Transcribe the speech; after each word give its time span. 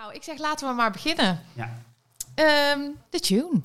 Nou, 0.00 0.14
ik 0.14 0.22
zeg 0.22 0.38
laten 0.38 0.68
we 0.68 0.74
maar 0.74 0.90
beginnen. 0.90 1.40
Ja. 1.52 1.82
Ehm, 2.34 2.80
de 3.10 3.20
tune. 3.20 3.60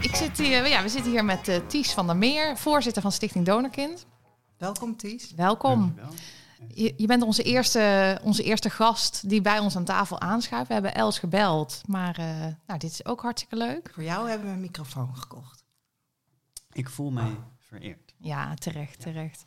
Ik 0.00 0.16
zit 0.16 0.38
hier, 0.38 0.68
ja, 0.68 0.82
we 0.82 0.88
zitten 0.88 1.10
hier 1.10 1.24
met 1.24 1.48
eh, 1.48 1.56
Ties 1.66 1.92
van 1.92 2.06
der 2.06 2.16
Meer, 2.16 2.56
voorzitter 2.56 3.02
van 3.02 3.12
Stichting 3.12 3.46
Donorkind. 3.46 4.06
Welkom 4.58 4.96
Ties. 4.96 5.32
Welkom. 5.34 5.80
Dankjewel. 5.96 6.41
Je, 6.68 6.94
je 6.96 7.06
bent 7.06 7.22
onze 7.22 7.42
eerste, 7.42 8.18
onze 8.22 8.42
eerste 8.42 8.70
gast 8.70 9.28
die 9.28 9.40
bij 9.40 9.58
ons 9.58 9.76
aan 9.76 9.84
tafel 9.84 10.20
aanschuift. 10.20 10.66
We 10.68 10.72
hebben 10.72 10.94
Els 10.94 11.18
gebeld, 11.18 11.80
maar 11.86 12.18
eh, 12.18 12.26
nou, 12.66 12.78
dit 12.78 12.90
is 12.90 13.04
ook 13.04 13.20
hartstikke 13.22 13.56
leuk. 13.56 13.90
Voor 13.94 14.02
jou 14.02 14.28
hebben 14.28 14.46
we 14.48 14.52
een 14.52 14.60
microfoon 14.60 15.16
gekocht. 15.16 15.64
Ik 16.72 16.88
voel 16.88 17.10
mij 17.10 17.36
vereerd. 17.58 18.14
Ja, 18.18 18.54
terecht, 18.54 19.00
terecht. 19.00 19.44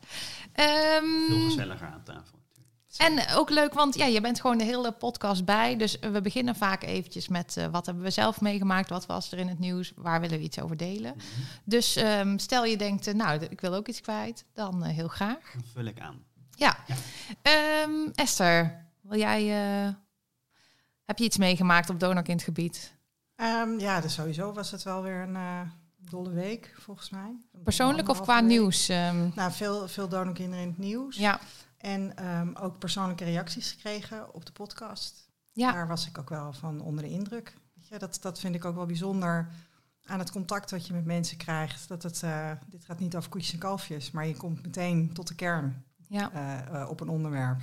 Ehm, 0.52 1.04
Veel 1.28 1.44
gezelliger 1.44 1.86
aan 1.86 2.02
tafel. 2.04 2.38
natuurlijk. 2.96 3.28
en 3.30 3.36
ook 3.36 3.50
leuk, 3.50 3.72
want 3.74 3.94
ja, 3.94 4.06
je 4.06 4.20
bent 4.20 4.40
gewoon 4.40 4.58
de 4.58 4.64
hele 4.64 4.92
podcast 4.92 5.44
bij. 5.44 5.76
Dus 5.76 5.98
we 5.98 6.20
beginnen 6.20 6.56
vaak 6.56 6.82
eventjes 6.82 7.28
met 7.28 7.56
eh, 7.56 7.66
wat 7.66 7.86
hebben 7.86 8.04
we 8.04 8.10
zelf 8.10 8.40
meegemaakt, 8.40 8.88
wat 8.88 9.06
was 9.06 9.32
er 9.32 9.38
in 9.38 9.48
het 9.48 9.58
nieuws, 9.58 9.92
waar 9.96 10.20
willen 10.20 10.38
we 10.38 10.44
iets 10.44 10.60
over 10.60 10.76
delen. 10.76 11.12
Mhm. 11.16 11.24
Dus 11.64 11.96
ehm, 11.96 12.38
stel 12.38 12.64
je 12.64 12.76
denkt, 12.76 13.06
eh, 13.06 13.14
nou, 13.14 13.40
ik 13.50 13.60
wil 13.60 13.74
ook 13.74 13.88
iets 13.88 14.00
kwijt, 14.00 14.44
dan 14.54 14.84
eh, 14.84 14.94
heel 14.94 15.08
graag. 15.08 15.52
Dan 15.52 15.64
vul 15.72 15.84
ik 15.84 16.00
aan. 16.00 16.24
Ja. 16.56 16.76
Ja. 16.86 16.94
Ehm, 17.42 18.10
Esther, 18.14 18.86
wil 19.00 19.18
jij, 19.18 19.42
eh, 19.86 19.94
heb 21.04 21.18
je 21.18 21.24
iets 21.24 21.36
meegemaakt 21.36 21.90
op 21.90 22.00
donorkindgebied? 22.00 22.94
Ehm, 23.34 23.78
ja, 23.78 24.00
dus 24.00 24.14
sowieso 24.14 24.52
was 24.52 24.70
het 24.70 24.82
wel 24.82 25.02
weer 25.02 25.20
een 25.20 25.36
eh, 25.36 25.60
dolle 25.96 26.30
week, 26.30 26.74
volgens 26.78 27.10
mij. 27.10 27.36
Een 27.52 27.62
Persoonlijk 27.62 28.08
of 28.08 28.20
qua 28.22 28.38
week. 28.40 28.48
nieuws? 28.48 28.88
ehm? 28.88 29.28
Nou, 29.34 29.52
veel, 29.52 29.88
veel 29.88 30.08
donorkinderen 30.08 30.62
in 30.64 30.68
het 30.70 30.78
nieuws. 30.78 31.16
ja, 31.16 31.40
En 31.78 32.18
ook 32.58 32.78
persoonlijke 32.78 33.24
reacties 33.24 33.70
gekregen 33.72 34.34
op 34.34 34.46
de 34.46 34.52
podcast. 34.52 35.30
ja, 35.52 35.72
Daar 35.72 35.88
was 35.88 36.06
ik 36.06 36.18
ook 36.18 36.28
wel 36.28 36.52
van 36.52 36.80
onder 36.80 37.04
de 37.04 37.10
indruk. 37.10 37.56
Weet 37.74 37.88
je, 37.88 37.98
dat, 37.98 38.18
dat 38.20 38.38
vind 38.40 38.54
ik 38.54 38.64
ook 38.64 38.74
wel 38.74 38.86
bijzonder 38.86 39.48
aan 40.04 40.18
het 40.18 40.30
contact 40.30 40.70
wat 40.70 40.86
je 40.86 40.92
met 40.92 41.04
mensen 41.04 41.36
krijgt. 41.36 41.88
Dat 41.88 42.02
het, 42.02 42.22
eh, 42.22 42.50
dit 42.66 42.84
gaat 42.84 42.98
niet 42.98 43.16
over 43.16 43.30
koetjes 43.30 43.52
en 43.52 43.58
kalfjes, 43.58 44.10
maar 44.10 44.26
je 44.26 44.36
komt 44.36 44.62
meteen 44.62 45.12
tot 45.12 45.28
de 45.28 45.34
kern 45.34 45.84
ja. 46.08 46.32
eh, 46.32 46.80
eh, 46.82 46.88
op 46.90 47.00
een 47.00 47.08
onderwerp. 47.08 47.60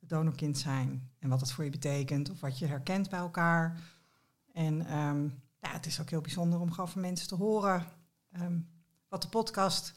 Het 0.00 0.08
donorkind 0.08 0.58
zijn 0.58 1.10
en 1.18 1.28
wat 1.28 1.40
het 1.40 1.52
voor 1.52 1.64
je 1.64 1.70
betekent 1.70 2.30
of 2.30 2.40
wat 2.40 2.58
je 2.58 2.66
herkent 2.66 3.10
bij 3.10 3.18
elkaar. 3.18 3.80
En 4.52 4.86
ehm, 4.86 5.22
ja, 5.60 5.72
het 5.72 5.86
is 5.86 6.00
ook 6.00 6.10
heel 6.10 6.20
bijzonder 6.20 6.60
om 6.60 6.70
gewoon 6.70 6.88
van 6.88 7.00
mensen 7.00 7.28
te 7.28 7.34
horen 7.34 7.86
ehm, 8.32 8.58
wat 9.08 9.22
de 9.22 9.28
podcast 9.28 9.92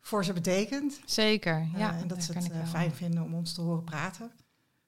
voor 0.00 0.24
ze 0.24 0.32
betekent. 0.32 1.00
zeker. 1.04 1.56
Eh, 1.56 1.78
Ja, 1.78 1.96
en 1.98 2.08
dat 2.08 2.22
ze 2.22 2.32
het 2.32 2.68
fijn 2.68 2.92
vinden 2.92 3.22
om 3.22 3.34
ons 3.34 3.52
te 3.52 3.60
horen 3.60 3.84
praten. 3.84 4.30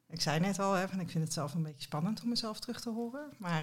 Ik 0.09 0.21
zei 0.21 0.41
net 0.41 0.59
al, 0.59 0.73
hè, 0.73 0.89
van, 0.89 1.01
ik 1.01 1.11
vind 1.11 1.25
het 1.25 1.33
zelf 1.33 1.55
een 1.55 1.63
beetje 1.63 1.83
spannend 1.83 2.23
om 2.23 2.29
mezelf 2.29 2.61
terug 2.61 2.81
te 2.81 2.91
horen. 2.91 3.33
Maar 3.39 3.63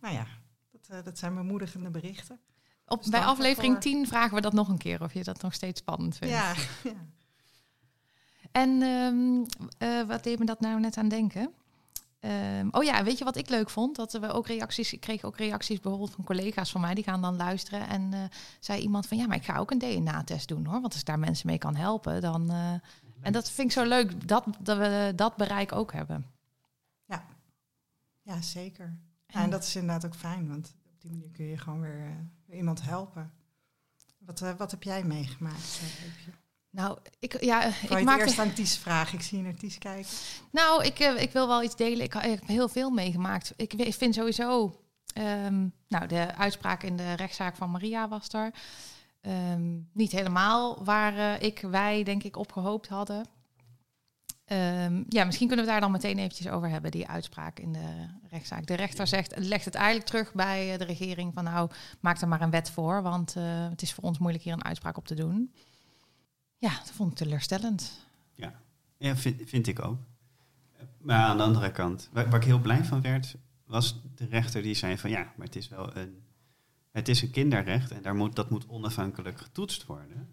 nou 0.00 0.14
ja, 0.14 0.26
dat, 0.70 1.04
dat 1.04 1.18
zijn 1.18 1.34
bemoedigende 1.34 1.90
berichten. 1.90 2.40
Op, 2.86 2.98
Dus 3.02 3.10
bij 3.10 3.24
aflevering 3.24 3.72
daarvoor. 3.72 3.92
10 3.92 4.06
vragen 4.06 4.34
we 4.34 4.40
dat 4.40 4.52
nog 4.52 4.68
een 4.68 4.78
keer 4.78 5.02
of 5.02 5.14
je 5.14 5.24
dat 5.24 5.42
nog 5.42 5.54
steeds 5.54 5.80
spannend 5.80 6.16
vindt. 6.16 6.34
Ja, 6.34 6.54
ja. 6.90 7.06
En 8.52 8.82
ehm, 8.82 9.44
eh, 9.78 10.06
wat 10.06 10.24
deed 10.24 10.38
me 10.38 10.44
dat 10.44 10.60
nou 10.60 10.80
net 10.80 10.96
aan 10.96 11.08
denken? 11.08 11.52
Ehm, 12.20 12.68
oh 12.70 12.82
ja, 12.84 13.04
weet 13.04 13.18
je 13.18 13.24
wat 13.24 13.36
ik 13.36 13.48
leuk 13.48 13.70
vond? 13.70 13.96
Dat 13.96 14.12
we 14.12 14.32
ook 14.32 14.46
reacties, 14.46 14.92
ik 14.92 15.00
kreeg 15.00 15.24
ook 15.24 15.36
reacties 15.36 15.80
bijvoorbeeld 15.80 16.14
van 16.14 16.24
collega's 16.24 16.70
van 16.70 16.80
mij, 16.80 16.94
die 16.94 17.04
gaan 17.04 17.22
dan 17.22 17.36
luisteren. 17.36 17.88
En 17.88 18.12
eh, 18.12 18.20
zei 18.60 18.80
iemand 18.82 19.06
van 19.06 19.16
ja, 19.16 19.26
maar 19.26 19.36
ik 19.36 19.44
ga 19.44 19.56
ook 19.56 19.70
een 19.70 19.78
DNA-test 19.78 20.48
doen 20.48 20.64
hoor. 20.64 20.80
Want 20.80 20.92
als 20.92 21.00
ik 21.00 21.06
daar 21.06 21.18
mensen 21.18 21.46
mee 21.46 21.58
kan 21.58 21.76
helpen, 21.76 22.20
dan. 22.20 22.50
eh, 22.50 22.72
en 23.20 23.32
dat 23.32 23.50
vind 23.50 23.68
ik 23.68 23.74
zo 23.74 23.84
leuk 23.84 24.28
dat, 24.28 24.44
dat 24.58 24.78
we 24.78 25.12
dat 25.16 25.36
bereik 25.36 25.72
ook 25.72 25.92
hebben. 25.92 26.26
ja 28.22 28.42
zeker. 28.42 28.98
Ja, 29.26 29.42
en 29.42 29.50
dat 29.50 29.62
is 29.62 29.76
inderdaad 29.76 30.06
ook 30.06 30.14
fijn, 30.14 30.48
want 30.48 30.74
op 30.86 31.00
die 31.00 31.10
manier 31.10 31.30
kun 31.30 31.44
je 31.44 31.58
gewoon 31.58 31.80
weer, 31.80 32.28
weer 32.44 32.56
iemand 32.56 32.82
helpen. 32.82 33.32
Wat, 34.18 34.40
wat 34.56 34.70
heb 34.70 34.82
jij 34.82 35.04
meegemaakt? 35.04 35.80
eh, 35.80 36.04
Eefje? 36.06 36.30
Nou, 36.70 36.98
ik, 37.18 37.42
ja, 37.42 37.64
ik 37.64 38.04
maakte. 38.04 38.24
eerst 38.24 38.38
aan 38.38 38.52
Ties 38.52 38.78
vragen? 38.78 39.18
Ik 39.18 39.24
zie 39.24 39.38
je 39.38 39.44
naar 39.44 39.54
Ties 39.54 39.78
kijken. 39.78 40.10
Nou, 40.50 40.84
ik, 40.84 40.98
eh, 40.98 41.22
ik 41.22 41.32
wil 41.32 41.48
wel 41.48 41.62
iets 41.62 41.76
delen. 41.76 42.04
Ik, 42.04 42.14
ik 42.14 42.30
heb 42.30 42.46
heel 42.46 42.68
veel 42.68 42.90
meegemaakt. 42.90 43.52
Ik, 43.56 43.94
vind 43.96 44.14
sowieso... 44.14 44.80
ehm, 45.14 45.66
nou, 45.88 46.06
de 46.06 46.34
uitspraak 46.34 46.82
in 46.82 46.96
de 46.96 47.12
rechtszaak 47.12 47.56
van 47.56 47.70
Maria 47.70 48.08
was 48.08 48.28
er. 48.28 48.50
Ehm, 49.20 49.78
niet 49.92 50.12
helemaal 50.12 50.84
waar 50.84 51.16
eh, 51.16 51.42
ik, 51.42 51.60
wij, 51.60 52.02
denk 52.02 52.22
ik, 52.22 52.36
op 52.36 52.52
gehoopt 52.52 52.88
hadden. 52.88 53.26
Ehm, 54.44 55.02
ja, 55.08 55.24
misschien 55.24 55.46
kunnen 55.46 55.64
we 55.64 55.70
daar 55.70 55.80
dan 55.80 55.90
meteen 55.90 56.18
eventjes 56.18 56.48
over 56.48 56.68
hebben, 56.68 56.90
die 56.90 57.08
uitspraak 57.08 57.58
in 57.58 57.72
de 57.72 58.06
rechtszaak. 58.28 58.66
De 58.66 58.74
rechter 58.74 59.06
zegt, 59.06 59.34
legt 59.36 59.64
het 59.64 59.74
eigenlijk 59.74 60.06
terug 60.06 60.32
bij 60.32 60.72
eh, 60.72 60.78
de 60.78 60.84
regering 60.84 61.34
van 61.34 61.44
nou, 61.44 61.70
maak 62.00 62.20
er 62.20 62.28
maar 62.28 62.40
een 62.40 62.50
wet 62.50 62.70
voor, 62.70 63.02
want 63.02 63.34
het 63.70 63.82
is 63.82 63.92
voor 63.92 64.04
ons 64.04 64.18
moeilijk 64.18 64.44
hier 64.44 64.52
een 64.52 64.64
uitspraak 64.64 64.96
op 64.96 65.06
te 65.06 65.14
doen. 65.14 65.52
Ja, 66.60 66.78
dat 66.78 66.90
vond 66.90 67.10
ik 67.10 67.16
teleurstellend. 67.16 68.00
Ja, 68.98 69.16
vind, 69.16 69.48
vind 69.48 69.66
ik 69.66 69.84
ook. 69.84 69.98
Maar 70.98 71.24
aan 71.24 71.36
de 71.36 71.42
andere 71.42 71.72
kant, 71.72 72.08
waar, 72.12 72.30
waar 72.30 72.40
ik 72.40 72.46
heel 72.46 72.60
blij 72.60 72.84
van 72.84 73.00
werd, 73.00 73.34
was 73.64 74.00
de 74.14 74.26
rechter 74.26 74.62
die 74.62 74.74
zei 74.74 74.98
van 74.98 75.10
ja, 75.10 75.32
maar 75.36 75.46
het 75.46 75.56
is 75.56 75.68
wel 75.68 75.96
een, 75.96 76.22
het 76.90 77.08
is 77.08 77.22
een 77.22 77.30
kinderrecht 77.30 77.90
en 77.90 78.02
daar 78.02 78.14
moet, 78.14 78.36
dat 78.36 78.50
moet 78.50 78.68
onafhankelijk 78.68 79.38
getoetst 79.40 79.86
worden. 79.86 80.28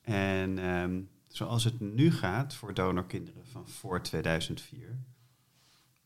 En 0.00 0.58
ehm, 0.58 1.00
zoals 1.28 1.64
het 1.64 1.80
nu 1.80 2.12
gaat 2.12 2.54
voor 2.54 2.74
donorkinderen 2.74 3.46
van 3.46 3.68
voor 3.68 4.02
2004, 4.02 4.98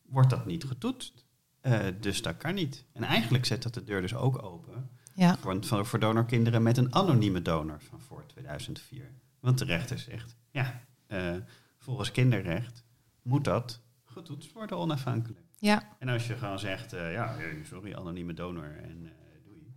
wordt 0.01 0.29
dat 0.29 0.45
niet 0.45 0.63
getoetst. 0.63 1.25
Eh, 1.61 1.85
dus 1.99 2.21
dat 2.21 2.37
kan 2.37 2.53
niet. 2.53 2.83
En 2.91 3.03
eigenlijk 3.03 3.45
zet 3.45 3.63
dat 3.63 3.73
de 3.73 3.83
deur 3.83 4.01
dus 4.01 4.15
ook 4.15 4.43
open 4.43 4.89
Ja. 5.13 5.37
voor, 5.37 5.85
voor 5.85 5.99
donorkinderen 5.99 6.63
met 6.63 6.77
een 6.77 6.93
anonieme 6.95 7.41
donor 7.41 7.81
van 7.81 8.01
voor 8.01 8.25
2004. 8.25 9.11
Want 9.45 9.57
de 9.57 9.65
rechter 9.65 9.99
zegt, 9.99 10.35
ja, 10.51 10.81
eh, 11.07 11.35
volgens 11.77 12.11
kinderrecht 12.11 12.83
moet 13.21 13.43
dat 13.43 13.81
getoetst 14.03 14.51
worden 14.51 14.77
onafhankelijk. 14.77 15.39
Ja, 15.59 15.95
En 15.99 16.09
als 16.09 16.27
je 16.27 16.35
gewoon 16.37 16.59
zegt, 16.59 16.93
eh, 16.93 17.11
ja, 17.13 17.37
eh, 17.37 17.63
sorry, 17.65 17.93
anonieme 17.93 18.33
donor 18.33 18.75
en 18.83 19.11
doei, 19.43 19.73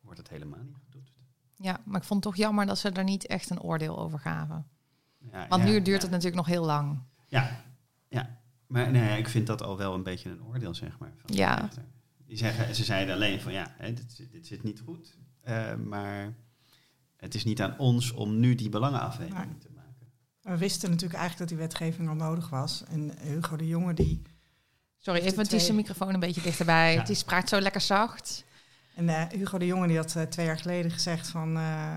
wordt 0.00 0.18
het 0.18 0.28
helemaal 0.28 0.62
niet 0.62 0.76
getoetst. 0.84 1.14
Ja, 1.54 1.80
maar 1.84 2.00
ik 2.00 2.06
vond 2.06 2.24
het 2.24 2.32
toch 2.34 2.42
jammer 2.42 2.66
dat 2.66 2.78
ze 2.78 2.90
er 2.90 3.04
niet 3.04 3.26
echt 3.26 3.50
een 3.50 3.60
oordeel 3.60 3.98
over 3.98 4.18
gaven. 4.18 4.66
Ja, 5.32 5.48
Want 5.48 5.62
ja, 5.62 5.68
nu 5.68 5.74
duurt 5.74 5.86
ja. 5.86 5.92
het 6.02 6.10
natuurlijk 6.10 6.36
nog 6.36 6.46
heel 6.46 6.64
lang. 6.64 7.02
Ja, 7.26 7.64
ja. 8.08 8.40
Maar 8.66 8.90
nee, 8.90 9.18
ik 9.18 9.28
vind 9.28 9.46
dat 9.46 9.62
al 9.62 9.76
wel 9.76 9.94
een 9.94 10.02
beetje 10.02 10.30
een 10.30 10.42
oordeel, 10.44 10.74
zeg 10.74 10.98
maar. 10.98 11.12
Van 11.16 11.34
Ja. 11.36 11.68
Die 12.26 12.36
zeggen, 12.36 12.74
ze 12.74 12.84
zeiden 12.84 13.14
alleen 13.14 13.40
van, 13.40 13.52
ja, 13.52 13.74
hè, 13.76 13.92
dit, 13.92 14.12
zit- 14.12 14.32
dit 14.32 14.46
zit 14.46 14.62
niet 14.62 14.80
goed. 14.80 15.16
maar 15.84 16.34
het 17.20 17.34
is 17.34 17.44
niet 17.44 17.62
aan 17.62 17.78
ons 17.78 18.12
om 18.12 18.38
nu 18.40 18.54
die 18.54 18.68
belangenafweging 18.68 19.60
te 19.60 19.68
maken. 19.74 20.06
We 20.40 20.56
wisten 20.56 20.90
natuurlijk 20.90 21.18
eigenlijk 21.18 21.50
dat 21.50 21.58
die 21.58 21.68
wetgeving 21.68 22.08
al 22.08 22.14
nodig 22.14 22.48
was. 22.48 22.84
En 22.88 23.12
Hugo 23.20 23.56
de 23.56 23.66
Jonge 23.66 23.94
die... 23.94 24.22
Sorry, 24.98 25.20
even 25.20 25.42
is 25.42 25.48
de 25.48 25.56
twee- 25.56 25.72
microfoon 25.72 26.14
een 26.14 26.20
beetje 26.20 26.40
dichterbij. 26.40 26.94
Ja. 26.94 27.06
Is 27.06 27.24
praat 27.24 27.48
zo 27.48 27.60
lekker 27.60 27.80
zacht. 27.80 28.44
En 28.94 29.08
eh, 29.08 29.38
Hugo 29.38 29.58
de 29.58 29.66
Jonge 29.66 29.86
die 29.86 29.96
had 29.96 30.16
eh, 30.16 30.22
twee 30.22 30.46
jaar 30.46 30.58
geleden 30.58 30.90
gezegd 30.90 31.28
van... 31.28 31.56
eh, 31.56 31.96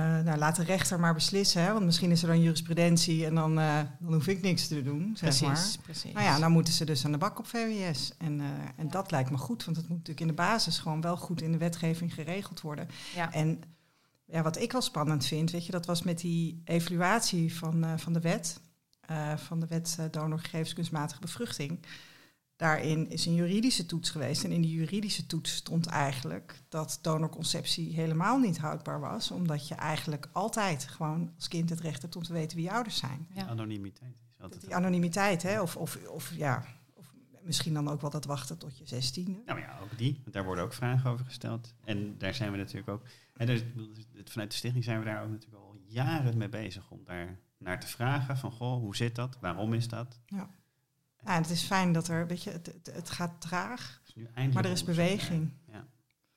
nou, 0.00 0.38
laat 0.38 0.56
de 0.56 0.64
rechter 0.64 1.00
maar 1.00 1.14
beslissen. 1.14 1.62
Hè, 1.62 1.72
want 1.72 1.84
misschien 1.84 2.10
is 2.10 2.22
er 2.22 2.28
dan 2.28 2.40
jurisprudentie 2.42 3.26
en 3.26 3.34
dan, 3.34 3.58
eh, 3.58 3.80
dan 4.00 4.12
hoef 4.12 4.26
ik 4.26 4.42
niks 4.42 4.68
te 4.68 4.82
doen, 4.82 5.16
zeg 5.16 5.40
maar. 5.40 5.66
precies. 5.82 6.12
Nou 6.12 6.24
ja, 6.24 6.38
dan 6.38 6.52
moeten 6.52 6.72
ze 6.72 6.84
dus 6.84 7.04
aan 7.04 7.12
de 7.12 7.18
bak 7.18 7.38
op 7.38 7.46
VWS. 7.46 8.12
En, 8.18 8.40
eh, 8.40 8.46
en 8.76 8.88
dat 8.88 9.10
lijkt 9.10 9.30
me 9.30 9.36
goed, 9.36 9.64
want 9.64 9.76
het 9.76 9.88
moet 9.88 9.98
natuurlijk 9.98 10.20
in 10.30 10.36
de 10.36 10.42
basis 10.42 10.78
gewoon 10.78 11.00
wel 11.00 11.16
goed 11.16 11.42
in 11.42 11.52
de 11.52 11.58
wetgeving 11.58 12.14
geregeld 12.14 12.60
worden. 12.60 12.88
ja. 13.14 13.32
En 13.32 13.62
ja, 14.26 14.42
wat 14.42 14.60
ik 14.60 14.72
wel 14.72 14.80
spannend 14.80 15.26
vind, 15.26 15.50
weet 15.50 15.66
je, 15.66 15.72
dat 15.72 15.86
was 15.86 16.02
met 16.02 16.18
die 16.18 16.62
evaluatie 16.64 17.54
van, 17.54 17.84
eh, 17.84 17.92
van 17.96 18.12
de 18.12 18.20
wet, 18.20 18.60
eh, 19.00 19.36
van 19.36 19.60
de 19.60 19.66
wet 19.66 19.96
eh, 19.98 20.04
donorgegevens 20.10 20.72
kunstmatige 20.72 21.20
bevruchting. 21.20 21.78
Daarin 22.56 23.10
is 23.10 23.26
een 23.26 23.34
juridische 23.34 23.86
toets 23.86 24.10
geweest. 24.10 24.44
En 24.44 24.52
in 24.52 24.62
die 24.62 24.74
juridische 24.74 25.26
toets 25.26 25.54
stond 25.54 25.86
eigenlijk 25.86 26.62
dat 26.68 26.98
donorconceptie 27.02 27.94
helemaal 27.94 28.38
niet 28.38 28.58
houdbaar 28.58 29.00
was. 29.00 29.30
Omdat 29.30 29.68
je 29.68 29.74
eigenlijk 29.74 30.28
altijd 30.32 30.86
gewoon 30.86 31.32
als 31.36 31.48
kind 31.48 31.70
het 31.70 31.80
recht 31.80 32.02
hebt 32.02 32.16
om 32.16 32.22
te 32.22 32.32
weten 32.32 32.56
wie 32.56 32.66
je 32.66 32.72
ouders 32.72 32.96
zijn. 32.96 33.26
Ja. 33.34 33.46
Anonimiteit 33.46 34.16
is 34.34 34.42
altijd... 34.42 34.60
Die 34.60 34.74
anonimiteit, 34.74 35.42
hè? 35.42 35.60
Of, 35.60 35.76
of, 35.76 35.98
of 36.08 36.32
ja, 36.34 36.64
of 36.94 37.12
misschien 37.42 37.74
dan 37.74 37.88
ook 37.88 38.00
wel 38.00 38.10
dat 38.10 38.24
wachten 38.24 38.58
tot 38.58 38.78
je 38.78 38.86
zestiende. 38.86 39.42
Nou 39.46 39.60
ja, 39.60 39.78
ook 39.82 39.98
die. 39.98 40.20
Want 40.22 40.32
daar 40.32 40.44
worden 40.44 40.64
ook 40.64 40.72
vragen 40.72 41.10
over 41.10 41.24
gesteld. 41.24 41.74
En 41.84 42.18
daar 42.18 42.34
zijn 42.34 42.50
we 42.52 42.56
natuurlijk 42.56 42.88
ook... 42.88 43.02
En 43.36 43.48
is- 43.48 43.64
vanuit 44.24 44.50
de 44.50 44.56
stichting 44.56 44.84
zijn 44.84 44.98
we 44.98 45.04
daar 45.04 45.22
ook 45.22 45.30
natuurlijk 45.30 45.62
al 45.62 45.76
jaren 45.86 46.36
mee 46.36 46.48
bezig 46.48 46.90
om 46.90 47.04
daar 47.04 47.38
naar 47.58 47.80
te 47.80 47.86
vragen 47.86 48.36
van, 48.36 48.52
goh, 48.52 48.80
hoe 48.80 48.96
zit 48.96 49.14
dat? 49.14 49.38
Waarom 49.40 49.72
is 49.72 49.88
dat? 49.88 50.20
Ja, 50.26 50.48
en 51.34 51.42
het 51.42 51.50
is 51.50 51.62
fijn 51.62 51.92
dat 51.92 52.08
er, 52.08 52.26
weet 52.26 52.42
je, 52.42 52.50
het, 52.50 52.66
het, 52.66 52.90
het 52.92 53.10
gaat 53.10 53.40
traag, 53.40 54.00
nu 54.14 54.24
eindelijk 54.24 54.54
maar 54.54 54.64
er 54.64 54.70
is 54.70 54.84
beweging. 54.84 55.52
Ja. 55.66 55.86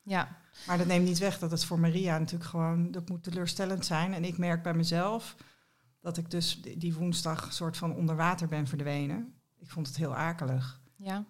Ja, 0.03 0.37
Maar 0.67 0.77
dat 0.77 0.87
neemt 0.87 1.05
niet 1.05 1.17
weg 1.17 1.39
dat 1.39 1.51
het 1.51 1.65
voor 1.65 1.79
Maria 1.79 2.17
natuurlijk 2.17 2.49
gewoon, 2.49 2.91
dat 2.91 3.09
moet 3.09 3.23
teleurstellend 3.23 3.85
zijn. 3.85 4.13
En 4.13 4.23
ik 4.23 4.37
merk 4.37 4.63
bij 4.63 4.73
mezelf 4.73 5.35
dat 5.99 6.17
ik 6.17 6.31
dus 6.31 6.61
die 6.61 6.93
woensdag 6.93 7.45
een 7.45 7.51
soort 7.51 7.77
van 7.77 7.95
onder 7.95 8.15
water 8.15 8.47
ben 8.47 8.67
verdwenen. 8.67 9.33
Ik 9.57 9.69
vond 9.69 9.87
het 9.87 9.97
heel 9.97 10.15
akelig. 10.15 10.81
ja. 10.95 11.25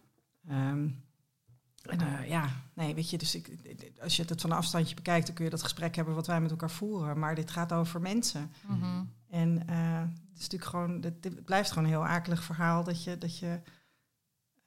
Ehm, 0.48 0.90
en 1.84 2.02
eh, 2.02 2.30
ja, 2.30 2.50
nee, 2.74 2.96
weet 2.96 3.10
je, 3.10 3.18
dus 3.18 3.36
ik, 3.36 3.50
als 4.02 4.16
je 4.16 4.24
het 4.24 4.42
van 4.42 4.52
een 4.52 4.58
afstandje 4.58 4.96
bekijkt, 4.96 5.26
dan 5.26 5.36
kun 5.36 5.46
je 5.46 5.52
dat 5.52 5.64
gesprek 5.64 5.96
hebben 5.96 6.16
wat 6.16 6.28
wij 6.28 6.42
met 6.42 6.52
elkaar 6.52 6.72
voeren. 6.72 7.20
Maar 7.20 7.36
dit 7.36 7.52
gaat 7.52 7.74
over 7.74 8.02
mensen. 8.02 8.52
Mhm. 8.68 9.04
En 9.30 9.68
eh, 9.68 10.00
het 10.00 10.38
is 10.38 10.42
natuurlijk 10.50 10.70
gewoon, 10.70 11.02
het, 11.02 11.46
blijft 11.46 11.70
gewoon 11.70 11.84
een 11.84 11.90
heel 11.90 12.06
akelig 12.06 12.44
verhaal 12.44 12.84
dat 12.84 13.04
je, 13.04 13.18
dat 13.18 13.38
je 13.38 13.62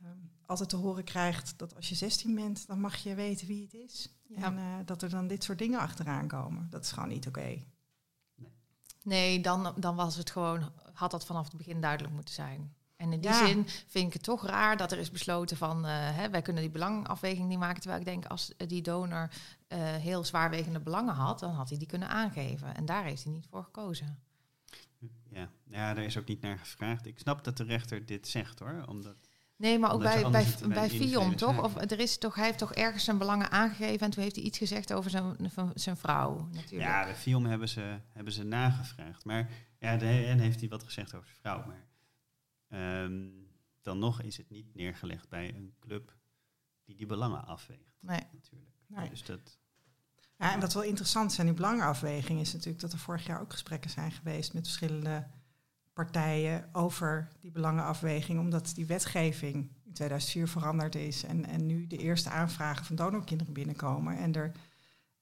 ehm, 0.00 0.16
altijd 0.46 0.68
te 0.68 0.76
horen 0.76 1.04
krijgt 1.04 1.58
dat 1.58 1.76
als 1.76 1.88
je 1.88 1.94
16 1.94 2.34
bent, 2.34 2.66
dan 2.66 2.80
mag 2.80 2.96
je 2.96 3.14
weten 3.14 3.46
wie 3.46 3.62
het 3.62 3.74
is. 3.74 4.08
Ja. 4.28 4.42
En 4.42 4.58
eh, 4.58 4.64
dat 4.84 5.02
er 5.02 5.10
dan 5.10 5.26
dit 5.26 5.44
soort 5.44 5.58
dingen 5.58 5.80
achteraan 5.80 6.28
komen. 6.28 6.66
Dat 6.70 6.84
is 6.84 6.92
gewoon 6.92 7.08
niet 7.08 7.26
oké. 7.26 7.62
Nee, 9.02 9.40
dan, 9.40 9.74
dan 9.76 9.96
was 9.96 10.16
het 10.16 10.30
gewoon, 10.30 10.72
had 10.92 11.10
dat 11.10 11.26
vanaf 11.26 11.44
het 11.48 11.56
begin 11.56 11.80
duidelijk 11.80 12.14
moeten 12.14 12.34
zijn. 12.34 12.74
En 12.96 13.12
in 13.12 13.20
die 13.20 13.30
Ja. 13.30 13.46
zin 13.46 13.66
vind 13.88 14.06
ik 14.06 14.12
het 14.12 14.22
toch 14.22 14.46
raar 14.46 14.76
dat 14.76 14.92
er 14.92 14.98
is 14.98 15.10
besloten 15.10 15.56
van, 15.56 15.86
eh, 15.86 15.92
hè, 16.16 16.30
wij 16.30 16.42
kunnen 16.42 16.62
die 16.62 16.70
belangafweging 16.70 17.48
niet 17.48 17.58
maken. 17.58 17.80
Terwijl 17.80 18.00
ik 18.00 18.06
denk, 18.06 18.26
als 18.26 18.52
die 18.56 18.82
donor 18.82 19.30
heel 20.00 20.24
zwaarwegende 20.24 20.80
belangen 20.80 21.14
had, 21.14 21.38
dan 21.38 21.50
had 21.50 21.68
hij 21.68 21.78
die 21.78 21.86
kunnen 21.86 22.08
aangeven. 22.08 22.74
En 22.74 22.84
daar 22.84 23.04
heeft 23.04 23.24
hij 23.24 23.32
niet 23.32 23.46
voor 23.46 23.64
gekozen. 23.64 24.21
Ja. 25.30 25.50
ja, 25.64 25.94
daar 25.94 26.04
is 26.04 26.18
ook 26.18 26.26
niet 26.26 26.40
naar 26.40 26.58
gevraagd. 26.58 27.06
Ik 27.06 27.18
snap 27.18 27.44
dat 27.44 27.56
de 27.56 27.64
rechter 27.64 28.06
dit 28.06 28.28
zegt 28.28 28.58
hoor. 28.58 28.84
Omdat, 28.88 29.16
Nee, 29.62 29.78
maar 29.78 29.92
ook 29.92 30.02
bij, 30.02 30.30
bij, 30.30 30.46
bij 30.60 30.68
bij 30.68 30.90
Fion, 30.90 31.34
toch? 31.34 31.62
Of 31.62 31.76
er 31.76 32.00
is 32.00 32.18
toch, 32.18 32.34
hij 32.34 32.44
heeft 32.44 32.58
toch 32.58 32.74
ergens 32.74 33.04
zijn 33.04 33.18
belangen 33.18 33.50
aangegeven 33.50 34.00
en 34.00 34.10
toen 34.10 34.22
heeft 34.22 34.36
hij 34.36 34.44
iets 34.44 34.58
gezegd 34.58 34.92
over 34.92 35.10
zijn, 35.10 35.50
van 35.50 35.70
zijn 35.74 35.96
vrouw, 35.96 36.48
natuurlijk. 36.52 36.90
ja, 36.90 37.04
de 37.06 37.14
film 37.14 37.46
hebben 37.46 37.68
ze, 37.68 38.00
hebben 38.08 38.32
ze 38.32 38.42
nagevraagd. 38.44 39.24
Maar 39.24 39.50
ja, 39.78 39.96
de, 39.96 40.06
en 40.06 40.38
heeft 40.38 40.60
hij 40.60 40.68
wat 40.68 40.82
gezegd 40.82 41.14
over 41.14 41.26
zijn 41.26 41.38
vrouw. 41.40 41.66
Maar 41.66 41.88
ehm, 42.68 43.28
dan 43.80 43.98
nog 43.98 44.22
is 44.22 44.36
het 44.36 44.50
niet 44.50 44.74
neergelegd 44.74 45.28
bij 45.28 45.54
een 45.54 45.74
club 45.80 46.16
die 46.84 46.96
die 46.96 47.06
belangen 47.06 47.46
afweegt. 47.46 47.96
Nee. 48.00 48.20
Natuurlijk. 48.32 48.70
Nee. 48.86 49.08
Dus 49.08 49.24
dat, 49.24 49.58
Ja, 50.42 50.52
en 50.52 50.60
wat 50.60 50.72
wel 50.72 50.82
interessant 50.82 51.32
zijn, 51.32 51.46
die 51.46 51.56
belangenafweging, 51.56 52.40
is 52.40 52.52
natuurlijk 52.52 52.80
dat 52.80 52.92
er 52.92 52.98
vorig 52.98 53.26
jaar 53.26 53.40
ook 53.40 53.52
gesprekken 53.52 53.90
zijn 53.90 54.12
geweest 54.12 54.54
met 54.54 54.62
verschillende 54.62 55.26
partijen 55.92 56.68
over 56.72 57.28
die 57.40 57.50
belangenafweging, 57.50 58.38
omdat 58.38 58.72
die 58.74 58.86
wetgeving 58.86 59.54
in 59.84 59.92
2004 59.92 60.48
veranderd 60.48 60.94
is 60.94 61.24
en, 61.24 61.46
en 61.46 61.66
nu 61.66 61.86
de 61.86 61.96
eerste 61.96 62.30
aanvragen 62.30 62.84
van 62.84 62.96
donorkinderen 62.96 63.52
binnenkomen 63.52 64.16
en 64.16 64.34
er 64.34 64.52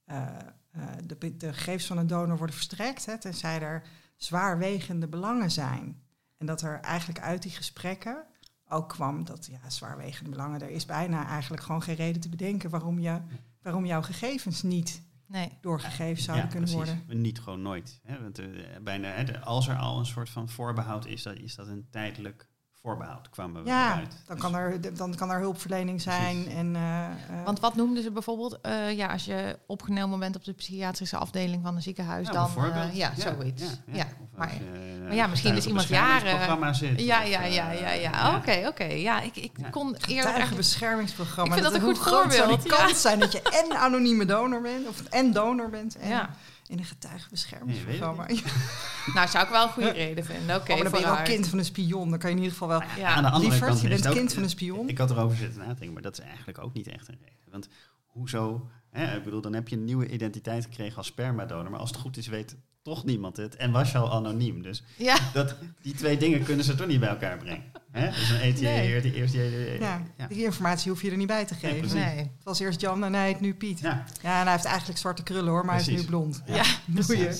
eh, 0.04 0.26
eh, 0.70 0.82
de, 1.06 1.52
gegevens 1.52 1.86
van 1.86 1.98
een 1.98 2.06
donor 2.06 2.36
worden 2.36 2.56
verstrekt, 2.56 3.06
hè, 3.06 3.18
tenzij 3.18 3.60
er 3.60 3.82
zwaarwegende 4.16 5.08
belangen 5.08 5.50
zijn. 5.50 6.02
En 6.38 6.46
dat 6.46 6.62
er 6.62 6.80
eigenlijk 6.80 7.20
uit 7.20 7.42
die 7.42 7.50
gesprekken 7.50 8.24
ook 8.68 8.88
kwam 8.88 9.24
dat 9.24 9.46
ja, 9.46 9.70
zwaarwegende 9.70 10.30
belangen, 10.30 10.62
er 10.62 10.70
is 10.70 10.86
bijna 10.86 11.26
eigenlijk 11.26 11.62
gewoon 11.62 11.82
geen 11.82 11.96
reden 11.96 12.20
te 12.20 12.28
bedenken 12.28 12.70
waarom, 12.70 12.98
je, 12.98 13.20
waarom 13.62 13.86
jouw 13.86 14.02
gegevens 14.02 14.62
niet 14.62 15.08
Nee. 15.30 15.58
doorgegeven 15.60 16.22
zouden 16.22 16.46
ja, 16.46 16.50
kunnen 16.52 16.70
precies. 16.70 16.94
worden. 17.06 17.20
Niet 17.22 17.40
gewoon 17.40 17.62
nooit. 17.62 18.00
Hè? 18.04 18.22
Want, 18.22 18.38
eh, 18.38 18.46
bijna, 18.82 19.08
hè, 19.08 19.24
de- 19.24 19.40
als 19.40 19.68
er 19.68 19.76
al 19.76 19.98
een 19.98 20.06
soort 20.06 20.30
van 20.30 20.48
voorbehoud 20.48 21.06
is, 21.06 21.22
dan 21.22 21.36
is 21.36 21.54
dat 21.54 21.66
een 21.66 21.86
tijdelijk 21.90 22.48
voorbehoud, 22.82 23.30
kwamen 23.30 23.62
we 23.62 23.68
Ja, 23.68 23.94
uit. 23.94 24.16
dan 24.26 24.36
Dus- 24.36 24.44
kan, 24.44 24.54
er, 24.54 24.96
dan 24.96 25.14
kan 25.14 25.30
er 25.30 25.38
hulpverlening 25.38 26.00
zijn. 26.02 26.42
Precies. 26.42 26.58
En, 26.58 26.76
eh, 26.76 27.04
eh, 27.04 27.44
Want 27.44 27.60
wat 27.60 27.74
noemden 27.76 28.02
ze 28.02 28.10
bijvoorbeeld? 28.10 28.58
eh, 28.60 28.96
ja, 28.96 29.06
als 29.06 29.24
je 29.24 29.58
opgenomen 29.66 30.18
bent 30.18 30.36
op 30.36 30.44
de 30.44 30.52
psychiatrische 30.52 31.16
afdeling 31.16 31.62
van 31.62 31.74
een 31.76 31.82
ziekenhuis, 31.82 32.26
Ja, 32.26 32.32
dan 32.32 32.42
bijvoorbeeld. 32.54 32.96
ja, 32.96 33.12
zoiets. 33.16 33.62
Ja, 33.86 34.06
maar, 34.36 34.54
je, 34.54 35.00
maar 35.04 35.14
ja, 35.14 35.26
misschien 35.26 35.56
is 35.56 35.66
iemand 35.66 35.88
jaren- 35.88 36.36
Programma 36.36 36.72
zit. 36.72 37.00
ja, 37.00 37.22
ja, 37.22 37.42
ja, 37.44 37.70
ja, 37.70 37.90
ja. 37.92 38.36
Oké, 38.36 38.64
oké. 38.68 38.84
Ja, 38.84 39.20
ik, 39.20 39.36
ik 39.36 39.52
Ja. 39.56 39.68
kon 39.68 39.86
eerder 39.86 40.06
eigenlijk- 40.06 40.28
Getuigenbeschermingsprogramma. 40.30 41.54
Ik 41.56 41.60
vind 41.62 41.72
dat 41.72 41.82
een 41.82 41.86
hoe 41.88 41.96
goed 41.96 42.08
voorbeeld, 42.08 42.62
ja. 42.64 42.76
kans 42.76 43.00
zijn 43.00 43.18
dat 43.18 43.32
je 43.32 43.42
en 43.42 43.76
anonieme 43.78 44.24
donor 44.24 44.60
bent, 44.62 44.88
of 44.88 45.02
en 45.04 45.32
donor 45.32 45.70
bent, 45.70 45.96
en 45.98 46.08
Ja. 46.08 46.30
In 46.70 46.78
een 46.78 46.84
getuigenbeschermingsprogramma. 46.84 48.26
Nee, 48.26 48.42
Nou, 49.14 49.28
zou 49.28 49.44
ik 49.44 49.50
wel 49.50 49.62
een 49.62 49.68
goede 49.68 49.90
reden 49.90 50.24
vinden. 50.24 50.56
Oké, 50.56 50.70
oh, 50.72 50.74
maar 50.74 50.82
dan 50.82 50.92
ben 50.92 51.00
je 51.00 51.06
wel 51.16 51.22
kind 51.22 51.48
van 51.48 51.58
een 51.58 51.64
spion. 51.64 52.10
Dan 52.10 52.18
kan 52.18 52.30
je 52.30 52.36
in 52.36 52.42
ieder 52.42 52.58
geval 52.58 52.68
wel... 52.68 52.82
Ja. 52.98 53.08
Aan 53.14 53.22
de 53.22 53.28
andere 53.30 53.50
Lieverd, 53.50 53.70
kant 53.70 53.80
je 53.82 53.88
bent 53.88 54.06
ook- 54.08 54.14
kind 54.14 54.32
van 54.32 54.42
een 54.42 54.48
spion. 54.50 54.88
Ik 54.88 54.98
had 54.98 55.10
erover 55.10 55.36
zitten 55.36 55.58
nadenken, 55.60 55.92
maar 55.92 56.02
dat 56.02 56.18
is 56.18 56.24
eigenlijk 56.24 56.58
ook 56.58 56.72
niet 56.72 56.86
echt 56.88 57.08
een 57.08 57.18
reden. 57.20 57.50
Want 57.50 57.68
hoezo? 58.06 58.68
Hè, 58.90 59.16
ik 59.16 59.24
bedoel, 59.24 59.40
dan 59.40 59.52
heb 59.52 59.68
je 59.68 59.76
een 59.76 59.84
nieuwe 59.84 60.08
identiteit 60.08 60.64
gekregen 60.64 60.96
als 60.96 61.06
spermadonor, 61.06 61.70
maar 61.70 61.80
als 61.80 61.90
het 61.90 61.98
goed 61.98 62.16
is 62.16 62.26
weet 62.26 62.56
toch 62.82 63.04
niemand 63.04 63.36
het 63.36 63.56
en 63.56 63.70
was 63.70 63.92
je 63.92 63.98
al 63.98 64.12
anoniem. 64.12 64.62
Dus 64.62 64.82
Ja, 64.96 65.16
dat, 65.32 65.54
die 65.82 65.94
twee 65.94 66.16
dingen 66.16 66.42
kunnen 66.42 66.64
ze 66.64 66.74
toch 66.74 66.86
niet 66.86 67.00
bij 67.00 67.08
elkaar 67.08 67.36
brengen. 67.36 67.62
Hè? 67.90 68.06
Dus 68.06 68.30
een 68.30 68.40
ETA, 68.40 68.60
Nee. 68.62 69.00
die 69.00 69.14
eerste 69.14 69.42
ETA. 69.72 69.84
Ja, 69.84 70.02
ja. 70.16 70.26
die 70.26 70.44
informatie 70.44 70.90
hoef 70.90 71.02
je 71.02 71.10
er 71.10 71.16
niet 71.16 71.26
bij 71.26 71.44
te 71.44 71.54
geven. 71.54 71.96
nee. 71.96 72.16
het 72.18 72.30
was 72.44 72.60
eerst 72.60 72.80
Jan 72.80 73.04
en 73.04 73.12
hij 73.14 73.26
heet 73.26 73.40
nu 73.40 73.54
Piet. 73.54 73.80
Ja. 73.80 74.04
Ja, 74.22 74.38
en 74.38 74.42
hij 74.42 74.52
heeft 74.52 74.64
eigenlijk 74.64 74.98
zwarte 74.98 75.22
krullen 75.22 75.50
hoor, 75.52 75.64
maar 75.64 75.74
hij 75.74 75.84
is 75.94 76.00
nu 76.00 76.04
blond. 76.04 76.42
Ja. 76.46 76.54
Ja, 76.54 76.64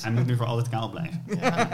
hij 0.01 0.13
moet 0.13 0.27
nu 0.27 0.37
voor 0.37 0.47
altijd 0.47 0.69
kaal 0.69 0.91
blijven. 0.91 1.25
Ja. 1.41 1.69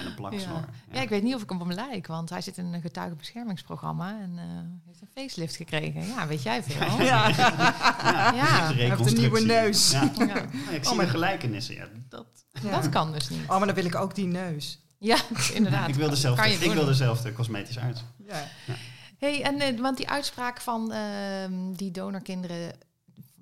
En 0.00 0.06
een 0.06 0.14
plaksnor. 0.14 0.54
Ja. 0.56 0.68
ja, 0.92 1.00
ik 1.02 1.08
weet 1.08 1.22
niet 1.22 1.34
of 1.34 1.42
ik 1.42 1.48
hem 1.50 1.72
lijk, 1.72 2.06
want 2.06 2.30
hij 2.30 2.40
zit 2.40 2.58
in 2.58 2.72
een 2.72 2.80
getuigenbeschermingsprogramma 2.80 4.20
en 4.20 4.32
eh, 4.38 4.44
heeft 4.86 5.00
een 5.00 5.08
facelift 5.14 5.56
gekregen. 5.56 6.06
Ja, 6.06 6.26
weet 6.26 6.42
jij 6.42 6.62
veel? 6.62 7.00
Ja. 7.04 7.28
Ja, 7.28 7.34
Hij 7.34 8.74
heeft 8.74 9.06
een 9.06 9.14
nieuwe 9.18 9.40
neus. 9.40 9.90
Ja. 9.90 10.10
Ja. 10.18 10.26
Ja, 10.26 10.34
ik 10.70 10.82
zie 10.82 10.90
Oh, 10.90 10.96
maar- 10.96 11.06
gelijkenissen. 11.08 11.74
Ja, 11.74 11.88
dat, 12.08 12.26
Ja. 12.62 12.70
Dat 12.80 12.88
kan 12.88 13.12
dus 13.12 13.28
niet. 13.28 13.42
Oh, 13.42 13.48
maar 13.56 13.66
dan 13.66 13.74
wil 13.74 13.84
ik 13.84 13.94
ook 13.94 14.14
die 14.14 14.26
neus. 14.26 14.80
Ja, 14.98 15.16
inderdaad. 15.54 15.88
ik 15.88 15.94
wil 15.94 16.04
Kan 16.06 16.14
dezelfde, 16.14 16.48
je 16.48 16.58
ik 16.58 16.72
wil 16.72 16.84
dezelfde 16.84 17.32
cosmetisch 17.32 17.78
uit. 17.78 18.04
Ja. 18.26 18.48
Hey, 19.18 19.42
en 19.42 19.60
eh, 19.60 19.80
want 19.80 19.96
die 19.96 20.08
uitspraak 20.08 20.60
van 20.60 20.92
ehm, 20.92 21.72
die 21.72 21.90
donorkinderen 21.90 22.72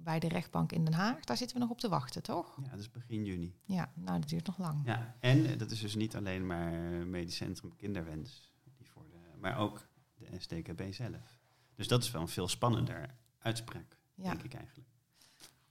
bij 0.04 0.18
de 0.18 0.28
rechtbank 0.28 0.72
in 0.72 0.84
Den 0.84 0.94
Haag, 0.94 1.24
daar 1.24 1.36
zitten 1.36 1.56
we 1.56 1.62
nog 1.62 1.72
op 1.72 1.80
te 1.80 1.88
wachten, 1.88 2.22
toch? 2.22 2.58
Ja, 2.62 2.70
dat 2.70 2.78
is 2.80 2.90
begin 2.90 3.24
juni. 3.24 3.54
Ja, 3.64 3.92
nou, 3.94 4.20
dat 4.20 4.28
duurt 4.28 4.46
nog 4.46 4.58
lang. 4.58 4.80
Ja, 4.84 5.14
en 5.20 5.46
eh, 5.46 5.58
dat 5.58 5.70
is 5.70 5.80
dus 5.80 5.94
niet 5.94 6.16
alleen 6.16 6.46
maar 6.46 6.72
Medisch 7.06 7.36
Centrum 7.36 7.76
Kinderwens, 7.76 8.52
die 8.76 8.86
voor 8.90 9.04
de, 9.10 9.38
maar 9.40 9.58
ook 9.58 9.86
de 10.16 10.26
SDKB 10.38 10.82
zelf. 10.90 11.38
Dus 11.74 11.88
dat 11.88 12.02
is 12.02 12.10
wel 12.10 12.20
een 12.22 12.28
veel 12.28 12.48
spannender 12.48 13.14
uitspraak, 13.38 13.98
Ja, 14.14 14.24
denk 14.30 14.42
ik 14.42 14.54
eigenlijk. 14.54 14.88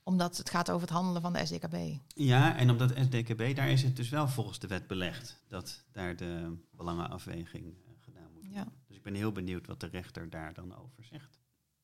omdat 0.04 0.38
het 0.38 0.50
gaat 0.50 0.70
over 0.70 0.82
het 0.82 0.96
handelen 0.96 1.22
van 1.22 1.34
de 1.34 1.46
SDKB. 1.46 1.75
Ja, 2.08 2.56
en 2.56 2.70
op 2.70 2.80
dat 2.80 2.94
SDKB, 3.02 3.56
daar 3.56 3.70
is 3.70 3.84
het 3.84 3.96
dus 3.96 4.10
wel 4.10 4.28
volgens 4.28 4.60
de 4.60 4.68
wet 4.68 4.88
belegd 4.88 5.44
dat 5.48 5.84
daar 5.92 6.16
de 6.16 6.58
belangenafweging 6.72 7.66
eh, 7.66 7.92
gedaan 8.00 8.32
moet 8.34 8.46
worden. 8.46 8.60
Ja. 8.60 8.72
Dus 8.88 8.96
ik 8.98 9.04
ben 9.04 9.13
heel 9.13 9.32
benieuwd 9.32 9.68
wat 9.68 9.80
de 9.80 9.88
rechter 9.88 10.30
daar 10.30 10.54
dan 10.54 10.75
over 10.75 11.04
zegt. 11.04 11.33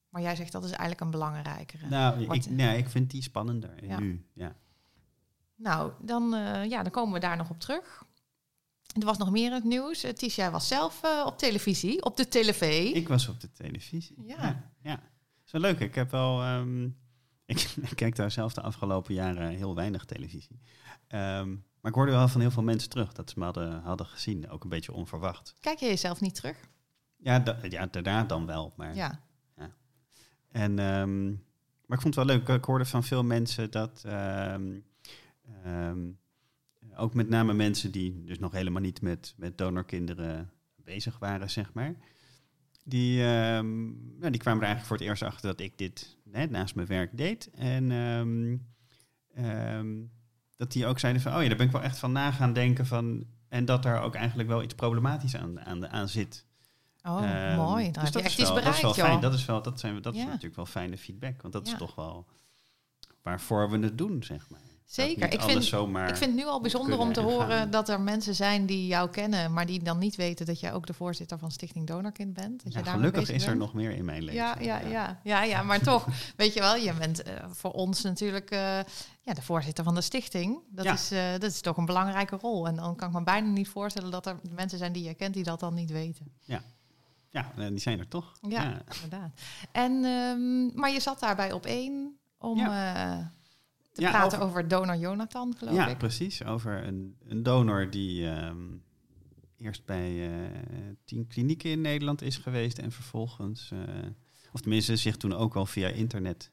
Maar 0.09 0.21
jij 0.21 0.35
zegt 0.35 0.51
dat 0.51 0.63
is 0.63 0.69
eigenlijk 0.71 1.01
een 1.01 1.11
belangrijkere. 1.11 1.87
Nou, 1.87 2.25
Wat- 2.25 2.35
ik, 2.35 2.49
nee, 2.49 2.77
ik 2.77 2.89
vind 2.89 3.11
die 3.11 3.21
spannender 3.21 3.85
Ja. 3.85 3.99
nu. 3.99 4.25
Ja. 4.33 4.55
Nou, 5.55 5.91
dan, 6.01 6.33
eh, 6.35 6.65
ja, 6.69 6.83
dan 6.83 6.91
komen 6.91 7.13
we 7.13 7.19
daar 7.19 7.37
nog 7.37 7.49
op 7.49 7.59
terug. 7.59 8.03
Er 8.99 9.05
was 9.05 9.17
nog 9.17 9.31
meer 9.31 9.45
in 9.47 9.53
het 9.53 9.63
nieuws. 9.63 10.05
Uh, 10.05 10.11
Ties, 10.11 10.35
jij 10.35 10.51
was 10.51 10.67
zelf 10.67 11.03
eh, 11.03 11.23
op 11.25 11.37
televisie, 11.37 12.03
op 12.03 12.17
de 12.17 12.27
tv. 12.27 12.91
Ik 12.93 13.07
was 13.07 13.27
op 13.27 13.39
de 13.39 13.51
televisie. 13.51 14.15
Ja. 14.25 14.71
ja. 14.81 14.99
wel 15.51 15.61
leuk. 15.61 15.79
Ik 15.79 15.95
heb 15.95 16.11
wel. 16.11 16.41
ehm, 16.41 16.83
ik, 17.45 17.59
ik 17.81 17.95
kijk 17.95 18.15
daar 18.15 18.31
zelf 18.31 18.53
de 18.53 18.61
afgelopen 18.61 19.13
jaren 19.13 19.49
heel 19.49 19.75
weinig 19.75 20.05
televisie. 20.05 20.59
Ehm, 21.07 21.49
maar 21.49 21.91
ik 21.91 21.93
hoorde 21.93 22.11
wel 22.11 22.27
van 22.27 22.41
heel 22.41 22.51
veel 22.51 22.63
mensen 22.63 22.89
terug 22.89 23.13
dat 23.13 23.29
ze 23.29 23.39
me 23.39 23.45
hadden, 23.45 23.81
hadden 23.81 24.05
gezien. 24.07 24.49
Ook 24.49 24.63
een 24.63 24.69
beetje 24.69 24.93
onverwacht. 24.93 25.53
Kijk 25.59 25.79
je 25.79 25.85
jezelf 25.85 26.21
niet 26.21 26.35
terug? 26.35 26.57
Ja, 27.17 27.39
da- 27.39 27.57
ja 27.69 27.85
daarna 27.85 28.23
dan 28.23 28.45
wel. 28.45 28.73
Maar, 28.75 28.95
Ja. 28.95 29.19
En, 30.51 30.79
ehm, 30.79 31.27
maar 31.85 31.97
ik 31.97 32.01
vond 32.01 32.15
het 32.15 32.25
wel 32.25 32.25
leuk. 32.25 32.47
Ik 32.47 32.65
hoorde 32.65 32.85
van 32.85 33.03
veel 33.03 33.23
mensen 33.23 33.71
dat. 33.71 34.03
ehm, 34.05 34.79
ehm, 35.63 36.07
ook 36.95 37.13
met 37.13 37.29
name 37.29 37.53
mensen 37.53 37.91
die 37.91 38.23
dus 38.23 38.39
nog 38.39 38.51
helemaal 38.51 38.81
niet 38.81 39.01
met, 39.01 39.33
met 39.37 39.57
donorkinderen 39.57 40.51
bezig 40.75 41.19
waren, 41.19 41.49
zeg 41.49 41.73
maar. 41.73 41.95
Die, 42.83 43.21
nou, 43.21 44.29
die 44.29 44.39
kwamen 44.39 44.61
er 44.61 44.67
eigenlijk 44.67 44.85
voor 44.85 44.97
het 44.97 45.05
eerst 45.05 45.23
achter 45.23 45.49
dat 45.49 45.59
ik 45.59 45.77
dit 45.77 46.17
hè, 46.31 46.45
naast 46.45 46.75
mijn 46.75 46.87
werk 46.87 47.17
deed. 47.17 47.49
En 47.53 47.87
dat 50.55 50.71
die 50.71 50.85
ook 50.85 50.99
zeiden 50.99 51.21
van, 51.21 51.35
oh 51.35 51.41
ja, 51.41 51.47
daar 51.47 51.57
ben 51.57 51.65
ik 51.65 51.71
wel 51.71 51.83
echt 51.83 51.99
van 51.99 52.11
na 52.11 52.31
gaan 52.31 52.53
denken 52.53 52.85
van... 52.85 53.25
En 53.47 53.65
dat 53.65 53.83
daar 53.83 54.03
ook 54.03 54.15
eigenlijk 54.15 54.49
wel 54.49 54.63
iets 54.63 54.73
problematisch 54.73 55.35
aan, 55.35 55.87
aan 55.87 56.09
zit. 56.09 56.45
Oh, 57.03 57.23
Ehm, 57.23 57.55
mooi. 57.55 57.83
Dan 57.91 57.93
dus 57.93 58.03
heb 58.03 58.05
je 58.05 58.11
dat 58.11 58.21
echt 58.21 58.31
is 58.33 58.39
iets 58.39 58.49
wel, 58.49 58.53
dat 58.53 58.57
is 58.57 58.63
bereikt, 58.63 58.81
wel 58.97 59.05
fijn. 59.07 59.19
Dat 59.19 59.33
is, 59.33 59.45
wel, 59.45 59.61
dat 59.61 59.79
zijn, 59.79 59.93
we- 59.95 60.01
dat 60.01 60.13
is 60.13 60.19
Ja. 60.21 60.25
natuurlijk 60.25 60.55
wel 60.55 60.65
fijne 60.65 60.97
feedback. 60.97 61.41
Want 61.41 61.53
dat 61.53 61.65
Ja. 61.67 61.73
is 61.73 61.79
toch 61.79 61.95
wel 61.95 62.25
waarvoor 63.23 63.69
we 63.69 63.77
het 63.79 63.97
doen, 63.97 64.23
zeg 64.23 64.49
maar. 64.49 64.59
Zeker. 64.85 65.23
Ik 65.33 65.41
vind, 65.41 65.63
ik 65.63 66.15
vind 66.15 66.19
het 66.19 66.35
nu 66.35 66.45
al 66.45 66.61
bijzonder 66.61 66.97
om 66.99 67.13
te 67.13 67.19
en 67.19 67.25
horen 67.25 67.47
gaan. 67.57 67.69
dat 67.71 67.89
er 67.89 68.01
mensen 68.01 68.35
zijn 68.35 68.65
die 68.65 68.87
jou 68.87 69.09
kennen, 69.09 69.53
maar 69.53 69.65
die 69.65 69.83
dan 69.83 69.97
niet 69.97 70.15
weten 70.15 70.45
dat 70.45 70.59
jij 70.59 70.73
ook 70.73 70.85
de 70.87 70.93
voorzitter 70.93 71.39
van 71.39 71.51
Stichting 71.51 71.87
Donorkind 71.87 72.33
bent. 72.33 72.63
Dat 72.63 72.73
Ja, 72.73 72.79
je 72.79 72.85
gelukkig 72.85 73.29
is 73.29 73.41
er 73.41 73.47
bent. 73.47 73.59
nog 73.59 73.73
meer 73.73 73.91
in 73.91 74.05
mijn 74.05 74.21
leven. 74.23 74.33
Ja, 74.41 74.55
ja, 74.59 74.79
ja, 74.79 75.19
ja, 75.23 75.43
ja, 75.43 75.63
maar 75.63 75.79
toch, 75.81 76.07
weet 76.37 76.53
je 76.53 76.59
wel, 76.59 76.75
je 76.75 76.93
bent 76.93 77.23
eh, 77.23 77.33
voor 77.51 77.71
ons 77.71 78.01
natuurlijk 78.01 78.51
eh, 78.51 78.59
ja, 79.21 79.33
de 79.33 79.41
voorzitter 79.41 79.83
van 79.83 79.95
de 79.95 80.01
stichting. 80.01 80.59
Dat, 80.69 80.85
Ja. 80.85 80.93
is, 80.93 81.11
eh, 81.11 81.31
dat 81.31 81.43
is 81.51 81.61
toch 81.61 81.77
een 81.77 81.85
belangrijke 81.85 82.35
rol. 82.35 82.67
En 82.67 82.75
dan 82.75 82.95
kan 82.95 83.07
ik 83.07 83.13
me 83.13 83.23
bijna 83.23 83.47
niet 83.49 83.69
voorstellen 83.69 84.11
dat 84.11 84.25
er 84.25 84.39
mensen 84.55 84.77
zijn 84.77 84.91
die 84.93 85.03
je 85.03 85.13
kent 85.13 85.33
die 85.33 85.43
dat 85.43 85.59
dan 85.59 85.73
niet 85.73 85.91
weten. 85.91 86.31
Ja, 86.45 86.61
eh, 87.31 87.67
die 87.67 87.77
zijn 87.77 87.99
er 87.99 88.07
toch. 88.07 88.37
Ja, 88.47 88.81
inderdaad. 88.93 89.41
En, 89.71 89.91
ehm, 90.03 90.79
maar 90.79 90.91
je 90.91 90.99
zat 90.99 91.19
daarbij 91.19 91.51
op 91.51 91.65
één 91.65 92.17
om 92.37 92.59
eh, 92.59 93.17
te 93.91 94.01
Ja, 94.01 94.09
praten 94.09 94.37
over- 94.37 94.49
over, 94.49 94.67
donor 94.67 94.95
Jonathan, 94.97 95.55
geloof 95.57 95.75
Ja, 95.75 95.87
ik. 95.87 95.97
precies. 95.97 96.43
Over 96.43 96.83
een, 96.87 97.15
een 97.27 97.43
donor 97.43 97.89
die 97.89 98.29
ehm, 98.29 98.67
eerst 99.57 99.85
bij 99.85 100.31
eh, 100.31 100.49
tien 101.05 101.27
klinieken 101.27 101.69
in 101.69 101.81
Nederland 101.81 102.21
is 102.21 102.37
geweest 102.37 102.77
en 102.77 102.91
vervolgens, 102.91 103.71
of 104.53 104.61
tenminste 104.61 104.95
zich 104.95 105.17
toen 105.17 105.33
ook 105.33 105.55
al 105.55 105.65
via 105.65 105.87
internet 105.87 106.51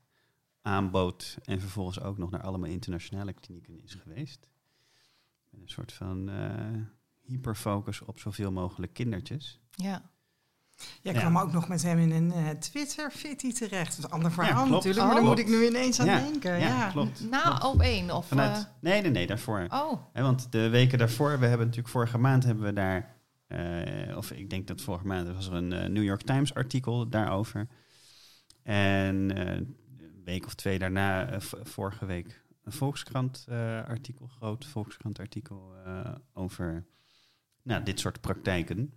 aanbood 0.63 1.39
en 1.45 1.61
vervolgens 1.61 2.01
ook 2.01 2.19
nog 2.19 2.31
naar 2.31 2.43
allemaal 2.43 2.71
internationale 2.71 3.33
klinieken 3.33 3.83
is 3.83 3.95
geweest. 3.95 4.49
Met 5.51 5.61
een 5.61 5.69
soort 5.69 5.93
van 5.93 6.31
hyperfocus 7.23 8.01
op 8.03 8.19
zoveel 8.19 8.53
mogelijk 8.53 8.93
kindertjes. 8.93 9.61
Ja. 9.71 10.11
Jij 11.03 11.13
Ja. 11.15 11.21
kwam 11.21 11.39
ook 11.39 11.53
nog 11.53 11.69
met 11.69 11.83
hem 11.83 11.99
in 11.99 12.11
een 12.11 12.33
eh, 12.33 12.49
Twitter-fitty 12.51 13.53
terecht. 13.53 13.89
Dat 13.89 13.99
is 13.99 14.05
een 14.05 14.11
ander 14.11 14.33
verhaal 14.33 14.67
natuurlijk, 14.67 14.97
maar 15.07 15.09
Oh. 15.09 15.15
daar 15.15 15.25
moet 15.25 15.39
ik 15.39 15.49
nu 15.49 15.67
ineens 15.67 16.01
aan 16.01 16.07
Ja, 16.07 16.19
denken. 16.21 16.51
Ja, 16.59 16.67
Ja, 16.67 16.91
klopt. 16.91 17.31
Na 17.31 17.43
klopt. 17.43 17.65
op 17.65 17.81
één 17.81 18.11
of... 18.11 18.27
Vanuit, 18.29 18.57
eh, 18.57 18.65
nee, 18.81 19.03
nee, 19.03 19.11
nee, 19.11 19.27
daarvoor. 19.27 19.67
oh, 19.69 19.93
Hè, 20.13 20.23
want 20.23 20.53
de 20.53 20.69
weken 20.69 20.99
daarvoor, 20.99 21.39
we 21.39 21.47
hebben 21.47 21.67
natuurlijk 21.67 21.95
vorige 21.95 22.19
maand 22.19 22.45
hebben 22.45 22.65
we 22.65 22.73
daar, 22.73 23.17
eh, 23.47 24.17
of 24.17 24.31
ik 24.31 24.51
denk 24.51 24.67
dat 24.67 24.81
vorige 24.81 25.07
maand 25.07 25.29
was 25.35 25.47
er 25.47 25.53
een 25.55 25.93
New 25.93 26.05
York 26.05 26.23
Times 26.23 26.55
artikel 26.55 27.09
daarover. 27.09 27.69
En 28.63 29.37
eh, 29.37 29.55
een 29.55 30.23
week 30.25 30.47
of 30.47 30.55
twee 30.55 30.79
daarna, 30.79 31.41
vorige 31.63 32.07
week, 32.07 32.45
een 32.65 32.73
Volkskrant 32.73 33.45
eh, 33.49 33.85
artikel, 33.85 34.27
groot 34.27 34.65
Volkskrant 34.67 35.19
artikel 35.19 35.73
eh, 35.85 36.15
over 36.33 36.85
nou, 37.63 37.83
dit 37.83 38.01
soort 38.01 38.21
praktijken. 38.21 38.93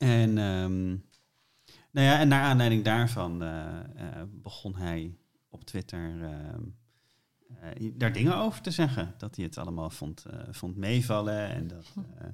En, 0.00 0.38
ehm, 0.38 0.88
nou 1.90 2.06
ja, 2.06 2.18
en 2.18 2.28
naar 2.28 2.42
aanleiding 2.42 2.84
daarvan 2.84 3.42
eh, 3.42 3.78
eh, 3.78 4.22
begon 4.30 4.76
hij 4.76 5.16
op 5.48 5.64
Twitter 5.64 6.22
ehm, 6.22 6.62
eh, 7.60 7.90
daar 7.94 8.12
dingen 8.12 8.36
over 8.36 8.62
te 8.62 8.70
zeggen. 8.70 9.14
Dat 9.18 9.36
hij 9.36 9.44
het 9.44 9.58
allemaal 9.58 9.90
vond, 9.90 10.24
vond 10.50 10.76
meevallen 10.76 11.48
en 11.48 11.66
dat, 11.66 11.94
eh, 12.18 12.26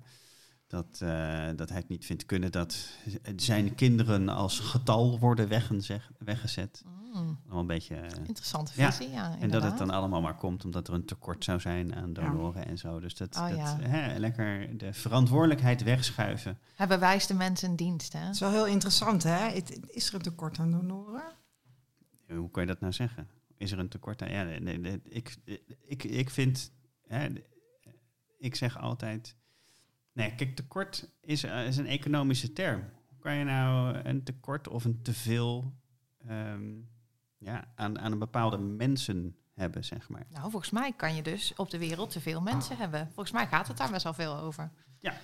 dat, 0.66 0.86
eh, 1.00 1.48
dat 1.56 1.68
hij 1.68 1.78
het 1.78 1.88
niet 1.88 2.04
vindt 2.04 2.26
kunnen 2.26 2.52
dat 2.52 2.88
zijn 3.36 3.74
kinderen 3.74 4.28
als 4.28 4.58
getal 4.60 5.18
worden 5.18 5.48
weggezeg- 5.48 6.10
weggezet. 6.18 6.82
mm, 6.84 7.38
Allemaal 7.44 7.60
een 7.60 7.66
beetje. 7.66 7.94
eh, 7.96 8.18
interessante 8.26 8.72
Ja, 8.76 8.92
visie, 8.92 9.12
ja, 9.14 9.38
en 9.38 9.50
dat 9.50 9.62
het 9.62 9.78
dan 9.78 9.90
allemaal 9.90 10.20
maar 10.20 10.36
komt 10.36 10.64
omdat 10.64 10.88
er 10.88 10.94
een 10.94 11.04
tekort 11.04 11.44
zou 11.44 11.60
zijn 11.60 11.94
aan 11.94 12.12
donoren 12.12 12.66
en 12.66 12.78
zo. 12.78 13.00
Dus 13.00 13.14
dat, 13.14 13.36
Oh, 13.36 13.48
dat 13.48 13.56
ja. 13.56 13.78
hè, 13.80 14.18
lekker 14.18 14.78
de 14.78 14.92
verantwoordelijkheid 14.92 15.82
wegschuiven. 15.82 16.58
Hij 16.74 16.86
bewijst 16.86 17.28
de 17.28 17.34
mensen 17.34 17.70
een 17.70 17.76
dienst, 17.76 18.12
hè? 18.12 18.18
Het 18.18 18.34
is 18.34 18.40
wel 18.40 18.50
heel 18.50 18.66
interessant, 18.66 19.22
hè? 19.22 19.48
Is 19.86 20.08
er 20.08 20.14
een 20.14 20.22
tekort 20.22 20.58
aan 20.58 20.70
donoren? 20.70 21.22
Hoe 22.28 22.50
kan 22.50 22.62
je 22.62 22.68
dat 22.68 22.80
nou 22.80 22.92
zeggen? 22.92 23.28
Is 23.56 23.72
er 23.72 23.78
een 23.78 23.88
tekort 23.88 24.22
aan? 24.22 24.30
Ja, 24.30 24.42
nee, 24.42 24.60
nee, 24.60 24.78
nee, 24.78 25.00
ik, 25.04 25.36
ik, 25.86 26.04
ik 26.04 26.30
vind, 26.30 26.72
hè, 27.06 27.28
ik 28.38 28.54
zeg 28.54 28.78
altijd, 28.78 29.36
nee, 30.16 30.34
kijk, 30.34 30.56
tekort 30.56 31.08
is, 31.20 31.44
eh, 31.44 31.66
is 31.66 31.76
een 31.76 31.86
economische 31.86 32.52
term. 32.52 32.84
Hoe 33.08 33.18
kan 33.18 33.34
je 33.34 33.44
nou 33.44 33.96
een 33.96 34.22
tekort 34.22 34.68
of 34.68 34.84
een 34.84 35.02
teveel 35.02 35.72
ehm, 36.26 36.74
ja, 37.38 37.72
aan, 37.74 37.98
aan 37.98 38.12
een 38.12 38.18
bepaalde 38.18 38.58
mensen 38.58 39.36
hebben, 39.54 39.84
zeg 39.84 40.08
maar? 40.08 40.26
Nou, 40.28 40.50
volgens 40.50 40.70
mij 40.70 40.92
kan 40.92 41.14
je 41.14 41.22
dus 41.22 41.52
op 41.56 41.70
de 41.70 41.78
wereld 41.78 42.10
te 42.10 42.20
veel 42.20 42.40
mensen 42.40 42.76
hebben. 42.76 43.06
Volgens 43.06 43.32
mij 43.32 43.46
gaat 43.46 43.68
het 43.68 43.76
daar 43.76 43.90
best 43.90 44.04
wel 44.04 44.14
veel 44.14 44.36
over. 44.36 44.70
Ja, 45.00 45.14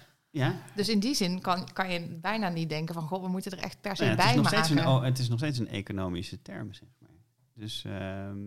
Dus 0.74 0.88
in 0.88 0.98
die 0.98 1.14
zin 1.14 1.40
kan, 1.40 1.72
kan 1.72 1.90
je 1.90 2.18
bijna 2.20 2.48
niet 2.48 2.68
denken 2.68 2.94
van... 2.94 3.02
God, 3.02 3.20
we 3.22 3.28
moeten 3.28 3.52
er 3.52 3.58
echt 3.58 3.80
per 3.80 3.96
se 3.96 4.04
Nou 4.04 4.16
ja, 4.16 4.24
bij 4.24 4.36
maken. 4.36 4.64
steeds 4.64 4.80
een, 4.80 4.86
oh, 4.86 5.02
het 5.02 5.18
is 5.18 5.28
nog 5.28 5.38
steeds 5.38 5.58
een 5.58 5.68
economische 5.68 6.42
term, 6.42 6.72
zeg 6.72 6.88
maar. 6.98 7.10
Dus, 7.54 7.84
ehm, 7.84 8.38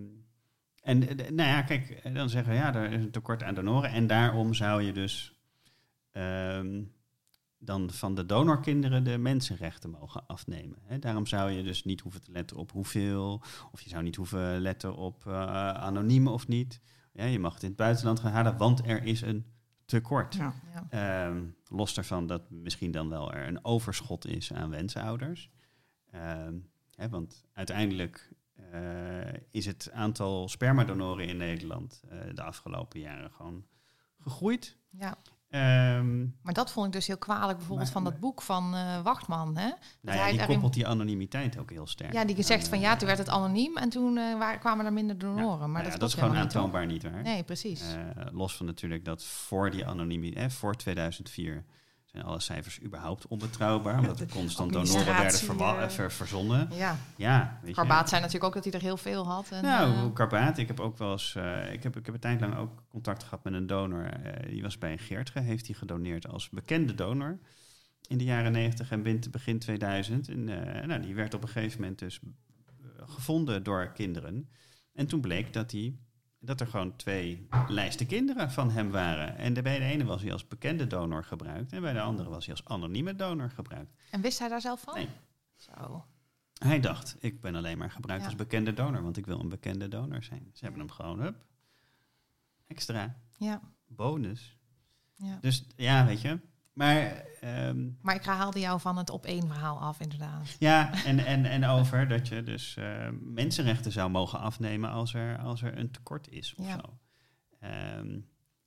en 0.82 1.08
eh, 1.08 1.30
nou 1.32 1.50
ja, 1.50 1.62
kijk, 1.62 1.90
eh, 1.90 2.14
dan 2.14 2.30
zeggen 2.30 2.52
we 2.52 2.58
ja, 2.58 2.75
er 2.75 2.92
is 2.92 3.04
een 3.04 3.12
tekort 3.12 3.44
aan 3.44 3.56
donoren. 3.56 3.90
En 3.90 4.08
daarom 4.08 4.54
zou 4.54 4.82
je 4.82 4.94
dus 4.94 5.35
ehm, 6.16 6.84
dan 7.58 7.90
van 7.92 8.16
de 8.16 8.26
donorkinderen 8.26 9.04
de 9.04 9.18
mensenrechten 9.18 9.90
mogen 9.90 10.28
afnemen. 10.28 10.78
Hè? 10.82 11.00
Daarom 11.00 11.26
zou 11.26 11.52
je 11.52 11.64
dus 11.64 11.84
niet 11.84 12.02
hoeven 12.02 12.22
te 12.22 12.32
letten 12.32 12.58
op 12.58 12.72
hoeveel, 12.72 13.42
of 13.72 13.82
je 13.82 13.90
zou 13.90 14.04
niet 14.04 14.16
hoeven 14.16 14.60
letten 14.60 14.96
op 14.96 15.28
eh 15.28 15.72
anoniem 15.72 16.28
of 16.28 16.48
niet. 16.48 16.82
Ja, 17.14 17.26
je 17.26 17.40
mag 17.40 17.54
het 17.54 17.64
in 17.64 17.68
het 17.68 17.78
buitenland 17.78 18.20
gaan 18.20 18.32
halen, 18.32 18.58
want 18.58 18.88
er 18.88 19.04
is 19.04 19.22
een 19.22 19.46
tekort. 19.86 20.36
Ja. 20.36 20.54
Ja. 20.74 20.88
Ehm, 20.90 21.46
los 21.68 21.94
daarvan 21.94 22.28
dat 22.28 22.50
misschien 22.50 22.92
dan 22.92 23.10
wel 23.10 23.34
er 23.34 23.48
een 23.48 23.66
overschot 23.66 24.28
is 24.28 24.54
aan 24.54 24.70
wensouders. 24.70 25.52
Ehm, 26.12 26.58
hè, 26.96 27.10
want 27.10 27.46
uiteindelijk 27.54 28.34
eh, 28.72 29.34
is 29.52 29.66
het 29.66 29.90
aantal 29.94 30.50
spermadonoren 30.50 31.28
in 31.28 31.38
Nederland 31.38 32.02
eh, 32.10 32.20
de 32.34 32.44
afgelopen 32.44 33.00
jaren 33.00 33.32
gewoon 33.32 33.66
gegroeid. 34.20 34.78
ja, 34.90 35.18
Ehm, 35.56 36.20
maar 36.42 36.54
dat 36.54 36.72
vond 36.72 36.86
ik 36.88 36.92
dus 36.92 37.08
heel 37.08 37.18
kwalijk 37.18 37.58
bijvoorbeeld 37.58 37.94
Maar- 37.94 38.02
van 38.04 38.12
dat 38.12 38.20
boek 38.20 38.42
van 38.42 38.76
eh, 38.76 39.02
Wachtman, 39.02 39.58
hè? 39.58 39.70
nou 40.02 40.18
ja, 40.18 40.24
hij 40.24 40.32
die 40.32 40.46
koppelt 40.46 40.74
die 40.74 40.88
anonimiteit 40.88 41.58
ook 41.58 41.70
heel 41.70 41.88
sterk. 41.88 42.14
Ja, 42.14 42.26
die 42.26 42.44
zegt 42.44 42.68
van 42.68 42.80
ja, 42.80 42.96
toen 42.96 43.08
werd 43.08 43.20
het 43.20 43.30
anoniem 43.30 43.78
en 43.78 43.90
toen 43.90 44.18
eh, 44.18 44.38
waar, 44.38 44.58
kwamen 44.60 44.86
er 44.86 44.94
minder 44.94 45.18
donoren. 45.18 45.60
ja, 45.60 45.68
maar 45.68 45.68
nou 45.68 45.84
dat, 45.84 45.94
ja, 45.94 45.98
dat 46.00 46.10
is 46.10 46.16
gewoon 46.16 46.36
aantoonbaar 46.36 46.86
niet 46.86 47.04
waar. 47.04 47.22
Nee, 47.24 47.44
precies. 47.44 47.82
Eh, 47.94 48.26
los 48.32 48.56
van 48.58 48.66
natuurlijk 48.66 49.06
dat 49.06 49.24
voor 49.24 49.72
die 49.72 49.86
anonimie, 49.86 50.36
eh, 50.36 50.50
voor 50.50 50.76
2004 50.76 51.64
zijn 52.16 52.28
alle 52.28 52.40
cijfers 52.40 52.82
überhaupt 52.84 53.28
onbetrouwbaar, 53.28 54.00
omdat 54.00 54.20
er 54.20 54.28
constant 54.30 54.74
donoren 54.74 55.06
werden 55.06 55.80
eh, 55.84 55.90
ver- 55.90 56.12
verzonnen. 56.12 56.68
ja, 56.74 56.98
Ja, 57.16 57.58
weet 57.62 57.70
je. 57.70 57.76
Karbaat 57.76 58.10
zei 58.10 58.22
natuurlijk 58.22 58.46
ook 58.48 58.54
dat 58.54 58.64
hij 58.64 58.74
er 58.74 58.86
heel 58.88 58.98
veel 58.98 59.28
had. 59.28 59.50
En, 59.52 59.64
Nou, 59.64 59.94
eh, 59.94 60.14
karbaat. 60.14 60.58
Ik 60.58 60.68
heb 60.68 60.80
ook 60.80 60.98
wel 60.98 61.12
eens. 61.12 61.36
eh, 61.36 61.74
ik, 61.74 61.84
heb, 61.84 61.98
ik 61.98 62.06
heb 62.06 62.16
een 62.16 62.22
tijd 62.22 62.42
lang 62.42 62.56
ook 62.58 62.84
contact 62.90 63.24
gehad 63.24 63.44
met 63.44 63.54
een 63.54 63.68
donor. 63.68 64.10
die 64.50 64.62
was 64.62 64.78
bij 64.78 64.92
een 64.92 65.00
Geertge, 65.00 65.40
heeft 65.40 65.66
hij 65.68 65.76
gedoneerd 65.76 66.28
als 66.28 66.50
bekende 66.50 66.96
donor. 66.96 67.40
In 68.08 68.18
de 68.18 68.24
jaren 68.24 68.52
90 68.52 68.92
en 68.92 69.04
begin- 69.04 69.24
begin 69.32 69.60
2000. 69.60 70.30
En 70.30 70.44
nou, 70.88 71.02
die 71.02 71.16
werd 71.16 71.34
op 71.34 71.42
een 71.42 71.48
gegeven 71.50 71.82
moment 71.82 72.00
dus 72.00 72.20
gevonden 73.06 73.64
door 73.64 73.92
kinderen. 73.94 74.50
En 74.94 75.08
toen 75.08 75.22
bleek 75.22 75.54
dat, 75.54 75.72
hij, 75.72 75.96
dat 76.46 76.62
er 76.62 76.68
gewoon 76.68 76.96
twee 76.96 77.48
lijsten 77.68 78.08
kinderen 78.08 78.52
van 78.52 78.72
hem 78.72 78.92
waren. 78.92 79.38
En 79.38 79.54
de, 79.54 79.62
bij 79.62 79.80
de 79.80 79.86
ene 79.86 80.04
was 80.04 80.22
hij 80.22 80.32
als 80.32 80.48
bekende 80.48 80.88
donor 80.88 81.24
gebruikt. 81.24 81.74
En 81.74 81.82
bij 81.82 81.94
de 81.94 82.02
andere 82.02 82.30
was 82.30 82.46
hij 82.46 82.56
als 82.56 82.66
anonieme 82.66 83.16
donor 83.16 83.50
gebruikt. 83.50 83.94
en 84.12 84.22
wist 84.22 84.40
hij 84.40 84.50
daar 84.50 84.62
zelf 84.62 84.82
van? 84.82 84.94
Nee. 84.96 85.08
Zo. 85.56 86.06
Hij 86.56 86.80
dacht, 86.80 87.16
ik 87.20 87.42
ben 87.42 87.56
alleen 87.56 87.78
maar 87.78 87.92
gebruikt 87.92 88.22
Ja. 88.24 88.28
als 88.30 88.38
bekende 88.38 88.74
donor, 88.74 89.02
want 89.04 89.18
ik 89.18 89.25
wil 89.25 89.40
een 89.40 89.50
bekende 89.50 89.88
donor 89.88 90.24
zijn. 90.24 90.50
Ze 90.54 90.64
hebben 90.64 90.82
hem 90.82 90.92
gewoon, 90.92 91.20
hup, 91.20 91.46
extra, 92.68 93.16
Ja, 93.38 93.62
bonus. 93.88 94.58
ja. 95.16 95.38
Dus 95.42 95.66
ja, 95.75 96.06
weet 96.06 96.22
je. 96.22 96.40
Maar 96.75 97.24
ehm, 97.41 97.89
Maar 98.01 98.15
ik 98.15 98.24
haalde 98.25 98.60
jou 98.60 98.79
van 98.79 98.98
het 98.98 99.10
op 99.10 99.25
één 99.25 99.48
verhaal 99.48 99.79
af, 99.79 100.00
inderdaad. 100.00 100.55
ja, 100.60 101.03
en, 101.05 101.20
en, 101.25 101.46
en 101.46 101.65
over 101.65 102.08
dat 102.17 102.27
je 102.27 102.44
dus 102.44 102.75
eh, 102.77 103.10
mensenrechten 103.22 103.91
zou 103.91 104.10
mogen 104.10 104.39
afnemen 104.39 104.89
als 104.89 105.13
er, 105.13 105.38
als 105.38 105.62
er 105.62 105.77
een 105.77 105.91
tekort 105.91 106.29
is 106.29 106.55
of 106.58 106.65
Ja. 106.65 106.74
zo. 106.74 106.98
Ehm, 107.60 108.20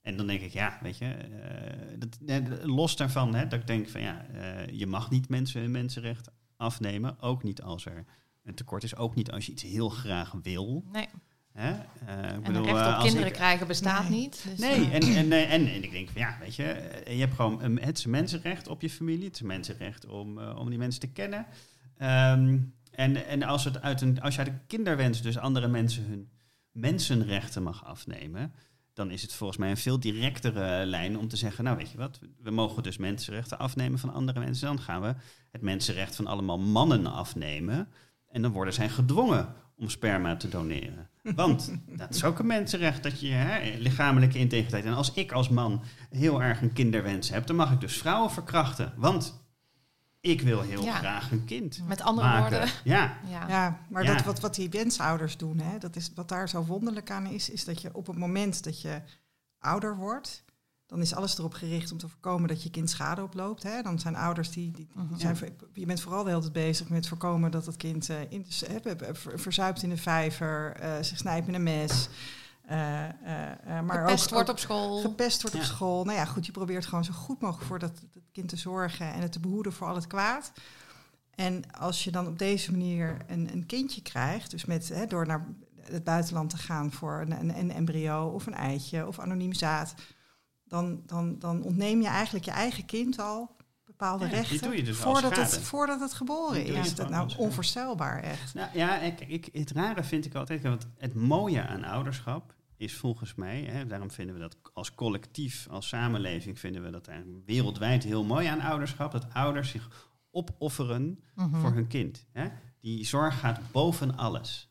en 0.02 0.16
dan 0.16 0.26
denk 0.26 0.40
ik, 0.40 0.52
ja, 0.52 0.78
weet 0.82 0.98
je, 0.98 1.06
eh, 1.06 1.98
dat, 1.98 2.18
eh, 2.26 2.64
los 2.64 2.96
daarvan 2.96 3.34
hè, 3.34 3.46
dat 3.46 3.60
ik 3.60 3.66
denk 3.66 3.88
van 3.88 4.00
ja, 4.00 4.24
je 4.72 4.86
mag 4.86 5.10
niet 5.10 5.28
mensen 5.28 5.60
hun 5.60 5.70
mensenrecht 5.70 6.30
afnemen, 6.56 7.20
ook 7.20 7.42
niet 7.42 7.62
als 7.62 7.86
er 7.86 8.04
een 8.44 8.54
tekort 8.54 8.82
is, 8.82 8.96
ook 8.96 9.14
niet 9.14 9.30
als 9.30 9.46
je 9.46 9.52
iets 9.52 9.62
heel 9.62 9.88
graag 9.88 10.32
wil. 10.42 10.84
Nee. 10.92 11.08
Hè? 11.60 11.70
Eh, 11.70 12.24
ik 12.24 12.30
En 12.32 12.42
bedoel, 12.42 12.56
een 12.56 12.64
recht 12.72 12.80
eh, 12.80 12.86
op 12.88 12.92
als 12.94 13.02
kinderen 13.04 13.28
ik- 13.28 13.32
krijgen 13.34 13.66
bestaat 13.66 14.08
Nee. 14.08 14.18
niet. 14.18 14.44
Dus, 14.50 14.58
Nee, 14.58 14.70
eh, 14.90 14.94
en, 14.94 15.00
en, 15.02 15.32
en, 15.32 15.48
en, 15.48 15.66
en 15.72 15.82
ik 15.82 15.90
denk 15.90 16.08
van 16.10 16.20
ja, 16.20 16.36
weet 16.40 16.54
je, 16.54 16.62
eh, 16.64 17.14
je 17.14 17.20
hebt 17.20 17.34
gewoon 17.34 17.62
een, 17.62 17.80
het 17.82 17.98
is 17.98 18.04
een 18.04 18.10
mensenrecht 18.10 18.68
op 18.68 18.80
je 18.82 18.90
familie, 18.90 19.24
het 19.24 19.34
is 19.34 19.40
een 19.40 19.46
mensenrecht 19.46 20.06
om, 20.06 20.38
eh, 20.38 20.56
om 20.58 20.68
die 20.68 20.78
mensen 20.78 21.00
te 21.00 21.06
kennen. 21.12 21.46
Ehm, 21.96 22.58
en 22.90 23.26
en 23.26 23.42
als, 23.42 23.64
het 23.64 23.82
uit 23.82 24.00
een, 24.00 24.20
als 24.20 24.34
je 24.34 24.40
uit 24.40 24.48
een 24.48 24.66
kinderwens 24.66 25.22
dus 25.22 25.38
andere 25.38 25.68
mensen 25.68 26.04
hun 26.04 26.28
mensenrechten 26.72 27.62
mag 27.62 27.84
afnemen, 27.84 28.52
dan 28.94 29.10
is 29.10 29.22
het 29.22 29.32
volgens 29.32 29.58
mij 29.58 29.70
een 29.70 29.76
veel 29.76 30.00
directere 30.00 30.86
lijn 30.86 31.18
om 31.18 31.28
te 31.28 31.36
zeggen, 31.36 31.64
nou 31.64 31.76
weet 31.76 31.90
je 31.90 31.98
wat, 31.98 32.18
we 32.42 32.50
mogen 32.50 32.82
dus 32.82 32.96
mensenrechten 32.96 33.58
afnemen 33.58 33.98
van 33.98 34.12
andere 34.12 34.38
mensen, 34.40 34.66
dan 34.66 34.80
gaan 34.80 35.00
we 35.02 35.14
het 35.50 35.62
mensenrecht 35.62 36.16
van 36.16 36.26
allemaal 36.26 36.58
mannen 36.58 37.06
afnemen. 37.06 37.88
En 38.28 38.42
dan 38.42 38.52
worden 38.52 38.74
zij 38.74 38.88
gedwongen 38.88 39.54
om 39.78 39.88
sperma 39.88 40.37
te 40.37 40.49
doneren. 40.49 41.08
Want 41.23 41.73
dat 41.87 42.14
is 42.14 42.25
ook 42.25 42.38
een 42.38 42.47
mensenrecht 42.47 43.02
dat 43.02 43.20
je 43.20 43.28
hè, 43.32 43.78
lichamelijke 43.78 44.38
integriteit. 44.38 44.85
En 44.85 44.94
als 44.94 45.12
ik 45.12 45.32
als 45.32 45.49
man 45.49 45.82
heel 46.11 46.42
erg 46.42 46.62
een 46.62 46.73
kinderwens 46.73 47.30
heb, 47.30 47.47
dan 47.47 47.56
mag 47.56 47.73
ik 47.73 47.80
dus 47.80 47.99
vrouwen 47.99 48.30
verkrachten. 48.30 48.92
Want 48.97 49.47
ik 50.20 50.40
wil 50.40 50.61
heel 50.61 50.85
Ja. 50.85 50.94
graag 50.94 51.30
een 51.30 51.44
kind. 51.44 51.80
Met 51.87 52.00
andere 52.00 52.26
maken. 52.26 52.50
woorden. 52.50 52.68
Ja, 52.85 53.16
Ja. 53.30 53.49
Ja, 53.49 53.78
maar 53.90 54.04
Ja. 54.04 54.14
Dat, 54.14 54.25
wat, 54.25 54.40
wat 54.40 54.54
die 54.54 54.70
wensouders 54.70 55.37
doen, 55.37 55.58
hè, 55.58 55.78
dat 55.78 55.97
is, 55.97 56.11
wat 56.14 56.28
daar 56.28 56.49
zo 56.49 56.64
wonderlijk 56.64 57.11
aan 57.11 57.26
is, 57.26 57.50
is 57.50 57.64
dat 57.64 57.82
je 57.82 57.94
op 57.94 58.06
het 58.06 58.16
moment 58.18 58.64
dat 58.64 58.80
je 58.82 59.00
ouder 59.58 59.97
wordt, 59.97 60.44
dan 60.88 61.00
is 61.00 61.14
alles 61.14 61.38
erop 61.38 61.54
gericht 61.54 61.92
om 61.92 61.99
te 61.99 62.09
voorkomen 62.09 62.49
dat 62.49 62.62
je 62.62 62.71
kind 62.71 62.90
schade 62.90 63.23
oploopt. 63.23 63.62
Hè. 63.62 63.83
Dan 63.83 63.99
zijn 63.99 64.16
ouders 64.16 64.50
die, 64.50 64.71
die, 64.71 64.88
die 64.95 65.02
Mhm. 65.04 65.18
zijn, 65.18 65.37
je 65.73 65.87
bent 65.87 66.00
vooral 66.00 66.23
de 66.23 66.28
hele 66.28 66.40
tijd 66.40 66.52
bezig 66.52 66.88
met 66.88 67.09
voorkomen 67.09 67.50
dat 67.50 67.66
het 67.66 67.76
kind 67.76 68.09
eh, 68.09 68.16
in, 68.28 68.47
de- 68.83 69.14
verzuipt 69.35 69.83
in 69.83 69.88
de 69.88 69.97
vijver, 69.97 70.73
eh, 70.76 70.92
zich 71.00 71.18
snijdt 71.18 71.47
met 71.47 71.54
een 71.54 71.62
mes. 71.62 72.09
eh, 72.66 72.76
maar 73.85 73.99
Gepest 74.07 74.25
ook, 74.25 74.30
wordt 74.33 74.49
ook 74.49 74.54
op 74.54 74.59
school. 74.59 75.00
gepest 75.00 75.42
wordt 75.42 75.57
Ja. 75.57 75.62
op 75.62 75.68
school. 75.68 76.04
Nou 76.04 76.16
ja, 76.18 76.25
goed, 76.25 76.47
je 76.47 76.52
probeert 76.52 76.87
gewoon 76.87 77.04
zo 77.04 77.12
goed 77.12 77.40
mogelijk 77.40 77.66
voor 77.66 77.78
dat, 77.78 77.92
dat 78.12 78.23
kind 78.33 78.49
te 78.49 78.57
zorgen 78.57 79.12
en 79.12 79.21
het 79.21 79.33
te 79.33 79.40
behoeden 79.40 79.73
voor 79.73 79.87
al 79.88 79.95
het 79.95 80.07
kwaad. 80.07 80.52
En 81.35 81.71
als 81.78 82.04
je 82.04 82.11
dan 82.11 82.26
op 82.26 82.38
deze 82.38 82.71
manier 82.71 83.16
een, 83.26 83.52
een 83.52 83.66
kindje 83.66 84.02
krijgt, 84.02 84.50
dus 84.50 84.64
met, 84.64 84.88
hè, 84.88 85.07
door 85.07 85.26
naar 85.26 85.47
het 85.83 86.04
buitenland 86.04 86.50
te 86.50 86.57
gaan 86.57 86.92
voor 86.92 87.21
een, 87.21 87.40
een, 87.40 87.59
een 87.59 87.71
embryo 87.73 88.26
of 88.26 88.47
een 88.47 88.54
eitje 88.54 89.07
of 89.07 89.18
anoniem 89.18 89.52
zaad, 89.52 89.95
dan, 90.68 91.02
dan, 91.06 91.38
dan 91.38 91.62
ontneem 91.62 92.00
je 92.00 92.08
eigenlijk 92.08 92.44
je 92.44 92.50
eigen 92.50 92.84
kind 92.84 93.18
al 93.18 93.56
bepaalde 93.84 94.25
Ja, 94.25 94.30
rechten 94.30 94.60
doe 94.62 94.76
je 94.76 94.82
dus 94.82 94.96
voordat, 94.96 95.37
het, 95.37 95.58
voordat 95.58 96.00
het 96.00 96.12
geboren 96.12 96.64
is. 96.66 96.94
Dat 96.94 97.08
nou 97.08 97.30
onvoorstelbaar 97.37 98.22
echt. 98.22 98.54
Nou 98.54 98.68
ja, 98.75 98.98
ik, 98.98 99.20
ik, 99.20 99.48
het 99.52 99.70
rare 99.70 100.04
vind 100.04 100.25
ik 100.25 100.34
altijd, 100.34 100.62
want 100.62 100.88
het 100.98 101.14
mooie 101.14 101.66
aan 101.66 101.84
ouderschap 101.84 102.54
is 102.76 102.96
volgens 102.96 103.34
mij, 103.34 103.62
hè, 103.62 103.87
daarom 103.87 104.10
vinden 104.10 104.34
we 104.34 104.40
dat 104.40 104.56
als 104.72 104.94
collectief, 104.94 105.66
als 105.70 105.88
samenleving, 105.88 106.58
vinden 106.58 106.82
we 106.82 106.90
dat 106.90 107.06
eigenlijk 107.08 107.46
wereldwijd 107.46 108.04
heel 108.04 108.25
mooi 108.25 108.46
aan 108.46 108.60
ouderschap, 108.60 109.12
dat 109.12 109.26
ouders 109.32 109.70
zich 109.70 110.10
opofferen 110.30 111.20
Mhm. 111.34 111.60
voor 111.60 111.72
hun 111.72 111.87
kind. 111.87 112.26
Hè? 112.32 112.48
Die 112.80 113.04
zorg 113.06 113.38
gaat 113.40 113.60
boven 113.72 114.16
alles. 114.16 114.70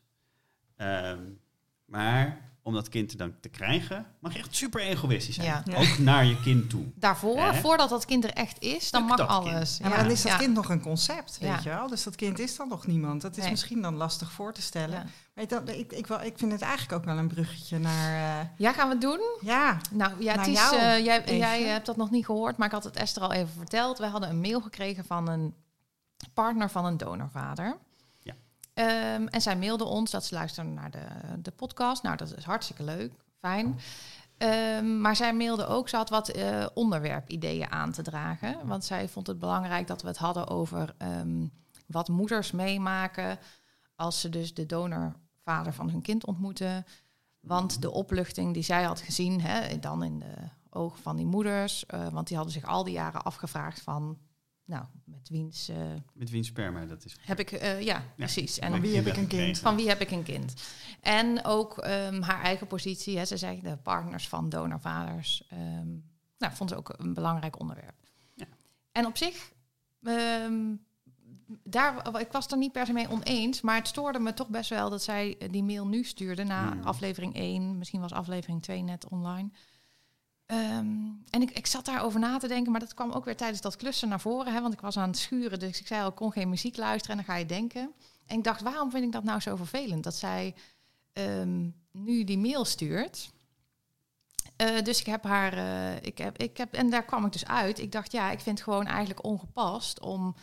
Ehm, 0.76 1.22
maar 1.84 2.50
om 2.62 2.74
dat 2.74 2.88
kind 2.88 3.18
dan 3.18 3.34
te 3.40 3.48
krijgen, 3.48 4.06
mag 4.18 4.32
je 4.32 4.38
echt 4.38 4.56
super 4.56 4.80
egoïstisch 4.80 5.34
zijn. 5.34 5.46
Ja. 5.46 5.62
Ja. 5.64 5.76
Ook 5.78 5.98
naar 5.98 6.24
je 6.24 6.40
kind 6.40 6.70
toe. 6.70 6.84
Daarvoor, 6.94 7.38
Hè? 7.40 7.54
voordat 7.60 7.88
dat 7.88 8.04
kind 8.04 8.24
er 8.24 8.32
echt 8.32 8.60
is, 8.62 8.90
dan 8.90 9.06
Lukt 9.06 9.16
mag 9.18 9.28
alles. 9.28 9.76
Ja, 9.82 9.88
maar 9.88 9.98
dan 9.98 10.10
is 10.10 10.22
dat 10.22 10.32
ja. 10.32 10.38
kind 10.38 10.54
nog 10.54 10.68
een 10.68 10.80
concept, 10.80 11.38
weet 11.38 11.50
Ja. 11.50 11.58
je 11.62 11.68
wel. 11.68 11.88
Dus 11.88 12.02
dat 12.02 12.16
kind 12.16 12.38
is 12.38 12.56
dan 12.56 12.68
nog 12.68 12.86
niemand. 12.86 13.22
Dat 13.22 13.36
is 13.36 13.42
Nee. 13.42 13.50
misschien 13.50 13.82
dan 13.82 13.94
lastig 13.94 14.32
voor 14.32 14.52
te 14.52 14.62
stellen. 14.62 14.96
Ja. 14.98 15.04
Maar 15.34 15.44
ik, 15.44 15.50
dat- 15.50 15.68
ik, 15.68 15.92
ik, 15.92 16.06
wel, 16.06 16.22
ik 16.22 16.38
vind 16.38 16.52
het 16.52 16.60
eigenlijk 16.62 16.92
ook 16.92 17.04
wel 17.04 17.18
een 17.18 17.28
bruggetje 17.28 17.78
naar... 17.78 18.40
eh, 18.40 18.46
Ja, 18.56 18.72
gaan 18.72 18.86
we 18.88 18.92
het 18.92 19.02
doen? 19.02 19.20
ja, 19.40 19.76
Nou 19.90 20.12
ja, 20.22 20.32
het 20.38 20.46
is, 20.46 20.70
eh, 20.72 21.04
jij, 21.04 21.36
jij 21.38 21.62
hebt 21.62 21.86
dat 21.86 21.96
nog 21.96 22.10
niet 22.10 22.24
gehoord, 22.24 22.56
maar 22.56 22.66
ik 22.66 22.72
had 22.72 22.84
het 22.84 22.96
Esther 22.96 23.22
al 23.22 23.32
even 23.32 23.52
verteld. 23.56 23.98
We 23.98 24.06
hadden 24.06 24.28
een 24.30 24.40
mail 24.40 24.60
gekregen 24.60 25.04
van 25.04 25.28
een 25.28 25.54
partner 26.34 26.70
van 26.70 26.84
een 26.84 26.96
donorvader. 26.96 27.76
Ehm, 28.78 29.26
en 29.26 29.40
zij 29.40 29.56
mailde 29.56 29.84
ons 29.84 30.10
dat 30.10 30.24
ze 30.24 30.34
luisterde 30.34 30.70
naar 30.70 30.90
de, 30.90 31.06
de 31.38 31.50
podcast. 31.50 32.02
Nou, 32.02 32.16
dat 32.16 32.36
is 32.36 32.44
hartstikke 32.44 32.82
leuk, 32.82 33.12
fijn. 33.38 33.78
Ehm, 34.36 35.00
maar 35.00 35.16
zij 35.16 35.34
mailde 35.34 35.66
ook, 35.66 35.88
ze 35.88 35.96
had 35.96 36.10
wat 36.10 36.28
eh, 36.28 36.66
onderwerpideeën 36.74 37.70
aan 37.70 37.92
te 37.92 38.02
dragen. 38.02 38.66
Want 38.66 38.84
zij 38.84 39.08
vond 39.08 39.26
het 39.26 39.38
belangrijk 39.38 39.86
dat 39.86 40.02
we 40.02 40.08
het 40.08 40.16
hadden 40.16 40.48
over 40.48 40.94
ehm, 40.98 41.46
wat 41.86 42.08
moeders 42.08 42.50
meemaken 42.50 43.38
als 43.96 44.20
ze 44.20 44.28
dus 44.28 44.54
de 44.54 44.66
donorvader 44.66 45.72
van 45.72 45.90
hun 45.90 46.02
kind 46.02 46.26
ontmoeten. 46.26 46.86
Want 47.40 47.82
de 47.82 47.90
opluchting 47.90 48.54
die 48.54 48.62
zij 48.62 48.82
had 48.82 49.00
gezien, 49.00 49.40
hè, 49.40 49.78
dan 49.78 50.04
in 50.04 50.18
de 50.18 50.34
ogen 50.70 51.02
van 51.02 51.16
die 51.16 51.26
moeders, 51.26 51.86
eh, 51.86 52.08
want 52.08 52.26
die 52.26 52.36
hadden 52.36 52.54
zich 52.54 52.64
al 52.64 52.84
die 52.84 52.94
jaren 52.94 53.22
afgevraagd 53.22 53.80
van, 53.80 54.18
nou, 54.68 54.84
met 55.04 55.28
wiens 55.28 55.68
eh, 55.68 55.76
Met 56.12 56.30
wiens 56.30 56.46
sperma 56.46 56.84
dat 56.86 57.04
is. 57.04 57.16
heb 57.20 57.38
ik, 57.38 57.52
eh, 57.52 57.80
ja, 57.80 58.02
precies. 58.16 58.58
En 58.58 58.70
Van 58.70 58.80
wie 58.80 58.96
heb 58.96 59.06
ik 59.06 59.16
een 59.16 59.26
kind? 59.26 59.58
van 59.58 59.76
wie 59.76 59.88
heb 59.88 60.00
ik 60.00 60.10
een 60.10 60.22
kind? 60.22 60.54
En 61.00 61.44
ook 61.44 61.78
ehm, 61.78 62.20
haar 62.22 62.42
eigen 62.42 62.66
positie, 62.66 63.18
hè, 63.18 63.24
ze 63.24 63.36
zei 63.36 63.60
de 63.62 63.76
partners 63.76 64.28
van 64.28 64.48
donorvaders, 64.48 65.46
ehm 65.48 65.88
nou, 66.38 66.52
vond 66.54 66.70
ze 66.70 66.76
ook 66.76 66.94
een 66.96 67.14
belangrijk 67.14 67.60
onderwerp. 67.60 67.94
Ja. 68.34 68.46
En 68.92 69.06
op 69.06 69.16
zich, 69.16 69.52
ehm, 70.02 70.74
daar, 71.64 72.20
ik 72.20 72.32
was 72.32 72.42
het 72.42 72.52
er 72.52 72.58
niet 72.58 72.72
per 72.72 72.86
se 72.86 72.92
mee 72.92 73.10
oneens, 73.10 73.60
maar 73.60 73.76
het 73.76 73.88
stoorde 73.88 74.18
me 74.18 74.34
toch 74.34 74.48
best 74.48 74.70
wel 74.70 74.90
dat 74.90 75.02
zij 75.02 75.36
eh, 75.38 75.52
die 75.52 75.62
mail 75.64 75.86
nu 75.86 76.04
stuurde 76.04 76.44
na 76.44 76.70
Hmm. 76.72 76.82
aflevering 76.82 77.34
1, 77.34 77.78
misschien 77.78 78.00
was 78.00 78.12
aflevering 78.12 78.62
2 78.62 78.82
net 78.82 79.08
online. 79.08 79.50
Ehm, 80.48 80.96
en 81.30 81.42
ik, 81.42 81.50
ik 81.50 81.66
zat 81.66 81.84
daarover 81.84 82.20
na 82.20 82.38
te 82.38 82.48
denken, 82.48 82.70
maar 82.72 82.80
dat 82.80 82.94
kwam 82.94 83.10
ook 83.10 83.24
weer 83.24 83.36
tijdens 83.36 83.60
dat 83.60 83.76
klussen 83.76 84.08
naar 84.08 84.20
voren. 84.20 84.52
Hè, 84.52 84.60
want 84.60 84.72
ik 84.72 84.80
was 84.80 84.96
aan 84.96 85.08
het 85.08 85.18
schuren, 85.18 85.58
dus 85.58 85.80
ik 85.80 85.86
zei 85.86 86.02
al, 86.02 86.08
ik 86.08 86.14
kon 86.14 86.32
geen 86.32 86.48
muziek 86.48 86.76
luisteren. 86.76 87.18
En 87.18 87.24
dan 87.24 87.34
ga 87.34 87.40
je 87.40 87.46
denken. 87.46 87.92
En 88.26 88.36
ik 88.38 88.44
dacht, 88.44 88.60
waarom 88.60 88.90
vind 88.90 89.04
ik 89.04 89.12
dat 89.12 89.24
nou 89.24 89.40
zo 89.40 89.56
vervelend? 89.56 90.04
Dat 90.04 90.14
zij 90.14 90.54
ehm, 91.12 91.68
nu 91.90 92.24
die 92.24 92.38
mail 92.38 92.64
stuurt. 92.64 93.30
Eh, 94.56 94.82
dus 94.82 95.00
ik 95.00 95.06
heb 95.06 95.24
haar, 95.24 95.52
eh, 95.52 96.02
ik 96.02 96.18
heb, 96.18 96.38
ik 96.38 96.56
heb, 96.56 96.74
en 96.74 96.90
daar 96.90 97.04
kwam 97.04 97.24
ik 97.24 97.32
dus 97.32 97.46
uit. 97.46 97.78
Ik 97.78 97.92
dacht, 97.92 98.12
ja, 98.12 98.30
ik 98.30 98.40
vind 98.40 98.58
het 98.58 98.68
gewoon 98.68 98.86
eigenlijk 98.86 99.24
ongepast 99.24 100.00
om. 100.00 100.34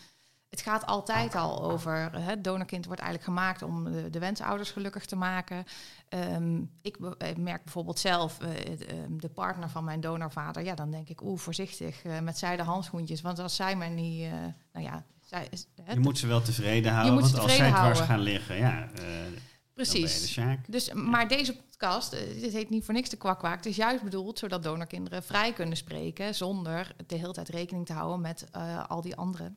Het 0.55 0.63
gaat 0.63 0.85
altijd 0.85 1.35
al 1.35 1.71
over. 1.71 2.11
Het 2.13 2.43
donorkind 2.43 2.85
wordt 2.85 3.01
eigenlijk 3.01 3.29
gemaakt 3.31 3.61
om 3.61 3.83
de, 3.83 4.09
de 4.09 4.19
wensouders 4.19 4.71
gelukkig 4.71 5.05
te 5.05 5.15
maken. 5.15 5.65
Ehm, 6.09 6.61
ik 6.81 6.97
eh, 7.17 7.35
merk 7.35 7.63
bijvoorbeeld 7.63 7.99
zelf, 7.99 8.39
eh, 8.39 8.49
het, 8.69 8.85
ehm, 8.85 9.17
de 9.17 9.29
partner 9.29 9.69
van 9.69 9.83
mijn 9.83 10.01
donorvader, 10.01 10.63
ja, 10.63 10.75
dan 10.75 10.91
denk 10.91 11.09
ik, 11.09 11.21
oeh, 11.21 11.39
voorzichtig 11.39 12.03
eh, 12.03 12.19
met 12.19 12.37
zijde 12.37 12.63
handschoentjes. 12.63 13.21
Want 13.21 13.39
als 13.39 13.55
zij 13.55 13.75
mij 13.75 13.89
niet, 13.89 14.29
nou 14.73 14.85
ja, 14.85 15.05
zij 15.21 15.47
is, 15.49 15.67
hè, 15.83 15.93
Je 15.93 15.99
moet 15.99 16.17
ze 16.17 16.27
wel 16.27 16.41
tevreden 16.41 16.91
houden, 16.91 17.21
want 17.21 17.39
als 17.39 17.55
zij 17.55 17.71
dwars 17.71 17.99
gaan 17.99 18.19
liggen, 18.19 18.55
ja, 18.57 18.89
de 18.93 19.33
precies. 19.73 20.39
Dus, 20.67 20.93
maar 20.93 21.27
deze 21.27 21.55
podcast, 21.55 22.11
dit 22.11 22.53
heet 22.53 22.69
niet 22.69 22.85
voor 22.85 22.93
niks 22.93 23.09
de 23.09 23.17
kwakwak. 23.17 23.55
Het 23.55 23.65
is 23.65 23.75
juist 23.75 24.03
bedoeld 24.03 24.39
zodat 24.39 24.63
donorkinderen 24.63 25.23
vrij 25.23 25.53
kunnen 25.53 25.77
spreken 25.77 26.35
zonder 26.35 26.95
de 27.07 27.15
hele 27.15 27.33
tijd 27.33 27.49
rekening 27.49 27.85
te 27.85 27.93
houden 27.93 28.21
met 28.21 28.47
al 28.87 29.01
die 29.01 29.15
andere 29.15 29.43
eh, 29.43 29.49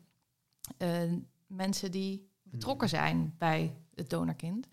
mensen 1.47 1.91
die 1.91 2.31
betrokken 2.43 2.89
zijn 2.89 3.35
bij 3.39 3.77
het 3.95 4.11
donorkind. 4.11 4.67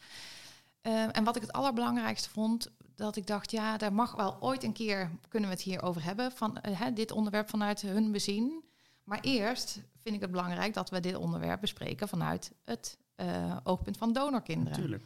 Eh, 0.82 1.18
en 1.18 1.24
wat 1.24 1.36
ik 1.36 1.42
het 1.42 1.52
allerbelangrijkste 1.52 2.30
vond, 2.30 2.72
dat 2.96 3.16
ik 3.16 3.28
dacht, 3.28 3.52
ja, 3.52 3.78
daar 3.78 3.94
mag 3.94 4.16
wel 4.16 4.38
ooit 4.40 4.64
een 4.64 4.74
keer 4.74 5.12
kunnen 5.28 5.50
we 5.50 5.56
het 5.56 5.66
hier 5.66 5.82
over 5.82 6.04
hebben, 6.04 6.32
van 6.32 6.58
eh, 6.58 6.80
hè, 6.80 6.94
dit 6.94 7.12
onderwerp 7.12 7.50
vanuit 7.50 7.82
hun 7.82 8.12
bezien. 8.12 8.64
Maar 9.04 9.20
eerst 9.22 9.80
vind 10.00 10.16
ik 10.16 10.22
het 10.22 10.32
belangrijk 10.32 10.74
dat 10.74 10.90
we 10.90 11.00
dit 11.00 11.16
onderwerp 11.16 11.62
bespreken 11.62 12.08
vanuit 12.08 12.52
het 12.66 12.98
eh, 13.16 13.58
oogpunt 13.64 13.98
van 13.98 14.14
donorkinderen. 14.14 14.72
Natuurlijk. 14.72 15.04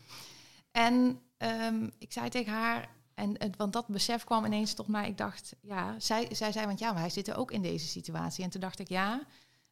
En 0.71 1.19
ehm, 1.37 1.89
ik 1.97 2.11
zei 2.11 2.29
tegen 2.29 2.53
haar, 2.53 2.89
en, 3.13 3.37
en- 3.37 3.53
want 3.57 3.73
dat 3.73 3.87
besef 3.87 4.23
kwam 4.23 4.45
ineens 4.45 4.73
tot 4.73 4.87
mij. 4.87 5.07
Ik 5.07 5.17
dacht, 5.17 5.55
ja, 5.61 5.99
zij, 5.99 6.27
zij 6.31 6.51
zei, 6.51 6.65
want 6.65 6.79
ja, 6.79 6.93
wij 6.93 7.09
zitten 7.09 7.35
ook 7.35 7.51
in 7.51 7.61
deze 7.61 7.87
situatie. 7.87 8.43
En 8.43 8.49
toen 8.49 8.61
dacht 8.61 8.79
ik, 8.79 8.89
ja, 8.89 9.21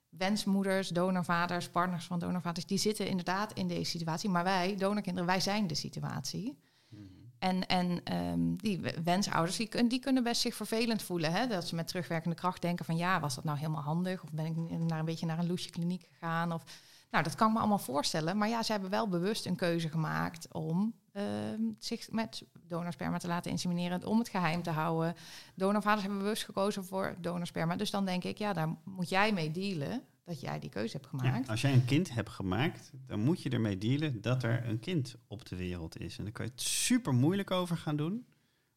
wensmoeders, 0.09 0.89
donorvaders, 0.89 1.69
partners 1.69 2.05
van 2.05 2.19
donorvaders, 2.19 2.65
die 2.65 2.77
zitten 2.77 3.07
inderdaad 3.07 3.53
in 3.53 3.67
deze 3.67 3.89
situatie. 3.89 4.29
Maar 4.29 4.43
wij, 4.43 4.75
donorkinderen, 4.75 5.27
wij 5.27 5.39
zijn 5.39 5.67
de 5.67 5.75
situatie. 5.75 6.59
Mhm. 6.89 7.01
En, 7.39 7.67
en 7.67 8.03
ehm, 8.03 8.55
die 8.55 8.81
wensouders, 9.03 9.57
die, 9.57 9.87
die 9.87 9.99
kunnen 9.99 10.23
best 10.23 10.41
zich 10.41 10.55
vervelend 10.55 11.01
voelen. 11.01 11.31
Hè? 11.31 11.47
Dat 11.47 11.67
ze 11.67 11.75
met 11.75 11.87
terugwerkende 11.87 12.35
kracht 12.35 12.61
denken 12.61 12.85
van... 12.85 12.97
ja, 12.97 13.19
was 13.19 13.35
dat 13.35 13.43
nou 13.43 13.57
helemaal 13.57 13.81
handig? 13.81 14.23
Of 14.23 14.31
ben 14.31 14.45
ik 14.45 14.79
naar 14.79 14.99
een 14.99 15.05
beetje 15.05 15.25
naar 15.25 15.39
een 15.39 15.47
loesje 15.47 15.69
kliniek 15.69 16.07
gegaan? 16.11 16.51
Of, 16.51 16.63
nou, 17.11 17.23
dat 17.23 17.35
kan 17.35 17.47
ik 17.47 17.53
me 17.53 17.59
allemaal 17.59 17.79
voorstellen. 17.79 18.37
Maar 18.37 18.49
ja, 18.49 18.63
ze 18.63 18.71
hebben 18.71 18.89
wel 18.89 19.07
bewust 19.07 19.45
een 19.45 19.55
keuze 19.55 19.89
gemaakt... 19.89 20.47
om 20.51 20.93
zich 21.79 22.11
met 22.11 22.43
donorsperma 22.67 23.17
te 23.17 23.27
laten 23.27 23.51
insemineren... 23.51 24.05
om 24.05 24.19
het 24.19 24.29
geheim 24.29 24.61
te 24.61 24.69
houden. 24.69 25.15
Donorvaders 25.55 26.01
hebben 26.01 26.19
bewust 26.19 26.45
gekozen 26.45 26.85
voor 26.85 27.15
donorsperma. 27.21 27.75
Dus 27.75 27.91
dan 27.91 28.05
denk 28.05 28.23
ik, 28.23 28.37
ja, 28.37 28.53
daar 28.53 28.75
moet 28.83 29.09
jij 29.09 29.33
mee 29.33 29.51
dealen... 29.51 30.01
dat 30.25 30.39
jij 30.41 30.59
die 30.59 30.69
keuze 30.69 30.97
hebt 30.97 31.09
Ja, 31.11 31.17
gemaakt. 31.19 31.49
als 31.49 31.61
jij 31.61 31.73
een 31.73 31.85
kind 31.85 32.13
hebt 32.13 32.29
gemaakt, 32.29 32.91
dan 33.07 33.19
moet 33.19 33.41
je 33.41 33.49
ermee 33.49 33.77
dealen 33.77 34.21
dat 34.21 34.43
er 34.43 34.67
een 34.69 34.79
kind 34.79 35.15
op 35.27 35.45
de 35.45 35.55
wereld 35.55 35.99
is. 35.99 36.17
En 36.17 36.23
dan 36.23 36.33
kan 36.33 36.45
je 36.45 36.51
het 36.51 36.61
super 36.61 37.13
moeilijk 37.13 37.51
over 37.51 37.77
gaan 37.77 37.95
doen. 37.95 38.25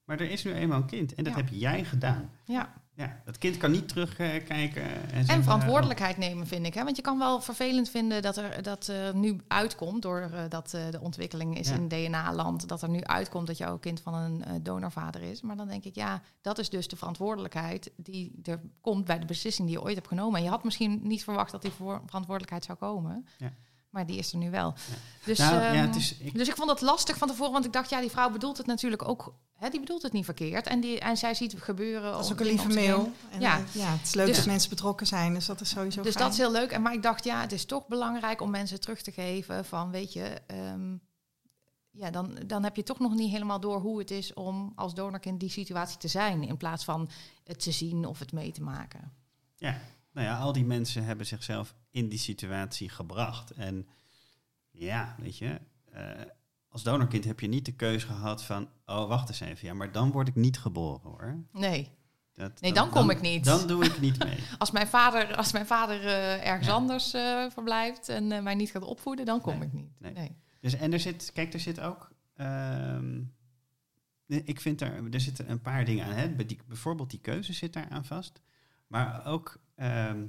Maar 0.05 0.21
er 0.21 0.31
is 0.31 0.45
nu 0.45 0.53
eenmaal 0.53 0.81
een 0.81 0.87
kind 0.87 1.15
en 1.15 1.25
dat 1.25 1.33
Ja. 1.33 1.39
heb 1.41 1.49
jij 1.53 1.85
gedaan. 1.85 2.31
Ja. 2.45 2.80
Ja, 3.01 3.21
dat 3.25 3.39
kind 3.39 3.57
kan 3.57 3.71
niet 3.71 3.89
terugkijken 3.89 4.83
en 5.13 5.27
En 5.27 5.43
verantwoordelijkheid 5.43 6.17
nemen, 6.17 6.47
vind 6.47 6.67
ik. 6.67 6.75
Hè? 6.75 6.85
Want 6.85 6.97
je 6.97 7.03
kan 7.03 7.19
wel 7.19 7.41
vervelend 7.41 7.89
vinden 7.91 8.23
dat 8.23 8.37
er 8.37 8.63
dat 8.63 8.87
er 8.87 9.15
nu 9.17 9.41
uitkomt, 9.49 10.03
doordat 10.03 10.75
eh 10.75 10.83
de 10.91 11.01
ontwikkeling 11.01 11.59
is 11.59 11.69
Ja. 11.69 11.75
in 11.75 11.89
DNA-land, 11.89 12.69
dat 12.69 12.83
er 12.83 12.89
nu 12.89 13.03
uitkomt 13.05 13.47
dat 13.47 13.57
jouw 13.59 13.79
kind 13.79 14.01
van 14.01 14.15
een 14.15 14.45
eh, 14.45 14.53
donorvader 14.63 15.23
is. 15.23 15.41
Maar 15.43 15.57
dan 15.57 15.69
denk 15.69 15.85
ik, 15.85 15.95
ja, 15.95 16.23
dat 16.41 16.59
is 16.59 16.71
dus 16.71 16.89
de 16.89 16.97
verantwoordelijkheid 16.97 17.91
die 17.97 18.33
er 18.43 18.61
komt 18.81 19.05
bij 19.05 19.19
de 19.19 19.27
beslissing 19.27 19.69
die 19.69 19.77
je 19.77 19.83
ooit 19.85 19.95
hebt 19.95 20.09
genomen. 20.09 20.39
En 20.39 20.45
je 20.45 20.51
had 20.51 20.65
misschien 20.65 21.01
niet 21.03 21.25
verwacht 21.25 21.53
dat 21.53 21.63
die 21.63 21.71
voor- 21.71 22.03
verantwoordelijkheid 22.07 22.65
zou 22.65 22.79
komen. 22.79 23.27
Ja. 23.39 23.53
Maar 23.91 24.07
die 24.07 24.19
is 24.19 24.33
er 24.33 24.39
nu 24.39 24.51
wel. 24.51 24.75
Ja. 24.77 24.95
Dus, 25.25 25.39
Nou, 25.39 25.55
ehm, 25.63 25.75
ja, 25.75 25.81
het 25.87 25.97
is, 25.97 26.17
ik, 26.19 26.35
dus 26.35 26.49
ik 26.49 26.57
vond 26.57 26.71
het 26.71 26.81
lastig 26.81 27.17
van 27.17 27.29
tevoren, 27.29 27.53
want 27.53 27.65
ik 27.65 27.73
dacht, 27.73 27.91
ja, 27.91 28.01
die 28.01 28.11
vrouw 28.11 28.31
bedoelt 28.31 28.57
het 28.57 28.67
natuurlijk 28.67 29.09
ook, 29.09 29.35
hè, 29.55 29.69
die 29.69 29.81
bedoelt 29.81 30.03
het 30.03 30.13
niet 30.13 30.25
verkeerd. 30.25 30.67
En, 30.67 30.81
die, 30.81 31.01
en 31.01 31.17
zij 31.17 31.35
ziet 31.35 31.53
het 31.53 31.63
gebeuren. 31.63 32.13
Dat 32.13 32.25
is 32.25 32.33
ook 32.33 32.41
een 32.41 32.47
lieve 32.47 32.69
mail. 32.69 33.13
En, 33.31 33.41
Ja. 33.41 33.59
eh, 33.59 33.65
ja, 33.75 33.91
het 33.91 34.07
is 34.07 34.15
leuk 34.15 34.27
Dus- 34.27 34.37
dat 34.37 34.47
mensen 34.47 34.71
betrokken 34.71 35.07
zijn, 35.07 35.35
dus 35.35 35.47
dat 35.47 35.61
is 35.61 35.69
sowieso 35.69 36.03
Dus 36.03 36.13
fijn. 36.13 36.25
dat 36.25 36.33
is 36.33 36.39
heel 36.41 36.53
leuk. 36.53 36.71
En 36.71 36.83
maar 36.83 36.93
ik 36.93 37.03
dacht, 37.03 37.25
ja, 37.25 37.41
het 37.41 37.53
is 37.53 37.65
toch 37.65 37.87
belangrijk 37.87 38.41
om 38.41 38.51
mensen 38.51 38.81
terug 38.81 39.03
te 39.03 39.13
geven 39.13 39.65
van, 39.65 39.91
weet 39.91 40.13
je, 40.13 40.41
ehm, 40.47 40.97
ja, 41.91 42.11
dan, 42.11 42.39
dan 42.47 42.63
heb 42.65 42.77
je 42.77 42.83
toch 42.83 42.99
nog 42.99 43.15
niet 43.15 43.31
helemaal 43.31 43.61
door 43.61 43.81
hoe 43.81 43.99
het 43.99 44.11
is 44.11 44.35
om 44.35 44.73
als 44.77 44.95
donorkind 44.95 45.41
die 45.41 45.51
situatie 45.51 45.99
te 45.99 46.09
zijn, 46.09 46.43
in 46.43 46.57
plaats 46.57 46.85
van 46.85 47.09
het 47.45 47.61
te 47.63 47.71
zien 47.73 48.05
of 48.07 48.19
het 48.19 48.33
mee 48.33 48.53
te 48.53 48.63
maken. 48.63 49.13
nou 50.13 50.27
ja, 50.27 50.39
al 50.39 50.53
die 50.53 50.65
mensen 50.65 51.05
hebben 51.05 51.27
zichzelf 51.27 51.75
in 51.91 52.09
die 52.09 52.19
situatie 52.19 52.89
gebracht. 52.89 53.51
En 53.51 53.87
ja, 54.71 55.15
weet 55.19 55.39
je, 55.39 55.61
eh, 55.93 56.11
als 56.69 56.83
donorkind 56.83 57.25
heb 57.25 57.41
je 57.41 57.47
niet 57.49 57.65
de 57.65 57.73
keuze 57.73 58.07
gehad 58.07 58.45
van, 58.45 58.69
oh, 58.87 59.09
wacht 59.09 59.29
eens 59.29 59.41
even, 59.41 59.69
ja, 59.69 59.75
maar 59.75 59.93
dan 59.93 60.11
word 60.11 60.29
ik 60.29 60.35
niet 60.35 60.59
geboren 60.59 61.01
hoor. 61.11 61.45
Nee, 61.53 61.99
Dat, 62.33 62.61
Nee, 62.61 62.73
dan 62.73 62.91
kom 62.91 63.11
ik 63.11 63.21
niet. 63.21 63.45
Dan 63.45 63.67
doe 63.67 63.85
ik 63.85 64.01
niet 64.01 64.25
mee. 64.25 64.39
als 64.59 64.71
mijn 64.71 64.87
vader, 64.87 65.37
als 65.37 65.53
mijn 65.53 65.67
vader 65.67 66.07
eh, 66.07 66.47
ergens 66.47 66.67
Ja. 66.67 66.73
anders 66.73 67.13
eh, 67.15 67.51
verblijft 67.51 68.09
en 68.09 68.43
mij 68.43 68.55
niet 68.55 68.71
gaat 68.71 68.83
opvoeden, 68.83 69.25
dan 69.25 69.41
kom 69.41 69.59
Nee, 69.59 69.67
ik 69.69 69.73
niet. 69.73 69.91
nee. 70.01 70.13
Nee. 70.13 70.37
Dus, 70.61 70.75
en 70.75 70.93
er 70.93 71.01
zit, 71.01 71.31
kijk, 71.33 71.53
er 71.55 71.61
zit 71.61 71.81
ook. 71.81 72.11
ehm, 72.35 73.21
ik 74.27 74.61
vind 74.61 74.81
er, 74.81 75.13
er 75.13 75.21
zitten 75.21 75.51
een 75.51 75.61
paar 75.61 75.85
dingen 75.85 76.05
aan. 76.07 76.13
Hè? 76.13 76.37
Die, 76.47 76.59
bijvoorbeeld 76.67 77.11
die 77.11 77.21
keuze 77.21 77.53
zit 77.53 77.73
daar 77.73 77.89
aan 77.89 78.05
vast. 78.05 78.41
Maar 78.87 79.27
ook 79.27 79.61
ehm, 79.75 80.27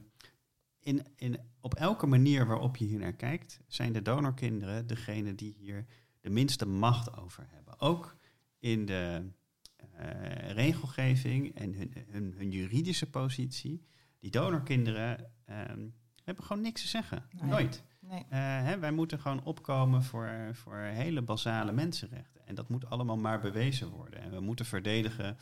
in, 0.82 1.06
in, 1.16 1.40
op 1.60 1.74
elke 1.74 2.06
manier 2.06 2.46
waarop 2.46 2.78
je 2.78 2.86
hier 2.86 3.00
naar 3.00 3.14
kijkt, 3.14 3.60
zijn 3.68 3.94
de 3.94 4.02
donorkinderen 4.02 4.88
degene 4.88 5.36
die 5.36 5.56
hier 5.58 5.86
de 6.22 6.30
minste 6.30 6.66
macht 6.66 7.18
over 7.18 7.46
hebben. 7.50 7.80
Ook 7.80 8.16
in 8.60 8.86
de 8.86 9.32
eh, 9.78 10.52
regelgeving 10.52 11.56
en 11.56 11.74
hun, 11.74 11.94
hun, 12.10 12.34
hun 12.38 12.52
juridische 12.52 13.10
positie. 13.10 13.86
Die 14.20 14.32
donorkinderen 14.32 15.32
ehm, 15.46 15.88
hebben 16.24 16.44
gewoon 16.44 16.62
niks 16.62 16.82
te 16.82 16.88
zeggen. 16.88 17.26
Nee. 17.32 17.50
Nooit. 17.50 17.84
Nee. 18.00 18.26
Eh, 18.30 18.40
hè, 18.40 18.80
wij 18.80 18.92
moeten 18.92 19.20
gewoon 19.20 19.44
opkomen 19.44 20.04
voor, 20.04 20.50
voor 20.52 20.78
hele 20.78 21.22
basale 21.22 21.72
mensenrechten. 21.72 22.48
En 22.48 22.56
dat 22.56 22.70
moet 22.70 22.90
allemaal 22.90 23.18
maar 23.18 23.40
bewezen 23.40 23.90
worden. 23.90 24.22
En 24.22 24.32
we 24.32 24.40
moeten 24.40 24.66
verdedigen 24.66 25.38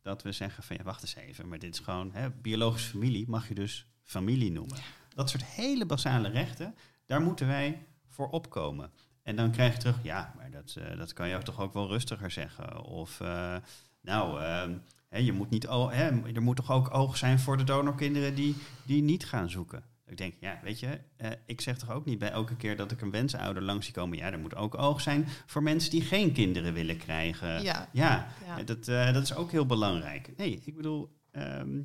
dat 0.00 0.22
we 0.22 0.32
zeggen 0.32 0.62
van 0.62 0.76
ja, 0.76 0.82
wacht 0.82 1.02
eens 1.02 1.14
even, 1.14 1.48
maar 1.48 1.58
dit 1.58 1.74
is 1.74 1.80
gewoon 1.80 2.12
hè, 2.12 2.30
biologische 2.30 2.90
familie, 2.90 3.28
mag 3.28 3.48
je 3.48 3.54
dus 3.54 3.86
familie 4.04 4.52
noemen. 4.52 4.78
Dat 5.14 5.30
soort 5.30 5.44
hele 5.44 5.86
basale 5.86 6.28
rechten, 6.28 6.74
daar 7.06 7.20
moeten 7.20 7.46
wij 7.46 7.86
voor 8.08 8.28
opkomen. 8.28 8.90
En 9.22 9.36
dan 9.36 9.50
krijg 9.50 9.72
je 9.72 9.78
terug, 9.78 9.96
ja, 10.02 10.34
maar 10.36 10.50
dat, 10.50 10.76
eh, 10.78 10.98
dat 10.98 11.12
kan 11.12 11.28
je 11.28 11.38
toch 11.38 11.60
ook 11.60 11.72
wel 11.72 11.88
rustiger 11.88 12.30
zeggen. 12.30 12.82
Of 12.82 13.20
eh, 13.20 13.56
nou, 14.00 14.42
ehm, 14.42 14.76
hè, 15.08 15.18
je 15.18 15.32
moet 15.32 15.50
niet, 15.50 15.62
hè, 15.68 16.32
er 16.34 16.42
moet 16.42 16.56
toch 16.56 16.70
ook 16.70 16.94
oog 16.94 17.16
zijn 17.16 17.38
voor 17.38 17.56
de 17.56 17.64
donorkinderen 17.64 18.34
die, 18.34 18.56
die 18.86 19.02
niet 19.02 19.26
gaan 19.26 19.50
zoeken. 19.50 19.82
Ik 20.06 20.16
denk, 20.16 20.34
ja, 20.40 20.58
weet 20.62 20.80
je, 20.80 21.00
eh, 21.16 21.30
ik 21.46 21.60
zeg 21.60 21.78
toch 21.78 21.90
ook 21.90 22.04
niet 22.04 22.18
bij 22.18 22.30
elke 22.30 22.56
keer 22.56 22.76
dat 22.76 22.90
ik 22.90 23.00
een 23.00 23.10
wensouder 23.10 23.62
langs 23.62 23.84
zie 23.84 23.94
komen. 23.94 24.18
Ja, 24.18 24.32
er 24.32 24.38
moet 24.38 24.56
ook 24.56 24.78
oog 24.78 25.00
zijn 25.00 25.28
voor 25.46 25.62
mensen 25.62 25.90
die 25.90 26.02
geen 26.02 26.32
kinderen 26.32 26.72
willen 26.72 26.96
krijgen. 26.96 27.62
Ja. 27.62 27.88
Ja, 27.92 28.28
Ja. 28.46 28.62
Dat, 28.62 28.84
dat 28.84 29.22
is 29.22 29.34
ook 29.34 29.50
heel 29.50 29.66
belangrijk. 29.66 30.32
Nee, 30.36 30.62
ik 30.64 30.76
bedoel, 30.76 31.16
ehm, 31.30 31.82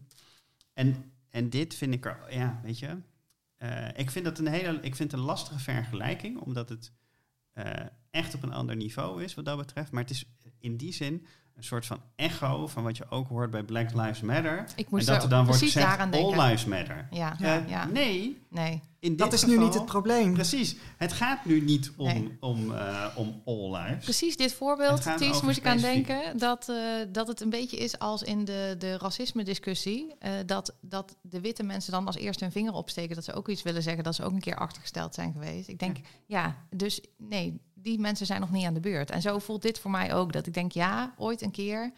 en, 0.74 1.12
en 1.30 1.50
dit 1.50 1.74
vind 1.74 1.94
ik 1.94 2.06
er, 2.06 2.34
ja, 2.34 2.60
weet 2.64 2.80
je, 2.80 2.98
eh, 3.56 3.88
ik 3.96 4.12
vind 4.12 4.26
dat 4.26 4.40
een 4.40 4.48
hele, 4.48 4.80
ik 4.82 4.96
vind 4.96 5.14
een 5.14 5.20
lastige 5.20 5.60
vergelijking, 5.60 6.40
omdat 6.40 6.70
het 6.70 6.94
eh, 7.52 7.86
echt 8.10 8.36
op 8.36 8.44
een 8.44 8.54
ander 8.54 8.76
niveau 8.76 9.24
is 9.24 9.34
wat 9.34 9.46
dat 9.46 9.58
betreft. 9.58 9.92
Maar 9.92 10.02
het 10.02 10.12
is 10.12 10.26
in 10.60 10.78
die 10.78 10.94
zin 10.94 11.26
een 11.60 11.66
soort 11.66 11.86
van 11.86 12.00
echo 12.16 12.68
van 12.68 12.84
wat 12.84 12.98
je 12.98 13.06
ook 13.10 13.28
hoort 13.28 13.52
bij 13.52 13.64
Black 13.64 13.94
Lives 13.94 14.22
Matter. 14.22 14.66
Ik 14.76 14.90
moest 14.90 15.08
en 15.08 15.14
dat 15.14 15.24
er 15.24 15.30
dan 15.30 15.46
wordt 15.46 15.60
gezegd, 15.62 16.00
all 16.00 16.10
denken. 16.10 16.40
lives 16.42 16.66
matter. 16.66 17.08
Ja, 17.12 17.36
Ja. 17.40 17.64
ja. 17.68 17.86
Nee, 17.86 18.42
Nee. 18.50 18.82
in 19.00 19.16
dat 19.16 19.34
is 19.34 19.46
nu 19.46 19.58
niet 19.58 19.74
het 19.74 19.86
probleem. 19.86 20.34
Precies. 20.34 20.76
Het 20.98 21.14
gaat 21.14 21.46
nu 21.46 21.62
niet 21.62 21.92
om, 21.98 22.06
Nee. 22.08 22.38
om, 22.40 22.74
eh, 22.76 23.06
om 23.16 23.42
all 23.46 23.72
lives. 23.82 24.04
Precies 24.04 24.38
dit 24.38 24.54
voorbeeld, 24.54 25.18
Ties, 25.18 25.42
moest 25.42 25.58
ik 25.58 25.66
aan 25.66 25.78
denken. 25.78 26.38
Dat, 26.38 26.70
eh, 26.70 26.76
dat 27.10 27.28
het 27.28 27.42
een 27.42 27.50
beetje 27.50 27.78
is 27.78 28.00
als 28.00 28.24
in 28.24 28.46
de, 28.46 28.76
de 28.78 28.98
racisme-discussie. 28.98 30.16
eh, 30.20 30.32
dat, 30.46 30.76
dat 30.82 31.16
de 31.22 31.42
witte 31.42 31.64
mensen 31.64 31.92
dan 31.92 32.06
als 32.06 32.16
eerste 32.16 32.44
hun 32.44 32.54
vinger 32.54 32.74
opsteken. 32.74 33.16
Dat 33.16 33.24
ze 33.24 33.34
ook 33.34 33.48
iets 33.50 33.62
willen 33.64 33.84
zeggen. 33.84 34.04
Dat 34.04 34.16
ze 34.16 34.24
ook 34.24 34.32
een 34.34 34.40
keer 34.40 34.56
achtergesteld 34.58 35.14
zijn 35.14 35.32
geweest. 35.34 35.68
Ik 35.68 35.80
denk, 35.80 35.98
ja, 36.26 36.56
dus 36.70 37.02
nee, 37.18 37.62
die 37.82 38.00
mensen 38.00 38.26
zijn 38.26 38.40
nog 38.42 38.52
niet 38.52 38.66
aan 38.66 38.74
de 38.74 38.80
beurt. 38.80 39.12
En 39.12 39.22
zo 39.22 39.40
voelt 39.40 39.62
dit 39.62 39.80
voor 39.80 39.92
mij 39.92 40.14
ook. 40.14 40.34
Dat 40.34 40.48
ik 40.48 40.54
denk, 40.54 40.72
ja, 40.72 41.14
ooit 41.18 41.42
een 41.42 41.52
keer 41.52 41.92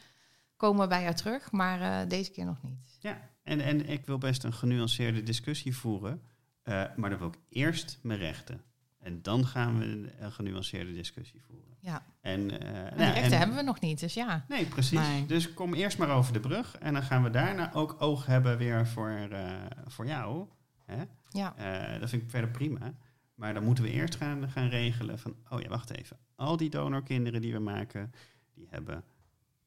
komen 0.57 0.81
we 0.81 0.87
bij 0.87 1.01
jou 1.01 1.15
terug. 1.15 1.51
Maar 1.51 1.81
eh, 2.01 2.09
deze 2.09 2.31
keer 2.31 2.45
nog 2.45 2.61
niet. 2.63 2.97
Ja, 2.99 3.29
en, 3.43 3.59
en 3.61 3.89
ik 3.89 4.05
wil 4.05 4.17
best 4.17 4.43
een 4.43 4.53
genuanceerde 4.53 5.23
discussie 5.23 5.75
voeren. 5.75 6.21
eh, 6.63 6.83
maar 6.95 7.09
dan 7.09 7.19
wil 7.19 7.27
ik 7.27 7.37
eerst 7.49 7.99
mijn 8.01 8.19
rechten. 8.19 8.61
En 8.99 9.21
dan 9.21 9.45
gaan 9.47 9.79
we 9.79 9.85
een, 10.19 10.31
genuanceerde 10.31 10.93
discussie 10.93 11.41
voeren. 11.47 11.75
Ja, 11.79 12.03
En, 12.21 12.59
eh, 12.61 12.77
en 12.77 12.97
nou, 12.97 13.11
rechten 13.11 13.31
en- 13.31 13.37
hebben 13.37 13.55
we 13.55 13.61
nog 13.63 13.79
niet. 13.79 13.99
Dus 13.99 14.13
ja, 14.13 14.45
Nee, 14.49 14.65
precies. 14.65 14.99
Nee. 14.99 15.25
Dus 15.25 15.53
kom 15.53 15.73
eerst 15.73 15.97
maar 15.97 16.09
over 16.09 16.33
de 16.33 16.39
brug. 16.39 16.77
En 16.77 16.93
dan 16.93 17.03
gaan 17.03 17.23
we 17.23 17.29
daarna 17.29 17.73
ook 17.73 17.95
oog 17.99 18.25
hebben 18.25 18.57
weer 18.57 18.87
voor, 18.87 19.09
eh, 19.09 19.51
voor 19.87 20.05
jou. 20.07 20.47
Hè? 20.85 21.03
ja. 21.29 21.55
Eh, 21.55 21.99
dat 21.99 22.09
vind 22.09 22.21
ik 22.23 22.29
verder 22.29 22.49
prima. 22.49 22.93
Maar 23.41 23.53
dan 23.53 23.63
moeten 23.63 23.83
we 23.83 23.89
eerst 23.91 24.15
gaan, 24.15 24.49
gaan 24.49 24.67
regelen 24.67 25.19
van... 25.19 25.35
oh 25.49 25.61
ja, 25.61 25.67
wacht 25.67 25.89
even. 25.89 26.17
Al 26.35 26.57
die 26.57 26.69
donorkinderen 26.69 27.41
die 27.41 27.53
we 27.53 27.59
maken... 27.59 28.11
die 28.53 28.67
hebben 28.69 29.03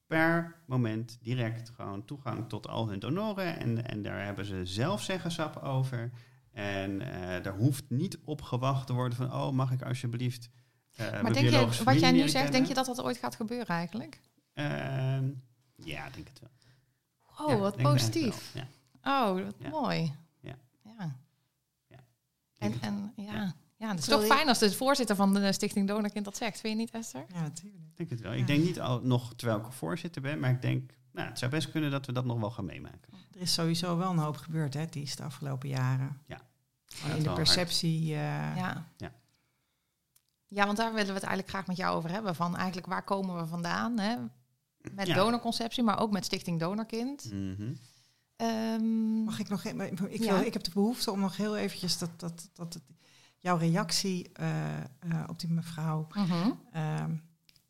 per 0.07 0.57
moment 0.67 1.19
direct 1.21 1.71
gewoon 1.71 2.05
toegang 2.05 2.49
tot 2.49 2.69
al 2.69 2.89
hun 2.89 2.99
donoren. 2.99 3.59
En, 3.59 3.89
en 3.89 4.03
daar 4.03 4.25
hebben 4.25 4.45
ze 4.45 4.61
zelf 4.65 5.03
zeggenschap 5.03 5.57
over. 5.57 6.11
En 6.53 7.01
eh, 7.01 7.43
daar 7.43 7.57
hoeft 7.57 7.85
niet 7.89 8.19
op 8.25 8.43
gewacht 8.43 8.87
te 8.87 8.93
worden 8.93 9.17
van... 9.17 9.33
oh, 9.33 9.51
mag 9.51 9.73
ik 9.73 9.83
alsjeblieft 9.83 10.49
eh 10.97 11.23
Maar 11.23 11.33
denk 11.33 11.51
je, 11.51 11.85
wat 11.85 12.01
jij 12.01 12.13
nu 12.13 12.29
zegt, 12.29 12.53
denk 12.53 12.67
je 12.67 12.75
dat 12.75 12.87
dat 12.87 13.03
ooit 13.03 13.19
gaat 13.19 13.37
gebeuren 13.37 13.67
eigenlijk? 13.67 14.21
Ehm, 14.53 15.31
ja, 15.77 16.07
ik 16.07 16.15
denk 16.15 16.29
het 16.29 16.41
wel. 16.41 16.51
Oh, 17.47 17.53
Ja, 17.53 17.59
wat 17.59 17.77
positief. 17.77 18.55
Ja. 18.55 18.67
Oh, 19.03 19.45
wat 19.45 19.55
Ja. 19.59 19.69
mooi. 19.69 20.15
Ja. 20.41 20.57
ja. 20.83 21.17
En, 22.59 22.81
en 22.81 23.13
ja. 23.17 23.55
Ja. 23.85 23.91
het 23.91 23.99
is 23.99 24.05
toch 24.07 24.27
fijn 24.27 24.49
als 24.49 24.59
de 24.59 24.73
voorzitter 24.73 25.17
van 25.17 25.35
de 25.35 25.53
Stichting 25.53 25.89
Donorkind 25.89 26.25
dat 26.25 26.37
zegt. 26.37 26.61
Vind 26.61 26.73
je 26.73 26.79
niet, 26.79 26.91
Esther? 26.91 27.25
Ja, 27.35 27.41
natuurlijk. 27.41 27.83
Ik 27.91 27.97
denk 27.97 28.11
het 28.11 28.21
wel. 28.21 28.33
Ja. 28.33 28.39
Ik 28.39 28.47
denk 28.47 28.65
niet 28.65 28.81
al 28.81 29.01
nog 29.03 29.35
terwijl 29.37 29.59
ik 29.61 29.73
voorzitter 29.73 30.23
ben, 30.23 30.41
maar 30.41 30.51
ik 30.51 30.63
denk, 30.63 30.93
nou, 31.13 31.29
het 31.29 31.39
zou 31.39 31.51
best 31.51 31.71
kunnen 31.71 31.91
dat 31.91 32.07
we 32.07 32.13
dat 32.13 32.25
nog 32.25 32.41
wel 32.41 32.51
gaan 32.51 32.65
meemaken. 32.65 33.13
Er 33.35 33.41
is 33.41 33.53
sowieso 33.53 33.97
wel 33.97 34.11
een 34.11 34.19
hoop 34.19 34.37
gebeurd, 34.37 34.75
hè, 34.75 34.87
die 34.87 35.03
is 35.03 35.17
de 35.17 35.23
afgelopen 35.23 35.69
jaren. 35.69 36.21
Ja. 36.27 36.41
In 37.17 37.23
de 37.23 37.33
perceptie. 37.33 38.01
eh, 38.13 38.57
Ja. 38.57 38.89
Ja. 38.97 39.13
Ja, 40.49 40.65
want 40.67 40.77
daar 40.77 40.91
willen 40.93 41.07
we 41.09 41.13
het 41.15 41.23
eigenlijk 41.23 41.49
graag 41.49 41.67
met 41.67 41.77
jou 41.77 41.97
over 41.97 42.11
hebben. 42.11 42.35
Van 42.35 42.57
eigenlijk 42.57 42.87
waar 42.87 43.05
komen 43.05 43.37
we 43.37 43.47
vandaan? 43.47 43.99
Hè? 43.99 44.17
Met 44.95 45.07
Ja. 45.07 45.15
donorconceptie, 45.15 45.83
maar 45.83 45.99
ook 45.99 46.11
met 46.11 46.25
Stichting 46.25 46.61
Donorkind. 46.61 47.31
Mhm. 47.33 47.73
Ehm, 48.37 49.23
Mag 49.25 49.39
ik 49.39 49.49
nog 49.49 49.65
even? 49.65 50.13
Ik, 50.13 50.21
wil, 50.23 50.41
ik 50.41 50.53
heb 50.53 50.63
de 50.65 50.71
behoefte 50.75 51.11
om 51.11 51.21
nog 51.21 51.37
heel 51.37 51.57
eventjes 51.57 51.99
dat, 51.99 52.11
dat, 52.17 52.49
dat 52.53 52.75
het, 52.75 52.83
jouw 53.45 53.57
reactie 53.57 54.33
eh, 54.33 54.77
eh, 54.77 54.85
op 55.27 55.39
die 55.39 55.51
mevrouw, 55.51 56.07
mhm. 56.15 56.51
ehm, 56.73 57.15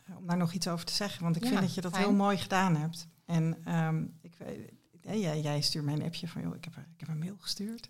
eh, 0.05 0.17
om 0.17 0.27
daar 0.27 0.37
nog 0.37 0.53
iets 0.53 0.69
over 0.69 0.85
te 0.85 0.93
zeggen. 0.93 1.23
Want 1.23 1.37
ik 1.37 1.43
Ja, 1.43 1.49
vind 1.49 1.61
dat 1.61 1.75
je 1.75 1.81
dat 1.81 1.93
fijn. 1.93 2.05
heel 2.05 2.15
mooi 2.15 2.37
gedaan 2.37 2.77
hebt. 2.77 3.07
En 3.25 3.65
ehm, 3.65 4.05
ik, 4.21 4.35
weet- 4.37 5.21
jij, 5.21 5.41
jij 5.41 5.61
stuurt 5.61 5.85
mij 5.85 5.95
een 5.95 6.03
appje 6.03 6.29
van, 6.29 6.43
joh, 6.43 6.57
ik 6.57 6.65
heb, 6.65 6.77
ik 6.77 7.01
heb 7.01 7.09
een 7.09 7.19
mail 7.19 7.37
gestuurd. 7.39 7.89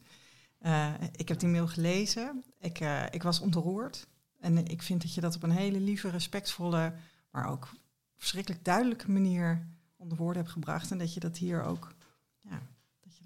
Ik 1.17 1.29
heb 1.29 1.39
die 1.39 1.49
mail 1.49 1.67
gelezen. 1.69 2.45
Ik, 2.59 2.81
ik 3.11 3.23
was 3.23 3.41
ontroerd. 3.41 4.07
En 4.41 4.67
ik 4.67 4.83
vind 4.83 5.03
dat 5.03 5.15
je 5.15 5.21
dat 5.21 5.37
op 5.37 5.43
een 5.43 5.51
hele 5.51 5.81
lieve, 5.81 6.09
respectvolle, 6.11 6.95
maar 7.31 7.49
ook 7.49 7.69
verschrikkelijk 8.17 8.65
duidelijke 8.65 9.11
manier 9.11 9.67
onder 9.97 10.19
woorden 10.19 10.43
hebt 10.43 10.55
gebracht. 10.55 10.91
En 10.91 10.99
dat 10.99 11.15
je 11.15 11.21
dat 11.21 11.37
hier 11.37 11.63
ook, 11.63 11.95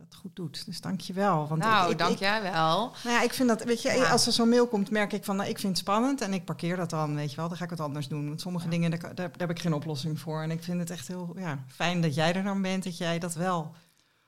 dat 0.08 0.18
goed 0.18 0.36
doet. 0.36 0.66
Dus 0.66 0.80
dank 0.80 1.00
je 1.00 1.12
wel. 1.12 1.46
Want 1.48 1.60
nou, 1.60 1.84
ik, 1.84 1.90
ik, 1.92 1.98
dank 1.98 2.12
ik- 2.12 2.18
jij 2.18 2.42
wel. 2.42 2.92
nou 3.04 3.16
ja, 3.16 3.22
ik 3.22 3.32
vind 3.34 3.48
dat, 3.48 3.64
weet 3.64 3.82
je, 3.82 3.88
Ja. 3.92 4.10
als 4.10 4.26
er 4.26 4.32
zo'n 4.32 4.48
mail 4.48 4.66
komt, 4.66 4.90
merk 4.90 5.12
ik 5.12 5.24
van, 5.24 5.36
nou, 5.36 5.48
ik 5.48 5.58
vind 5.58 5.72
het 5.72 5.78
spannend 5.86 6.20
en 6.20 6.32
ik 6.32 6.44
parkeer 6.44 6.76
dat 6.76 6.90
dan, 6.90 7.14
weet 7.14 7.30
je 7.30 7.36
wel, 7.36 7.48
dan 7.48 7.56
ga 7.56 7.64
ik 7.64 7.70
wat 7.70 7.80
anders 7.80 8.08
doen. 8.08 8.26
Want 8.28 8.40
sommige 8.40 8.64
Ja. 8.64 8.70
dingen, 8.70 8.90
daar, 8.90 9.00
daar, 9.00 9.14
daar 9.14 9.30
heb 9.38 9.50
ik 9.50 9.60
geen 9.60 9.72
oplossing 9.74 10.20
voor. 10.20 10.42
En 10.42 10.50
ik 10.50 10.62
vind 10.62 10.78
het 10.80 10.90
echt 10.90 11.08
heel 11.08 11.32
ja, 11.36 11.64
fijn 11.68 12.00
dat 12.00 12.14
jij 12.14 12.34
er 12.34 12.42
dan 12.44 12.62
bent, 12.62 12.84
dat 12.84 12.96
jij 12.98 13.18
dat 13.18 13.34
wel. 13.34 13.74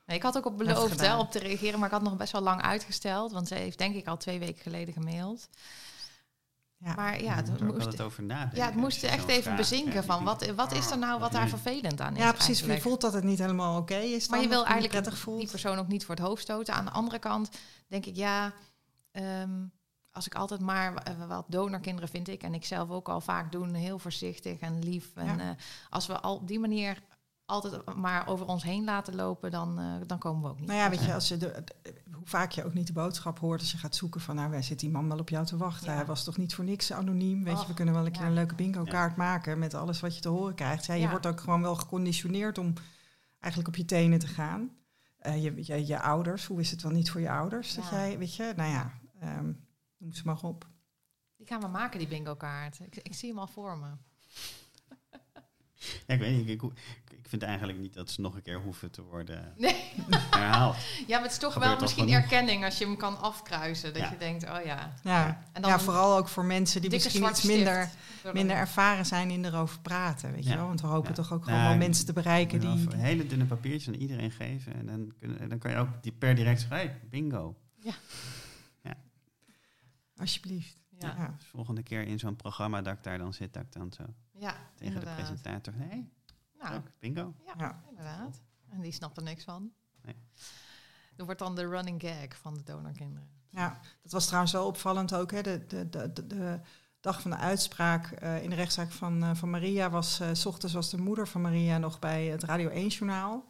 Ik 0.07 0.23
had 0.23 0.37
ook 0.37 0.45
op 0.45 0.57
beloofd 0.57 0.99
wel 0.99 1.19
op 1.19 1.31
te 1.31 1.39
reageren, 1.39 1.79
maar 1.79 1.87
ik 1.87 1.93
had 1.93 2.03
nog 2.03 2.17
best 2.17 2.31
wel 2.31 2.41
lang 2.41 2.61
uitgesteld. 2.61 3.31
Want 3.31 3.47
ze 3.47 3.55
heeft 3.55 3.77
denk 3.77 3.95
ik 3.95 4.07
al 4.07 4.17
twee 4.17 4.39
weken 4.39 4.61
geleden 4.61 4.93
gemaild. 4.93 5.47
Ja. 6.83 6.93
Maar 6.95 7.21
ja, 7.23 7.35
het 7.35 7.61
moest, 7.61 7.85
altijd 7.85 8.01
over 8.01 8.23
nadenken. 8.23 8.57
ja, 8.57 8.65
het 8.65 8.75
moest 8.75 9.01
je 9.01 9.07
echt 9.07 9.27
even 9.27 9.43
vraag 9.43 9.57
bezinken 9.57 10.03
van 10.03 10.23
wat, 10.23 10.45
wat 10.55 10.71
is 10.71 10.91
er 10.91 10.97
nou 10.97 11.19
wat 11.19 11.31
daar 11.31 11.47
vervelend 11.49 12.01
aan 12.01 12.15
is. 12.15 12.21
ja, 12.23 12.31
precies. 12.31 12.59
Je 12.59 12.81
voelt 12.81 13.01
dat 13.01 13.13
het 13.13 13.23
niet 13.23 13.39
helemaal 13.39 13.77
oké 13.79 13.95
is. 13.95 14.27
Maar 14.27 14.41
je 14.41 14.47
wil 14.47 14.65
eigenlijk 14.65 14.91
prettig 14.93 15.17
voelt. 15.17 15.39
die 15.39 15.49
persoon 15.49 15.77
ook 15.77 15.87
niet 15.87 16.05
voor 16.05 16.15
het 16.15 16.23
hoofd 16.23 16.41
stoten. 16.41 16.73
Aan 16.73 16.85
de 16.85 16.91
andere 16.91 17.19
kant 17.19 17.49
denk 17.87 18.05
ik, 18.05 18.15
ja, 18.15 18.53
ehm, 19.11 19.49
als 20.11 20.25
ik 20.25 20.35
altijd 20.35 20.61
maar 20.61 20.93
eh, 20.95 21.27
wat 21.27 21.45
donorkinderen 21.47 22.09
vind 22.09 22.27
ik 22.27 22.43
en 22.43 22.53
ik 22.53 22.65
zelf 22.65 22.89
ook 22.89 23.09
al 23.09 23.21
vaak 23.21 23.51
doen, 23.51 23.73
heel 23.73 23.99
voorzichtig 23.99 24.59
en 24.59 24.83
lief. 24.83 25.11
En 25.15 25.25
Ja. 25.25 25.39
eh, 25.39 25.49
als 25.89 26.07
we 26.07 26.19
al 26.19 26.35
op 26.35 26.47
die 26.47 26.59
manier 26.59 26.97
altijd 27.51 27.95
maar 27.95 28.27
over 28.27 28.45
ons 28.47 28.63
heen 28.63 28.83
laten 28.83 29.15
lopen, 29.15 29.51
dan, 29.51 29.79
eh, 29.79 29.85
dan 30.07 30.17
komen 30.19 30.41
we 30.43 30.49
ook 30.49 30.59
niet. 30.59 30.67
Nou 30.67 30.79
ja, 30.79 30.89
weet 30.89 31.03
je, 31.03 31.13
als 31.13 31.27
je 31.27 31.37
de, 31.37 31.63
de- 31.65 31.93
hoe 32.13 32.25
vaak 32.27 32.51
je 32.51 32.63
ook 32.65 32.73
niet 32.73 32.87
de 32.87 32.93
boodschap 32.93 33.39
hoort 33.39 33.59
als 33.59 33.71
je 33.71 33.77
gaat 33.77 33.95
zoeken 33.95 34.21
van, 34.21 34.35
nou, 34.35 34.49
waar 34.49 34.63
zit 34.63 34.79
die 34.79 34.89
man 34.89 35.07
wel 35.07 35.19
op 35.19 35.29
jou 35.29 35.45
te 35.45 35.57
wachten? 35.57 35.89
Ja. 35.89 35.95
Hij 35.95 36.05
was 36.05 36.23
toch 36.23 36.37
niet 36.37 36.53
voor 36.55 36.63
niks 36.65 36.91
anoniem? 36.93 37.43
Weet 37.43 37.61
je, 37.61 37.67
we 37.67 37.73
kunnen 37.73 37.93
wel 37.93 38.05
een 38.05 38.11
keer 38.11 38.21
ja. 38.21 38.27
een 38.27 38.33
leuke 38.33 38.55
bingo-kaart 38.55 39.15
maken 39.15 39.59
met 39.59 39.73
alles 39.73 39.99
wat 39.99 40.15
je 40.15 40.21
te 40.21 40.29
horen 40.29 40.55
krijgt. 40.55 40.85
Ja, 40.85 40.93
je 40.93 41.01
Ja. 41.01 41.09
wordt 41.09 41.25
ook 41.25 41.39
gewoon 41.39 41.61
wel 41.61 41.75
geconditioneerd 41.75 42.57
om 42.57 42.73
eigenlijk 43.39 43.73
op 43.73 43.79
je 43.79 43.85
tenen 43.85 44.19
te 44.19 44.27
gaan. 44.27 44.69
Eh, 45.17 45.43
je, 45.43 45.53
je, 45.65 45.87
je 45.87 46.01
ouders, 46.01 46.45
hoe 46.45 46.59
is 46.59 46.71
het 46.71 46.81
wel 46.81 46.91
niet 46.91 47.11
voor 47.11 47.21
je 47.21 47.31
ouders? 47.31 47.73
Dat 47.75 47.89
jij, 47.89 48.17
weet 48.17 48.35
je, 48.35 48.53
nou 48.55 48.69
ja, 48.71 48.91
ehm, 49.19 49.51
noem 49.97 50.13
ze 50.13 50.21
maar 50.25 50.39
op. 50.41 50.67
Die 51.37 51.47
gaan 51.47 51.61
we 51.61 51.67
maken, 51.67 51.99
die 51.99 52.07
bingo 52.07 52.35
kaart. 52.35 52.79
Ik, 52.79 52.95
ik 52.95 53.13
zie 53.15 53.29
hem 53.29 53.39
al 53.39 53.47
voor 53.47 53.77
me. 53.77 53.87
Ja, 56.07 56.13
ik 56.13 56.19
weet 56.19 56.37
niet. 56.37 56.49
Ik, 56.49 56.61
vind 57.39 57.43
eigenlijk 57.43 57.79
niet 57.79 57.93
dat 57.93 58.09
ze 58.11 58.21
nog 58.21 58.35
een 58.35 58.41
keer 58.41 58.59
hoeven 58.61 58.91
te 58.91 59.01
worden 59.01 59.53
Nee. 59.57 59.75
herhaald. 60.29 60.75
Ja, 61.07 61.13
maar 61.15 61.21
het 61.21 61.31
is 61.31 61.37
toch 61.37 61.53
Gebeurt 61.53 61.71
wel 61.71 61.81
misschien 61.81 62.07
genoeg. 62.07 62.21
erkenning 62.21 62.65
als 62.65 62.77
je 62.77 62.85
hem 62.85 62.97
kan 62.97 63.19
afkruisen. 63.19 63.93
Dat 63.93 64.01
Ja. 64.01 64.09
je 64.09 64.17
denkt, 64.17 64.43
oh 64.43 64.65
ja. 64.65 64.93
Ja, 65.03 65.43
En 65.53 65.61
dan 65.61 65.71
ja 65.71 65.77
een 65.77 65.83
vooral 65.83 66.17
ook 66.17 66.27
voor 66.27 66.45
mensen 66.45 66.81
die 66.81 66.89
misschien 66.89 67.23
iets 67.29 67.43
minder, 67.43 67.89
minder 68.33 68.55
ervaren 68.55 69.05
zijn 69.05 69.29
in 69.29 69.45
erover 69.45 69.79
praten. 69.79 70.31
Weet 70.31 70.43
je 70.47 70.55
wel? 70.55 70.67
Want 70.67 70.81
we 70.81 70.87
hopen 70.87 71.09
Ja. 71.09 71.15
toch 71.15 71.33
ook 71.33 71.45
Nou, 71.45 71.51
gewoon 71.57 71.67
wel 71.69 71.77
mensen 71.77 72.05
te 72.05 72.13
bereiken 72.13 72.59
die, 72.59 72.85
wel 72.89 72.99
hele 72.99 73.27
dunne 73.27 73.45
papiertjes 73.45 73.87
aan 73.93 74.01
iedereen 74.01 74.31
geven. 74.31 74.73
En 74.73 74.85
dan, 74.85 75.13
kunnen, 75.19 75.49
dan 75.49 75.57
kan 75.57 75.71
je 75.71 75.77
ook 75.77 75.89
die 76.01 76.11
per 76.11 76.35
direct 76.35 76.59
zeggen, 76.59 76.77
hey, 76.77 76.99
bingo. 77.09 77.55
alsjeblieft. 80.17 80.79
Ja, 80.99 81.15
Ja. 81.17 81.33
Dus 81.37 81.45
volgende 81.47 81.83
keer 81.83 82.01
in 82.03 82.19
zo'n 82.19 82.35
programma 82.35 82.81
dat 82.81 82.93
ik 82.93 83.03
daar 83.03 83.17
dan 83.17 83.33
zit, 83.33 83.53
dat 83.53 83.63
ik 83.63 83.71
dan 83.71 83.91
zo 83.91 84.03
ja 84.41 84.55
tegen 84.75 84.99
de 84.99 85.05
presentator, 85.15 85.73
hey, 85.77 86.09
Nou, 86.59 86.81
bingo. 86.99 87.33
ja, 87.45 87.53
Ja. 87.57 87.83
inderdaad. 87.89 88.41
En 88.69 88.81
die 88.81 88.91
snapt 88.91 89.17
er 89.17 89.23
niks 89.23 89.43
van. 89.43 89.71
Nee. 90.01 90.15
Dat 91.15 91.25
wordt 91.25 91.41
dan 91.41 91.55
de 91.55 91.67
running 91.67 92.01
gag 92.01 92.37
van 92.37 92.53
de 92.53 92.63
donorkinderen. 92.63 93.29
Ja, 93.49 93.79
dat 94.01 94.11
was 94.11 94.25
trouwens 94.25 94.51
wel 94.53 94.67
opvallend 94.67 95.13
ook. 95.13 95.31
Hè. 95.31 95.41
De, 95.41 95.65
de, 95.67 95.89
de, 95.89 96.27
de, 96.27 96.59
dag 96.99 97.21
van 97.21 97.31
de 97.31 97.37
uitspraak 97.37 98.11
eh, 98.11 98.43
in 98.43 98.49
de 98.49 98.55
rechtszaak 98.55 98.91
van, 98.91 99.23
eh, 99.23 99.35
van 99.35 99.49
Maria 99.49 99.89
was... 99.89 100.19
eh, 100.19 100.29
s 100.33 100.45
ochtends 100.45 100.73
was 100.75 100.89
de 100.89 100.97
moeder 100.97 101.27
van 101.27 101.41
Maria 101.41 101.77
nog 101.77 101.99
bij 101.99 102.25
het 102.25 102.43
Radio 102.43 102.69
1-journaal. 102.69 103.45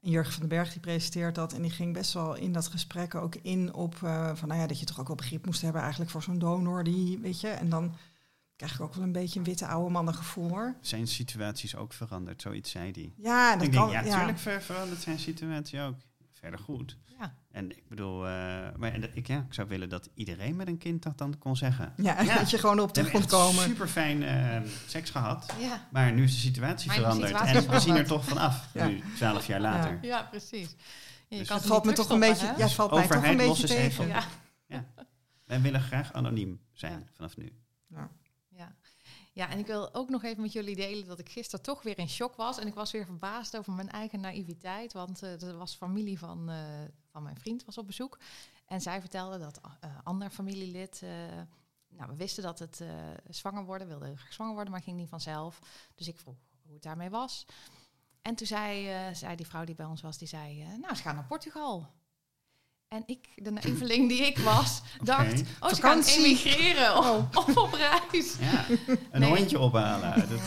En 0.00 0.10
Jurgen 0.10 0.32
van 0.32 0.40
den 0.40 0.48
Berg 0.58 0.72
die 0.72 0.80
presenteert 0.80 1.34
dat. 1.34 1.52
En 1.52 1.62
die 1.62 1.70
ging 1.70 1.92
best 1.92 2.12
wel 2.12 2.34
in 2.34 2.52
dat 2.52 2.66
gesprek 2.68 3.14
ook 3.14 3.34
in 3.34 3.72
op... 3.74 3.94
eh, 4.02 4.34
van, 4.34 4.48
nou 4.48 4.60
ja, 4.60 4.66
dat 4.66 4.78
je 4.80 4.86
toch 4.86 5.00
ook 5.00 5.06
wel 5.06 5.16
begrip 5.16 5.46
moest 5.46 5.62
hebben 5.62 5.80
eigenlijk 5.82 6.10
voor 6.10 6.22
zo'n 6.22 6.38
donor. 6.38 6.84
Die, 6.84 7.18
weet 7.18 7.40
je, 7.40 7.48
en 7.48 7.68
dan 7.68 7.94
krijg 8.56 8.74
ik 8.74 8.80
ook 8.80 8.94
wel 8.94 9.04
een 9.04 9.12
beetje 9.12 9.38
een 9.38 9.44
witte 9.44 9.66
oude 9.66 9.90
mannengevoel 9.90 10.48
hoor. 10.48 10.74
Zijn 10.80 11.06
situaties 11.06 11.76
ook 11.76 11.92
veranderd? 11.92 12.42
Zoiets 12.42 12.70
zei 12.70 12.90
hij. 12.90 13.12
Ja, 13.16 13.56
dat 13.56 13.66
ik 13.66 13.72
kan. 13.72 13.90
denk, 13.90 14.02
ja, 14.04 14.08
ja. 14.10 14.16
tuurlijk 14.16 14.38
ver- 14.38 14.62
verandert 14.62 15.00
zijn 15.00 15.18
situatie 15.18 15.80
ook. 15.80 15.94
Verder 16.32 16.58
goed. 16.60 16.96
Ja, 17.18 17.34
En 17.50 17.70
ik 17.70 17.88
bedoel, 17.88 18.26
eh, 18.26 18.30
maar 18.76 18.92
en 18.92 19.16
ik, 19.16 19.26
ja, 19.26 19.38
ik 19.48 19.54
zou 19.54 19.68
willen 19.68 19.88
dat 19.88 20.08
iedereen 20.14 20.56
met 20.56 20.66
een 20.66 20.78
kind 20.78 21.02
dat 21.02 21.18
dan 21.18 21.38
kon 21.38 21.56
zeggen. 21.56 21.92
Ja, 21.96 22.20
Ja. 22.22 22.34
dat 22.38 22.50
je 22.50 22.58
gewoon 22.58 22.80
op 22.80 22.92
terug 22.92 23.10
kon 23.10 23.26
komen. 23.26 23.62
super 23.62 23.88
fijn 23.88 24.66
seks 24.86 25.10
gehad. 25.10 25.52
ja. 25.60 25.88
Maar 25.90 26.12
nu 26.12 26.22
is 26.22 26.34
de 26.34 26.40
situatie 26.40 26.86
Maar 26.86 26.96
de 26.96 27.02
veranderd. 27.02 27.28
situatie 27.30 27.56
en 27.56 27.70
we 27.70 27.80
zien 27.80 27.96
er 27.96 28.06
veranderd. 28.06 28.08
toch 28.08 28.24
vanaf. 28.24 28.68
Ja. 28.74 28.86
Nu, 28.86 29.02
twaalf 29.16 29.46
jaar 29.46 29.60
later. 29.60 29.98
ja 30.02 30.22
precies. 30.22 30.70
Ja, 30.70 30.76
je 31.28 31.38
Dus 31.38 31.48
kan 31.48 31.56
Het 31.56 31.66
valt 31.66 31.84
me 31.84 31.92
toch 31.92 32.08
een 32.10 32.20
beetje, 32.20 32.46
ja, 32.46 32.56
het 32.56 32.72
valt 32.72 32.90
mij 32.90 33.02
toch 33.02 33.10
een 33.10 33.16
Overheid, 33.18 33.46
los 33.48 33.60
beetje 33.60 33.74
tegen. 33.76 34.06
Ja. 34.08 34.84
Wij 35.46 35.60
willen 35.60 35.80
graag 35.80 36.12
anoniem 36.12 36.60
zijn 36.72 36.92
Ja. 36.92 37.04
vanaf 37.12 37.36
nu. 37.36 37.52
Ja. 37.88 38.10
Ja, 39.34 39.48
en 39.48 39.58
ik 39.58 39.66
wil 39.66 39.94
ook 39.94 40.08
nog 40.08 40.22
even 40.22 40.42
met 40.42 40.52
jullie 40.52 40.76
delen 40.76 41.06
dat 41.06 41.18
ik 41.18 41.28
gisteren 41.28 41.64
toch 41.64 41.82
weer 41.82 41.98
in 41.98 42.08
shock 42.08 42.36
was. 42.36 42.58
En 42.58 42.66
ik 42.66 42.74
was 42.74 42.90
weer 42.90 43.04
verbaasd 43.04 43.56
over 43.56 43.72
mijn 43.72 43.90
eigen 43.90 44.20
naïviteit. 44.20 44.92
Want 44.92 45.22
eh 45.22 45.42
er 45.42 45.56
was 45.56 45.74
familie 45.74 46.18
van, 46.18 46.50
eh, 46.50 46.58
van 47.10 47.22
mijn 47.22 47.38
vriend 47.38 47.64
was 47.64 47.78
op 47.78 47.86
bezoek. 47.86 48.18
En 48.66 48.80
zij 48.80 49.00
vertelde 49.00 49.38
dat 49.38 49.60
eh 49.80 49.98
ander 50.02 50.30
familielid... 50.30 51.02
nou, 51.88 52.10
we 52.10 52.16
wisten 52.16 52.42
dat 52.42 52.58
het 52.58 52.84
zwanger 53.28 53.64
worden, 53.64 53.88
wilde 53.88 54.14
zwanger 54.30 54.54
worden, 54.54 54.72
maar 54.72 54.82
ging 54.82 54.96
niet 54.96 55.08
vanzelf. 55.08 55.58
Dus 55.94 56.08
ik 56.08 56.18
vroeg 56.18 56.36
hoe 56.62 56.74
het 56.74 56.82
daarmee 56.82 57.10
was. 57.10 57.46
En 58.22 58.34
toen 58.34 58.46
zei, 58.46 58.88
zei 59.14 59.36
die 59.36 59.46
vrouw 59.46 59.64
die 59.64 59.74
bij 59.74 59.86
ons 59.86 60.00
was, 60.00 60.18
die 60.18 60.28
zei, 60.28 60.64
nou, 60.78 60.94
ze 60.94 61.02
gaan 61.02 61.14
naar 61.14 61.26
Portugal. 61.26 61.90
En 62.92 63.02
ik, 63.06 63.28
de 63.36 63.50
naïveling 63.50 64.08
die 64.08 64.20
ik 64.26 64.38
was, 64.38 64.80
dacht, 65.02 65.32
oh, 65.32 65.38
ze 65.38 65.42
gaan 65.60 65.74
Vakantie. 65.74 66.24
emigreren 66.24 66.96
of, 66.98 67.36
of 67.46 67.56
op 67.56 67.72
reis. 67.72 68.34
Ja, 68.40 68.64
een 69.10 69.20
Nee. 69.20 69.28
hondje 69.36 69.58
ophalen. 69.58 70.14
Dat, 70.30 70.40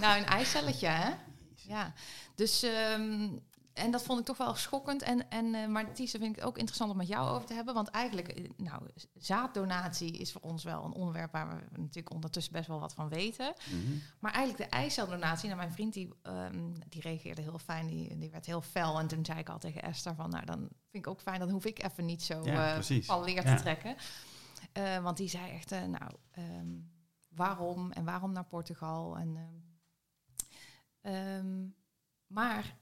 Nou, 0.00 0.18
een 0.18 0.26
eicelletje, 0.26 0.86
hè? 0.86 1.10
Ja. 1.54 1.92
Dus, 2.34 2.62
ehm, 2.62 3.28
en 3.74 3.90
dat 3.90 4.02
vond 4.02 4.18
ik 4.18 4.24
toch 4.24 4.36
wel 4.36 4.54
schokkend. 4.54 5.02
En, 5.02 5.30
en, 5.30 5.54
eh 5.54 5.66
maar 5.66 5.86
vind 5.94 6.14
ik 6.22 6.34
het 6.34 6.44
ook 6.44 6.58
interessant 6.58 6.90
om 6.90 6.96
met 6.96 7.08
jou 7.08 7.28
over 7.30 7.46
te 7.46 7.54
hebben. 7.54 7.74
Want 7.74 7.88
eigenlijk, 7.88 8.28
eh, 8.28 8.50
nou, 8.56 8.82
zaaddonatie 9.14 10.12
is 10.18 10.32
voor 10.32 10.40
ons 10.40 10.64
wel 10.64 10.84
een 10.84 10.92
onderwerp 10.92 11.32
waar 11.32 11.48
we 11.48 11.80
natuurlijk 11.80 12.14
ondertussen 12.14 12.52
best 12.52 12.68
wel 12.68 12.80
wat 12.80 12.94
van 12.94 13.08
weten. 13.08 13.54
Mhm. 13.70 13.92
Maar 14.18 14.32
eigenlijk 14.32 14.70
de 14.70 14.76
eiceldonatie, 14.76 15.46
nou, 15.48 15.60
mijn 15.60 15.72
vriend 15.72 15.92
die, 15.92 16.12
ehm, 16.22 16.72
die 16.88 17.00
reageerde 17.00 17.42
heel 17.42 17.58
fijn, 17.58 17.86
die, 17.86 18.18
die 18.18 18.30
werd 18.30 18.46
heel 18.46 18.62
fel. 18.62 18.98
En 18.98 19.06
toen 19.06 19.24
zei 19.24 19.38
ik 19.38 19.48
al 19.48 19.58
tegen 19.58 19.82
Esther 19.82 20.14
van, 20.14 20.30
nou, 20.30 20.44
dan 20.44 20.58
vind 20.58 21.06
ik 21.06 21.06
ook 21.06 21.20
fijn, 21.20 21.38
dan 21.40 21.50
hoef 21.50 21.64
ik 21.64 21.82
even 21.82 22.04
niet 22.04 22.22
zo 22.22 22.44
Ja, 22.44 22.82
van 22.82 23.24
leer 23.24 23.46
Ja. 23.46 23.56
te 23.56 23.62
trekken. 23.62 23.96
Eh, 24.72 25.02
want 25.02 25.16
die 25.16 25.28
zei 25.28 25.50
echt, 25.50 25.70
nou, 25.70 26.12
ehm, 26.30 26.76
waarom 27.28 27.92
en 27.92 28.04
waarom 28.04 28.32
naar 28.32 28.44
Portugal? 28.44 29.16
En, 29.16 29.36
ehm, 31.00 31.66
maar 32.26 32.76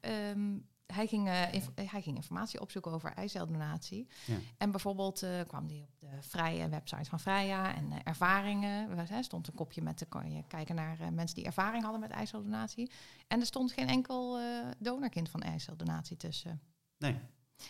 hij, 0.94 1.07
ging, 1.07 1.28
eh, 1.28 1.52
inf- 1.55 1.70
eh, 1.74 1.90
hij 1.90 2.02
ging 2.02 2.16
informatie 2.16 2.61
opzoeken 2.61 2.92
over 2.92 3.12
eiceldonatie. 3.12 4.09
Ja. 4.26 4.37
En 4.59 4.70
bijvoorbeeld 4.70 5.22
eh, 5.22 5.40
kwam 5.46 5.66
hij 5.68 5.83
op 5.83 5.98
de 5.98 6.09
vrije 6.20 6.68
website 6.68 7.05
van 7.09 7.20
Freya 7.20 7.74
en 7.74 8.05
ervaringen. 8.05 8.98
Er 8.98 9.24
stond 9.24 9.46
een 9.48 9.55
kopje 9.55 9.83
met, 9.83 10.07
kon 10.09 10.31
je 10.35 10.42
kijken 10.46 10.74
naar 10.74 11.12
mensen 11.12 11.37
die 11.37 11.44
ervaring 11.44 11.83
hadden 11.83 12.00
met 12.00 12.11
eiceldonatie. 12.11 12.90
En 13.28 13.40
er 13.40 13.46
stond 13.46 13.72
geen 13.72 13.88
enkel 13.88 14.38
donorkind 14.78 15.28
van 15.28 15.40
eiceldonatie 15.42 16.16
tussen. 16.16 16.61
Nee, 16.98 17.18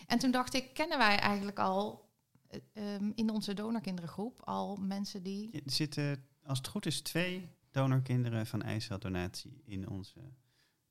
En 0.07 0.19
toen 0.19 0.31
dacht 0.31 0.53
ik, 0.53 0.73
kennen 0.73 0.97
wij 0.97 1.17
eigenlijk 1.19 1.59
al 1.59 2.11
eh, 2.47 2.95
ehm, 2.95 3.11
in 3.15 3.29
onze 3.29 3.53
donorkinderengroep 3.53 4.39
al 4.43 4.75
mensen 4.75 5.23
die... 5.23 5.51
er 5.51 5.61
zitten, 5.65 6.25
als 6.45 6.57
het 6.57 6.67
goed 6.67 6.85
is, 6.85 7.01
twee 7.01 7.49
donorkinderen 7.71 8.47
van 8.47 8.61
eiceldonatie 8.61 9.61
in 9.65 9.89
onze 9.89 10.19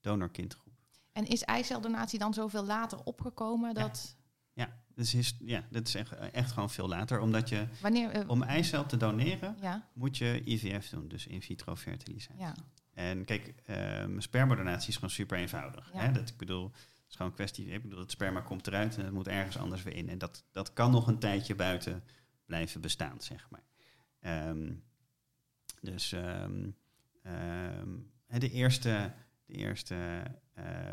donorkindgroep. 0.01 0.72
En 1.13 1.27
is 1.27 1.43
eiceldonatie 1.43 2.19
dan 2.19 2.35
zoveel 2.35 2.65
later 2.65 3.05
opgekomen 3.05 3.75
dat... 3.75 4.17
Ja, 4.53 4.83
dus 4.95 5.15
is, 5.15 5.37
ja, 5.41 5.65
dat 5.71 5.89
is 5.89 5.95
echt, 5.95 6.13
echt 6.13 6.53
gewoon 6.53 6.71
veel 6.71 6.89
later. 6.89 7.21
Omdat 7.21 7.49
je, 7.49 7.67
Wanneer... 7.81 8.11
eh, 8.11 8.29
om 8.29 8.43
eicel 8.43 8.87
te 8.87 8.97
doneren, 8.97 9.57
ja, 9.61 9.89
moet 9.93 10.17
je 10.17 10.43
IVF 10.45 10.89
doen, 10.89 11.09
dus 11.09 11.27
in 11.27 11.43
vitro 11.43 11.75
fertilisatie. 11.77 12.41
ja, 12.41 12.55
En 12.95 13.25
kijk, 13.25 13.55
ehm 13.67 14.21
spermadonatie 14.21 14.89
is 14.89 14.95
gewoon 14.95 15.11
super 15.11 15.39
eenvoudig. 15.39 15.91
Ja. 15.93 16.01
Hè? 16.01 16.13
Dat, 16.13 16.29
ik 16.29 16.37
bedoel, 16.37 16.65
het 16.65 17.09
is 17.09 17.15
gewoon 17.17 17.31
een 17.31 17.37
kwestie, 17.37 17.67
ik 17.67 17.83
bedoel, 17.83 17.99
het 17.99 18.11
sperma 18.11 18.41
komt 18.41 18.67
eruit 18.67 18.97
en 18.97 19.05
het 19.05 19.15
moet 19.15 19.29
ergens 19.29 19.59
anders 19.59 19.83
weer 19.83 19.97
in. 19.97 20.09
En 20.09 20.19
dat, 20.19 20.45
dat 20.51 20.73
kan 20.73 20.91
nog 20.91 21.07
een 21.07 21.19
tijdje 21.19 21.55
buiten 21.55 22.05
blijven 22.47 22.81
bestaan, 22.81 23.21
zeg 23.21 23.49
maar. 23.51 23.65
Ehm, 24.21 24.73
dus 25.81 26.13
ehm, 26.13 26.71
de 28.39 28.51
eerste, 28.51 29.13
de 29.45 29.55
eerste 29.55 30.23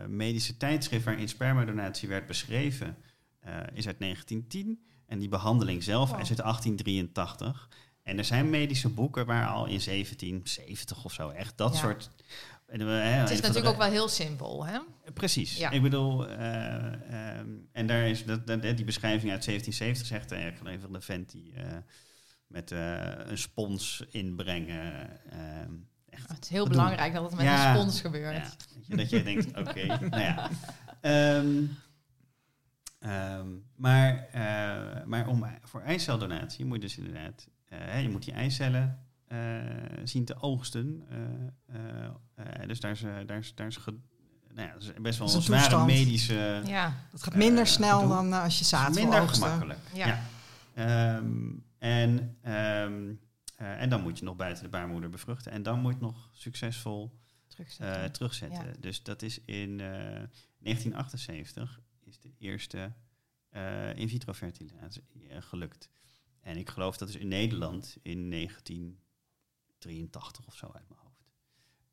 medische 0.08 0.58
tijdschrift 0.58 1.06
waarin 1.06 1.30
spermadonatie 1.30 2.10
werd 2.10 2.28
beschreven, 2.28 2.98
eh, 3.40 3.58
is 3.74 3.88
uit 3.88 4.00
1910. 4.00 4.84
En 5.08 5.20
die 5.20 5.30
behandeling 5.30 5.84
zelf 5.84 6.10
Wow. 6.12 6.20
is 6.20 6.30
uit 6.30 6.42
1883. 6.42 7.70
En 8.04 8.18
er 8.18 8.26
zijn 8.26 8.50
medische 8.50 8.90
boeken 8.90 9.26
waar 9.26 9.48
al 9.48 9.66
in 9.66 9.82
1770 9.82 11.06
of 11.06 11.14
zo 11.14 11.30
echt 11.30 11.58
dat 11.58 11.74
Ja. 11.74 11.80
soort. 11.80 12.10
en, 12.66 12.82
eh, 12.82 13.20
het 13.20 13.30
is 13.30 13.42
natuurlijk 13.42 13.68
ook 13.68 13.78
wel 13.78 13.90
heel 13.92 14.08
simpel, 14.08 14.66
hè? 14.66 14.80
Precies. 15.14 15.58
Ja. 15.58 15.70
Ik 15.70 15.82
bedoel, 15.82 16.28
eh, 16.28 17.38
ehm, 17.38 17.50
en 17.72 17.88
daar 17.88 18.08
is 18.08 18.26
dat, 18.26 18.48
dat, 18.48 18.62
die 18.62 18.86
beschrijving 18.86 19.32
uit 19.32 19.44
1770 19.44 20.08
zegt 20.08 20.32
eh, 20.32 20.58
van 20.58 20.68
een 20.68 20.80
van 20.80 20.92
de 20.94 21.02
vent 21.02 21.32
die 21.32 21.54
eh, 21.54 21.78
met 22.48 22.72
eh, 22.72 23.12
een 23.18 23.38
spons 23.38 24.04
inbrengen. 24.10 25.10
Echt 26.20 26.30
Het 26.30 26.44
is 26.44 26.50
heel 26.50 26.64
Doen. 26.64 26.72
belangrijk 26.72 27.14
dat 27.14 27.24
het 27.24 27.36
met 27.36 27.42
Ja. 27.46 27.70
een 27.70 27.76
spons 27.78 28.02
gebeurt. 28.02 28.56
ja, 28.88 28.96
dat 28.96 29.10
je 29.10 29.24
denkt, 29.24 29.58
oké, 29.68 29.86
nou 29.86 30.22
ja. 30.22 30.50
Ehm, 31.02 31.64
ehm, 33.00 33.48
maar, 33.76 34.28
eh, 34.32 35.06
maar 35.06 35.28
om, 35.28 35.46
voor 35.64 35.82
eiceldonatie 35.82 36.66
moet 36.66 36.76
je 36.76 36.82
dus 36.82 36.98
inderdaad, 36.98 37.48
eh, 37.66 37.80
hè, 37.82 37.98
je 37.98 38.10
moet 38.10 38.24
die 38.24 38.34
eicellen 38.34 39.00
eh, 39.28 39.38
zien 40.04 40.26
te 40.26 40.42
oogsten. 40.42 41.04
eh, 41.10 41.76
eh, 41.76 42.06
eh, 42.36 42.68
dus 42.68 42.80
daar 42.80 42.92
is, 42.92 43.04
eh, 43.04 43.12
daar 43.26 43.38
is, 43.38 43.56
daar 43.56 43.68
is, 43.68 43.76
ge- 43.78 43.98
nou 44.54 44.68
ja, 44.68 44.74
dat 44.74 44.82
is 44.84 44.92
best 45.02 45.18
wel 45.20 45.28
Dat 45.28 45.36
een 45.36 45.42
is 45.42 45.48
een 45.50 45.60
zware 45.70 45.86
medische... 45.86 46.62
Ja, 46.66 46.94
Dat 47.12 47.24
gaat 47.24 47.36
minder 47.36 47.64
Eh, 47.64 47.70
snel 47.70 48.00
gedoe. 48.00 48.14
dan 48.14 48.34
eh, 48.34 48.44
als 48.44 48.60
je 48.60 48.66
zaad 48.66 48.94
wil 48.94 49.04
minder 49.04 49.22
oogsten. 49.22 49.42
gemakkelijk. 49.44 49.80
Ja. 49.94 50.08
Ja. 50.08 50.20
Ehm, 50.74 51.32
en, 51.78 52.38
eh, 53.60 53.82
en 53.82 53.90
dan 53.90 54.02
moet 54.02 54.20
je 54.20 54.26
nog 54.26 54.36
buiten 54.36 54.64
de 54.64 54.70
baarmoeder 54.70 55.10
bevruchten. 55.10 55.52
En 55.52 55.64
dan 55.64 55.80
moet 55.80 55.94
je 55.94 56.00
nog 56.00 56.30
succesvol 56.34 57.12
Terugzetten. 57.48 58.04
eh, 58.04 58.10
terugzetten. 58.10 58.66
Ja. 58.66 58.74
Dus 58.80 59.04
dat 59.04 59.22
is 59.22 59.40
in 59.46 59.80
eh, 59.80 59.88
1978 60.60 61.82
is 62.00 62.20
de 62.20 62.32
eerste 62.38 62.94
eh, 63.50 63.96
in 63.96 64.10
vitro 64.10 64.34
fertilisatie 64.34 65.04
eh, 65.30 65.42
gelukt. 65.42 65.90
En 66.42 66.58
ik 66.58 66.70
geloof 66.70 66.98
dat 66.98 67.10
is 67.10 67.16
in 67.16 67.28
Nederland 67.28 67.98
in 68.02 68.30
1983 68.32 70.48
of 70.48 70.56
zo 70.56 70.72
uit 70.74 70.90
mijn 70.90 71.00
hoofd. 71.02 71.32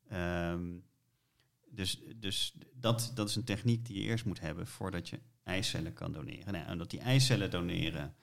Ehm, 0.07 0.75
dus 1.69 2.01
dus 2.15 2.53
dat, 2.73 3.11
dat 3.15 3.29
is 3.29 3.35
een 3.35 3.43
techniek 3.43 3.85
die 3.85 3.97
je 3.97 4.03
eerst 4.03 4.25
moet 4.25 4.39
hebben 4.39 4.67
voordat 4.67 5.09
je 5.09 5.19
eicellen 5.43 5.93
kan 5.93 6.11
doneren. 6.11 6.53
Nou, 6.53 6.65
en 6.65 6.77
dat 6.77 6.89
die 6.89 6.99
eicellen 6.99 7.51
doneren 7.51 8.15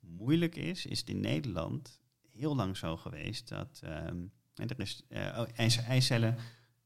moeilijk 0.00 0.56
is, 0.56 0.86
is 0.86 0.98
het 1.00 1.08
in 1.08 1.20
Nederland 1.20 1.99
heel 2.40 2.56
lang 2.56 2.76
zo 2.76 2.96
geweest 2.96 3.48
dat 3.48 3.80
ehm, 3.84 4.16
en 4.54 4.68
er 4.68 4.80
is, 4.80 5.04
eh, 5.08 5.20
oh, 5.38 5.46
eic- 5.54 5.84
eicellen 5.88 6.36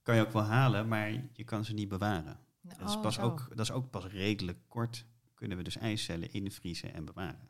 kan 0.03 0.15
je 0.17 0.21
ook 0.23 0.33
wel 0.33 0.43
halen, 0.43 0.89
maar 0.89 1.11
je 1.33 1.45
kan 1.45 1.65
ze 1.65 1.75
niet 1.75 1.89
bewaren. 1.89 2.39
Dat 2.63 2.89
is, 2.89 2.95
Oh, 2.95 3.03
pas 3.03 3.15
zo. 3.15 3.21
ook, 3.23 3.49
dat 3.49 3.59
is 3.61 3.71
ook 3.71 3.91
pas 3.91 4.05
redelijk 4.05 4.59
kort 4.69 5.05
kunnen 5.35 5.57
we 5.57 5.63
dus 5.65 5.77
eicelellen 5.77 6.33
invriezen 6.33 6.95
en 6.95 7.05
bewaren. 7.05 7.49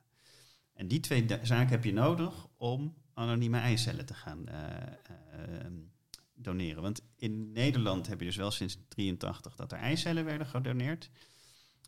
En 0.73 0.89
die 0.89 1.01
twee 1.01 1.27
zaken 1.43 1.69
heb 1.69 1.85
je 1.85 1.93
nodig 1.93 2.47
om 2.57 2.95
anonieme 3.15 3.59
eicellen 3.59 4.07
te 4.07 4.15
gaan 4.15 4.49
eh, 4.49 4.73
eh, 4.83 5.71
doneren. 6.35 6.83
Want 6.83 7.03
in 7.17 7.53
Nederland 7.53 8.07
heb 8.07 8.19
je 8.19 8.25
dus 8.27 8.37
wel 8.37 8.51
sinds 8.51 8.79
83 8.89 9.57
dat 9.57 9.73
er 9.73 9.79
eicellen 9.79 10.25
werden 10.25 10.47
gedoneerd. 10.47 11.11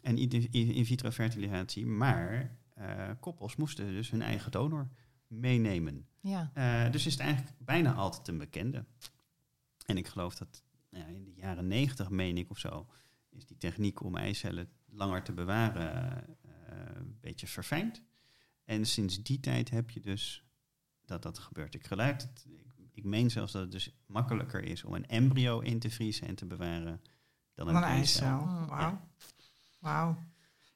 En 0.03 0.19
in, 0.19 0.31
in 0.51 0.73
in 0.73 0.87
vitro 0.87 1.11
fertilisatie. 1.11 1.87
Maar 1.87 2.57
eh, 2.75 3.11
koppels 3.21 3.57
moesten 3.57 3.87
dus 3.87 4.11
hun 4.11 4.23
eigen 4.23 4.51
donor 4.51 4.89
meenemen. 5.27 6.07
Ja. 6.21 6.51
Eh, 6.55 6.93
dus 6.93 7.07
is 7.07 7.13
het 7.13 7.23
eigenlijk 7.23 7.57
bijna 7.59 7.95
altijd 7.95 8.29
een 8.29 8.39
bekende. 8.39 8.85
En 9.87 9.97
ik 9.97 10.07
geloof 10.07 10.35
dat 10.35 10.63
nou 10.91 11.05
ja, 11.05 11.11
in 11.17 11.25
de 11.25 11.35
jaren 11.35 11.67
negentig, 11.67 12.11
meen 12.11 12.37
ik 12.39 12.51
of 12.51 12.59
zo, 12.59 12.87
is 13.31 13.47
die 13.47 13.57
techniek 13.59 14.03
om 14.03 14.17
eicellen 14.17 14.69
langer 14.87 15.23
te 15.23 15.33
bewaren 15.33 16.13
eh, 16.43 16.95
een 16.95 17.19
beetje 17.21 17.47
verfijnd. 17.47 18.03
En 18.65 18.85
sinds 18.87 19.23
die 19.23 19.41
tijd 19.41 19.71
heb 19.71 19.91
je 19.91 20.01
dus 20.01 20.45
dat 21.05 21.23
dat 21.23 21.39
gebeurt. 21.39 21.75
Ik, 21.75 21.87
geluid, 21.87 22.23
het- 22.23 22.47
ik, 22.49 22.89
ik 22.93 23.05
meen 23.05 23.31
zelfs 23.31 23.53
dat 23.53 23.63
het 23.63 23.71
dus 23.73 23.95
makkelijker 24.07 24.63
is 24.65 24.85
om 24.85 24.95
een 24.95 25.07
embryo 25.07 25.61
in 25.61 25.79
te 25.79 25.91
vriezen 25.91 26.27
en 26.27 26.35
te 26.35 26.47
bewaren 26.47 27.03
dan 27.55 27.69
een, 27.69 27.75
eicel. 27.83 28.27
eicel. 28.27 28.67
Wauw. 28.67 29.09
Wauw. 29.81 30.19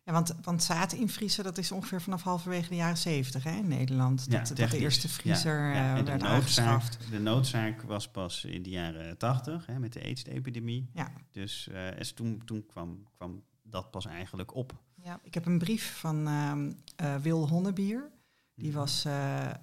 Ja, 0.05 0.13
want, 0.13 0.35
want 0.43 0.63
zaad 0.63 0.93
invriezen, 0.93 1.45
dat 1.45 1.59
is 1.59 1.73
ongeveer 1.73 2.03
vanaf 2.03 2.23
halverwege 2.23 2.69
de 2.69 2.75
jaren 2.75 2.97
zeventig 2.99 3.45
hè, 3.45 3.51
in 3.57 3.69
Nederland. 3.69 4.27
Ja, 4.29 4.39
Dat, 4.39 4.57
dat 4.57 4.71
de 4.71 4.79
eerste 4.79 5.09
vriezer 5.09 5.59
Ja, 5.69 5.73
ja. 5.75 5.93
eh, 5.93 5.99
En 5.99 6.05
de 6.05 6.11
werd 6.11 6.23
noodzaak, 6.23 6.83
de 7.11 7.19
noodzaak 7.19 7.83
was 7.83 8.09
pas 8.11 8.45
in 8.45 8.63
de 8.63 8.71
jaren 8.71 9.19
tachtig 9.19 9.69
met 9.79 9.93
de 9.93 10.03
AIDS-epidemie. 10.03 10.91
Ja. 10.95 11.11
Dus 11.31 11.69
eh, 11.69 11.99
is 11.99 12.13
toen, 12.13 12.43
toen 12.45 12.67
kwam, 12.67 13.03
kwam 13.17 13.43
dat 13.63 13.91
pas 13.91 14.07
eigenlijk 14.07 14.55
op. 14.55 14.73
ja. 15.03 15.21
Ik 15.23 15.35
heb 15.35 15.47
een 15.47 15.59
brief 15.59 15.97
van 15.99 16.27
ehm, 16.27 16.73
eh, 16.97 17.17
Wil 17.17 17.49
Honnebier. 17.49 18.11
Die 18.55 18.69
Mhm. 18.69 18.79
was 18.79 19.05
eh, 19.05 19.47
eh, 19.51 19.55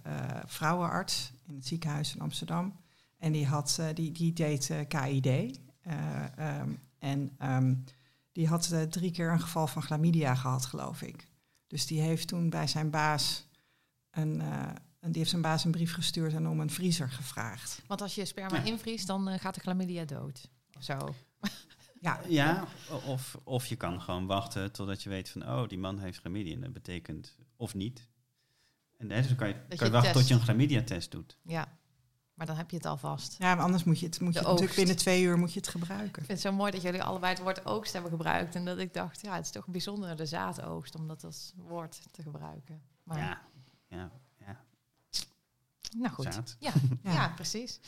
vrouwenarts 0.46 1.32
in 1.48 1.56
het 1.56 1.68
ziekenhuis 1.68 2.16
in 2.16 2.22
Amsterdam. 2.22 2.76
En 3.18 3.32
die, 3.32 3.46
had, 3.46 3.78
eh, 3.80 3.88
die, 3.94 4.12
die 4.12 4.34
deed 4.34 4.70
eh, 4.70 4.80
KID. 4.88 5.26
Eh, 5.26 6.38
ehm, 6.38 6.70
en 7.00 7.32
ehm, 7.38 7.74
die 8.38 8.48
had 8.48 8.72
eh, 8.72 8.82
drie 8.82 9.12
keer 9.12 9.32
een 9.32 9.40
geval 9.42 9.68
van 9.68 9.82
chlamydia 9.82 10.36
gehad, 10.36 10.66
geloof 10.66 11.02
ik. 11.02 11.28
Dus 11.68 11.86
die 11.86 12.02
heeft 12.02 12.28
toen 12.28 12.50
bij 12.50 12.68
zijn 12.68 12.90
baas 12.90 13.48
een, 14.12 14.42
eh, 14.42 14.72
een, 15.00 15.10
die 15.12 15.18
heeft 15.18 15.30
zijn 15.30 15.42
baas 15.42 15.64
een 15.66 15.72
brief 15.72 15.94
gestuurd 15.94 16.34
en 16.34 16.48
om 16.48 16.60
een 16.60 16.70
vriezer 16.70 17.10
gevraagd. 17.10 17.82
Want 17.88 18.02
als 18.02 18.16
je 18.16 18.26
sperma 18.26 18.58
Ja. 18.58 18.64
invriest, 18.64 19.08
dan 19.08 19.28
eh, 19.30 19.40
gaat 19.40 19.56
de 19.56 19.62
chlamydia 19.62 20.06
dood. 20.06 20.50
Of 20.78 20.84
zo. 20.84 20.98
Ja, 22.02 22.20
Ja, 22.28 22.68
of, 23.06 23.38
of 23.44 23.66
je 23.66 23.76
kan 23.76 24.02
gewoon 24.02 24.26
wachten 24.26 24.72
totdat 24.72 25.04
je 25.04 25.10
weet 25.10 25.30
van, 25.30 25.44
oh, 25.44 25.68
die 25.68 25.78
man 25.78 26.00
heeft 26.00 26.20
chlamydia. 26.20 26.54
En 26.54 26.62
dat 26.62 26.74
betekent, 26.74 27.36
of 27.56 27.74
niet. 27.74 28.08
En 28.98 29.08
dus 29.08 29.28
dan 29.28 29.36
kan 29.36 29.48
je, 29.48 29.54
je 29.70 29.76
kan 29.76 29.88
je 29.88 29.94
wachten 29.94 30.12
test. 30.14 30.14
tot 30.14 30.28
je 30.28 30.34
een 30.34 30.42
chlamydia-test 30.46 31.12
doet. 31.12 31.38
Ja. 31.44 31.77
Maar 32.38 32.46
dan 32.48 32.56
heb 32.56 32.70
je 32.70 32.76
het 32.78 32.86
alvast. 32.86 33.36
ja 33.40 33.56
maar 33.56 33.64
anders 33.64 33.84
moet 33.84 34.00
je 34.00 34.06
het, 34.06 34.20
moet 34.20 34.34
je 34.34 34.40
het 34.40 34.48
natuurlijk 34.48 34.64
oogst. 34.72 34.76
binnen 34.86 34.96
twee 35.04 35.24
uur 35.24 35.38
moet 35.38 35.54
je 35.54 35.60
het 35.60 35.68
gebruiken. 35.68 36.08
Ik 36.08 36.14
vind 36.16 36.28
het 36.28 36.42
zo 36.42 36.52
mooi 36.52 36.72
dat 36.72 36.82
jullie 36.82 37.04
allebei 37.04 37.34
het 37.34 37.42
woord 37.44 37.66
oogst 37.66 37.94
hebben 37.94 38.12
gebruikt. 38.12 38.56
En 38.56 38.66
dat 38.66 38.78
ik 38.78 38.94
dacht, 38.94 39.22
ja, 39.22 39.36
het 39.36 39.46
is 39.46 39.52
toch 39.52 39.68
bijzonder 39.68 40.16
de 40.16 40.26
zaadoogst 40.26 40.96
om 40.96 41.08
dat 41.08 41.24
als 41.24 41.54
woord 41.56 42.02
te 42.12 42.22
gebruiken. 42.22 42.82
Maar, 43.04 43.18
Ja, 43.18 43.42
ja, 43.88 44.12
ja, 44.38 44.60
nou 45.98 46.14
goed. 46.14 46.34
zaad. 46.34 46.56
Ja, 46.60 46.72
Ja. 47.04 47.12
ja. 47.12 47.30
precies. 47.36 47.80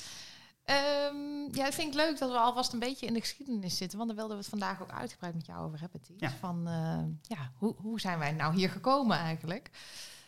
Ehm, 0.63 1.55
ja, 1.55 1.65
ik 1.67 1.73
vind 1.73 1.93
het 1.93 2.03
leuk 2.05 2.19
dat 2.19 2.31
we 2.31 2.38
alvast 2.38 2.73
een 2.73 2.79
beetje 2.79 3.05
in 3.05 3.13
de 3.13 3.19
geschiedenis 3.19 3.77
zitten. 3.77 3.97
Want 3.97 4.09
daar 4.09 4.17
wilden 4.19 4.35
we 4.38 4.41
het 4.41 4.51
vandaag 4.51 4.81
ook 4.81 4.91
uitgebreid 4.91 5.35
met 5.35 5.45
jou 5.45 5.65
over 5.65 5.79
hebben, 5.79 6.01
Ties. 6.01 6.19
Ja. 6.19 6.31
Van, 6.31 6.67
eh, 6.67 7.38
ja, 7.38 7.51
hoe, 7.55 7.75
hoe 7.77 7.99
zijn 7.99 8.19
wij 8.19 8.31
nou 8.31 8.55
hier 8.55 8.69
gekomen 8.69 9.17
eigenlijk? 9.17 9.69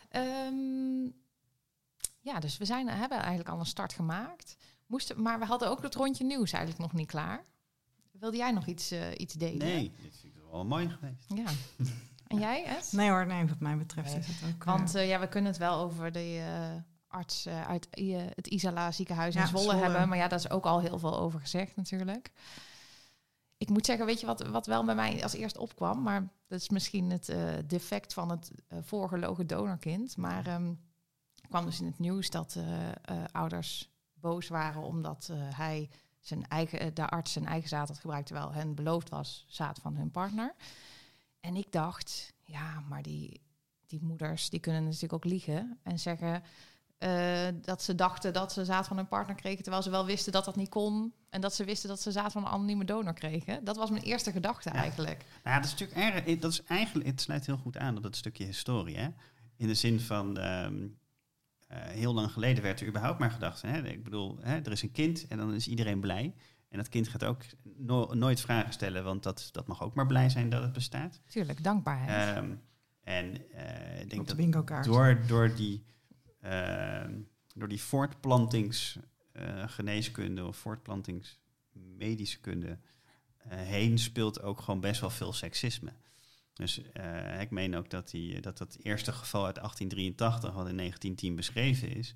Ehm, 0.08 0.54
ja, 2.22 2.40
dus 2.40 2.56
we 2.58 2.64
zijn, 2.64 2.88
hebben 2.88 3.18
eigenlijk 3.18 3.48
al 3.48 3.58
een 3.58 3.66
start 3.66 3.92
gemaakt. 3.92 4.56
Moesten, 4.86 5.22
maar 5.22 5.38
we 5.38 5.44
hadden 5.44 5.68
ook 5.70 5.82
het 5.82 5.94
rondje 5.94 6.24
nieuws 6.24 6.52
eigenlijk 6.52 6.82
nog 6.82 6.92
niet 6.92 7.06
klaar. 7.08 7.44
Wilde 8.10 8.36
jij 8.36 8.50
nog 8.50 8.66
iets, 8.66 8.90
eh, 8.90 9.00
iets 9.16 9.34
delen? 9.34 9.66
Nee, 9.66 9.92
dit 10.02 10.16
vind 10.20 10.34
ik 10.34 10.40
wel 10.50 10.64
mooi 10.64 10.88
geweest. 10.88 11.24
Ja. 11.34 11.44
En 12.26 12.38
jij, 12.38 12.64
Ed? 12.64 12.92
Nee 12.92 13.10
hoor, 13.10 13.26
nee, 13.26 13.46
wat 13.46 13.60
mij 13.60 13.76
betreft 13.76 14.10
Nee. 14.10 14.18
is 14.18 14.26
het 14.26 14.54
ook... 14.54 14.64
Want 14.64 14.94
eh, 14.94 15.02
eh, 15.02 15.08
ja, 15.08 15.20
we 15.20 15.28
kunnen 15.28 15.50
het 15.50 15.60
wel 15.60 15.74
over 15.80 16.12
de 16.12 16.44
eh, 16.46 16.82
arts 17.08 17.46
eh, 17.46 17.68
uit 17.68 17.88
het 18.34 18.46
Isala 18.46 18.92
ziekenhuis 18.92 19.34
in 19.34 19.46
Zwolle, 19.46 19.64
Zwolle. 19.64 19.82
hebben. 19.82 20.08
Maar 20.08 20.18
ja, 20.18 20.28
daar 20.28 20.38
is 20.38 20.50
ook 20.50 20.64
al 20.66 20.80
heel 20.80 20.98
veel 20.98 21.18
over 21.18 21.40
gezegd 21.40 21.76
natuurlijk. 21.76 22.30
Ik 23.56 23.68
moet 23.68 23.86
zeggen, 23.86 24.06
weet 24.06 24.20
je 24.20 24.26
wat, 24.26 24.46
wat 24.46 24.66
wel 24.66 24.84
bij 24.84 24.94
mij 24.94 25.22
als 25.22 25.32
eerst 25.32 25.56
opkwam? 25.58 26.02
Maar 26.02 26.28
dat 26.46 26.60
is 26.60 26.68
misschien 26.68 27.10
het 27.10 27.28
eh, 27.28 27.44
defect 27.66 28.12
van 28.14 28.30
het 28.30 28.50
voorgelogen 28.82 29.46
donorkind. 29.46 30.16
Maar 30.16 30.46
ehm 30.46 30.72
kwam 31.52 31.64
dus 31.64 31.80
in 31.80 31.86
het 31.86 31.98
nieuws 31.98 32.30
dat 32.30 32.54
eh, 32.56 32.88
eh, 32.88 32.94
ouders 33.32 33.90
boos 34.14 34.48
waren 34.48 34.82
omdat 34.82 35.28
eh, 35.30 35.36
hij 35.58 35.90
zijn 36.20 36.48
eigen, 36.48 36.94
de 36.94 37.06
arts 37.06 37.32
zijn 37.32 37.46
eigen 37.46 37.68
zaad 37.68 37.88
had 37.88 37.98
gebruikt, 37.98 38.26
terwijl 38.26 38.52
hen 38.52 38.74
beloofd 38.74 39.08
was 39.08 39.44
zaad 39.48 39.78
van 39.82 39.96
hun 39.96 40.10
partner. 40.10 40.54
En 41.40 41.56
ik 41.56 41.72
dacht, 41.72 42.32
ja, 42.44 42.80
maar 42.88 43.02
die, 43.02 43.40
die 43.86 44.02
moeders 44.02 44.50
die 44.50 44.60
kunnen 44.60 44.84
natuurlijk 44.84 45.12
ook 45.12 45.24
liegen 45.24 45.78
en 45.82 45.98
zeggen 45.98 46.42
dat 47.60 47.82
ze 47.82 47.94
dachten 47.94 48.32
dat 48.32 48.52
ze 48.52 48.64
zaad 48.64 48.86
van 48.86 48.96
hun 48.96 49.08
partner 49.08 49.36
kregen, 49.36 49.62
terwijl 49.62 49.82
ze 49.82 49.90
wel 49.90 50.06
wisten 50.06 50.32
dat 50.32 50.44
dat 50.44 50.56
niet 50.56 50.68
kon 50.68 51.12
en 51.28 51.40
dat 51.40 51.54
ze 51.54 51.64
wisten 51.64 51.88
dat 51.88 52.00
ze 52.00 52.12
zaad 52.12 52.32
van 52.32 52.42
een 52.42 52.50
anonieme 52.50 52.84
donor 52.84 53.12
kregen. 53.12 53.64
Dat 53.64 53.76
was 53.76 53.90
mijn 53.90 54.02
eerste 54.02 54.32
gedachte 54.32 54.68
Ja. 54.68 54.74
eigenlijk. 54.74 55.24
Nou, 55.44 55.56
dat 55.56 55.64
is 55.64 55.78
natuurlijk 55.78 56.14
erg. 56.14 56.38
Dat 56.38 56.52
is 56.52 56.62
eigenlijk, 56.62 57.08
het 57.08 57.20
sluit 57.20 57.46
heel 57.46 57.56
goed 57.56 57.76
aan 57.76 57.96
op 57.96 58.02
dat 58.02 58.16
stukje 58.16 58.44
historie. 58.44 58.96
Hè? 58.96 59.08
In 59.56 59.66
de 59.66 59.74
zin 59.74 60.00
van, 60.00 60.38
ehm, 60.38 60.74
eh, 60.74 60.88
heel 61.74 62.14
lang 62.14 62.32
geleden 62.32 62.62
werd 62.62 62.80
er 62.80 62.86
überhaupt 62.86 63.18
maar 63.18 63.30
gedacht. 63.30 63.62
Hè? 63.62 63.88
Ik 63.88 64.04
bedoel, 64.04 64.38
hè, 64.40 64.56
er 64.56 64.72
is 64.72 64.82
een 64.82 64.92
kind 64.92 65.26
en 65.26 65.38
dan 65.38 65.54
is 65.54 65.68
iedereen 65.68 66.00
blij. 66.00 66.34
En 66.68 66.78
dat 66.78 66.88
kind 66.88 67.08
gaat 67.08 67.24
ook 67.24 67.42
no- 67.76 68.14
nooit 68.14 68.40
vragen 68.40 68.72
stellen, 68.72 69.04
want 69.04 69.22
dat, 69.22 69.48
dat 69.52 69.66
mag 69.66 69.82
ook 69.82 69.94
maar 69.94 70.06
blij 70.06 70.28
zijn 70.28 70.48
dat 70.48 70.62
het 70.62 70.72
bestaat. 70.72 71.20
Tuurlijk, 71.26 71.64
dankbaarheid. 71.64 72.36
Ehm, 72.36 72.54
en 73.00 73.50
eh, 73.50 74.00
ik 74.00 74.10
denk 74.10 74.28
de 74.28 74.48
dat 74.50 74.84
door, 74.84 75.20
door 75.26 75.54
die, 75.54 75.84
ehm, 76.40 77.12
door 77.54 77.68
die 77.68 77.80
voortplantingsgeneeskunde 77.80 80.46
of 80.46 80.56
voortplantingsmedische 80.56 82.40
kunde 82.40 82.78
eh, 83.36 83.58
heen 83.58 83.98
speelt 83.98 84.42
ook 84.42 84.60
gewoon 84.60 84.80
best 84.80 85.00
wel 85.00 85.10
veel 85.10 85.32
seksisme. 85.32 85.92
Dus 86.54 86.82
eh, 86.92 87.40
ik 87.40 87.50
meen 87.50 87.76
ook 87.76 87.90
dat, 87.90 88.10
die, 88.10 88.40
dat 88.40 88.58
dat 88.58 88.76
eerste 88.82 89.12
geval 89.12 89.46
uit 89.46 89.54
1883, 89.54 90.52
wat 90.52 90.68
in 90.68 90.76
1910 90.76 91.34
beschreven 91.36 91.96
is, 91.96 92.14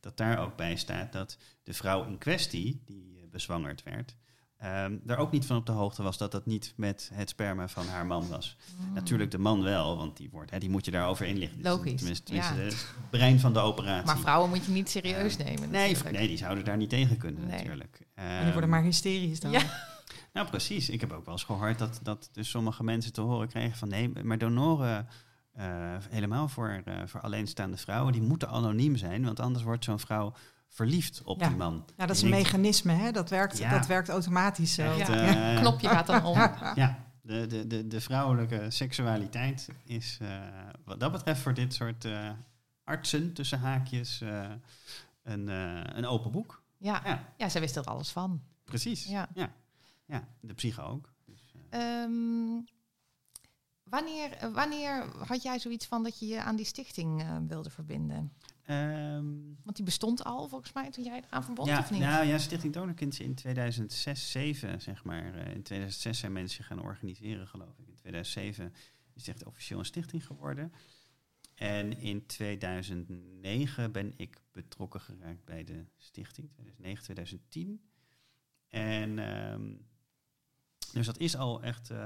dat 0.00 0.16
daar 0.16 0.38
ook 0.38 0.56
bij 0.56 0.76
staat 0.76 1.12
dat 1.12 1.36
de 1.62 1.72
vrouw 1.74 2.04
in 2.04 2.18
kwestie, 2.18 2.82
die 2.86 3.18
eh, 3.20 3.28
bezwangerd 3.30 3.82
werd, 3.82 4.16
ehm, 4.56 4.98
daar 5.02 5.18
ook 5.18 5.30
niet 5.32 5.46
van 5.46 5.56
op 5.56 5.66
de 5.66 5.72
hoogte 5.72 6.02
was 6.02 6.18
dat 6.18 6.32
dat 6.32 6.46
niet 6.46 6.72
met 6.76 7.10
het 7.14 7.28
sperma 7.28 7.68
van 7.68 7.86
haar 7.86 8.06
man 8.06 8.28
was. 8.28 8.56
Mm. 8.76 8.92
Natuurlijk 8.92 9.30
de 9.30 9.38
man 9.38 9.62
wel, 9.62 9.96
want 9.96 10.16
die, 10.16 10.30
wordt, 10.30 10.50
hè, 10.50 10.58
die 10.58 10.70
moet 10.70 10.84
je 10.84 10.90
daarover 10.90 11.26
inlichten. 11.26 11.62
Dus 11.62 11.70
Logisch, 11.70 11.94
Tenminste, 11.96 12.24
tenminste 12.24 12.54
ja. 12.54 12.60
het 12.60 12.86
brein 13.10 13.40
van 13.40 13.52
de 13.52 13.58
operatie. 13.58 14.06
Maar 14.06 14.18
vrouwen 14.18 14.48
moet 14.50 14.64
je 14.64 14.72
niet 14.72 14.90
serieus 14.90 15.36
nemen. 15.36 15.70
nee, 15.70 15.88
natuurlijk. 15.88 16.16
nee, 16.18 16.28
die 16.28 16.36
zouden 16.36 16.64
daar 16.64 16.76
niet 16.76 16.90
tegen 16.90 17.16
kunnen 17.16 17.46
Nee. 17.46 17.56
natuurlijk. 17.56 18.06
En 18.14 18.24
die 18.26 18.52
worden 18.52 18.62
Ehm, 18.62 18.68
maar 18.68 18.82
hysterisch 18.82 19.40
dan. 19.40 19.50
Ja. 19.50 19.62
nou, 20.32 20.48
precies. 20.48 20.88
Ik 20.88 21.00
heb 21.00 21.12
ook 21.12 21.24
wel 21.24 21.34
eens 21.34 21.44
gehoord 21.44 21.78
dat, 21.78 22.00
dat 22.02 22.28
dus 22.32 22.50
sommige 22.50 22.84
mensen 22.84 23.12
te 23.12 23.20
horen 23.20 23.48
kregen 23.48 23.78
van 23.78 23.88
nee, 23.88 24.12
maar 24.24 24.38
donoren, 24.38 25.08
eh, 25.52 25.96
helemaal 26.10 26.48
voor, 26.48 26.82
eh, 26.84 26.94
voor 27.06 27.20
alleenstaande 27.20 27.76
vrouwen, 27.76 28.12
die 28.12 28.22
moeten 28.22 28.48
anoniem 28.48 28.96
zijn, 28.96 29.24
want 29.24 29.40
anders 29.40 29.64
wordt 29.64 29.84
zo'n 29.84 29.98
vrouw 30.00 30.32
verliefd 30.68 31.22
op 31.24 31.40
Ja. 31.40 31.48
die 31.48 31.56
man. 31.56 31.84
Ja, 31.96 32.06
dat 32.06 32.16
is 32.16 32.22
En 32.22 32.28
een 32.32 32.34
mechanisme, 32.38 32.92
hè? 32.92 33.10
Dat 33.12 33.30
werkt, 33.30 33.58
Ja. 33.58 33.70
dat 33.70 33.86
werkt 33.86 34.08
automatisch 34.08 34.74
zo. 34.74 34.82
echt, 34.82 35.08
Ja. 35.08 35.52
eh, 35.54 35.58
Knopje 35.60 35.88
gaat 35.88 36.06
dan 36.06 36.24
om. 36.24 36.36
Ja, 36.74 36.98
de, 37.22 37.46
de, 37.46 37.66
de, 37.66 37.86
de 37.86 38.00
vrouwelijke 38.00 38.66
seksualiteit 38.70 39.68
is 39.84 40.18
eh, 40.20 40.28
wat 40.84 41.00
dat 41.00 41.12
betreft 41.12 41.40
voor 41.40 41.54
dit 41.54 41.74
soort 41.74 42.04
eh, 42.04 42.30
artsen, 42.84 43.32
tussen 43.32 43.60
haakjes, 43.60 44.20
eh, 44.20 44.48
een, 45.22 45.48
eh, 45.48 45.80
een 45.84 46.06
open 46.06 46.30
boek. 46.30 46.62
Ja. 46.78 47.00
Ja, 47.04 47.24
ja, 47.36 47.48
zij 47.48 47.60
wist 47.60 47.76
er 47.76 47.84
alles 47.84 48.10
van. 48.10 48.42
precies. 48.64 49.04
Ja. 49.04 49.28
Ja. 50.10 50.28
De 50.40 50.54
psyche 50.54 50.82
ook. 50.82 51.12
Dus, 51.26 51.52
eh, 51.70 52.02
Ehm, 52.02 52.60
wanneer, 53.82 54.32
eh, 54.32 54.52
wanneer 54.52 55.04
had 55.26 55.42
jij 55.42 55.58
zoiets 55.58 55.86
van 55.86 56.02
dat 56.02 56.18
je 56.18 56.26
je 56.26 56.42
aan 56.42 56.56
die 56.56 56.64
stichting 56.66 57.20
eh, 57.20 57.36
wilde 57.48 57.70
verbinden? 57.70 58.32
ehm, 58.64 59.26
Want 59.64 59.76
die 59.76 59.84
bestond 59.84 60.24
al 60.24 60.48
volgens 60.48 60.72
mij 60.72 60.90
toen 60.90 61.04
jij 61.04 61.22
eraan 61.26 61.44
verbond, 61.44 61.68
ja, 61.68 61.78
of 61.78 61.90
niet? 61.90 62.00
Nou 62.00 62.26
ja, 62.26 62.38
Stichting 62.38 62.72
Donorkind 62.72 63.18
in 63.18 63.34
2006, 63.34 64.30
2007 64.30 64.80
zeg 64.80 65.04
maar. 65.04 65.36
in 65.36 65.62
2006 65.62 66.18
zijn 66.18 66.32
mensen 66.32 66.64
gaan 66.64 66.82
organiseren, 66.82 67.46
geloof 67.46 67.78
ik. 67.78 67.86
In 67.88 67.94
2007 67.94 68.72
is 69.14 69.26
het 69.26 69.36
echt 69.36 69.44
officieel 69.46 69.78
een 69.78 69.84
stichting 69.84 70.26
geworden. 70.26 70.72
En 71.54 71.98
in 71.98 72.26
2009 72.26 73.92
ben 73.92 74.12
ik 74.16 74.40
betrokken 74.52 75.00
geraakt 75.00 75.44
bij 75.44 75.64
de 75.64 75.84
stichting, 75.96 76.50
2009, 76.52 77.04
2010. 77.04 77.80
En 78.68 79.18
ehm, 79.18 79.74
dus 80.92 81.06
dat 81.06 81.18
is 81.18 81.36
al 81.36 81.62
echt 81.62 81.90
eh, 81.90 81.98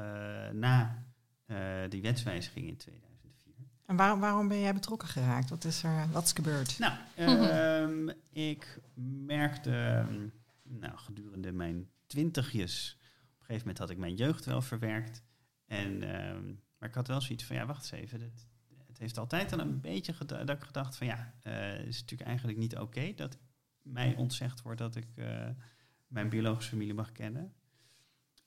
na 0.52 1.04
eh, 1.44 1.56
die 1.88 2.02
wetswijziging 2.02 2.66
in 2.68 2.76
2004. 2.76 3.54
En 3.86 3.96
waarom, 3.96 4.20
waarom 4.20 4.48
ben 4.48 4.60
jij 4.60 4.74
betrokken 4.74 5.08
geraakt? 5.08 5.50
Wat 5.50 5.64
is 5.64 5.82
er, 5.82 6.10
wat 6.10 6.24
is 6.24 6.32
gebeurd? 6.32 6.78
Nou, 6.78 6.94
ehm, 7.16 8.08
ik 8.52 8.80
merkte 9.26 9.70
ehm, 9.70 10.28
nou, 10.62 10.96
gedurende 10.98 11.52
mijn 11.52 11.88
twintigjes, 12.06 12.96
op 13.00 13.40
een 13.40 13.46
gegeven 13.46 13.58
moment 13.60 13.78
had 13.78 13.90
ik 13.90 13.98
mijn 13.98 14.14
jeugd 14.14 14.44
wel 14.44 14.62
verwerkt. 14.62 15.22
En, 15.66 16.02
ehm, 16.02 16.44
maar 16.78 16.88
ik 16.88 16.94
had 16.94 17.08
wel 17.08 17.20
zoiets 17.20 17.44
van, 17.44 17.56
ja, 17.56 17.66
wacht 17.66 17.92
eens 17.92 18.02
even. 18.02 18.18
dit- 18.18 18.46
het 18.86 18.98
heeft 19.02 19.18
altijd 19.18 19.52
al 19.52 19.58
een 19.58 19.80
beetje 19.80 20.12
geda- 20.12 20.44
dat 20.44 20.56
ik 20.56 20.62
gedacht 20.64 20.96
van, 20.96 21.06
ja, 21.06 21.34
eh, 21.42 21.52
het 21.78 21.86
is 21.86 22.00
natuurlijk 22.00 22.28
eigenlijk 22.28 22.58
niet 22.58 22.76
oké 22.78 23.12
dat 23.16 23.38
mij 23.82 24.14
ontzegd 24.16 24.62
wordt 24.62 24.78
dat 24.78 24.96
ik 24.96 25.06
mijn 26.06 26.28
biologische 26.28 26.70
familie 26.70 26.94
mag 26.94 27.12
kennen. 27.12 27.52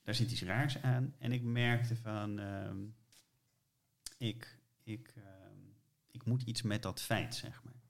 Daar 0.08 0.16
zit 0.16 0.30
iets 0.30 0.42
raars 0.42 0.82
aan. 0.82 1.14
En 1.18 1.32
ik 1.32 1.42
merkte 1.42 1.96
van, 1.96 2.38
ehm, 2.38 2.76
ik, 4.18 4.58
ik, 4.82 5.12
ehm, 5.16 5.58
ik 6.10 6.24
moet 6.24 6.42
iets 6.42 6.62
met 6.62 6.82
dat 6.82 7.00
feit, 7.00 7.34
zeg 7.34 7.62
maar. 7.64 7.82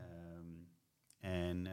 Ehm, 0.00 0.46
en 1.20 1.66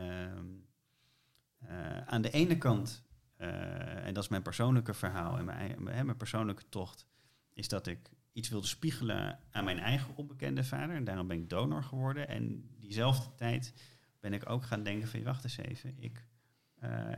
eh, 1.57 1.97
aan 2.07 2.22
de 2.22 2.32
ene 2.32 2.57
kant, 2.57 3.03
eh, 3.36 4.05
en 4.05 4.13
dat 4.13 4.24
is 4.24 4.30
mijn 4.30 4.41
persoonlijke 4.41 4.93
verhaal 4.93 5.38
en 5.38 5.45
mijn, 5.45 5.84
mijn, 5.84 6.05
mijn 6.05 6.17
persoonlijke 6.17 6.69
tocht, 6.69 7.05
is 7.53 7.67
dat 7.67 7.88
ik 7.88 8.09
iets 8.32 8.49
wilde 8.49 8.67
spiegelen 8.67 9.39
aan 9.51 9.63
mijn 9.63 9.80
eigen 9.80 10.15
onbekende 10.15 10.63
vader. 10.63 10.95
En 10.95 11.03
daarom 11.03 11.28
ben 11.28 11.38
ik 11.38 11.49
donor 11.49 11.84
geworden. 11.84 12.28
En 12.28 12.69
diezelfde 12.80 13.36
tijd 13.36 13.74
ben 14.19 14.34
ik 14.34 14.49
ook 14.49 14.63
gaan 14.63 14.84
denken 14.84 15.07
van, 15.07 15.24
wacht 15.24 15.43
eens 15.43 15.57
even, 15.57 15.95
ik, 15.97 16.26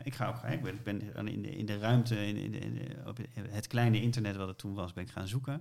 ik 0.03 0.13
ga 0.15 0.27
ook, 0.27 0.51
ik 0.51 0.61
ben, 0.61 0.73
ik 0.73 0.83
ben 1.13 1.27
in, 1.27 1.41
de, 1.41 1.49
in 1.55 1.65
de 1.65 1.77
ruimte, 1.77 2.27
in, 2.27 2.35
in, 2.37 2.53
in- 2.53 3.07
op 3.07 3.17
het 3.49 3.67
kleine 3.67 4.01
internet 4.01 4.35
wat 4.35 4.47
het 4.47 4.57
toen 4.57 4.73
was, 4.73 4.93
ben 4.93 5.03
ik 5.03 5.09
gaan 5.09 5.27
zoeken. 5.27 5.53
En 5.53 5.59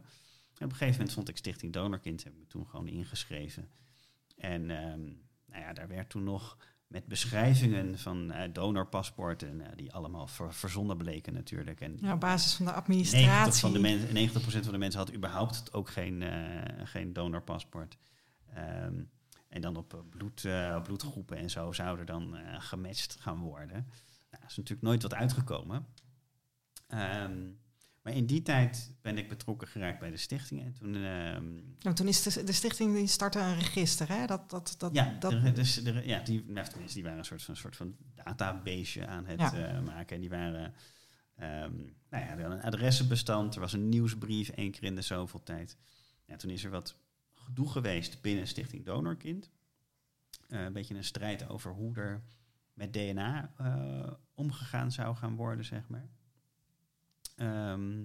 op 0.68 0.70
een 0.70 0.70
gegeven 0.70 0.92
moment 0.92 1.12
vond 1.12 1.28
ik 1.28 1.36
Stichting 1.36 1.72
Donorkind, 1.72 2.24
heb 2.24 2.32
ik 2.32 2.38
me 2.38 2.46
toen 2.46 2.66
gewoon 2.66 2.88
ingeschreven. 2.88 3.68
En 4.36 4.70
ehm, 4.70 5.00
nou 5.46 5.62
ja, 5.62 5.72
daar 5.72 5.88
werd 5.88 6.09
toen 6.11 6.24
nog 6.24 6.57
met 6.86 7.07
beschrijvingen 7.07 7.98
van 7.98 8.30
eh, 8.32 8.48
donorpaspoorten, 8.53 9.61
eh, 9.61 9.76
die 9.76 9.92
allemaal 9.92 10.26
ver- 10.26 10.55
verzonnen 10.55 10.96
bleken 10.96 11.32
natuurlijk. 11.32 11.80
En 11.80 11.96
Ja, 12.00 12.12
op 12.12 12.20
basis 12.20 12.55
van 12.55 12.66
de 12.66 12.72
90%, 12.72 12.76
administratie. 12.76 13.61
van 13.61 13.72
de 13.72 13.78
men, 13.78 14.12
90% 14.12 14.32
van 14.64 14.72
de 14.72 14.78
mensen 14.78 15.00
had 15.00 15.14
überhaupt 15.14 15.72
ook 15.72 15.90
geen, 15.90 16.22
eh, 16.22 16.30
geen 16.84 17.12
donorpaspoort. 17.12 17.96
Ehm, 18.55 18.94
en 19.53 19.61
dan 19.61 19.76
op 19.76 19.94
eh, 19.94 20.00
bloed, 20.11 20.44
eh, 20.44 20.82
bloedgroepen 20.82 21.36
en 21.36 21.50
zo 21.50 21.72
zouden 21.72 22.07
dan 22.07 22.36
eh, 22.36 22.61
gematcht 22.61 23.16
gaan 23.20 23.38
worden. 23.38 23.86
Nou, 24.30 24.44
is 24.46 24.57
natuurlijk 24.57 24.82
nooit 24.86 25.03
wat 25.03 25.14
uitgekomen. 25.14 25.86
Ehm, 26.88 27.40
maar 28.03 28.12
in 28.12 28.26
die 28.26 28.42
tijd 28.42 28.94
ben 29.03 29.18
ik 29.18 29.28
betrokken 29.28 29.68
geraakt 29.68 29.98
bij 29.98 30.11
de 30.11 30.16
stichting. 30.16 30.62
En 30.62 30.72
toen 30.72 30.94
ehm, 30.94 31.55
Nou, 31.78 31.94
toen 31.94 32.09
is 32.09 32.22
de, 32.22 32.44
de 32.44 32.53
stichting 32.53 32.94
die 32.94 33.07
startte 33.07 33.38
een 33.38 33.55
register, 33.59 34.09
hè? 34.09 34.26
Dat, 34.26 34.50
dat, 34.50 34.74
dat, 34.78 34.94
ja, 34.94 35.16
dat, 35.20 35.32
er- 35.32 35.55
dus, 35.55 35.84
er- 35.84 36.07
ja 36.07 36.18
die, 36.20 36.44
nou, 36.46 36.66
tenminste, 36.68 36.94
die 36.94 37.03
waren 37.05 37.18
een 37.18 37.24
soort 37.24 37.42
van, 37.42 37.57
soort 37.57 37.76
van 37.76 37.96
database 38.14 39.07
aan 39.07 39.26
het 39.26 39.40
Ja. 39.40 39.80
maken. 39.80 40.14
En 40.14 40.20
die 40.20 40.30
waren, 40.30 40.74
ehm, 41.36 41.76
nou 42.11 42.24
ja, 42.24 42.28
er 42.36 42.42
was 42.48 42.53
een 42.53 42.62
adressenbestand, 42.62 43.55
er 43.55 43.61
was 43.61 43.72
een 43.72 43.88
nieuwsbrief 43.88 44.48
één 44.48 44.70
keer 44.70 44.82
in 44.84 44.94
de 44.94 45.03
zoveel 45.03 45.42
tijd. 45.42 45.76
Ja, 46.26 46.36
toen 46.36 46.50
is 46.50 46.64
er 46.64 46.70
wat 46.70 46.96
gedoe 47.55 47.70
geweest 47.70 48.20
binnen 48.22 48.46
Stichting 48.46 48.84
Donorkind. 48.84 49.50
Eh, 50.48 50.64
een 50.64 50.72
beetje 50.72 50.94
een 50.94 51.05
strijd 51.05 51.48
over 51.48 51.70
hoe 51.72 51.96
er 51.96 52.22
met 52.74 52.92
DNA 52.92 53.53
eh, 53.57 54.12
omgegaan 54.34 54.92
zou 54.92 55.16
gaan 55.16 55.34
worden, 55.36 55.64
zeg 55.64 55.88
maar. 55.88 56.09
Ehm, 57.36 58.03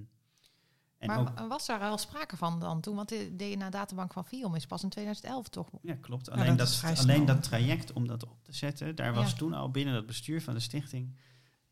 en 0.98 1.08
maar 1.08 1.20
ook, 1.20 1.40
was 1.40 1.66
daar 1.66 1.80
al 1.82 1.98
sprake 1.98 2.38
van 2.38 2.60
dan 2.60 2.82
toen? 2.82 2.96
Want 2.96 3.10
de 3.10 3.36
DNA-databank 3.36 4.14
van 4.14 4.26
Viom 4.26 4.56
is 4.56 4.66
pas 4.66 4.84
in 4.84 4.90
2011 4.90 5.50
toch? 5.50 5.70
Ja, 5.82 5.96
klopt. 6.02 6.26
Ja, 6.26 6.32
Alleen, 6.34 6.56
dat 6.58 6.84
alleen 6.98 7.26
dat 7.26 7.44
traject 7.44 7.94
om 7.94 8.08
dat 8.08 8.24
op 8.24 8.44
te 8.44 8.54
zetten, 8.54 8.96
daar 8.96 9.14
was 9.14 9.30
Ja. 9.32 9.38
toen 9.38 9.54
al 9.54 9.72
binnen 9.72 9.94
het 9.96 10.06
bestuur 10.06 10.42
van 10.42 10.54
de 10.54 10.60
stichting. 10.60 11.16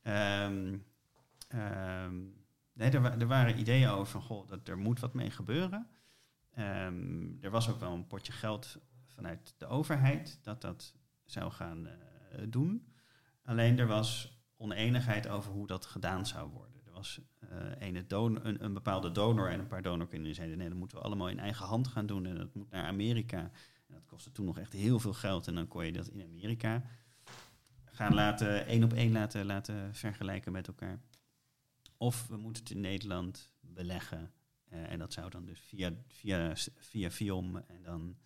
ehm, 0.01 0.77
ehm, 1.47 2.15
nee, 2.73 2.89
er, 2.91 3.01
wa- 3.01 3.17
er 3.19 3.27
waren 3.27 3.59
ideeën 3.59 3.89
over 3.89 4.11
van 4.11 4.21
goh, 4.21 4.47
dat 4.47 4.67
er 4.67 4.77
moet 4.77 4.99
wat 4.99 5.13
mee 5.13 5.31
gebeuren. 5.31 5.87
Ehm, 6.55 7.27
er 7.41 7.49
was 7.49 7.69
ook 7.69 7.79
wel 7.79 7.93
een 7.93 8.07
potje 8.07 8.31
geld 8.31 8.77
vanuit 9.05 9.53
de 9.57 9.67
overheid 9.67 10.39
dat 10.41 10.61
dat 10.61 10.93
zou 11.25 11.51
gaan 11.51 11.87
eh, 11.87 11.93
doen. 12.49 12.93
Alleen 13.43 13.79
er 13.79 13.87
was 13.87 14.39
oneenigheid 14.57 15.27
over 15.27 15.51
hoe 15.51 15.67
dat 15.67 15.85
gedaan 15.85 16.25
zou 16.25 16.49
worden. 16.49 16.81
Er 16.85 16.91
was 16.91 17.19
eh, 17.39 17.87
ene 17.87 18.05
een, 18.09 18.73
bepaalde 18.73 19.11
donor 19.11 19.49
en 19.49 19.59
een 19.59 19.67
paar 19.67 19.81
donorkinderen 19.81 20.35
zeiden 20.35 20.57
nee, 20.57 20.69
dat 20.69 20.77
moeten 20.77 20.97
we 20.97 21.03
allemaal 21.03 21.29
in 21.29 21.39
eigen 21.39 21.65
hand 21.65 21.87
gaan 21.87 22.05
doen 22.05 22.25
en 22.25 22.35
dat 22.35 22.53
moet 22.53 22.69
naar 22.69 22.85
Amerika. 22.85 23.39
En 23.87 23.93
dat 23.93 24.05
kostte 24.05 24.31
toen 24.31 24.45
nog 24.45 24.59
echt 24.59 24.73
heel 24.73 24.99
veel 24.99 25.13
geld 25.13 25.47
en 25.47 25.55
dan 25.55 25.67
kon 25.67 25.85
je 25.85 25.91
dat 25.91 26.07
in 26.07 26.23
Amerika 26.23 26.83
gaan 27.85 28.13
laten, 28.13 28.65
één 28.65 28.83
op 28.83 28.93
één 28.93 29.11
laten, 29.11 29.45
laten 29.45 29.95
vergelijken 29.95 30.51
met 30.51 30.67
elkaar. 30.67 30.99
Of 31.97 32.27
we 32.27 32.37
moeten 32.37 32.63
het 32.63 32.71
in 32.71 32.81
Nederland 32.81 33.51
beleggen. 33.59 34.31
Eh, 34.69 34.91
en 34.91 34.99
dat 34.99 35.13
zou 35.13 35.29
dan 35.29 35.45
dus 35.45 35.59
via, 35.59 35.93
via, 36.07 36.55
via 37.09 37.09
en 37.67 37.81
dan 37.83 38.17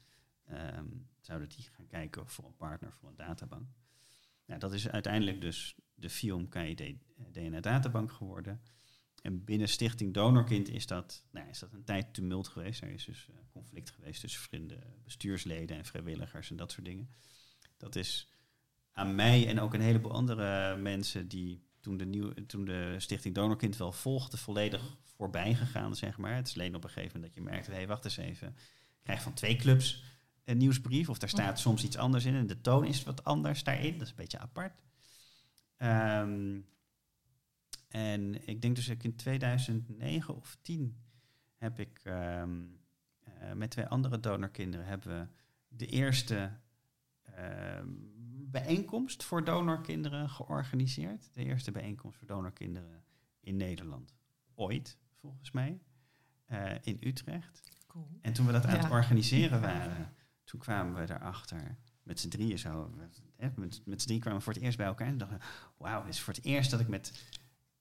ehm, 0.46 0.88
zouden 1.22 1.50
die 1.50 1.70
gaan 1.72 1.88
kijken 1.88 2.28
voor 2.28 2.46
een 2.46 2.56
partner 2.56 2.94
voor 2.94 3.10
een 3.10 3.16
databank. 3.16 3.68
Nou, 4.46 4.60
dat 4.60 4.74
is 4.74 4.90
uiteindelijk 4.90 5.42
dus 5.42 5.76
de 5.96 6.10
FIOM 6.10 6.50
KID 6.50 6.96
DNA 7.32 7.60
databank 7.60 8.12
geworden. 8.12 8.62
En 9.22 9.44
binnen 9.44 9.70
Stichting 9.70 10.14
Donorkind 10.14 10.70
is 10.70 10.88
dat, 10.88 11.24
nou, 11.32 11.50
is 11.50 11.60
dat 11.60 11.74
een 11.74 11.84
tijd 11.84 12.14
tumult 12.14 12.48
geweest. 12.48 12.82
Er 12.82 12.90
is 12.90 13.06
dus 13.06 13.30
eh, 13.30 13.36
conflict 13.52 13.90
geweest 13.90 14.22
tussen 14.22 14.40
verschillende 14.40 14.80
bestuursleden 15.04 15.78
en 15.78 15.86
vrijwilligers 15.86 16.50
en 16.50 16.56
dat 16.56 16.72
soort 16.72 16.86
dingen. 16.86 17.10
Dat 17.78 17.96
is 17.96 18.32
aan 18.92 19.16
mij 19.16 19.48
en 19.48 19.60
ook 19.60 19.74
een 19.74 19.82
heleboel 19.82 20.12
andere 20.12 20.76
mensen 20.76 21.28
die 21.28 21.64
toen 21.90 21.98
de, 21.98 22.06
nieuw, 22.06 22.34
toen 22.48 22.66
de 22.66 22.96
Stichting 22.98 23.36
Donorkind 23.36 23.78
wel 23.78 23.92
volgde, 23.92 24.38
volledig 24.38 24.98
voorbij 25.04 25.56
gegaan, 25.56 25.96
zeg 25.96 26.18
maar. 26.18 26.36
Het 26.36 26.48
is 26.48 26.54
alleen 26.54 26.76
op 26.76 26.84
een 26.84 26.90
gegeven 26.90 27.16
moment 27.16 27.34
dat 27.34 27.44
je 27.44 27.50
merkt, 27.50 27.68
hé, 27.68 27.74
hey, 27.74 27.88
wacht 27.88 28.06
eens 28.06 28.18
even. 28.18 28.48
Ik 28.48 29.04
krijg 29.04 29.22
van 29.22 29.34
twee 29.34 29.56
clubs 29.56 30.04
een 30.44 30.58
nieuwsbrief, 30.58 31.10
of 31.10 31.18
daar 31.18 31.30
staat 31.30 31.60
soms 31.60 31.84
iets 31.84 31.98
anders 31.98 32.26
in 32.26 32.36
en 32.36 32.48
de 32.48 32.62
toon 32.62 32.86
is 32.86 33.04
wat 33.04 33.24
anders 33.24 33.64
daarin. 33.64 33.94
Dat 33.94 34.02
is 34.02 34.10
een 34.10 34.16
beetje 34.16 34.40
apart. 34.40 34.82
Ehm, 35.78 36.60
en 37.88 38.48
ik 38.48 38.62
denk 38.62 38.76
dus 38.76 38.86
dat 38.86 38.96
ik 38.96 39.04
in 39.04 39.16
2009 39.16 40.36
of 40.36 40.58
10 40.62 40.98
heb 41.56 41.80
ik 41.80 42.00
ehm, 42.04 42.62
eh, 43.24 43.54
met 43.54 43.72
twee 43.72 43.86
andere 43.86 44.20
donorkinderen 44.20 44.86
hebben 44.86 45.20
we 45.20 45.28
de 45.68 45.86
eerste 45.86 46.52
ehm, 47.24 47.88
bijeenkomst 48.52 49.24
voor 49.24 49.44
donorkinderen 49.44 50.30
georganiseerd. 50.30 51.30
De 51.34 51.44
eerste 51.44 51.72
bijeenkomst 51.72 52.18
voor 52.18 52.28
donorkinderen 52.28 53.04
in 53.40 53.58
Nederland. 53.58 54.14
Ooit, 54.56 54.98
volgens 55.20 55.52
mij. 55.52 55.80
eh, 56.46 56.72
in 56.82 56.98
Utrecht. 57.02 57.64
Cool. 57.88 58.08
En 58.22 58.34
toen 58.34 58.46
we 58.46 58.52
dat 58.52 58.66
aan 58.66 58.76
Ja. 58.76 58.82
het 58.82 58.92
organiseren 58.92 59.62
waren, 59.62 60.14
toen 60.44 60.60
kwamen 60.60 60.96
we 61.00 61.06
daarachter 61.06 61.78
met 62.04 62.20
z'n 62.20 62.28
drieën 62.30 62.60
zo. 62.60 62.94
Hè, 63.38 63.50
met, 63.56 63.82
met 63.86 64.00
z'n 64.02 64.06
drieën 64.06 64.22
kwamen 64.22 64.40
we 64.40 64.46
voor 64.46 64.54
het 64.54 64.62
eerst 64.64 64.78
bij 64.78 64.86
elkaar 64.86 65.08
en 65.08 65.18
dachten, 65.18 65.40
wauw, 65.78 66.04
dit 66.04 66.14
is 66.14 66.22
voor 66.22 66.34
het 66.34 66.44
eerst 66.46 66.72
dat 66.72 66.80
ik 66.80 66.88
met 66.88 67.24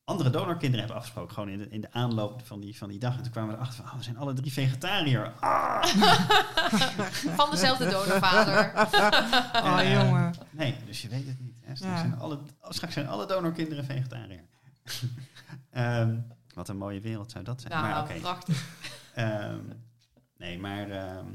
andere 0.05 0.31
donorkinderen 0.31 0.87
heb 0.87 0.97
afgesproken. 0.97 1.35
Gewoon 1.35 1.49
in 1.49 1.59
de, 1.59 1.69
in 1.69 1.81
de 1.81 1.93
aanloop 1.93 2.47
van 2.47 2.61
die, 2.61 2.77
van 2.77 2.89
die 2.89 2.99
dag. 2.99 3.17
En 3.17 3.23
toen 3.23 3.33
kwamen 3.33 3.51
we 3.51 3.57
erachter 3.57 3.77
van, 3.83 3.93
oh, 3.93 3.97
we 3.99 4.03
zijn 4.03 4.17
alle 4.19 4.33
drie 4.33 4.53
vegetariër. 4.53 5.33
Ah! 5.41 5.85
Van 7.41 7.51
dezelfde 7.51 7.91
donorvader. 7.91 8.73
Oh, 9.65 9.81
Eh, 9.81 9.93
jongen. 9.93 10.35
Nee, 10.59 10.75
dus 10.87 11.03
je 11.03 11.09
weet 11.09 11.27
het 11.27 11.41
niet. 11.41 11.59
Hè. 11.61 11.75
Straks, 11.77 11.95
Ja. 12.01 12.09
zijn 12.09 12.19
alle, 12.19 12.41
straks 12.69 12.93
zijn 12.93 13.07
alle 13.07 13.27
donorkinderen 13.27 13.85
vegetariër. 13.85 14.45
Ehm, 15.71 16.21
wat 16.55 16.69
een 16.69 16.77
mooie 16.77 17.01
wereld 17.01 17.31
zou 17.31 17.45
dat 17.45 17.61
zijn. 17.61 17.73
Nou, 17.73 17.87
maar 17.89 18.03
oké. 18.03 18.21
prachtig. 18.21 18.69
Ehm, 19.15 19.65
nee, 20.37 20.59
maar. 20.59 20.91
ehm, 20.91 21.27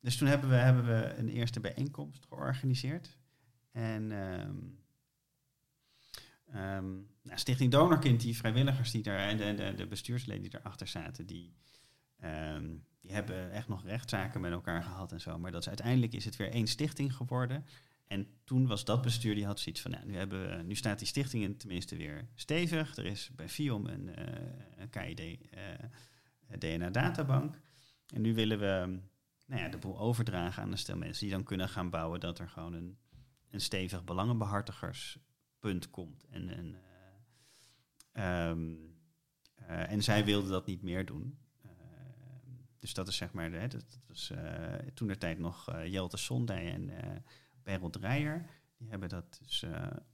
dus 0.00 0.16
toen 0.16 0.28
hebben 0.28 0.48
we, 0.48 0.54
hebben 0.54 0.84
we 0.86 1.14
een 1.16 1.28
eerste 1.28 1.60
bijeenkomst 1.60 2.26
georganiseerd. 2.28 3.16
En 3.72 4.06
nou, 6.46 7.38
Stichting 7.38 7.70
Donorkind, 7.70 8.20
die 8.20 8.36
vrijwilligers 8.36 8.90
die 8.90 9.02
daar 9.02 9.18
en 9.18 9.36
de, 9.36 9.54
de, 9.54 9.74
de 9.74 9.86
bestuursleden 9.86 10.42
die 10.42 10.50
daarachter 10.50 10.86
zaten, 10.86 11.26
die, 11.26 11.52
ehm, 12.20 12.76
die 13.00 13.12
hebben 13.12 13.50
echt 13.50 13.68
nog 13.68 13.84
rechtszaken 13.84 14.40
met 14.40 14.52
elkaar 14.52 14.82
gehad 14.82 15.12
en 15.12 15.20
zo. 15.20 15.38
Maar 15.38 15.50
dat 15.50 15.68
uiteindelijk 15.68 16.12
is 16.12 16.24
het 16.24 16.36
weer 16.36 16.50
één 16.50 16.66
stichting 16.66 17.14
geworden. 17.14 17.64
En 18.06 18.26
toen 18.44 18.66
was 18.66 18.84
dat 18.84 19.02
bestuur, 19.02 19.34
die 19.34 19.46
had 19.46 19.60
zoiets 19.60 19.80
van, 19.80 19.90
nou, 19.90 20.06
nu, 20.06 20.16
hebben 20.16 20.66
nu 20.66 20.74
staat 20.74 20.98
die 20.98 21.08
stichting 21.08 21.58
tenminste 21.58 21.96
weer 21.96 22.28
stevig. 22.34 22.96
Er 22.96 23.04
is 23.04 23.30
bij 23.34 23.48
FIOM 23.48 23.86
een, 23.86 24.08
uh, 24.08 24.24
een 24.76 24.90
KID 24.90 25.20
uh, 25.20 26.58
DNA-databank. 26.58 27.60
En 28.14 28.20
nu 28.20 28.34
willen 28.34 28.58
we 28.58 29.00
nou 29.46 29.62
ja, 29.62 29.68
de 29.68 29.78
boel 29.78 29.98
overdragen 29.98 30.62
aan 30.62 30.72
een 30.72 30.78
stel 30.78 30.96
mensen 30.96 31.26
die 31.26 31.34
dan 31.34 31.44
kunnen 31.44 31.68
gaan 31.68 31.90
bouwen 31.90 32.20
dat 32.20 32.38
er 32.38 32.48
gewoon 32.48 32.72
een, 32.72 32.98
een 33.50 33.60
stevig 33.60 34.04
belangenbehartigerspunt 34.04 35.90
komt. 35.90 36.24
En, 36.24 36.48
um, 38.12 38.94
uh, 39.60 39.90
en 39.90 40.02
zij 40.02 40.24
wilden 40.24 40.50
dat 40.50 40.66
niet 40.66 40.82
meer 40.82 41.06
doen. 41.06 41.38
Uh, 42.86 42.92
dus 42.92 42.94
dat 42.94 43.08
is 43.08 43.16
zeg 43.16 43.32
maar, 43.32 43.50
de, 43.50 43.66
dat, 43.68 43.98
was 44.06 44.32
toen 44.94 45.08
de 45.08 45.18
tijd 45.18 45.38
nog 45.38 45.84
Jelte 45.84 46.16
Sondij 46.16 46.72
en 46.72 46.90
Beryl 47.62 47.90
Dreyer. 47.90 48.46
Die 48.76 48.88
hebben 48.88 49.08
dat 49.08 49.38
dus 49.42 49.64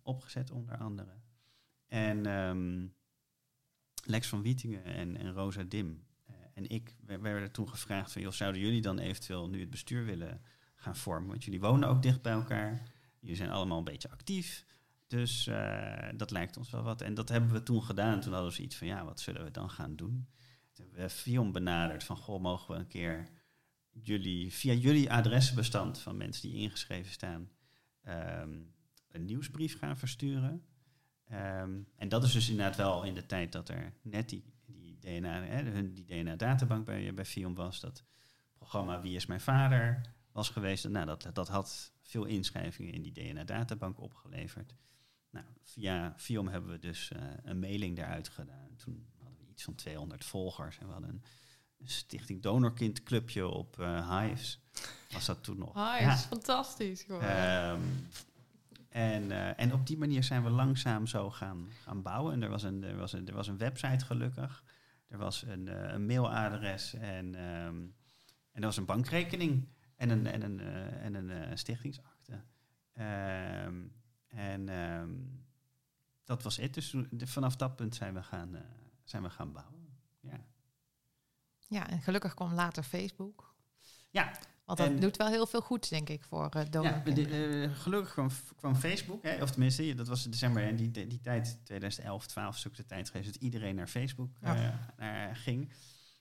opgezet 0.02 0.50
onder 0.50 0.76
andere. 0.76 1.12
En 1.86 2.26
um, 2.26 2.94
Lex 4.04 4.28
van 4.28 4.42
Wietingen 4.42 4.84
en, 4.84 5.32
Rosa 5.32 5.62
Dim 5.62 6.06
en 6.54 6.68
ik 6.68 6.96
we 7.06 7.18
werden 7.18 7.52
toen 7.52 7.68
gevraagd 7.68 8.12
van, 8.12 8.22
joh, 8.22 8.32
zouden 8.32 8.60
jullie 8.60 8.82
dan 8.82 8.98
eventueel 8.98 9.48
nu 9.48 9.60
het 9.60 9.70
bestuur 9.70 10.04
willen 10.04 10.40
gaan 10.74 10.96
vormen? 10.96 11.28
Want 11.28 11.44
jullie 11.44 11.60
wonen 11.60 11.88
ook 11.88 12.02
dicht 12.02 12.22
bij 12.22 12.32
elkaar. 12.32 12.82
Jullie 13.20 13.36
zijn 13.36 13.50
allemaal 13.50 13.78
een 13.78 13.84
beetje 13.84 14.10
actief. 14.10 14.64
Dus 15.06 15.46
uh, 15.46 16.08
dat 16.16 16.30
lijkt 16.30 16.56
ons 16.56 16.70
wel 16.70 16.82
wat. 16.82 17.00
En 17.00 17.14
dat 17.14 17.28
hebben 17.28 17.50
we 17.50 17.62
toen 17.62 17.82
gedaan. 17.82 18.20
Toen 18.20 18.32
hadden 18.32 18.52
we 18.52 18.62
iets 18.62 18.76
van, 18.76 18.86
ja, 18.86 19.04
wat 19.04 19.20
zullen 19.20 19.44
we 19.44 19.50
dan 19.50 19.70
gaan 19.70 19.96
doen? 19.96 20.28
Toen 20.72 20.86
hebben 20.86 21.04
we 21.04 21.10
Fion 21.10 21.52
benaderd 21.52 22.04
van, 22.04 22.16
goh, 22.16 22.40
mogen 22.40 22.74
we 22.74 22.80
een 22.80 22.86
keer 22.86 23.28
jullie, 23.90 24.52
via 24.52 24.72
jullie 24.72 25.12
adressenbestand 25.12 25.98
van 25.98 26.16
mensen 26.16 26.50
die 26.50 26.60
ingeschreven 26.60 27.12
staan, 27.12 27.50
um, 28.08 28.74
een 29.08 29.24
nieuwsbrief 29.24 29.78
gaan 29.78 29.98
versturen. 29.98 30.64
Um, 31.32 31.88
en 31.96 32.08
dat 32.08 32.24
is 32.24 32.32
dus 32.32 32.48
inderdaad 32.48 32.76
wel 32.76 33.04
in 33.04 33.14
de 33.14 33.26
tijd 33.26 33.52
dat 33.52 33.68
er 33.68 33.92
net 34.02 34.28
die 34.28 34.44
DNA, 35.00 35.42
hè, 35.42 35.92
die 35.92 36.04
DNA-databank 36.04 36.84
bij, 36.84 37.14
bij 37.14 37.24
FIOM 37.24 37.54
was. 37.54 37.80
Dat 37.80 38.04
programma 38.54 39.00
Wie 39.00 39.16
is 39.16 39.26
mijn 39.26 39.40
vader 39.40 40.00
was 40.32 40.48
geweest. 40.48 40.88
Nou, 40.88 41.06
dat, 41.06 41.30
dat 41.32 41.48
had 41.48 41.92
veel 42.02 42.24
inschrijvingen 42.24 42.92
in 42.92 43.02
die 43.02 43.12
DNA-databank 43.12 44.00
opgeleverd. 44.00 44.74
Nou, 45.30 45.46
via 45.62 46.14
FIOM 46.16 46.48
hebben 46.48 46.70
we 46.70 46.78
dus 46.78 47.10
uh, 47.16 47.22
een 47.42 47.58
mailing 47.58 47.96
daaruit 47.96 48.28
gedaan. 48.28 48.76
Toen 48.76 49.06
iets 49.52 49.64
van 49.64 49.74
200 49.74 50.24
volgers 50.24 50.78
en 50.78 50.86
we 50.86 50.92
hadden 50.92 51.10
een, 51.10 51.22
een 51.78 51.88
Stichting 51.88 52.42
Donorkind 52.42 53.02
clubje 53.02 53.46
op 53.46 53.76
uh, 53.80 54.20
Hives. 54.20 54.60
Was 55.10 55.26
dat 55.26 55.44
toen 55.44 55.58
nog? 55.58 55.74
Hives, 55.74 56.22
ja. 56.22 56.28
fantastisch 56.28 57.02
gewoon. 57.02 57.24
Um, 57.24 58.08
en, 58.88 59.22
uh, 59.30 59.60
en 59.60 59.72
op 59.72 59.86
die 59.86 59.98
manier 59.98 60.24
zijn 60.24 60.44
we 60.44 60.50
langzaam 60.50 61.06
zo 61.06 61.30
gaan, 61.30 61.68
gaan 61.82 62.02
bouwen. 62.02 62.32
En 62.32 62.42
er 62.42 62.48
was, 62.48 62.62
een, 62.62 62.84
er, 62.84 62.96
was 62.96 63.12
een, 63.12 63.28
er 63.28 63.34
was 63.34 63.48
een 63.48 63.58
website 63.58 64.04
gelukkig. 64.04 64.64
Er 65.08 65.18
was 65.18 65.42
een, 65.42 65.66
uh, 65.66 65.92
een 65.92 66.06
mailadres 66.06 66.94
en, 66.94 67.26
um, 67.26 67.94
en 68.52 68.60
er 68.60 68.66
was 68.66 68.76
een 68.76 68.84
bankrekening 68.84 69.68
en 69.96 70.10
een, 70.10 70.26
en 70.26 70.42
een, 70.42 70.58
uh, 70.58 71.04
en 71.04 71.14
een 71.14 71.58
stichtingsakte. 71.58 72.32
Um, 73.66 73.92
en 74.28 74.68
um, 74.68 75.44
dat 76.24 76.42
was 76.42 76.56
het. 76.56 76.74
Dus 76.74 76.94
vanaf 77.18 77.56
dat 77.56 77.76
punt 77.76 77.94
zijn 77.94 78.14
we 78.14 78.22
gaan, 78.22 78.56
zijn 79.04 79.22
we 79.22 79.30
gaan 79.30 79.52
bouwen. 79.52 79.98
Ja. 80.20 80.40
ja, 81.68 81.88
en 81.88 82.02
gelukkig 82.02 82.34
kwam 82.34 82.52
later 82.52 82.82
Facebook. 82.82 83.54
Ja, 84.10 84.38
want 84.64 84.78
dat 84.78 84.88
en, 84.88 85.00
doet 85.00 85.16
wel 85.16 85.28
heel 85.28 85.46
veel 85.46 85.60
goed, 85.60 85.88
denk 85.88 86.08
ik, 86.08 86.24
voor 86.24 86.56
uh, 86.56 86.62
Ja, 86.70 86.98
de, 86.98 87.62
uh, 87.68 87.76
gelukkig 87.76 88.12
kwam, 88.12 88.28
kwam 88.56 88.74
Facebook, 88.74 89.22
hè, 89.22 89.42
of 89.42 89.50
tenminste, 89.50 89.94
dat 89.94 90.08
was 90.08 90.24
december 90.24 90.62
en 90.62 90.76
die, 90.76 90.90
die, 90.90 91.06
die 91.06 91.20
tijd, 91.20 91.58
2011, 91.64 92.26
12, 92.26 92.56
stuk 92.56 92.76
de 92.76 92.86
tijd 92.86 93.10
geweest, 93.10 93.32
dat 93.32 93.42
iedereen 93.42 93.74
naar 93.74 93.88
Facebook 93.88 94.36
ja. 94.40 94.56
uh, 94.56 94.74
naar 94.96 95.36
ging. 95.36 95.72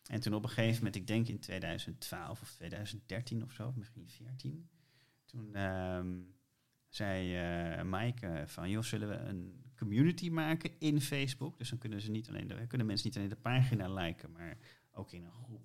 En 0.05 0.19
toen 0.19 0.33
op 0.33 0.43
een 0.43 0.49
gegeven 0.49 0.75
moment, 0.75 0.95
ik 0.95 1.07
denk 1.07 1.27
in 1.27 1.39
2012 1.39 2.41
of 2.41 2.51
2013 2.51 3.43
of 3.43 3.51
zo, 3.51 3.73
misschien 3.75 4.09
14, 4.09 4.69
toen 5.25 5.61
um, 5.61 6.35
zei 6.91 7.77
uh, 7.77 7.83
Maaike 7.83 8.43
van, 8.45 8.69
joh, 8.69 8.83
zullen 8.83 9.09
we 9.09 9.15
een 9.15 9.63
community 9.75 10.29
maken 10.29 10.71
in 10.79 11.01
Facebook? 11.01 11.57
Dus 11.57 11.69
dan 11.69 11.77
kunnen, 11.77 12.01
ze 12.01 12.11
niet 12.11 12.27
alleen 12.29 12.47
de, 12.47 12.67
kunnen 12.67 12.87
mensen 12.87 13.07
niet 13.07 13.17
alleen 13.17 13.29
de 13.29 13.35
pagina 13.35 13.93
liken, 13.93 14.31
maar 14.31 14.57
ook 14.91 15.11
in 15.11 15.23
een 15.23 15.31
groep 15.31 15.61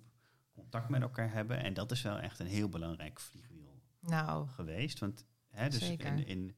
contact 0.51 0.89
met 0.89 1.01
elkaar 1.01 1.31
hebben. 1.31 1.63
En 1.63 1.73
dat 1.73 1.91
is 1.91 2.01
wel 2.01 2.19
echt 2.19 2.39
een 2.39 2.47
heel 2.47 2.69
belangrijk 2.69 3.19
vliegwiel 3.19 3.81
nou, 3.99 4.47
geweest. 4.47 4.99
Want 4.99 5.25
hè, 5.47 5.69
dus 5.69 5.89
in, 5.89 6.27
in, 6.27 6.55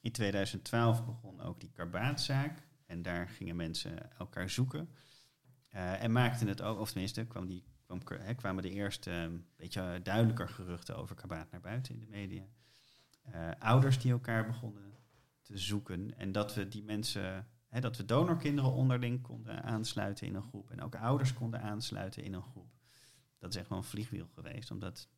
in 0.00 0.12
2012 0.12 1.04
begon 1.04 1.40
ook 1.40 1.60
die 1.60 1.70
karbaatzaak. 1.72 2.66
En 2.86 3.02
daar 3.02 3.28
gingen 3.28 3.56
mensen 3.56 4.18
elkaar 4.18 4.50
zoeken. 4.50 4.88
Uh, 5.74 6.02
en 6.02 6.12
maakten 6.12 6.48
het 6.48 6.62
ook, 6.62 6.78
of 6.78 6.90
tenminste, 6.90 7.24
kwam 7.24 7.46
die, 7.46 7.64
kwam, 7.84 8.00
hè, 8.18 8.34
kwamen 8.34 8.62
de 8.62 8.70
eerste 8.70 9.10
um, 9.10 9.46
beetje 9.56 10.00
duidelijker 10.02 10.48
geruchten 10.48 10.96
over 10.96 11.14
karbaat 11.16 11.50
naar 11.50 11.60
buiten 11.60 11.94
in 11.94 12.00
de 12.00 12.06
media. 12.06 12.44
Uh, 13.28 13.50
ouders 13.58 13.98
die 13.98 14.12
elkaar 14.12 14.46
begonnen 14.46 14.94
te 15.42 15.58
zoeken. 15.58 16.18
En 16.18 16.32
dat 16.32 16.54
we 16.54 16.68
die 16.68 16.82
mensen, 16.82 17.46
hè, 17.68 17.80
dat 17.80 17.96
we 17.96 18.04
donorkinderen 18.04 18.72
onderling 18.72 19.22
konden 19.22 19.62
aansluiten 19.62 20.26
in 20.26 20.34
een 20.34 20.42
groep. 20.42 20.70
En 20.70 20.82
ook 20.82 20.94
ouders 20.94 21.34
konden 21.34 21.60
aansluiten 21.60 22.24
in 22.24 22.32
een 22.32 22.42
groep 22.42 22.72
dat 23.42 23.54
is 23.54 23.56
echt 23.56 23.68
wel 23.68 23.78
een 23.78 23.84
vliegwiel 23.84 24.28
geweest. 24.34 24.70
Omdat 24.70 25.08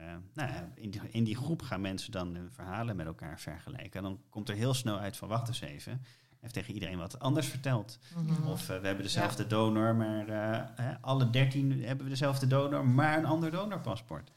uh, 0.00 0.14
nou 0.34 0.50
in, 0.74 0.90
die, 0.90 1.00
in 1.10 1.24
die 1.24 1.36
groep 1.36 1.62
gaan 1.62 1.80
mensen 1.80 2.12
dan 2.12 2.34
hun 2.34 2.50
verhalen 2.52 2.96
met 2.96 3.06
elkaar 3.06 3.40
vergelijken. 3.40 3.92
En 3.92 4.02
dan 4.02 4.20
komt 4.28 4.48
er 4.48 4.54
heel 4.54 4.74
snel 4.74 4.98
uit 4.98 5.16
van 5.16 5.28
wacht 5.28 5.48
eens 5.48 5.60
even. 5.60 6.02
Heeft 6.40 6.54
tegen 6.54 6.74
iedereen 6.74 6.98
wat 6.98 7.18
anders 7.18 7.46
verteld. 7.46 7.98
Mm-hmm. 8.16 8.46
Of 8.46 8.60
uh, 8.60 8.66
we 8.66 8.86
hebben 8.86 9.04
dezelfde 9.04 9.42
ja. 9.42 9.48
donor, 9.48 9.94
maar 9.94 10.28
uh, 10.28 10.94
alle 11.00 11.30
dertien 11.30 11.84
hebben 11.84 12.04
we 12.04 12.10
dezelfde 12.10 12.46
donor, 12.46 12.86
maar 12.86 13.18
een 13.18 13.24
ander 13.24 13.50
donorpaspoort. 13.50 14.30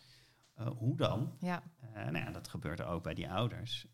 Hoe 0.77 0.95
dan? 0.95 1.35
Ja. 1.39 1.63
nou 1.93 2.17
ja, 2.17 2.31
dat 2.31 2.47
gebeurt 2.47 2.81
ook 2.81 3.03
bij 3.03 3.13
die 3.13 3.31
ouders. 3.31 3.87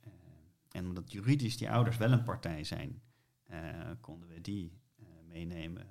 en 0.72 0.86
omdat 0.86 1.11
juridisch 1.11 1.57
die 1.57 1.72
ouders 1.72 1.97
wel 1.97 2.11
een 2.11 2.24
partij 2.24 2.64
zijn, 2.64 3.01
konden 3.99 4.30
we 4.30 4.41
die 4.41 4.82
meenemen 5.24 5.88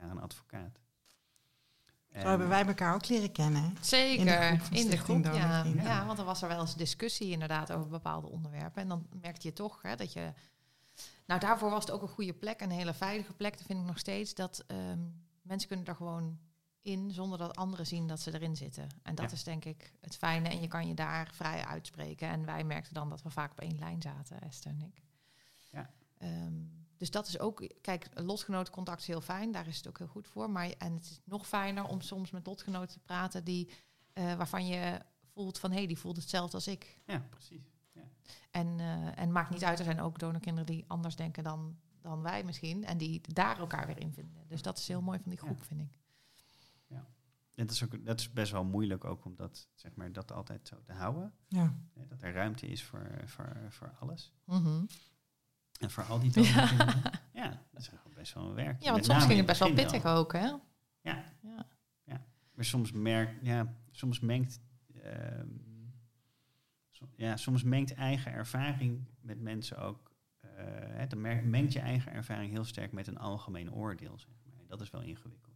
naar 0.00 0.10
een 0.10 0.20
advocaat. 0.20 0.80
Zo 2.12 2.28
hebben 2.28 2.48
wij 2.48 2.66
elkaar 2.66 2.94
ook 2.94 3.08
leren 3.08 3.32
kennen. 3.32 3.76
Zeker, 3.80 4.20
in 4.20 4.26
de 4.26 4.58
groep. 4.58 4.78
In 4.78 4.90
de 4.90 4.96
groep 4.96 5.24
ja. 5.24 5.64
ja. 5.64 6.04
want 6.04 6.16
dan 6.16 6.26
was 6.26 6.42
er 6.42 6.48
wel 6.48 6.60
eens 6.60 6.74
discussie 6.74 7.30
inderdaad 7.30 7.72
over 7.72 7.88
bepaalde 7.88 8.28
onderwerpen. 8.28 8.82
En 8.82 8.88
dan 8.88 9.06
merkte 9.20 9.46
je 9.46 9.52
toch 9.52 9.82
hè, 9.82 9.96
dat 9.96 10.12
je... 10.12 10.32
Nou, 11.26 11.40
daarvoor 11.40 11.70
was 11.70 11.84
het 11.84 11.90
ook 11.90 12.02
een 12.02 12.08
goede 12.08 12.32
plek, 12.32 12.60
een 12.60 12.70
hele 12.70 12.94
veilige 12.94 13.32
plek. 13.32 13.58
Dat 13.58 13.66
vind 13.66 13.80
ik 13.80 13.86
nog 13.86 13.98
steeds. 13.98 14.34
Dat 14.34 14.64
um, 14.66 15.24
mensen 15.42 15.68
kunnen 15.68 15.86
er 15.86 15.94
gewoon 15.94 16.38
in 16.82 17.10
zonder 17.12 17.38
dat 17.38 17.56
anderen 17.56 17.86
zien 17.86 18.06
dat 18.06 18.20
ze 18.20 18.34
erin 18.34 18.56
zitten. 18.56 18.88
En 19.02 19.14
dat 19.14 19.30
ja. 19.30 19.36
is 19.36 19.44
denk 19.44 19.64
ik 19.64 19.92
het 20.00 20.16
fijne. 20.16 20.48
En 20.48 20.60
je 20.60 20.68
kan 20.68 20.88
je 20.88 20.94
daar 20.94 21.30
vrij 21.32 21.64
uitspreken. 21.64 22.28
En 22.28 22.44
wij 22.44 22.64
merkten 22.64 22.94
dan 22.94 23.08
dat 23.08 23.22
we 23.22 23.30
vaak 23.30 23.50
op 23.50 23.60
één 23.60 23.78
lijn 23.78 24.02
zaten, 24.02 24.40
Esther 24.40 24.70
en 24.70 24.80
ik. 24.80 25.02
Ja. 25.70 25.90
Um, 26.22 26.80
dus 27.00 27.10
dat 27.10 27.26
is 27.26 27.38
ook, 27.38 27.68
kijk, 27.80 28.08
lotgenotencontact 28.14 29.00
is 29.00 29.06
heel 29.06 29.20
fijn, 29.20 29.52
daar 29.52 29.66
is 29.66 29.76
het 29.76 29.88
ook 29.88 29.98
heel 29.98 30.06
goed 30.06 30.26
voor. 30.26 30.50
Maar 30.50 30.70
en 30.70 30.94
het 30.94 31.04
is 31.04 31.20
nog 31.24 31.46
fijner 31.46 31.84
om 31.84 32.00
soms 32.00 32.30
met 32.30 32.46
lotgenoten 32.46 32.88
te 32.88 32.98
praten 32.98 33.44
die, 33.44 33.70
uh, 34.14 34.34
waarvan 34.34 34.66
je 34.66 35.00
voelt 35.32 35.58
van 35.58 35.70
hé, 35.70 35.76
hey, 35.76 35.86
die 35.86 35.98
voelt 35.98 36.16
hetzelfde 36.16 36.56
als 36.56 36.66
ik. 36.66 36.98
Ja, 37.06 37.26
precies. 37.30 37.74
Ja. 37.92 38.02
En, 38.50 38.78
uh, 38.78 39.18
en 39.18 39.32
maakt 39.32 39.50
niet 39.50 39.64
uit, 39.64 39.78
er 39.78 39.84
zijn 39.84 40.00
ook 40.00 40.18
donorkinderen 40.18 40.66
die 40.66 40.84
anders 40.86 41.16
denken 41.16 41.44
dan, 41.44 41.78
dan 42.00 42.22
wij 42.22 42.44
misschien. 42.44 42.84
En 42.84 42.98
die 42.98 43.20
daar 43.32 43.58
elkaar 43.58 43.86
weer 43.86 44.00
in 44.00 44.12
vinden. 44.12 44.48
Dus 44.48 44.62
dat 44.62 44.78
is 44.78 44.88
heel 44.88 45.02
mooi 45.02 45.18
van 45.18 45.30
die 45.30 45.40
groep, 45.40 45.58
ja. 45.58 45.64
vind 45.64 45.80
ik. 45.80 45.99
Dat 47.66 47.70
is, 47.70 47.84
ook, 47.84 48.06
dat 48.06 48.20
is 48.20 48.32
best 48.32 48.52
wel 48.52 48.64
moeilijk 48.64 49.04
ook 49.04 49.24
om 49.24 49.36
dat, 49.36 49.68
zeg 49.74 49.94
maar, 49.94 50.12
dat 50.12 50.32
altijd 50.32 50.68
zo 50.68 50.82
te 50.82 50.92
houden. 50.92 51.32
Ja. 51.48 51.76
Dat 52.08 52.22
er 52.22 52.32
ruimte 52.32 52.66
is 52.66 52.84
voor, 52.84 53.22
voor, 53.24 53.56
voor 53.68 53.92
alles. 53.98 54.32
Mm 54.44 54.62
-hmm. 54.62 54.86
En 55.78 55.90
voor 55.90 56.04
al 56.04 56.20
die 56.20 56.30
donorkinderen. 56.30 57.02
Ja. 57.32 57.42
ja, 57.42 57.62
dat 57.70 57.82
is 57.82 57.90
best 58.14 58.34
wel 58.34 58.44
een 58.44 58.54
werk. 58.54 58.82
Ja, 58.82 58.92
want 58.92 59.04
soms 59.04 59.24
ging 59.24 59.36
het 59.36 59.46
best 59.46 59.60
wel 59.60 59.72
pittig 59.72 60.04
al. 60.04 60.16
ook, 60.16 60.32
hè? 60.32 60.46
Ja. 61.00 61.24
ja. 61.42 61.66
ja. 62.04 62.24
Maar 62.54 62.64
soms 62.64 62.92
merk, 62.92 63.38
ja, 63.42 63.74
soms 63.90 64.20
mengt, 64.20 64.60
uh, 64.94 65.04
so, 66.90 67.08
ja, 67.16 67.36
soms 67.36 67.62
mengt 67.62 67.94
eigen 67.94 68.32
ervaring 68.32 69.06
met 69.20 69.40
mensen 69.40 69.78
ook. 69.78 70.10
Uh, 70.58 71.08
dan 71.08 71.50
mengt 71.50 71.72
je 71.72 71.80
eigen 71.80 72.12
ervaring 72.12 72.50
heel 72.52 72.64
sterk 72.64 72.92
met 72.92 73.06
een 73.06 73.18
algemeen 73.18 73.72
oordeel, 73.72 74.18
zeg 74.18 74.34
maar. 74.44 74.66
Dat 74.66 74.80
is 74.80 74.90
wel 74.90 75.02
ingewikkeld. 75.02 75.49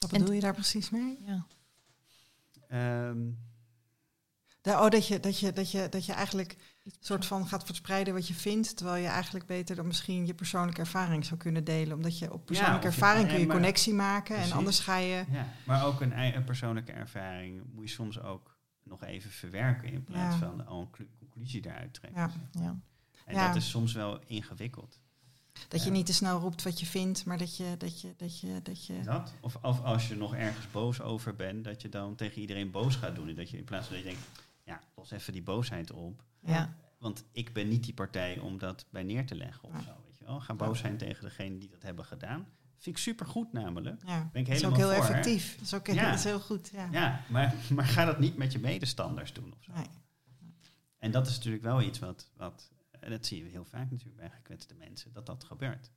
Wat 0.00 0.10
bedoel 0.10 0.32
je 0.32 0.40
daar 0.40 0.54
precies 0.54 0.90
mee? 0.90 1.18
Ja. 1.26 1.46
Um, 3.08 3.38
Da- 4.62 4.84
oh, 4.84 4.90
dat 4.90 5.06
je, 5.06 5.20
dat, 5.20 5.38
je, 5.40 5.52
dat, 5.52 5.70
je, 5.70 5.88
dat 5.88 6.06
je 6.06 6.12
eigenlijk 6.12 6.56
een 6.84 6.92
soort 7.00 7.26
van 7.26 7.46
gaat 7.46 7.64
verspreiden 7.64 8.14
wat 8.14 8.28
je 8.28 8.34
vindt, 8.34 8.76
terwijl 8.76 9.02
je 9.02 9.08
eigenlijk 9.08 9.46
beter 9.46 9.76
dan 9.76 9.86
misschien 9.86 10.26
je 10.26 10.34
persoonlijke 10.34 10.80
ervaring 10.80 11.24
zou 11.24 11.40
kunnen 11.40 11.64
delen. 11.64 11.96
Omdat 11.96 12.18
je 12.18 12.32
op 12.32 12.46
persoonlijke 12.46 12.80
je- 12.86 12.92
ervaring 12.92 13.28
kun 13.28 13.38
je 13.40 13.46
maar- 13.46 13.56
connectie 13.56 13.94
maken 13.94 14.34
Precies. 14.34 14.50
en 14.52 14.56
anders 14.58 14.78
ga 14.78 14.96
je... 14.96 15.24
Ja, 15.30 15.46
maar 15.66 15.84
ook 15.86 16.00
een, 16.00 16.18
een 16.18 16.44
persoonlijke 16.44 16.92
ervaring 16.92 17.62
moet 17.72 17.88
je 17.88 17.94
soms 17.94 18.20
ook 18.20 18.56
nog 18.82 19.02
even 19.02 19.30
verwerken 19.30 19.88
in 19.92 20.04
plaats 20.04 20.38
Ja. 20.38 20.46
van 20.48 20.66
al 20.66 20.80
een 20.80 20.90
clu- 20.90 21.08
conclusie 21.18 21.60
daaruit 21.60 21.94
trekken. 21.94 22.20
Ja. 22.20 22.30
Ja. 22.62 22.80
En 23.24 23.34
Ja. 23.34 23.46
dat 23.46 23.56
is 23.56 23.70
soms 23.70 23.92
wel 23.92 24.20
ingewikkeld. 24.26 25.00
Dat 25.68 25.84
je 25.84 25.90
niet 25.90 26.06
te 26.06 26.12
snel 26.12 26.38
roept 26.40 26.62
wat 26.62 26.80
je 26.80 26.86
vindt, 26.86 27.24
maar 27.24 27.38
dat 27.38 27.56
je... 27.56 27.74
Dat 27.78 28.00
je, 28.00 28.14
dat 28.16 28.40
je, 28.40 28.60
dat 28.62 28.86
je 28.86 29.00
Dat? 29.04 29.32
Of, 29.40 29.56
of 29.62 29.82
als 29.82 30.08
je 30.08 30.16
nog 30.16 30.34
ergens 30.34 30.70
boos 30.70 31.00
over 31.00 31.36
bent, 31.36 31.64
dat 31.64 31.82
je 31.82 31.88
dan 31.88 32.14
tegen 32.14 32.40
iedereen 32.40 32.70
boos 32.70 32.96
gaat 32.96 33.14
doen. 33.14 33.28
En 33.28 33.34
dat 33.34 33.50
je 33.50 33.56
in 33.56 33.64
plaats 33.64 33.86
van 33.86 33.96
dat 33.96 34.04
je 34.04 34.10
denkt, 34.10 34.26
ja, 34.64 34.80
los 34.96 35.10
even 35.10 35.32
die 35.32 35.42
boosheid 35.42 35.90
op. 35.92 36.22
Ja. 36.40 36.74
Want 36.98 37.24
ik 37.32 37.52
ben 37.52 37.68
niet 37.68 37.84
die 37.84 37.94
partij 37.94 38.38
om 38.38 38.58
dat 38.58 38.86
bij 38.90 39.02
neer 39.02 39.26
te 39.26 39.34
leggen 39.34 39.68
of 39.68 39.72
Ja. 39.74 39.80
zo. 39.82 39.90
Weet 40.06 40.18
je 40.18 40.24
wel? 40.24 40.40
Ga 40.40 40.54
boos 40.54 40.78
zijn 40.78 40.96
tegen 40.96 41.24
degene 41.24 41.58
die 41.58 41.68
dat 41.68 41.82
hebben 41.82 42.04
gedaan. 42.04 42.46
Vind 42.78 42.96
ik 42.96 43.02
supergoed 43.02 43.52
namelijk. 43.52 44.02
Ja, 44.06 44.28
Ben 44.32 44.40
ik 44.42 44.48
dat 44.48 44.56
is 44.56 44.64
ook 44.64 44.70
helemaal 44.76 44.90
heel 44.94 45.02
voor, 45.02 45.14
hè? 45.14 45.18
effectief. 45.20 45.52
Dat 45.56 45.62
is 45.66 45.74
ook 45.74 45.86
Ja. 45.86 46.10
dat 46.10 46.18
is 46.18 46.24
heel 46.24 46.40
goed. 46.40 46.70
Ja. 46.72 46.88
Ja, 46.92 47.20
maar, 47.28 47.54
maar 47.74 47.84
ga 47.84 48.04
dat 48.04 48.18
niet 48.18 48.36
met 48.36 48.52
je 48.52 48.58
medestanders 48.58 49.32
doen 49.32 49.52
of 49.58 49.64
zo. 49.64 49.72
Nee. 49.72 49.86
En 50.98 51.10
dat 51.10 51.26
is 51.26 51.34
natuurlijk 51.36 51.62
wel 51.62 51.82
iets 51.82 51.98
wat, 51.98 52.30
wat 52.36 52.70
en 53.00 53.10
dat 53.10 53.26
zie 53.26 53.44
je 53.44 53.50
heel 53.50 53.64
vaak 53.64 53.90
natuurlijk 53.90 54.16
bij 54.16 54.30
gekwetste 54.30 54.74
mensen, 54.74 55.12
dat 55.12 55.26
dat 55.26 55.44
gebeurt. 55.44 55.90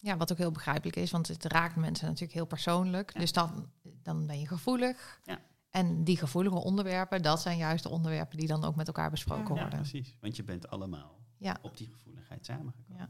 Ja, 0.00 0.16
wat 0.16 0.32
ook 0.32 0.38
heel 0.38 0.50
begrijpelijk 0.50 0.96
is, 0.96 1.10
want 1.10 1.28
het 1.28 1.44
raakt 1.44 1.76
mensen 1.76 2.06
natuurlijk 2.06 2.32
heel 2.32 2.46
persoonlijk. 2.46 3.12
Ja. 3.14 3.20
Dus 3.20 3.32
dan, 3.32 3.70
dan 4.02 4.26
ben 4.26 4.40
je 4.40 4.46
gevoelig. 4.46 5.20
Ja. 5.24 5.40
En 5.70 6.04
die 6.04 6.16
gevoelige 6.16 6.56
onderwerpen, 6.56 7.22
dat 7.22 7.40
zijn 7.40 7.58
juist 7.58 7.82
de 7.82 7.88
onderwerpen 7.88 8.38
die 8.38 8.46
dan 8.46 8.64
ook 8.64 8.76
met 8.76 8.86
elkaar 8.86 9.10
besproken 9.10 9.48
Ja, 9.48 9.54
Ja, 9.54 9.60
worden. 9.60 9.78
precies. 9.78 10.16
Want 10.20 10.36
je 10.36 10.44
bent 10.44 10.68
allemaal 10.68 11.20
Ja. 11.38 11.58
op 11.62 11.76
die 11.76 11.88
gevoeligheid 11.92 12.44
samengekomen. 12.44 12.96
Ja. 12.96 13.08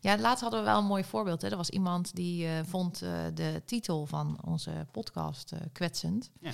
Ja, 0.00 0.18
laatst 0.18 0.42
hadden 0.42 0.60
we 0.60 0.66
wel 0.66 0.78
een 0.78 0.84
mooi 0.86 1.04
voorbeeld. 1.04 1.42
Hè. 1.42 1.48
Er 1.48 1.56
was 1.56 1.70
iemand 1.70 2.14
die 2.14 2.46
eh, 2.46 2.64
vond 2.64 3.02
eh, 3.02 3.24
de 3.34 3.62
titel 3.64 4.06
van 4.06 4.44
onze 4.44 4.86
podcast 4.90 5.52
eh, 5.52 5.60
kwetsend. 5.72 6.30
Ja. 6.40 6.52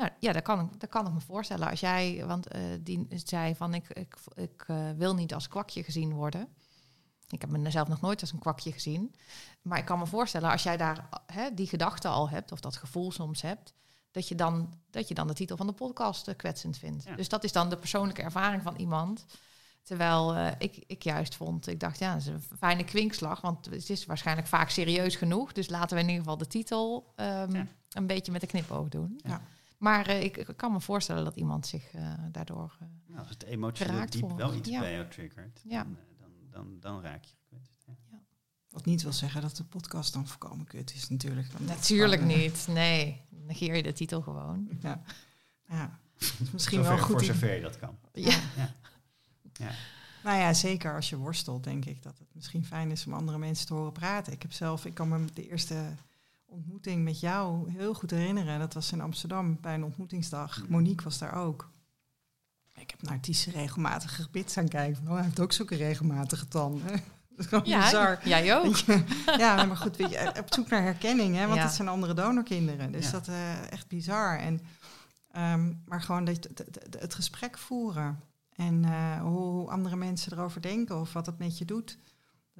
Nou 0.00 0.12
ja, 0.18 0.32
dat 0.32 0.42
kan, 0.42 0.60
ik, 0.60 0.80
dat 0.80 0.90
kan 0.90 1.06
ik 1.06 1.12
me 1.12 1.20
voorstellen. 1.20 1.70
Als 1.70 1.80
jij, 1.80 2.22
want 2.26 2.46
eh, 2.46 2.60
die 2.80 3.06
zei 3.08 3.54
van 3.54 3.74
ik, 3.74 3.88
ik, 3.88 4.14
ik 4.34 4.64
eh, 4.66 4.90
wil 4.96 5.14
niet 5.14 5.34
als 5.34 5.48
kwakje 5.48 5.82
gezien 5.82 6.12
worden. 6.12 6.48
Ik 7.28 7.40
heb 7.40 7.50
mezelf 7.50 7.88
nog 7.88 8.00
nooit 8.00 8.20
als 8.20 8.32
een 8.32 8.38
kwakje 8.38 8.72
gezien. 8.72 9.14
Maar 9.62 9.78
ik 9.78 9.84
kan 9.84 9.98
me 9.98 10.06
voorstellen, 10.06 10.50
als 10.50 10.62
jij 10.62 10.76
daar 10.76 11.08
hè, 11.26 11.54
die 11.54 11.66
gedachte 11.66 12.08
al 12.08 12.30
hebt, 12.30 12.52
of 12.52 12.60
dat 12.60 12.76
gevoel 12.76 13.12
soms 13.12 13.42
hebt, 13.42 13.74
dat 14.10 14.28
je 14.28 14.34
dan, 14.34 14.72
dat 14.90 15.08
je 15.08 15.14
dan 15.14 15.26
de 15.26 15.32
titel 15.32 15.56
van 15.56 15.66
de 15.66 15.72
podcast 15.72 16.28
eh, 16.28 16.36
kwetsend 16.36 16.78
vindt. 16.78 17.04
Ja. 17.04 17.14
Dus 17.16 17.28
dat 17.28 17.44
is 17.44 17.52
dan 17.52 17.68
de 17.70 17.76
persoonlijke 17.76 18.22
ervaring 18.22 18.62
van 18.62 18.76
iemand. 18.76 19.24
Terwijl 19.82 20.54
ik, 20.58 20.84
ik 20.86 21.02
juist 21.02 21.34
vond, 21.34 21.66
ik 21.66 21.80
dacht, 21.80 21.98
ja, 21.98 22.12
dat 22.12 22.20
is 22.20 22.26
een 22.26 22.42
fijne 22.58 22.84
kwinkslag, 22.84 23.40
want 23.40 23.66
het 23.66 23.90
is 23.90 24.06
waarschijnlijk 24.06 24.46
vaak 24.46 24.70
serieus 24.70 25.16
genoeg. 25.16 25.52
Dus 25.52 25.68
laten 25.68 25.96
we 25.96 26.02
in 26.02 26.08
ieder 26.08 26.22
geval 26.22 26.38
de 26.38 26.46
titel 26.46 27.12
ehm, 27.16 27.54
Ja. 27.54 27.66
een 27.90 28.06
beetje 28.06 28.32
met 28.32 28.40
de 28.40 28.46
knipoog 28.46 28.88
doen. 28.88 29.20
Ja. 29.22 29.42
Maar 29.80 30.06
eh, 30.06 30.22
ik, 30.22 30.36
ik 30.36 30.56
kan 30.56 30.72
me 30.72 30.80
voorstellen 30.80 31.24
dat 31.24 31.36
iemand 31.36 31.66
zich 31.66 31.92
eh, 31.92 32.12
daardoor... 32.32 32.76
eh, 32.80 32.86
Nou, 33.06 33.18
als 33.20 33.28
het 33.28 33.42
emotioneel 33.42 34.06
diep 34.10 34.30
wel 34.36 34.54
iets 34.54 34.68
Ja. 34.68 34.80
bij 34.80 34.92
jou 34.92 35.08
triggert, 35.08 35.60
Ja. 35.64 35.82
dan, 35.84 35.96
eh, 35.96 36.18
dan, 36.20 36.30
dan, 36.50 36.76
dan 36.80 37.02
raak 37.02 37.24
je 37.24 37.34
gekwetst. 37.42 37.84
Ja. 38.10 38.18
Wat 38.70 38.84
niet 38.84 39.02
wil 39.02 39.12
zeggen 39.12 39.40
dat 39.40 39.56
de 39.56 39.64
podcast 39.64 40.12
dan 40.12 40.26
voorkomen 40.26 40.66
kut 40.66 40.94
is 40.94 41.08
natuurlijk. 41.08 41.48
Natuurlijk 41.58 42.22
niet, 42.24 42.66
nee. 42.70 43.20
Negeer 43.28 43.76
je 43.76 43.82
de 43.82 43.92
titel 43.92 44.20
gewoon. 44.22 44.68
Ja. 44.80 45.02
ja. 45.68 45.98
Misschien 46.52 46.78
Zover, 46.78 46.94
wel 46.96 47.04
goed. 47.04 47.14
voor 47.16 47.24
zover 47.24 47.54
je 47.54 47.60
dat 47.60 47.78
kan. 47.78 47.98
Ja. 48.12 48.38
Ja. 48.56 49.70
Nou 50.24 50.38
ja, 50.38 50.52
zeker 50.54 50.94
als 50.94 51.08
je 51.10 51.16
worstelt, 51.16 51.64
denk 51.64 51.84
ik 51.84 52.02
dat 52.02 52.18
het 52.18 52.28
misschien 52.34 52.64
fijn 52.64 52.90
is 52.90 53.06
om 53.06 53.12
andere 53.12 53.38
mensen 53.38 53.66
te 53.66 53.74
horen 53.74 53.92
praten. 53.92 54.32
Ik 54.32 54.42
heb 54.42 54.52
zelf, 54.52 54.84
ik 54.84 54.94
kan 54.94 55.08
me 55.08 55.24
de 55.34 55.48
eerste 55.48 55.94
ontmoeting 56.50 57.04
met 57.04 57.20
jou 57.20 57.70
heel 57.70 57.94
goed 57.94 58.10
herinneren. 58.10 58.58
Dat 58.58 58.74
was 58.74 58.92
in 58.92 59.00
Amsterdam 59.00 59.58
bij 59.60 59.74
een 59.74 59.84
ontmoetingsdag. 59.84 60.62
Mhm. 60.62 60.72
Monique 60.72 61.04
was 61.04 61.18
daar 61.18 61.34
ook. 61.34 61.70
Ik 62.74 62.90
heb 62.90 63.02
naar 63.02 63.20
Tisse 63.20 63.50
regelmatig 63.50 64.16
gebit 64.16 64.54
aan 64.58 64.68
kijken. 64.68 64.96
Van, 64.96 65.06
oh, 65.08 65.14
hij 65.14 65.24
heeft 65.24 65.40
ook 65.40 65.52
zulke 65.52 65.76
regelmatige 65.76 66.48
tanden. 66.48 66.86
Dat 67.28 67.38
is 67.38 67.46
gewoon 67.46 67.64
bizar. 67.82 68.28
Ja, 68.28 68.40
jij 68.42 68.56
ook. 68.58 68.76
ja, 69.38 69.64
maar 69.64 69.76
goed, 69.76 69.96
weet 69.96 70.10
je, 70.10 70.32
op 70.38 70.52
zoek 70.54 70.68
naar 70.68 70.82
herkenning, 70.82 71.34
hè, 71.36 71.44
want 71.46 71.58
Ja. 71.58 71.64
het 71.64 71.74
zijn 71.74 71.88
andere 71.88 72.14
donorkinderen. 72.14 72.92
Dus 72.92 73.04
Ja. 73.04 73.10
dat 73.10 73.28
is 73.28 73.68
echt 73.70 73.88
bizar. 73.88 74.38
En, 74.38 74.60
ehm, 75.30 75.72
maar 75.84 76.02
gewoon 76.02 76.24
dat, 76.24 76.48
het- 76.98 77.14
gesprek 77.14 77.58
voeren 77.58 78.20
en 78.52 78.84
eh, 78.84 79.20
hoe, 79.20 79.38
hoe 79.38 79.70
andere 79.70 79.96
mensen 79.96 80.32
erover 80.32 80.62
denken 80.62 81.00
of 81.00 81.12
wat 81.12 81.26
het 81.26 81.38
met 81.38 81.58
je 81.58 81.64
doet. 81.64 81.98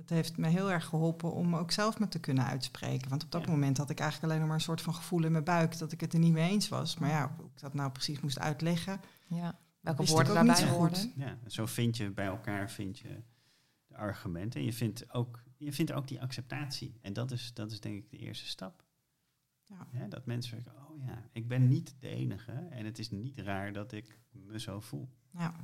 Dat 0.01 0.09
heeft 0.09 0.36
me 0.36 0.48
heel 0.48 0.70
erg 0.70 0.84
geholpen 0.84 1.32
om 1.32 1.57
ook 1.57 1.70
zelf 1.70 1.98
me 1.98 2.09
te 2.09 2.18
kunnen 2.20 2.44
uitspreken. 2.44 3.09
Want 3.09 3.24
op 3.24 3.30
dat 3.30 3.44
Ja. 3.44 3.51
moment 3.51 3.76
had 3.76 3.90
ik 3.90 3.98
eigenlijk 4.01 4.28
alleen 4.28 4.38
nog 4.40 4.48
maar 4.48 4.59
een 4.59 4.64
soort 4.64 4.80
van 4.82 4.94
gevoel 4.94 5.24
in 5.24 5.32
mijn 5.32 5.44
buik 5.44 5.78
dat 5.78 5.92
ik 5.92 6.01
het 6.01 6.12
er 6.12 6.18
niet 6.18 6.32
mee 6.32 6.51
eens 6.51 6.68
was. 6.68 6.98
Maar 6.98 7.11
ja, 7.11 7.34
hoe 7.36 7.46
ik 7.46 7.61
dat 7.61 7.74
nou 7.74 7.90
precies 7.90 8.20
moest 8.20 8.38
uitleggen. 8.38 9.01
Ja. 9.26 9.59
Welke 9.80 10.05
woorden 10.05 10.34
daarbij 10.34 10.55
zo 10.55 10.66
goed. 10.66 10.76
hoorden. 10.76 11.12
Ja, 11.16 11.38
zo 11.46 11.66
vind 11.66 11.96
je 11.96 12.11
bij 12.11 12.26
elkaar 12.26 12.70
vind 12.70 12.98
je 12.98 13.22
de 13.86 13.96
argumenten. 13.96 14.61
En 14.61 14.66
je 14.66 14.72
vindt 14.72 15.12
ook, 15.12 15.42
je 15.57 15.72
vindt 15.72 15.92
ook 15.92 16.09
die 16.09 16.20
acceptatie. 16.22 16.98
En 17.03 17.12
dat 17.12 17.30
is, 17.30 17.55
dat 17.55 17.70
is 17.70 17.80
denk 17.80 17.96
ik 17.96 18.11
de 18.11 18.16
eerste 18.16 18.46
stap. 18.46 18.84
Ja. 19.64 19.86
Hè, 19.90 20.09
dat 20.09 20.26
mensen 20.26 20.55
denken, 20.55 20.72
oh 20.88 21.05
ja, 21.07 21.22
ik 21.32 21.48
ben 21.48 21.68
niet 21.68 21.94
de 21.98 22.09
enige. 22.09 22.53
En 22.53 22.84
het 22.84 22.98
is 22.98 23.11
niet 23.11 23.38
raar 23.38 23.72
dat 23.72 23.92
ik 23.92 24.18
me 24.30 24.61
zo 24.61 24.80
voel. 24.80 25.09
Ja, 25.30 25.55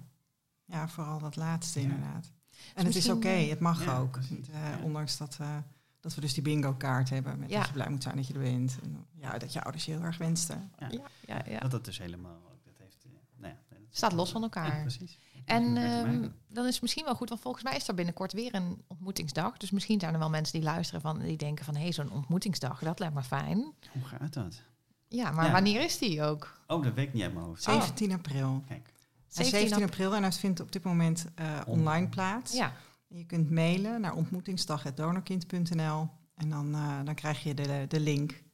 ja 0.67 0.89
vooral 0.89 1.19
dat 1.19 1.37
laatste 1.37 1.81
Ja. 1.81 1.85
inderdaad. 1.87 2.33
En 2.75 2.87
het 2.87 2.95
is 2.97 3.09
oké, 3.09 3.29
eh, 3.29 3.49
het 3.51 3.61
mag 3.61 3.85
ja, 3.85 3.99
ook. 3.99 4.11
precies, 4.11 4.49
Eh, 4.49 4.55
ja. 4.71 4.79
Ondanks 4.83 5.17
dat, 5.17 5.37
eh, 5.41 5.57
dat 6.01 6.14
we 6.14 6.21
dus 6.21 6.35
die 6.35 6.43
bingo-kaart 6.43 7.11
hebben. 7.11 7.39
Met 7.39 7.51
Ja. 7.51 7.57
dat 7.59 7.67
je 7.67 7.73
blij 7.73 7.89
moet 7.89 8.03
zijn 8.03 8.17
dat 8.17 8.27
je 8.27 8.35
er 8.35 8.41
bent. 8.41 8.79
En 8.83 9.07
ja, 9.12 9.39
dat 9.39 9.53
je 9.53 9.62
ouders 9.62 9.85
je 9.85 9.93
heel 9.93 10.03
erg 10.03 10.19
wensten. 10.19 10.71
Ja. 10.79 10.89
Ja, 10.91 11.01
ja, 11.27 11.43
ja. 11.53 11.59
Dat 11.59 11.73
het 11.73 11.85
dus 11.85 11.99
helemaal, 11.99 12.41
dat 12.64 12.75
heeft, 12.79 13.05
nou 13.37 13.53
ja, 13.53 13.59
dat- 13.69 13.79
Staat 13.91 14.12
los 14.12 14.31
van 14.31 14.43
elkaar. 14.43 14.77
Ja, 14.77 14.81
precies. 14.81 15.19
En 15.45 15.77
ehm, 15.77 16.29
dan 16.49 16.67
is 16.67 16.73
het 16.73 16.83
misschien 16.83 17.05
wel 17.05 17.14
goed, 17.14 17.29
want 17.29 17.41
volgens 17.41 17.64
mij 17.64 17.77
is 17.77 17.89
er 17.89 17.95
binnenkort 17.95 18.33
weer 18.33 18.55
een 18.55 18.83
ontmoetingsdag. 18.87 19.57
Dus 19.57 19.71
misschien 19.71 20.01
zijn 20.01 20.12
er 20.12 20.19
wel 20.19 20.31
mensen 20.31 20.53
die 20.61 20.62
luisteren 20.69 21.01
van 21.01 21.19
die 21.19 21.37
denken 21.37 21.64
van 21.64 21.75
hé, 21.75 21.83
hey, 21.83 21.93
zo'n 21.93 22.11
ontmoetingsdag, 22.12 22.81
dat 22.81 22.99
lijkt 22.99 23.14
me 23.14 23.23
fijn. 23.23 23.59
Hoe 23.93 24.05
gaat 24.05 24.33
dat? 24.33 24.62
Ja, 25.09 25.31
maar 25.31 25.45
Ja. 25.47 25.53
wanneer 25.53 25.81
is 25.85 25.99
die 25.99 26.23
ook? 26.23 26.61
Oh, 26.67 26.83
dat 26.83 26.95
weet 26.95 27.07
ik 27.09 27.12
niet 27.14 27.23
uit 27.23 27.33
mijn 27.35 27.45
hoofd. 27.47 27.69
Oh. 27.69 27.75
17 27.75 28.12
april. 28.12 28.62
Kijk, 28.69 28.93
Ja, 29.29 29.45
17 29.45 29.83
april 29.83 30.14
en 30.14 30.22
het 30.22 30.37
vindt 30.37 30.61
op 30.61 30.72
dit 30.72 30.83
moment 30.85 31.27
eh, 31.35 31.61
online 31.66 32.09
plaats. 32.09 32.53
Ja, 32.53 32.72
Je 33.07 33.24
kunt 33.24 33.51
mailen 33.51 34.01
naar 34.01 34.14
ontmoetingsdag.donorkind.nl 34.14 36.09
en 36.35 36.49
dan, 36.51 36.74
eh, 36.74 36.99
dan 37.05 37.14
krijg 37.14 37.43
je 37.43 37.55
de, 37.55 37.85
de 37.89 38.01
link. 38.01 38.45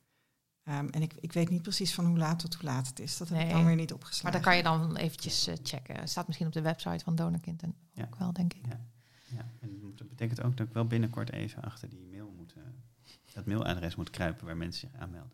Ehm, 0.64 0.86
en 0.90 1.02
ik, 1.02 1.12
ik 1.20 1.32
weet 1.32 1.48
niet 1.50 1.62
precies 1.62 1.94
van 1.94 2.06
hoe 2.06 2.18
laat 2.18 2.38
tot 2.38 2.54
hoe 2.54 2.64
laat 2.64 2.86
het 2.86 2.98
is. 3.00 3.16
Dat 3.16 3.28
heb 3.28 3.38
ik 3.38 3.44
Nee. 3.44 3.52
dan 3.52 3.64
weer 3.66 3.74
niet 3.74 3.92
opgeslagen. 3.92 4.22
maar 4.22 4.32
dan 4.32 4.42
kan 4.42 4.56
je 4.56 4.62
dan 4.62 4.96
eventjes 4.96 5.46
eh, 5.46 5.54
checken. 5.62 5.96
Het 5.96 6.10
staat 6.10 6.26
misschien 6.26 6.46
op 6.46 6.52
de 6.52 6.62
website 6.62 7.04
van 7.04 7.14
Donorkind 7.14 7.62
en 7.62 7.74
Ja. 7.92 8.04
ook 8.04 8.16
wel, 8.18 8.32
denk 8.32 8.52
ik. 8.54 8.66
ja. 8.66 8.80
ja. 9.24 9.44
En 9.60 9.70
dat 9.70 9.80
moet- 9.80 9.98
dat 9.98 10.08
betekent 10.08 10.42
ook 10.42 10.56
dat 10.56 10.66
ik 10.66 10.72
wel 10.72 10.86
binnenkort 10.86 11.30
even 11.32 11.62
achter 11.62 11.88
die 11.88 12.06
mail 12.10 12.34
moet, 12.36 12.54
dat 13.34 13.46
mailadres 13.46 13.94
moet 13.96 14.10
kruipen 14.10 14.46
waar 14.46 14.56
mensen 14.56 14.88
zich 14.90 15.00
aanmelden. 15.00 15.32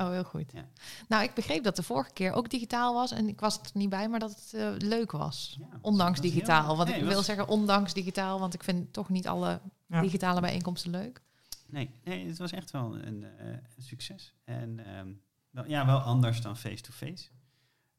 Oh, 0.00 0.10
heel 0.10 0.24
goed. 0.24 0.52
Ja. 0.52 0.64
Nou, 1.08 1.22
ik 1.24 1.34
begreep 1.34 1.64
dat 1.64 1.76
de 1.76 1.82
vorige 1.82 2.12
keer 2.12 2.32
ook 2.32 2.50
digitaal 2.50 2.94
was 2.94 3.10
en 3.10 3.28
ik 3.28 3.40
was 3.40 3.58
er 3.58 3.70
niet 3.74 3.88
bij, 3.88 4.08
maar 4.08 4.20
dat 4.20 4.30
het 4.30 4.54
eh, 4.54 4.70
leuk 4.88 5.10
was. 5.12 5.56
Ja, 5.60 5.78
Ondanks 5.80 6.20
digitaal. 6.20 6.66
heel- 6.66 6.76
Want 6.76 6.88
Nee, 6.88 6.98
ik 6.98 7.04
was- 7.04 7.12
wil 7.14 7.22
zeggen 7.22 7.48
ondanks 7.48 7.94
digitaal, 7.94 8.40
want 8.40 8.54
ik 8.54 8.62
vind 8.64 8.92
toch 8.92 9.08
niet 9.08 9.26
alle 9.28 9.60
Ja. 9.86 10.00
digitale 10.00 10.40
bijeenkomsten 10.40 10.90
leuk. 10.90 11.22
Nee, 11.66 11.90
nee, 12.04 12.26
het 12.26 12.38
was 12.38 12.52
echt 12.52 12.70
wel 12.70 12.96
een, 12.96 13.24
eh, 13.38 13.46
een 13.48 13.82
succes. 13.82 14.34
En 14.44 14.86
ehm, 14.86 15.12
wel, 15.50 15.66
ja, 15.68 15.86
wel 15.86 15.98
anders 15.98 16.40
dan 16.40 16.56
face-to-face. 16.56 17.28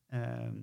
Ehm, 0.07 0.55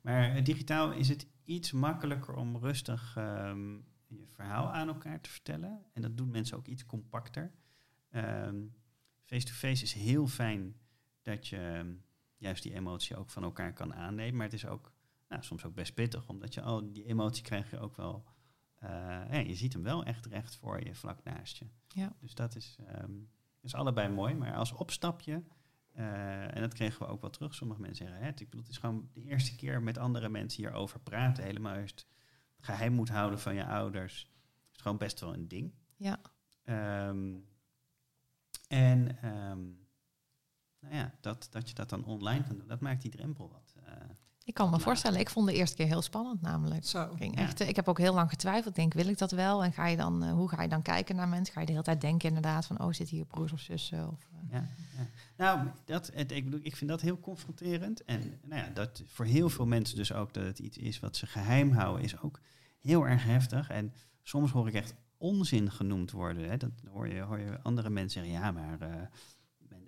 maar 0.00 0.42
digitaal 0.44 0.92
is 0.92 1.08
het 1.08 1.26
iets 1.44 1.72
makkelijker 1.72 2.34
om 2.34 2.56
rustig 2.56 3.14
ehm, 3.16 3.74
je 4.06 4.26
verhaal 4.34 4.72
aan 4.72 4.88
elkaar 4.88 5.20
te 5.20 5.30
vertellen. 5.30 5.82
En 5.92 6.02
dat 6.02 6.16
doen 6.16 6.30
mensen 6.30 6.56
ook 6.56 6.66
iets 6.66 6.86
compacter. 6.86 7.50
Ehm, 8.10 8.56
Face-to-face 9.30 9.82
is 9.82 9.92
heel 9.92 10.26
fijn 10.26 10.76
dat 11.22 11.46
je 11.48 11.56
ehm, 11.56 11.92
juist 12.36 12.62
die 12.62 12.74
emotie 12.74 13.16
ook 13.16 13.30
van 13.30 13.42
elkaar 13.42 13.72
kan 13.72 13.94
aannemen. 13.94 14.36
Maar 14.36 14.44
het 14.46 14.54
is 14.54 14.66
ook 14.66 14.92
nou, 15.28 15.42
soms 15.42 15.64
ook 15.64 15.74
best 15.74 15.94
pittig, 15.94 16.28
omdat 16.28 16.54
je 16.54 16.60
al 16.62 16.92
die 16.92 17.04
emotie 17.04 17.42
krijg 17.42 17.70
je 17.70 17.78
ook 17.78 17.96
wel. 17.96 18.24
eh, 18.74 18.88
ja, 19.30 19.38
je 19.38 19.54
ziet 19.54 19.72
hem 19.72 19.82
wel 19.82 20.04
echt 20.04 20.26
recht 20.26 20.56
voor 20.56 20.84
je, 20.84 20.94
vlak 20.94 21.24
naast 21.24 21.56
je. 21.56 21.66
Ja. 21.88 22.16
Dus 22.20 22.34
dat 22.34 22.54
is, 22.56 22.76
ehm, 22.86 23.12
is 23.60 23.74
allebei 23.74 24.08
mooi. 24.08 24.34
Maar 24.34 24.54
als 24.54 24.72
opstapje, 24.72 25.42
eh, 25.92 26.54
en 26.56 26.60
dat 26.60 26.74
kregen 26.74 26.98
we 26.98 27.12
ook 27.12 27.20
wel 27.20 27.30
terug. 27.30 27.54
Sommige 27.54 27.80
mensen 27.80 28.06
zeggen, 28.06 28.24
hè, 28.24 28.28
ik 28.30 28.36
bedoel, 28.36 28.60
het 28.60 28.70
is 28.70 28.78
gewoon 28.78 29.08
de 29.12 29.22
eerste 29.22 29.56
keer 29.56 29.82
met 29.82 29.98
andere 29.98 30.28
mensen 30.28 30.62
hierover 30.62 31.00
praten. 31.00 31.44
Helemaal 31.44 31.74
eerst 31.76 32.06
geheim 32.60 32.92
moet 32.92 33.08
houden 33.08 33.40
van 33.40 33.54
je 33.54 33.66
ouders. 33.66 34.30
is 34.72 34.80
gewoon 34.80 34.98
best 34.98 35.20
wel 35.20 35.34
een 35.34 35.48
ding. 35.48 35.74
Ja. 35.96 36.20
Ehm, 36.64 37.36
en 38.70 39.16
ehm, 39.22 39.58
nou 40.80 40.94
ja, 40.94 41.12
dat, 41.20 41.46
dat 41.50 41.68
je 41.68 41.74
dat 41.74 41.88
dan 41.88 42.04
online 42.04 42.44
kan 42.46 42.56
doen, 42.58 42.66
dat 42.68 42.80
maakt 42.80 43.02
die 43.02 43.10
drempel 43.10 43.48
wat. 43.48 43.74
eh, 43.84 43.92
Ik 44.44 44.54
kan 44.54 44.64
me 44.64 44.70
Lager. 44.70 44.86
voorstellen, 44.86 45.20
ik 45.20 45.30
vond 45.30 45.46
de 45.46 45.54
eerste 45.54 45.76
keer 45.76 45.86
heel 45.86 46.02
spannend 46.02 46.40
namelijk. 46.40 46.84
Zo. 46.84 47.02
Ik, 47.02 47.16
ging 47.16 47.34
Ja. 47.36 47.40
echt, 47.42 47.60
ik 47.60 47.76
heb 47.76 47.88
ook 47.88 47.98
heel 47.98 48.14
lang 48.14 48.30
getwijfeld. 48.30 48.66
Ik 48.68 48.74
denk, 48.74 48.92
wil 48.94 49.06
ik 49.08 49.18
dat 49.18 49.30
wel? 49.30 49.64
En 49.64 49.72
ga 49.72 49.86
je 49.86 49.96
dan, 49.96 50.22
eh, 50.24 50.32
hoe 50.32 50.48
ga 50.48 50.62
je 50.62 50.68
dan 50.68 50.82
kijken 50.82 51.16
naar 51.16 51.28
mensen? 51.28 51.54
Ga 51.54 51.60
je 51.60 51.66
de 51.66 51.72
hele 51.72 51.84
tijd 51.84 52.00
denken 52.00 52.28
inderdaad 52.28 52.66
van, 52.66 52.80
oh, 52.80 52.92
zitten 52.92 53.16
hier 53.16 53.24
broers 53.26 53.52
of 53.52 53.60
zussen? 53.60 54.08
Of, 54.10 54.18
eh, 54.32 54.52
Ja, 54.52 54.68
ja. 54.96 55.06
Nou, 55.36 55.68
dat, 55.84 56.10
het, 56.14 56.32
ik, 56.32 56.44
bedoel, 56.44 56.60
ik 56.62 56.76
vind 56.76 56.90
dat 56.90 57.00
heel 57.00 57.20
confronterend. 57.20 58.04
En 58.04 58.40
nou 58.44 58.62
ja, 58.62 58.68
dat 58.70 59.02
voor 59.06 59.24
heel 59.24 59.48
veel 59.48 59.66
mensen 59.66 59.96
dus 59.96 60.12
ook 60.12 60.34
dat 60.34 60.44
het 60.44 60.58
iets 60.58 60.76
is 60.78 61.00
wat 61.00 61.16
ze 61.16 61.26
geheim 61.26 61.72
houden, 61.72 62.04
is 62.04 62.20
ook 62.20 62.40
heel 62.80 63.06
erg 63.06 63.24
heftig. 63.24 63.70
En 63.70 63.92
soms 64.22 64.50
hoor 64.50 64.68
ik 64.68 64.74
echt 64.74 64.94
onzin 65.20 65.70
genoemd 65.70 66.10
worden. 66.10 66.48
Hè. 66.50 66.56
Dat 66.56 66.70
hoor 66.92 67.08
je, 67.08 67.20
hoor 67.20 67.38
je 67.38 67.60
andere 67.62 67.90
mensen 67.90 68.24
zeggen, 68.24 68.40
ja, 68.40 68.50
maar 68.50 68.80
eh, 68.80 69.02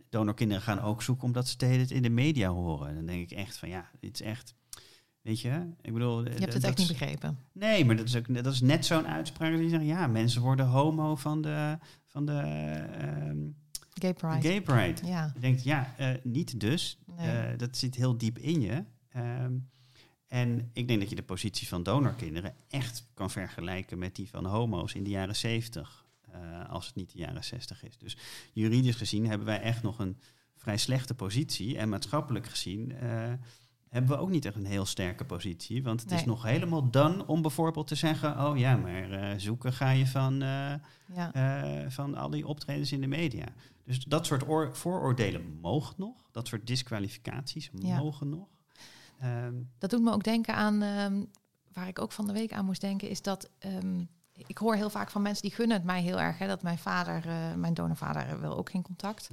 donorkinderen 0.08 0.62
gaan 0.62 0.80
ook 0.80 1.02
zoeken 1.02 1.24
omdat 1.24 1.48
ze 1.48 1.66
het 1.66 1.90
in 1.90 2.02
de 2.02 2.10
media 2.10 2.48
horen. 2.48 2.88
En 2.88 2.94
dan 2.94 3.06
denk 3.06 3.30
ik 3.30 3.38
echt 3.38 3.56
van, 3.56 3.68
ja, 3.68 3.90
dit 4.00 4.20
is 4.20 4.26
echt, 4.26 4.54
weet 5.22 5.40
je, 5.40 5.70
ik 5.80 5.92
bedoel... 5.92 6.24
je 6.24 6.30
hebt 6.30 6.52
het 6.52 6.64
echt 6.64 6.78
niet 6.78 6.88
begrepen. 6.88 7.38
Nee, 7.52 7.84
maar 7.84 7.96
dat 7.96 8.06
is, 8.06 8.16
ook, 8.16 8.34
dat 8.34 8.52
is 8.52 8.60
net 8.60 8.86
zo'n 8.86 9.06
uitspraak 9.06 9.56
die 9.56 9.68
zeggen, 9.68 9.88
ja, 9.88 10.06
mensen 10.06 10.42
worden 10.42 10.66
homo 10.66 11.16
van 11.16 11.42
de, 11.42 11.78
van 12.06 12.26
de 12.26 12.32
ehm, 12.32 13.38
Gay 14.02 14.14
Pride. 14.14 14.48
gay 14.48 14.62
pride. 14.62 15.06
Ja, 15.06 15.30
Je 15.34 15.40
denkt, 15.40 15.64
ja, 15.64 15.94
eh, 15.96 16.08
niet 16.22 16.60
dus. 16.60 16.98
Nee. 17.16 17.28
Eh, 17.28 17.58
dat 17.58 17.76
zit 17.76 17.94
heel 17.94 18.16
diep 18.16 18.38
in 18.38 18.60
je. 18.60 18.84
Ehm, 19.08 19.52
en 20.32 20.70
ik 20.72 20.88
denk 20.88 21.00
dat 21.00 21.08
je 21.10 21.16
de 21.16 21.22
positie 21.22 21.68
van 21.68 21.82
donorkinderen 21.82 22.54
echt 22.68 23.06
kan 23.14 23.30
vergelijken 23.30 23.98
met 23.98 24.16
die 24.16 24.28
van 24.28 24.44
homo's 24.44 24.94
in 24.94 25.04
de 25.04 25.10
jaren 25.10 25.36
70, 25.36 26.04
eh, 26.30 26.68
als 26.70 26.86
het 26.86 26.94
niet 26.94 27.12
de 27.12 27.18
jaren 27.18 27.44
60 27.44 27.84
is. 27.84 27.98
Dus 27.98 28.16
juridisch 28.52 28.96
gezien 28.96 29.26
hebben 29.28 29.46
wij 29.46 29.60
echt 29.60 29.82
nog 29.82 29.98
een 29.98 30.16
vrij 30.56 30.76
slechte 30.76 31.14
positie. 31.14 31.78
En 31.78 31.88
maatschappelijk 31.88 32.46
gezien 32.46 32.92
eh, 32.92 33.32
hebben 33.88 34.10
we 34.10 34.16
ook 34.16 34.30
niet 34.30 34.44
echt 34.44 34.54
een 34.56 34.64
heel 34.66 34.86
sterke 34.86 35.24
positie. 35.24 35.82
Want 35.82 36.00
het 36.00 36.10
is 36.10 36.24
nog 36.24 36.42
helemaal 36.42 36.90
dan 36.90 37.26
om 37.26 37.42
bijvoorbeeld 37.42 37.86
te 37.86 37.94
zeggen, 37.94 38.46
oh 38.46 38.58
ja, 38.58 38.76
maar 38.76 39.10
eh, 39.10 39.38
zoeken 39.38 39.72
ga 39.72 39.90
je 39.90 40.06
van... 40.06 40.34
ja. 41.14 41.30
van 41.90 42.14
al 42.14 42.30
die 42.30 42.46
optredens 42.46 42.92
in 42.92 43.00
de 43.00 43.06
media. 43.06 43.46
Dus 43.84 44.04
dat 44.04 44.26
soort 44.26 44.48
oor- 44.48 44.76
vooroordelen 44.76 45.58
mogen 45.60 45.94
nog. 45.98 46.28
Dat 46.30 46.48
soort 46.48 46.66
disqualificaties 46.66 47.70
Ja. 47.74 47.96
mogen 47.96 48.28
nog. 48.28 48.48
Ehm, 49.22 49.54
Dat 49.78 49.90
doet 49.90 50.02
me 50.02 50.12
ook 50.12 50.24
denken 50.24 50.54
aan, 50.54 50.82
ehm, 50.82 51.24
waar 51.72 51.88
ik 51.88 51.98
ook 51.98 52.12
van 52.12 52.26
de 52.26 52.32
week 52.32 52.52
aan 52.52 52.64
moest 52.64 52.80
denken, 52.80 53.08
is 53.08 53.22
dat 53.22 53.50
ehm, 53.58 54.04
ik 54.46 54.58
hoor 54.58 54.74
heel 54.74 54.90
vaak 54.90 55.10
van 55.10 55.22
mensen 55.22 55.42
die 55.42 55.54
gunnen 55.54 55.76
het 55.76 55.86
mij 55.86 56.02
heel 56.02 56.20
erg. 56.20 56.38
Hè, 56.38 56.46
dat 56.46 56.62
mijn 56.62 56.78
vader, 56.78 57.28
eh, 57.28 57.54
mijn 57.54 57.74
donorvader, 57.74 58.40
wil 58.40 58.56
ook 58.56 58.70
geen 58.70 58.82
contact. 58.82 59.28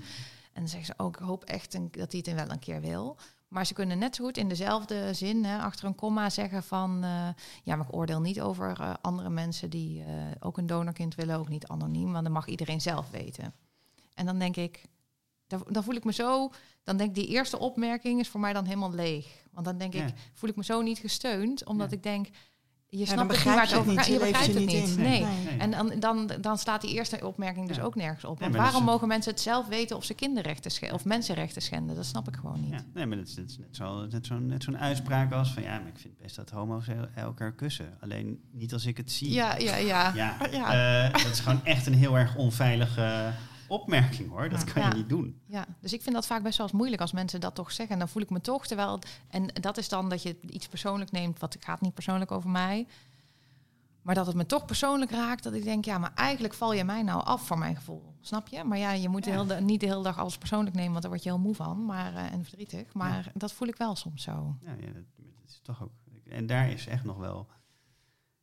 En 0.53 0.61
dan 0.61 0.67
zeggen 0.67 0.85
ze 0.85 1.03
ook, 1.03 1.17
ik 1.17 1.25
hoop 1.25 1.43
echt 1.43 1.71
dat 1.71 2.11
hij 2.11 2.23
het 2.25 2.33
wel 2.33 2.49
een 2.51 2.59
keer 2.59 2.81
wil. 2.81 3.17
Maar 3.47 3.65
ze 3.65 3.73
kunnen 3.73 3.97
net 3.97 4.15
zo 4.15 4.23
goed 4.25 4.37
in 4.37 4.47
dezelfde 4.47 5.13
zin, 5.13 5.45
hè, 5.45 5.59
achter 5.59 5.85
een 5.85 5.95
komma, 5.95 6.29
zeggen 6.29 6.63
van... 6.63 7.03
eh, 7.03 7.27
ja, 7.63 7.75
maar 7.75 7.85
ik 7.85 7.95
oordeel 7.95 8.21
niet 8.21 8.41
over 8.41 8.79
eh, 8.79 8.93
andere 9.01 9.29
mensen 9.29 9.69
die 9.69 10.03
ook 10.39 10.57
een 10.57 10.67
donorkind 10.67 11.15
willen, 11.15 11.37
ook 11.37 11.49
niet 11.49 11.67
anoniem. 11.67 12.11
Want 12.11 12.23
dan 12.23 12.33
mag 12.33 12.47
iedereen 12.47 12.81
zelf 12.81 13.09
weten. 13.09 13.53
En 14.13 14.25
dan 14.25 14.39
denk 14.39 14.55
ik, 14.55 14.85
dan, 15.47 15.63
dan 15.69 15.83
voel 15.83 15.95
ik 15.95 16.03
me 16.03 16.13
zo... 16.13 16.51
Dan 16.83 16.97
denk 16.97 17.09
ik, 17.09 17.15
die 17.15 17.27
eerste 17.27 17.59
opmerking 17.59 18.19
is 18.19 18.27
voor 18.27 18.39
mij 18.39 18.53
dan 18.53 18.65
helemaal 18.65 18.93
leeg. 18.93 19.43
Want 19.63 19.79
dan 19.79 19.89
denk 19.89 19.93
Ja. 19.93 20.05
ik, 20.13 20.13
voel 20.33 20.49
ik 20.49 20.55
me 20.55 20.63
zo 20.63 20.81
niet 20.81 20.97
gesteund. 20.97 21.65
Omdat 21.65 21.89
Ja. 21.89 21.95
ik 21.97 22.03
denk, 22.03 22.27
je 22.91 22.97
Ja, 22.97 23.05
snapt 23.05 23.31
het 23.35 23.45
niet 23.45 23.53
waar 23.55 23.61
het 23.67 23.73
over 23.75 23.93
gaat. 23.93 24.05
Je 24.05 24.13
begrijpt 24.19 24.45
je 24.45 24.53
het 24.53 24.65
niet. 24.65 24.97
Nee. 24.97 25.21
Nee. 25.21 25.21
nee. 25.45 25.57
En 25.57 25.71
dan, 25.71 25.93
dan, 25.99 26.31
dan 26.41 26.57
staat 26.57 26.81
die 26.81 26.93
eerste 26.93 27.25
opmerking 27.25 27.67
dus 27.67 27.75
Ja. 27.77 27.83
ook 27.83 27.95
nergens 27.95 28.25
op. 28.25 28.39
Want 28.39 28.55
waarom 28.55 28.83
mogen 28.83 29.07
mensen 29.07 29.31
het 29.31 29.41
zelf 29.41 29.67
weten 29.67 29.95
of 29.97 30.03
ze 30.03 30.13
kinderrechten 30.13 30.71
schenden 30.71 30.97
of 30.97 31.05
mensenrechten 31.05 31.61
schenden? 31.61 31.95
Dat 31.95 32.05
snap 32.05 32.27
ik 32.27 32.35
gewoon 32.35 32.61
niet. 32.61 32.71
ja, 32.71 32.83
nee, 32.93 33.05
maar 33.05 33.17
dat 33.17 33.27
is, 33.27 33.33
dat 33.35 33.45
is 33.49 33.57
net 33.57 33.75
zo'n 33.75 34.07
net 34.11 34.25
zo'n 34.25 34.45
net 34.45 34.63
zo'n 34.63 34.77
uitspraak 34.77 35.31
als 35.33 35.53
van... 35.53 35.63
ja, 35.63 35.79
maar 35.79 35.87
ik 35.87 35.99
vind 35.99 36.17
best 36.17 36.35
dat 36.35 36.49
homo's 36.49 36.87
el- 36.87 37.07
elkaar 37.15 37.51
kussen. 37.53 37.97
Alleen 37.99 38.39
niet 38.51 38.73
als 38.73 38.85
ik 38.85 38.97
het 38.97 39.11
zie. 39.11 39.31
Ja, 39.31 39.57
ja, 39.57 39.75
ja. 39.75 40.11
Ja, 40.15 40.37
Ja. 40.51 41.05
eh, 41.07 41.13
dat 41.23 41.31
is 41.31 41.39
gewoon 41.39 41.65
echt 41.65 41.85
een 41.85 41.93
heel 41.93 42.17
erg 42.17 42.35
onveilige 42.35 43.33
opmerking, 43.69 44.29
hoor. 44.29 44.49
Dat 44.49 44.63
kan 44.63 44.89
je 44.89 44.95
niet 44.95 45.09
doen. 45.09 45.41
Ja, 45.45 45.65
dus 45.79 45.93
ik 45.93 46.01
vind 46.01 46.15
dat 46.15 46.25
vaak 46.27 46.43
best 46.43 46.57
wel 46.57 46.67
eens 46.67 46.75
moeilijk 46.75 47.01
als 47.01 47.11
mensen 47.11 47.41
dat 47.41 47.55
toch 47.55 47.71
zeggen. 47.71 47.93
En 47.93 47.99
dan 47.99 48.09
voel 48.09 48.21
ik 48.21 48.29
me 48.29 48.41
toch, 48.41 48.67
terwijl... 48.67 48.99
En 49.27 49.47
dat 49.47 49.77
is 49.77 49.89
dan 49.89 50.09
dat 50.09 50.23
je 50.23 50.37
iets 50.49 50.67
persoonlijk 50.67 51.11
neemt, 51.11 51.39
wat 51.39 51.57
gaat 51.59 51.81
niet 51.81 51.93
persoonlijk 51.93 52.31
over 52.31 52.49
mij. 52.49 52.87
Maar 54.01 54.15
dat 54.15 54.25
het 54.27 54.35
me 54.35 54.45
toch 54.45 54.65
persoonlijk 54.65 55.11
raakt, 55.11 55.43
dat 55.43 55.53
ik 55.53 55.63
denk... 55.63 55.85
ja, 55.85 55.97
maar 55.97 56.13
eigenlijk 56.15 56.53
val 56.53 56.73
je 56.73 56.83
mij 56.83 57.03
nou 57.03 57.23
af 57.23 57.47
voor 57.47 57.57
mijn 57.57 57.75
gevoel. 57.75 58.13
Snap 58.21 58.47
je? 58.47 58.63
Maar 58.63 58.77
ja, 58.77 58.91
je 58.91 59.09
moet 59.09 59.23
de 59.23 59.29
Ja. 59.29 59.35
hele, 59.41 59.61
niet 59.61 59.79
de 59.79 59.85
hele 59.85 60.03
dag 60.03 60.17
alles 60.17 60.37
persoonlijk 60.37 60.75
nemen... 60.75 60.91
want 60.91 61.01
daar 61.01 61.11
word 61.11 61.23
je 61.23 61.29
heel 61.29 61.39
moe 61.39 61.55
van 61.55 61.85
maar, 61.85 62.15
eh, 62.15 62.31
en 62.33 62.43
verdrietig. 62.43 62.93
Maar 62.93 63.31
dat 63.33 63.53
voel 63.53 63.67
ik 63.67 63.75
wel 63.77 63.95
soms 63.95 64.23
zo. 64.23 64.55
Ja, 64.61 64.71
ja 64.79 64.91
dat, 64.93 65.03
dat 65.15 65.49
is 65.49 65.59
toch 65.61 65.83
ook. 65.83 65.91
En 66.29 66.45
daar 66.47 66.71
is 66.71 66.87
echt 66.87 67.03
nog 67.03 67.17
wel 67.17 67.47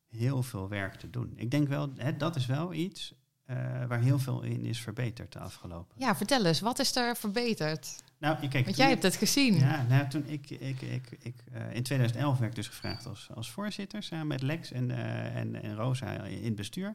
heel 0.09 0.43
veel 0.43 0.68
werk 0.68 0.95
te 0.95 1.11
doen. 1.11 1.33
Ik 1.37 1.51
denk 1.51 1.68
wel, 1.68 1.91
hè, 1.97 2.16
dat 2.16 2.37
is 2.37 2.47
wel 2.47 2.72
iets 2.72 3.14
eh, 3.47 3.86
waar 3.86 4.01
heel 4.01 4.18
veel 4.18 4.42
in 4.42 4.64
is 4.64 4.80
verbeterd 4.80 5.32
de 5.32 5.38
afgelopen. 5.38 5.94
Ja, 5.99 6.16
vertel 6.16 6.44
eens, 6.44 6.61
wat 6.61 6.78
is 6.78 6.97
er 6.97 7.16
verbeterd? 7.16 7.97
Nou, 8.18 8.49
kijk. 8.49 8.64
Want 8.64 8.76
jij 8.76 8.88
hebt 8.88 9.03
het 9.03 9.16
gezien. 9.16 9.55
Ja, 9.55 9.82
nou, 9.82 10.09
toen 10.09 10.26
ik, 10.26 10.51
ik, 10.51 10.80
ik, 10.80 11.11
ik 11.11 11.44
eh, 11.53 11.74
in 11.74 11.82
2011 11.82 12.38
werd 12.38 12.51
ik 12.51 12.57
dus 12.57 12.68
gevraagd 12.68 13.07
als, 13.07 13.28
als 13.34 13.51
voorzitter 13.51 14.03
samen 14.03 14.26
met 14.26 14.42
Lex 14.42 14.72
en, 14.72 14.90
eh, 14.90 15.36
en, 15.36 15.62
en 15.62 15.74
Rosa 15.74 16.24
in 16.24 16.44
het 16.44 16.55
bestuur. 16.55 16.94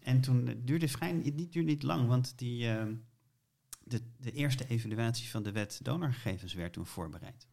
En 0.00 0.20
toen 0.20 0.46
het 0.46 0.66
duurde 0.66 0.88
vrij 0.88 1.12
niet, 1.12 1.52
duurde 1.52 1.70
niet 1.70 1.82
lang, 1.82 2.08
want 2.08 2.38
die, 2.38 2.68
eh, 2.68 2.86
de, 3.84 4.02
de 4.16 4.32
eerste 4.32 4.66
evaluatie 4.68 5.30
van 5.30 5.42
de 5.42 5.52
wet 5.52 5.80
donorgegevens 5.82 6.54
werd 6.54 6.72
toen 6.72 6.86
voorbereid. 6.86 7.46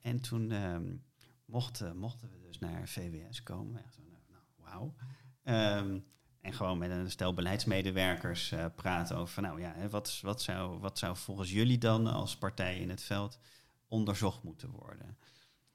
En 0.00 0.20
toen 0.20 0.50
ehm, 0.50 0.96
mochten, 1.44 1.96
mochten 1.96 2.30
we 2.30 2.46
dus 2.46 2.58
naar 2.58 2.88
VWS 2.88 3.42
komen. 3.42 3.84
Echt 3.84 3.94
zo, 3.94 4.02
nou, 4.02 4.22
nou, 4.30 4.44
wauw. 4.56 4.94
Ehm, 5.42 5.98
en 6.44 6.52
gewoon 6.52 6.78
met 6.78 6.90
een 6.90 7.10
stel 7.10 7.34
beleidsmedewerkers 7.34 8.52
eh, 8.52 8.66
praten 8.74 9.16
over, 9.16 9.34
van, 9.34 9.42
nou 9.42 9.60
ja, 9.60 9.88
wat, 9.88 10.20
wat, 10.22 10.42
zou, 10.42 10.78
wat 10.78 10.98
zou 10.98 11.16
volgens 11.16 11.52
jullie 11.52 11.78
dan 11.78 12.06
als 12.06 12.36
partij 12.36 12.78
in 12.78 12.90
het 12.90 13.02
veld 13.02 13.38
onderzocht 13.88 14.42
moeten 14.42 14.70
worden? 14.70 15.18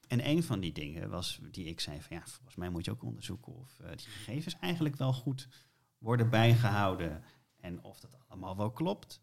En 0.06 0.28
een 0.28 0.42
van 0.42 0.60
die 0.60 0.72
dingen 0.72 1.10
was 1.10 1.40
die 1.50 1.66
ik 1.66 1.80
zei 1.80 2.00
van 2.00 2.16
ja, 2.16 2.22
volgens 2.26 2.56
mij 2.56 2.68
moet 2.68 2.84
je 2.84 2.90
ook 2.90 3.02
onderzoeken 3.02 3.54
of 3.54 3.80
eh, 3.80 3.88
die 3.88 4.06
gegevens 4.06 4.58
eigenlijk 4.58 4.96
wel 4.96 5.12
goed 5.12 5.48
worden 5.98 6.30
bijgehouden 6.30 7.22
en 7.56 7.82
of 7.82 8.00
dat 8.00 8.18
allemaal 8.28 8.56
wel 8.56 8.70
klopt. 8.70 9.22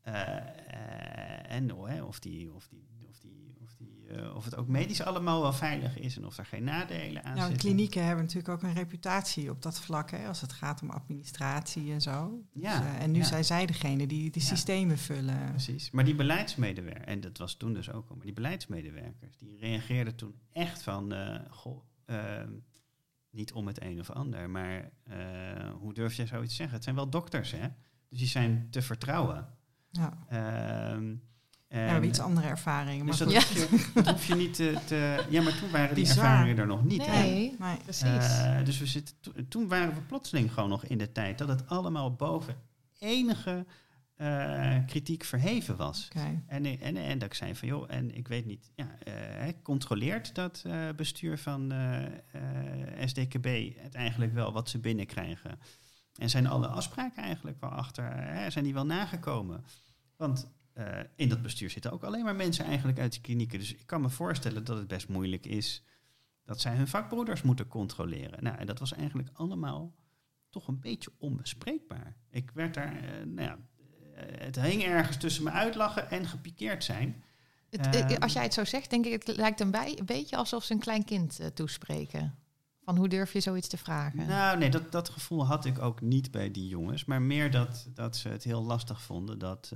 Eh, 0.00 1.52
en 1.52 1.72
oh, 1.72 2.06
of, 2.06 2.18
die, 2.18 2.52
of, 2.52 2.68
die, 2.68 2.88
of, 3.08 3.18
die, 3.18 3.47
of, 3.68 3.74
die, 3.76 4.06
eh, 4.08 4.34
of 4.36 4.44
het 4.44 4.56
ook 4.56 4.68
medisch 4.68 5.02
allemaal 5.02 5.40
wel 5.42 5.52
veilig 5.52 5.98
is 5.98 6.16
en 6.16 6.26
of 6.26 6.38
er 6.38 6.46
geen 6.46 6.64
nadelen 6.64 7.24
aan 7.24 7.34
want 7.34 7.46
zitten. 7.46 7.68
klinieken 7.68 8.04
hebben 8.04 8.24
natuurlijk 8.24 8.48
ook 8.54 8.62
een 8.62 8.74
reputatie 8.74 9.50
op 9.50 9.62
dat 9.62 9.80
vlak, 9.80 10.10
hè, 10.10 10.26
als 10.26 10.40
het 10.40 10.52
gaat 10.52 10.82
om 10.82 10.90
administratie 10.90 11.92
en 11.92 12.00
zo. 12.00 12.42
Ja, 12.52 12.78
Dus, 12.80 13.00
en 13.02 13.10
nu 13.10 13.18
ja. 13.18 13.24
zijn 13.24 13.44
zij 13.44 13.66
degene 13.66 14.06
die 14.06 14.30
de 14.30 14.40
Ja. 14.40 14.44
systemen 14.46 14.98
vullen. 14.98 15.48
Precies. 15.50 15.90
Maar 15.90 16.04
die 16.04 16.14
beleidsmedewerkers, 16.14 17.04
en 17.06 17.20
dat 17.20 17.38
was 17.38 17.54
toen 17.54 17.72
dus 17.72 17.90
ook 17.92 18.08
al, 18.10 18.16
maar 18.16 18.24
die 18.24 18.34
beleidsmedewerkers, 18.34 19.36
die 19.38 19.58
reageerden 19.58 20.14
toen 20.16 20.34
echt 20.52 20.82
van, 20.82 21.12
eh, 21.12 21.40
goh, 21.50 21.82
ehm, 22.06 22.52
niet 23.30 23.52
om 23.52 23.66
het 23.66 23.82
een 23.82 24.00
of 24.00 24.10
ander, 24.10 24.50
maar 24.50 24.90
hoe 25.78 25.94
durf 25.94 26.14
jij 26.14 26.26
zoiets 26.26 26.50
te 26.50 26.56
zeggen? 26.56 26.74
Het 26.74 26.84
zijn 26.84 26.96
wel 26.96 27.10
dokters, 27.10 27.50
hè? 27.50 27.68
Dus 28.08 28.18
die 28.18 28.28
zijn 28.28 28.66
te 28.70 28.82
vertrouwen. 28.82 29.48
Ja, 29.90 30.18
Ehm, 31.68 31.80
we 31.80 31.86
en- 31.86 31.90
hebben 31.92 32.08
iets 32.08 32.20
andere 32.20 32.46
ervaringen. 32.48 33.04
Maar 33.06 33.16
dus 33.16 33.32
dat, 33.32 33.32
Ja. 33.32 33.38
hoef 33.38 33.84
je, 33.94 34.02
dat 34.02 34.08
hoef 34.08 34.26
je 34.26 34.34
niet 34.34 34.54
te, 34.54 34.76
te- 34.86 35.24
Ja, 35.30 35.42
maar 35.42 35.58
toen 35.58 35.70
waren 35.70 35.94
die 35.94 36.04
Bizar. 36.04 36.24
ervaringen 36.24 36.58
er 36.58 36.66
nog 36.66 36.84
niet. 36.84 37.06
hè? 37.06 37.12
Nee, 37.22 37.56
Nee. 37.58 37.76
precies. 37.84 38.02
Eh, 38.02 38.64
dus 38.64 38.78
we 38.78 38.86
zitten, 38.86 39.14
to- 39.20 39.32
toen 39.48 39.68
waren 39.68 39.94
we 39.94 40.00
plotseling 40.00 40.52
gewoon 40.52 40.68
nog 40.68 40.84
in 40.84 40.98
de 40.98 41.12
tijd 41.12 41.38
dat 41.38 41.48
het 41.48 41.68
allemaal 41.68 42.12
boven 42.14 42.56
enige 42.98 43.66
eh, 44.14 44.76
kritiek 44.86 45.24
verheven 45.24 45.76
was. 45.76 46.08
En, 46.46 46.64
en, 46.80 46.96
en 46.96 47.18
dat 47.18 47.28
ik 47.28 47.34
zei 47.34 47.54
van 47.54 47.68
joh, 47.68 47.84
en 47.88 48.16
ik 48.16 48.28
weet 48.28 48.46
niet, 48.46 48.70
ja, 48.74 48.88
eh, 49.04 49.52
controleert 49.62 50.34
dat 50.34 50.64
bestuur 50.96 51.38
van 51.38 51.72
SDKB 53.04 53.46
het 53.78 53.94
eigenlijk 53.94 54.32
wel 54.34 54.52
wat 54.52 54.68
ze 54.68 54.78
binnenkrijgen. 54.78 55.58
En 56.14 56.30
zijn 56.30 56.46
alle 56.46 56.66
afspraken 56.66 57.22
eigenlijk 57.22 57.60
wel 57.60 57.70
achter, 57.70 58.12
hè, 58.16 58.50
zijn 58.50 58.64
die 58.64 58.74
wel 58.74 58.86
nagekomen? 58.86 59.64
Want 60.16 60.48
eh, 60.78 61.00
in 61.16 61.28
dat 61.28 61.42
bestuur 61.42 61.70
zitten 61.70 61.92
ook 61.92 62.02
alleen 62.04 62.24
maar 62.24 62.36
mensen 62.36 62.64
eigenlijk 62.64 62.98
uit 62.98 63.12
de 63.12 63.20
klinieken. 63.20 63.58
Dus 63.58 63.74
ik 63.74 63.86
kan 63.86 64.00
me 64.00 64.10
voorstellen 64.10 64.64
dat 64.64 64.76
het 64.76 64.86
best 64.88 65.08
moeilijk 65.08 65.46
is 65.46 65.82
dat 66.44 66.60
zij 66.60 66.76
hun 66.76 66.88
vakbroeders 66.88 67.42
moeten 67.42 67.66
controleren. 67.68 68.42
Nou, 68.42 68.56
en 68.56 68.66
dat 68.66 68.78
was 68.78 68.92
eigenlijk 68.92 69.28
allemaal 69.32 69.94
toch 70.50 70.68
een 70.68 70.80
beetje 70.80 71.10
onbespreekbaar. 71.18 72.16
Ik 72.30 72.50
werd 72.50 72.74
daar, 72.74 72.96
eh, 72.96 73.24
nou 73.26 73.40
ja, 73.48 73.58
eh, 74.14 74.44
het 74.44 74.60
hing 74.60 74.82
ergens 74.82 75.16
tussen 75.16 75.44
me 75.44 75.50
uitlachen 75.50 76.10
en 76.10 76.26
gepikeerd 76.26 76.84
zijn. 76.84 77.22
Het, 77.70 77.86
Ehm. 77.86 78.08
eh, 78.08 78.18
als 78.18 78.32
jij 78.32 78.42
het 78.42 78.54
zo 78.54 78.64
zegt, 78.64 78.90
denk 78.90 79.06
ik, 79.06 79.26
het 79.26 79.36
lijkt 79.36 79.60
een, 79.60 79.70
bij, 79.70 79.98
een 79.98 80.06
beetje 80.06 80.36
alsof 80.36 80.64
ze 80.64 80.72
een 80.72 80.78
klein 80.78 81.04
kind 81.04 81.40
toespreken. 81.54 82.38
Van 82.84 82.96
hoe 82.96 83.08
durf 83.08 83.32
je 83.32 83.40
zoiets 83.40 83.68
te 83.68 83.76
vragen? 83.76 84.26
Nou, 84.26 84.58
nee, 84.58 84.70
dat, 84.70 84.92
dat 84.92 85.08
gevoel 85.08 85.46
had 85.46 85.64
ik 85.64 85.78
ook 85.78 86.00
niet 86.00 86.30
bij 86.30 86.50
die 86.50 86.68
jongens. 86.68 87.04
Maar 87.04 87.22
meer 87.22 87.50
dat, 87.50 87.88
dat 87.94 88.16
ze 88.16 88.28
het 88.28 88.44
heel 88.44 88.62
lastig 88.64 89.02
vonden 89.02 89.38
dat, 89.38 89.72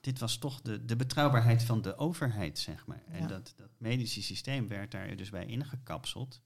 dit 0.00 0.18
was 0.18 0.38
toch 0.38 0.60
de, 0.60 0.84
de 0.84 0.96
betrouwbaarheid 0.96 1.62
van 1.62 1.82
de 1.82 1.96
overheid, 1.96 2.58
zeg 2.58 2.86
maar. 2.86 3.02
En 3.08 3.20
Ja. 3.22 3.26
dat, 3.26 3.52
dat 3.56 3.70
medische 3.78 4.22
systeem 4.22 4.68
werd 4.68 4.90
daar 4.90 5.16
dus 5.16 5.30
bij 5.30 5.46
ingekapseld. 5.46 6.40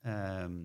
Ehm, 0.00 0.60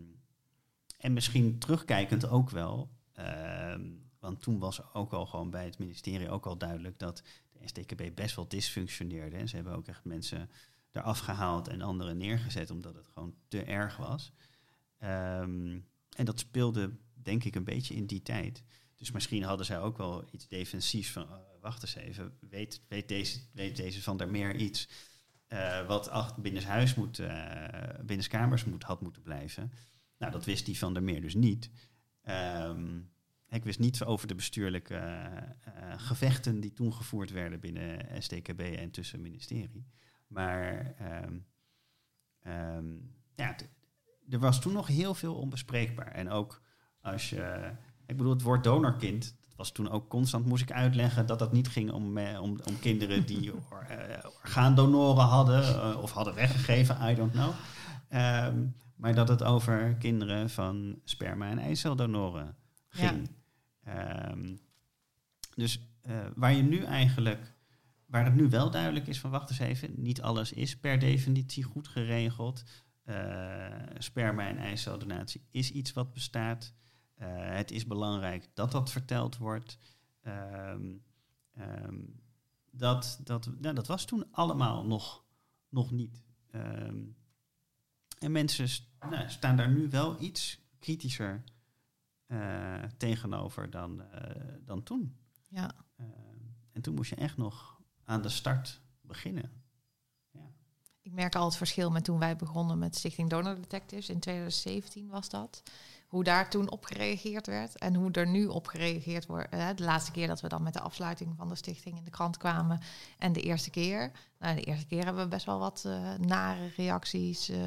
en 0.98 1.14
misschien 1.14 1.60
terugkijkend 1.60 2.28
ook 2.28 2.50
wel, 2.50 2.92
ehm, 3.14 3.90
want 4.20 4.42
toen 4.42 4.60
was 4.60 4.94
ook 4.94 5.14
al 5.14 5.26
gewoon 5.26 5.50
bij 5.50 5.66
het 5.66 5.78
ministerie 5.80 6.30
ook 6.30 6.46
al 6.46 6.58
duidelijk 6.58 7.00
dat 7.00 7.24
de 7.52 7.68
STKB 7.68 8.16
best 8.16 8.36
wel 8.36 8.48
dysfunctioneerde. 8.48 9.36
En 9.36 9.48
ze 9.48 9.56
hebben 9.56 9.76
ook 9.76 9.88
echt 9.88 10.04
mensen 10.06 10.50
eraf 10.92 11.20
gehaald 11.20 11.68
en 11.68 11.82
anderen 11.82 12.18
neergezet 12.18 12.72
omdat 12.72 12.96
het 12.96 13.08
gewoon 13.08 13.36
te 13.48 13.64
erg 13.64 13.98
was. 13.98 14.32
Ehm, 14.98 15.80
en 16.16 16.26
dat 16.26 16.40
speelde 16.40 16.98
denk 17.14 17.44
ik 17.44 17.56
een 17.56 17.64
beetje 17.64 17.96
in 17.96 18.06
die 18.06 18.22
tijd. 18.22 18.64
Dus 18.96 19.12
misschien 19.12 19.44
hadden 19.44 19.66
zij 19.66 19.80
ook 19.80 19.98
wel 19.98 20.26
iets 20.32 20.48
defensiefs 20.48 21.12
van, 21.12 21.24
oh, 21.24 21.57
wacht 21.68 21.82
eens 21.82 21.96
even, 21.96 22.38
weet, 22.40 22.82
weet, 22.88 23.08
deze, 23.08 23.40
weet 23.52 23.76
deze 23.76 24.02
van 24.02 24.18
der 24.18 24.30
meer 24.30 24.56
iets 24.56 24.90
eh, 25.48 25.88
wat 25.88 26.10
achter 26.10 26.42
binnenshuis 26.42 26.96
moet, 26.96 27.20
eh 27.20 28.00
binnenskamers 28.06 28.66
moet, 28.66 28.84
had 28.84 29.02
moeten 29.02 29.22
blijven. 29.22 29.72
Nou, 30.18 30.32
dat 30.32 30.46
wist 30.46 30.66
die 30.66 30.78
van 30.78 30.94
der 30.94 31.04
meer 31.04 31.22
dus 31.22 31.36
niet. 31.36 31.70
Ehm, 32.22 33.00
ik 33.50 33.64
wist 33.64 33.80
niet 33.80 34.04
over 34.04 34.28
de 34.28 34.36
bestuurlijke 34.36 34.96
eh, 34.96 35.94
gevechten 35.98 36.60
die 36.60 36.74
toen 36.74 36.94
gevoerd 36.94 37.32
werden 37.32 37.60
binnen 37.60 38.24
STKB 38.24 38.60
en 38.60 38.92
tussen 38.92 39.22
ministerie. 39.22 39.88
Maar 40.28 40.94
ehm, 40.98 41.38
ehm, 42.42 42.96
ja, 43.36 43.56
er 44.30 44.40
was 44.40 44.62
toen 44.62 44.74
nog 44.74 44.88
heel 44.88 45.14
veel 45.14 45.36
onbespreekbaar. 45.36 46.12
En 46.12 46.30
ook 46.30 46.62
als 47.02 47.30
je, 47.30 47.72
ik 48.06 48.18
bedoel, 48.18 48.34
het 48.34 48.42
woord 48.42 48.64
donorkind, 48.64 49.36
was 49.58 49.72
toen 49.72 49.90
ook 49.90 50.10
constant, 50.10 50.46
moest 50.46 50.64
ik 50.64 50.72
uitleggen 50.72 51.26
dat 51.26 51.40
dat 51.40 51.52
niet 51.52 51.68
ging 51.68 51.92
om, 51.92 52.18
eh, 52.18 52.42
om, 52.42 52.58
om 52.64 52.80
kinderen 52.80 53.26
die 53.26 53.54
or- 53.72 53.86
eh, 53.90 54.26
orgaandonoren 54.44 55.24
hadden 55.26 55.64
eh, 55.64 56.02
of 56.02 56.12
hadden 56.12 56.34
weggegeven, 56.36 57.10
I 57.10 57.16
don't 57.16 57.32
know. 57.32 57.54
Ehm, 58.10 58.66
maar 58.96 59.16
dat 59.16 59.28
het 59.28 59.44
over 59.44 59.96
kinderen 60.00 60.50
van 60.50 61.00
sperma- 61.04 61.50
en 61.50 61.60
eiceldonoren 61.60 62.56
ging. 62.90 63.30
Ehm, 63.84 64.56
dus 65.56 65.80
eh, 66.02 66.16
waar 66.36 66.54
je 66.54 66.64
nu 66.64 66.84
eigenlijk, 66.84 67.54
waar 68.06 68.26
het 68.26 68.36
nu 68.36 68.50
wel 68.50 68.72
duidelijk 68.72 69.08
is 69.08 69.20
van 69.20 69.30
wacht 69.32 69.50
eens 69.50 69.60
even, 69.60 69.90
niet 69.96 70.22
alles 70.22 70.54
is 70.54 70.78
per 70.78 71.00
definitie 71.00 71.64
goed 71.64 71.88
geregeld. 71.88 72.64
Eh, 73.04 73.16
sperma- 73.98 74.48
en 74.48 74.58
eiceldonatie 74.58 75.42
is 75.52 75.72
iets 75.72 75.94
wat 75.94 76.14
bestaat. 76.14 76.74
Eh, 77.18 77.28
het 77.56 77.72
is 77.72 77.86
belangrijk 77.86 78.50
dat 78.54 78.72
dat 78.72 78.92
verteld 78.92 79.38
wordt. 79.38 79.78
Ehm, 80.22 80.96
ehm, 81.54 82.00
dat, 82.72 83.20
dat, 83.24 83.50
nou, 83.60 83.76
dat 83.76 83.88
was 83.88 84.06
toen 84.06 84.26
allemaal 84.32 84.86
nog, 84.86 85.24
nog 85.70 85.92
niet. 85.92 86.24
Ehm, 86.52 87.04
en 88.20 88.32
mensen 88.32 88.70
st- 88.70 88.88
nou, 89.10 89.30
staan 89.30 89.56
daar 89.58 89.72
nu 89.72 89.90
wel 89.90 90.22
iets 90.22 90.60
kritischer 90.80 91.44
eh, 92.26 92.84
tegenover 92.98 93.70
dan, 93.70 94.02
eh, 94.12 94.54
dan 94.66 94.84
toen. 94.84 95.18
Ja. 95.50 95.72
En 96.72 96.82
toen 96.82 96.96
moest 96.96 97.10
je 97.10 97.16
echt 97.16 97.38
nog 97.38 97.82
aan 98.04 98.22
de 98.22 98.30
start 98.30 98.82
beginnen. 99.02 99.52
Ik 101.02 101.14
merk 101.14 101.36
al 101.36 101.46
het 101.46 101.56
verschil 101.56 101.92
met 101.92 102.04
toen 102.04 102.20
wij 102.20 102.36
begonnen 102.36 102.80
met 102.80 102.96
Stichting 102.96 103.30
Donor 103.30 103.56
Detectives. 103.56 104.10
In 104.10 104.20
2017 104.20 105.08
was 105.10 105.30
dat. 105.30 105.64
Hoe 106.08 106.24
daar 106.24 106.50
toen 106.50 106.72
op 106.72 106.86
gereageerd 106.86 107.48
werd 107.48 107.78
en 107.78 107.96
hoe 107.96 108.12
er 108.12 108.28
nu 108.28 108.46
op 108.46 108.68
gereageerd 108.68 109.26
wordt. 109.26 109.50
Eh, 109.50 109.68
de 109.76 109.84
laatste 109.84 110.12
keer 110.12 110.28
dat 110.28 110.42
we 110.42 110.48
dan 110.48 110.64
met 110.64 110.74
de 110.74 110.80
afsluiting 110.80 111.36
van 111.38 111.50
de 111.50 111.56
stichting 111.56 111.98
in 111.98 112.04
de 112.04 112.10
krant 112.10 112.38
kwamen. 112.38 112.80
En 113.18 113.34
de 113.34 113.42
eerste 113.42 113.70
keer. 113.70 114.12
Nou, 114.40 114.56
de 114.56 114.62
eerste 114.62 114.86
keer 114.86 115.04
hebben 115.06 115.24
we 115.24 115.30
best 115.30 115.46
wel 115.46 115.60
wat 115.60 115.84
eh, 115.86 116.14
nare 116.14 116.72
reacties. 116.76 117.50
eh, 117.50 117.60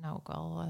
nou, 0.00 0.16
ook 0.16 0.28
al. 0.28 0.64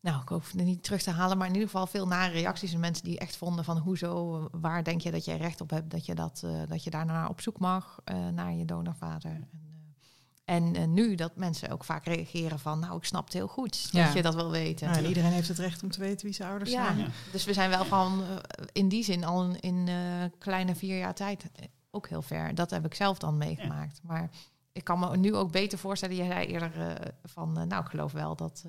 nou, 0.00 0.22
ik 0.22 0.28
hoef 0.28 0.52
het 0.52 0.64
niet 0.64 0.82
terug 0.82 1.02
te 1.02 1.10
halen, 1.10 1.38
maar 1.38 1.46
in 1.46 1.52
ieder 1.52 1.68
geval 1.68 1.86
veel 1.86 2.06
nare 2.06 2.32
reacties. 2.32 2.72
En 2.72 2.80
mensen 2.80 3.04
die 3.04 3.18
echt 3.18 3.36
vonden 3.36 3.64
van 3.64 3.78
hoezo, 3.78 4.48
waar 4.52 4.84
denk 4.84 5.00
je 5.00 5.10
dat 5.10 5.24
jij 5.24 5.36
recht 5.36 5.60
op 5.60 5.70
hebt, 5.70 5.90
dat 5.90 6.06
je, 6.06 6.14
dat, 6.14 6.46
dat 6.68 6.84
je 6.84 6.90
daar 6.90 7.06
naar 7.06 7.28
op 7.28 7.40
zoek 7.40 7.58
mag, 7.58 7.98
naar 8.32 8.52
je 8.52 8.64
donorvader. 8.64 9.48
En, 10.48 10.74
eh, 10.76 10.84
nu 10.86 11.14
dat 11.14 11.36
mensen 11.36 11.70
ook 11.70 11.84
vaak 11.84 12.04
reageren 12.04 12.58
van, 12.58 12.78
nou, 12.78 12.96
ik 12.96 13.04
snap 13.04 13.24
het 13.24 13.32
heel 13.32 13.46
goed 13.48 13.82
dat 13.82 13.90
Ja. 13.92 14.14
je 14.14 14.22
dat 14.22 14.34
wil 14.34 14.50
weten. 14.50 14.86
Nou, 14.86 14.98
en 15.02 15.08
iedereen 15.08 15.30
heeft 15.32 15.48
het 15.48 15.58
recht 15.58 15.82
om 15.82 15.90
te 15.90 16.00
weten 16.00 16.26
wie 16.26 16.34
zijn 16.34 16.48
ouders 16.50 16.70
Ja. 16.70 16.84
zijn. 16.84 16.98
Ja. 16.98 17.06
Dus 17.32 17.44
we 17.44 17.52
zijn 17.52 17.70
wel 17.70 17.84
van 17.84 18.22
eh, 18.22 18.36
in 18.72 18.88
die 18.88 19.04
zin 19.04 19.24
al 19.24 19.42
in, 19.44 19.60
in 19.60 19.88
eh, 19.88 19.94
kleine 20.38 20.74
vier 20.74 20.98
jaar 20.98 21.14
tijd 21.14 21.44
ook 21.90 22.08
heel 22.08 22.22
ver. 22.22 22.54
Dat 22.54 22.70
heb 22.70 22.84
ik 22.84 22.94
zelf 22.94 23.18
dan 23.18 23.36
meegemaakt. 23.36 24.00
Maar 24.02 24.30
ik 24.72 24.84
kan 24.84 24.98
me 24.98 25.16
nu 25.16 25.34
ook 25.34 25.52
beter 25.52 25.78
voorstellen, 25.78 26.16
je 26.16 26.24
zei 26.24 26.46
eerder 26.46 26.72
van, 27.24 27.52
nou, 27.52 27.82
ik 27.84 27.88
geloof 27.90 28.12
wel 28.12 28.36
dat, 28.36 28.64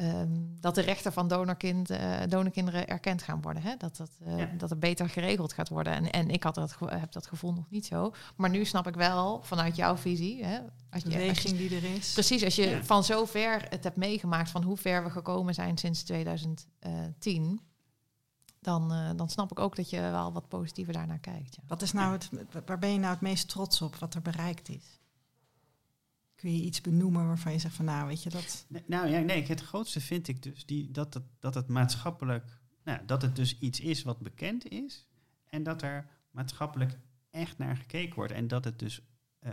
eh, 0.00 0.20
ehm, 0.20 0.28
dat 0.60 0.74
de 0.74 0.80
rechten 0.80 1.12
van 1.12 1.28
donorkind, 1.28 1.90
eh, 1.90 2.20
donorkinderen 2.28 2.88
erkend 2.88 3.22
gaan 3.22 3.40
worden. 3.42 3.62
Hè? 3.62 3.76
Dat, 3.78 3.96
dat, 3.96 4.10
eh, 4.24 4.38
Ja. 4.38 4.50
dat 4.58 4.70
er 4.70 4.78
beter 4.78 5.08
geregeld 5.08 5.52
gaat 5.52 5.68
worden. 5.68 5.92
En, 5.92 6.10
en 6.10 6.30
ik 6.30 6.42
had 6.42 6.54
dat, 6.54 6.76
heb 6.86 7.12
dat 7.12 7.26
gevoel 7.26 7.52
nog 7.52 7.70
niet 7.70 7.86
zo. 7.86 8.12
Maar 8.36 8.50
nu 8.50 8.64
snap 8.64 8.86
ik 8.86 8.94
wel 8.94 9.42
vanuit 9.42 9.76
jouw 9.76 9.96
visie. 9.96 10.44
Hè? 10.44 10.58
Als 10.90 11.02
je, 11.02 11.08
beweging 11.08 11.56
die 11.56 11.76
er 11.76 11.84
is. 11.84 12.12
Precies, 12.12 12.44
als 12.44 12.56
je 12.56 12.68
Ja. 12.68 12.82
van 12.82 13.04
zo 13.04 13.24
ver 13.24 13.66
het 13.70 13.84
hebt 13.84 13.96
meegemaakt, 13.96 14.50
van 14.50 14.62
hoe 14.62 14.76
ver 14.76 15.04
we 15.04 15.10
gekomen 15.10 15.54
zijn 15.54 15.78
sinds 15.78 16.02
2010, 16.02 17.60
dan, 18.60 18.92
eh, 18.92 19.10
dan 19.16 19.28
snap 19.28 19.50
ik 19.50 19.58
ook 19.58 19.76
dat 19.76 19.90
je 19.90 20.00
wel 20.00 20.32
wat 20.32 20.48
positiever 20.48 20.92
daarnaar 20.92 21.18
kijkt. 21.18 21.56
Ja. 21.56 21.62
Wat 21.66 21.82
is 21.82 21.92
nou 21.92 22.12
het, 22.12 22.28
waar 22.66 22.78
ben 22.78 22.92
je 22.92 22.98
nou 22.98 23.12
het 23.12 23.20
meest 23.20 23.48
trots 23.48 23.82
op 23.82 23.96
wat 23.96 24.14
er 24.14 24.22
bereikt 24.22 24.68
is? 24.68 24.99
Kun 26.40 26.52
je 26.56 26.62
iets 26.62 26.80
benoemen 26.80 27.26
waarvan 27.26 27.52
je 27.52 27.58
zegt 27.58 27.74
van 27.74 27.84
nou, 27.84 28.06
weet 28.06 28.22
je 28.22 28.30
dat... 28.30 28.66
Nou 28.86 29.08
ja, 29.08 29.18
nee, 29.20 29.42
het 29.46 29.60
grootste 29.60 30.00
vind 30.00 30.28
ik 30.28 30.42
dus 30.42 30.66
die, 30.66 30.90
dat, 30.90 31.14
het, 31.14 31.22
dat 31.38 31.54
het 31.54 31.68
maatschappelijk, 31.68 32.58
nou, 32.84 32.98
dat 33.06 33.22
het 33.22 33.36
dus 33.36 33.58
iets 33.58 33.80
is 33.80 34.02
wat 34.02 34.18
bekend 34.20 34.68
is 34.68 35.06
en 35.46 35.62
dat 35.62 35.82
er 35.82 36.06
maatschappelijk 36.30 36.98
echt 37.30 37.58
naar 37.58 37.76
gekeken 37.76 38.14
wordt 38.14 38.32
en 38.32 38.48
dat 38.48 38.64
het 38.64 38.78
dus, 38.78 39.00
eh, 39.38 39.52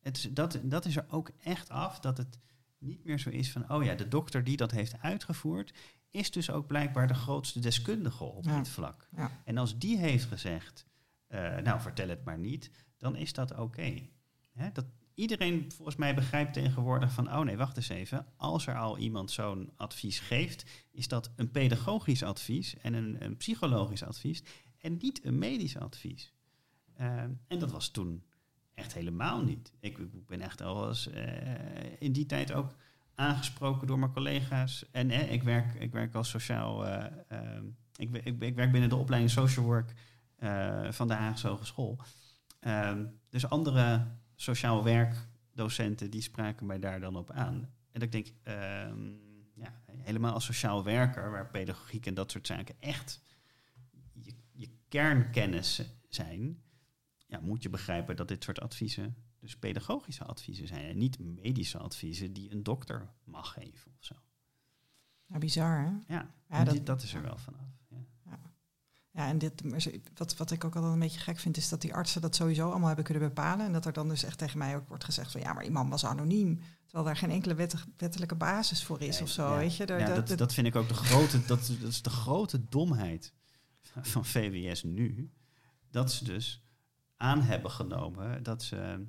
het 0.00 0.16
is, 0.16 0.28
dat, 0.32 0.58
dat 0.62 0.84
is 0.84 0.96
er 0.96 1.04
ook 1.08 1.30
echt 1.38 1.68
af, 1.68 2.00
dat 2.00 2.16
het 2.16 2.38
niet 2.78 3.04
meer 3.04 3.18
zo 3.18 3.30
is 3.30 3.52
van, 3.52 3.70
oh 3.72 3.84
ja, 3.84 3.94
de 3.94 4.08
dokter 4.08 4.44
die 4.44 4.56
dat 4.56 4.70
heeft 4.70 5.00
uitgevoerd, 5.00 5.72
is 6.10 6.30
dus 6.30 6.50
ook 6.50 6.66
blijkbaar 6.66 7.06
de 7.06 7.14
grootste 7.14 7.60
deskundige 7.60 8.24
op 8.24 8.44
Ja. 8.44 8.56
dit 8.56 8.68
vlak. 8.68 9.08
Ja. 9.16 9.30
En 9.44 9.58
als 9.58 9.78
die 9.78 9.98
heeft 9.98 10.24
gezegd, 10.24 10.86
eh, 11.26 11.56
nou 11.56 11.80
vertel 11.80 12.08
het 12.08 12.24
maar 12.24 12.38
niet, 12.38 12.70
dan 12.96 13.16
is 13.16 13.32
dat 13.32 13.58
oké. 13.58 14.08
Hè, 14.52 14.72
Dat 14.72 14.84
Iedereen 15.22 15.72
volgens 15.72 15.96
mij 15.96 16.14
begrijpt 16.14 16.52
tegenwoordig 16.52 17.12
van, 17.12 17.32
oh 17.32 17.40
nee, 17.40 17.56
wacht 17.56 17.76
eens 17.76 17.88
even. 17.88 18.26
Als 18.36 18.66
er 18.66 18.78
al 18.78 18.98
iemand 18.98 19.30
zo'n 19.30 19.72
advies 19.76 20.20
geeft, 20.20 20.64
is 20.90 21.08
dat 21.08 21.32
een 21.36 21.50
pedagogisch 21.50 22.22
advies 22.22 22.76
en 22.78 22.94
een, 22.94 23.24
een 23.24 23.36
psychologisch 23.36 24.02
advies 24.02 24.42
en 24.78 24.96
niet 25.00 25.24
een 25.24 25.38
medisch 25.38 25.76
advies. 25.76 26.32
Eh, 26.94 27.22
en 27.46 27.58
dat 27.58 27.70
was 27.70 27.88
toen 27.88 28.24
echt 28.74 28.94
helemaal 28.94 29.42
niet. 29.42 29.72
Ik, 29.80 30.26
ben 30.26 30.40
echt 30.40 30.62
al 30.62 30.88
eens 30.88 31.10
eh, 31.10 31.22
in 31.98 32.12
die 32.12 32.26
tijd 32.26 32.52
ook 32.52 32.74
aangesproken 33.14 33.86
door 33.86 33.98
mijn 33.98 34.12
collega's. 34.12 34.84
En 34.90 35.10
ik, 35.10 35.42
werk, 35.42 35.74
ik 35.74 35.92
werk 35.92 36.14
als 36.14 36.28
sociaal. 36.28 36.86
eh, 36.86 37.38
ik, 37.96 38.16
ik, 38.16 38.42
ik 38.42 38.54
werk 38.54 38.72
binnen 38.72 38.90
de 38.90 38.96
opleiding 38.96 39.32
social 39.32 39.64
work 39.64 39.94
van 40.90 41.08
de 41.08 41.14
Haagse 41.14 41.48
Hogeschool. 41.48 41.98
Dus 43.28 43.48
andere 43.48 44.06
sociaal 44.42 44.84
werkdocenten 44.84 46.10
die 46.10 46.20
spraken 46.22 46.66
mij 46.66 46.78
daar 46.78 47.00
dan 47.00 47.16
op 47.16 47.30
aan. 47.30 47.54
En 47.90 48.00
dat 48.00 48.02
ik 48.02 48.12
denk, 48.12 48.26
ehm, 48.42 49.10
ja, 49.54 49.80
helemaal 49.96 50.32
als 50.32 50.44
sociaal 50.44 50.84
werker, 50.84 51.30
waar 51.30 51.50
pedagogiek 51.50 52.06
en 52.06 52.14
dat 52.14 52.30
soort 52.30 52.46
zaken 52.46 52.74
echt 52.80 53.22
je, 54.12 54.34
je 54.52 54.68
kernkennis 54.88 55.82
zijn, 56.08 56.62
ja, 57.26 57.40
moet 57.40 57.62
je 57.62 57.68
begrijpen 57.70 58.16
dat 58.16 58.28
dit 58.28 58.44
soort 58.44 58.60
adviezen 58.60 59.16
dus 59.38 59.56
pedagogische 59.56 60.24
adviezen 60.24 60.66
zijn 60.66 60.84
en 60.84 60.98
niet 60.98 61.18
medische 61.18 61.78
adviezen 61.78 62.32
die 62.32 62.52
een 62.52 62.62
dokter 62.62 63.12
mag 63.24 63.52
geven 63.52 63.92
of 63.98 64.04
zo. 64.04 64.14
Nou, 65.26 65.40
bizar 65.40 65.80
hè? 65.84 66.14
Ja, 66.14 66.34
Ja, 66.48 66.64
dat- 66.64 66.86
dat 66.86 67.02
is 67.02 67.14
er 67.14 67.22
wel 67.22 67.38
vanaf. 67.38 67.71
Ja. 69.14 69.26
En 69.28 69.38
dit, 69.38 69.62
wat, 70.16 70.36
wat 70.36 70.50
ik 70.50 70.64
ook 70.64 70.74
altijd 70.74 70.92
een 70.92 70.98
beetje 70.98 71.20
gek 71.20 71.38
vind, 71.38 71.56
is 71.56 71.68
dat 71.68 71.80
die 71.80 71.94
artsen 71.94 72.20
dat 72.20 72.34
sowieso 72.36 72.68
allemaal 72.68 72.86
hebben 72.86 73.04
kunnen 73.04 73.28
bepalen. 73.28 73.66
En 73.66 73.72
dat 73.72 73.84
er 73.86 73.92
dan 73.92 74.08
dus 74.08 74.24
echt 74.24 74.38
tegen 74.38 74.58
mij 74.58 74.76
ook 74.76 74.88
wordt 74.88 75.04
gezegd 75.04 75.32
van 75.32 75.40
ja, 75.40 75.52
maar 75.52 75.62
die 75.62 75.72
man 75.72 75.88
was 75.88 76.04
anoniem. 76.04 76.60
Terwijl 76.84 77.04
daar 77.04 77.16
geen 77.16 77.30
enkele 77.30 77.54
wettig- 77.54 77.86
wettelijke 77.96 78.34
basis 78.34 78.84
voor 78.84 79.00
is 79.00 79.14
Nee, 79.14 79.22
of 79.22 79.28
zo. 79.28 79.48
ja. 79.50 79.56
Weet 79.56 79.76
je? 79.76 79.86
Daar- 79.86 79.98
Ja, 80.00 80.06
dat- 80.06 80.16
dat, 80.16 80.28
dat- 80.28 80.38
dat 80.38 80.54
vind 80.54 80.66
ik 80.66 80.76
ook 80.76 80.88
de 80.88 80.94
grote, 80.94 81.44
dat, 81.46 81.66
dat 81.80 81.88
is 81.88 82.02
de 82.02 82.10
grote 82.10 82.68
domheid 82.68 83.32
van 84.02 84.24
VWS 84.24 84.82
nu. 84.82 85.30
Dat 85.90 86.12
ze 86.12 86.24
dus 86.24 86.62
aan 87.16 87.42
hebben 87.42 87.70
genomen 87.70 88.42
dat 88.42 88.62
ze. 88.62 89.06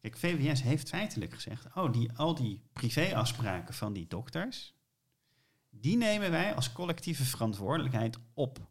Kijk, 0.00 0.16
VWS 0.16 0.62
heeft 0.62 0.88
feitelijk 0.88 1.34
gezegd: 1.34 1.66
oh, 1.74 1.92
die, 1.92 2.12
al 2.12 2.34
die 2.34 2.62
privéafspraken 2.72 3.74
van 3.74 3.92
die 3.92 4.06
dokters, 4.06 4.74
die 5.70 5.96
nemen 5.96 6.30
wij 6.30 6.54
als 6.54 6.72
collectieve 6.72 7.24
verantwoordelijkheid 7.24 8.18
op. 8.34 8.70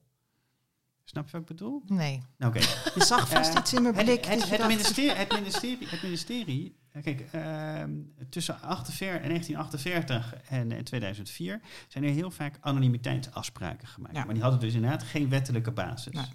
Snap 1.04 1.26
je 1.26 1.32
wat 1.32 1.41
ik 1.41 1.47
bedoel? 1.47 1.82
Nee. 1.86 2.22
Nou, 2.38 2.52
Oké. 2.56 2.60
Je 2.99 3.04
zag 3.06 3.30
vast 3.30 3.54
Eh, 3.54 3.60
iets 3.60 3.74
in 3.74 3.82
mijn 3.82 3.95
Het, 3.95 4.06
blik. 4.06 4.26
het, 4.26 4.41
je 4.43 4.47
het 4.49 4.58
dacht- 4.58 4.70
ministerie, 4.70 5.12
het 5.12 5.32
ministerie, 5.39 5.88
het 5.88 6.02
ministerie 6.04 6.80
eh, 6.91 7.04
kijk, 7.04 7.22
ehm, 7.32 7.91
tussen 8.30 8.62
48, 8.62 9.28
1948 9.28 10.36
en, 10.49 10.72
en 10.72 10.84
2004 10.84 11.62
zijn 11.88 12.04
er 12.04 12.10
heel 12.10 12.32
vaak 12.32 12.58
anonimiteitsafspraken 12.62 13.88
gemaakt. 13.88 14.16
Ja. 14.16 14.24
Maar 14.26 14.34
die 14.34 14.43
hadden 14.43 14.60
dus 14.60 14.74
inderdaad 14.74 15.04
geen 15.04 15.30
wettelijke 15.30 15.72
basis. 15.72 16.14
Nee. 16.14 16.26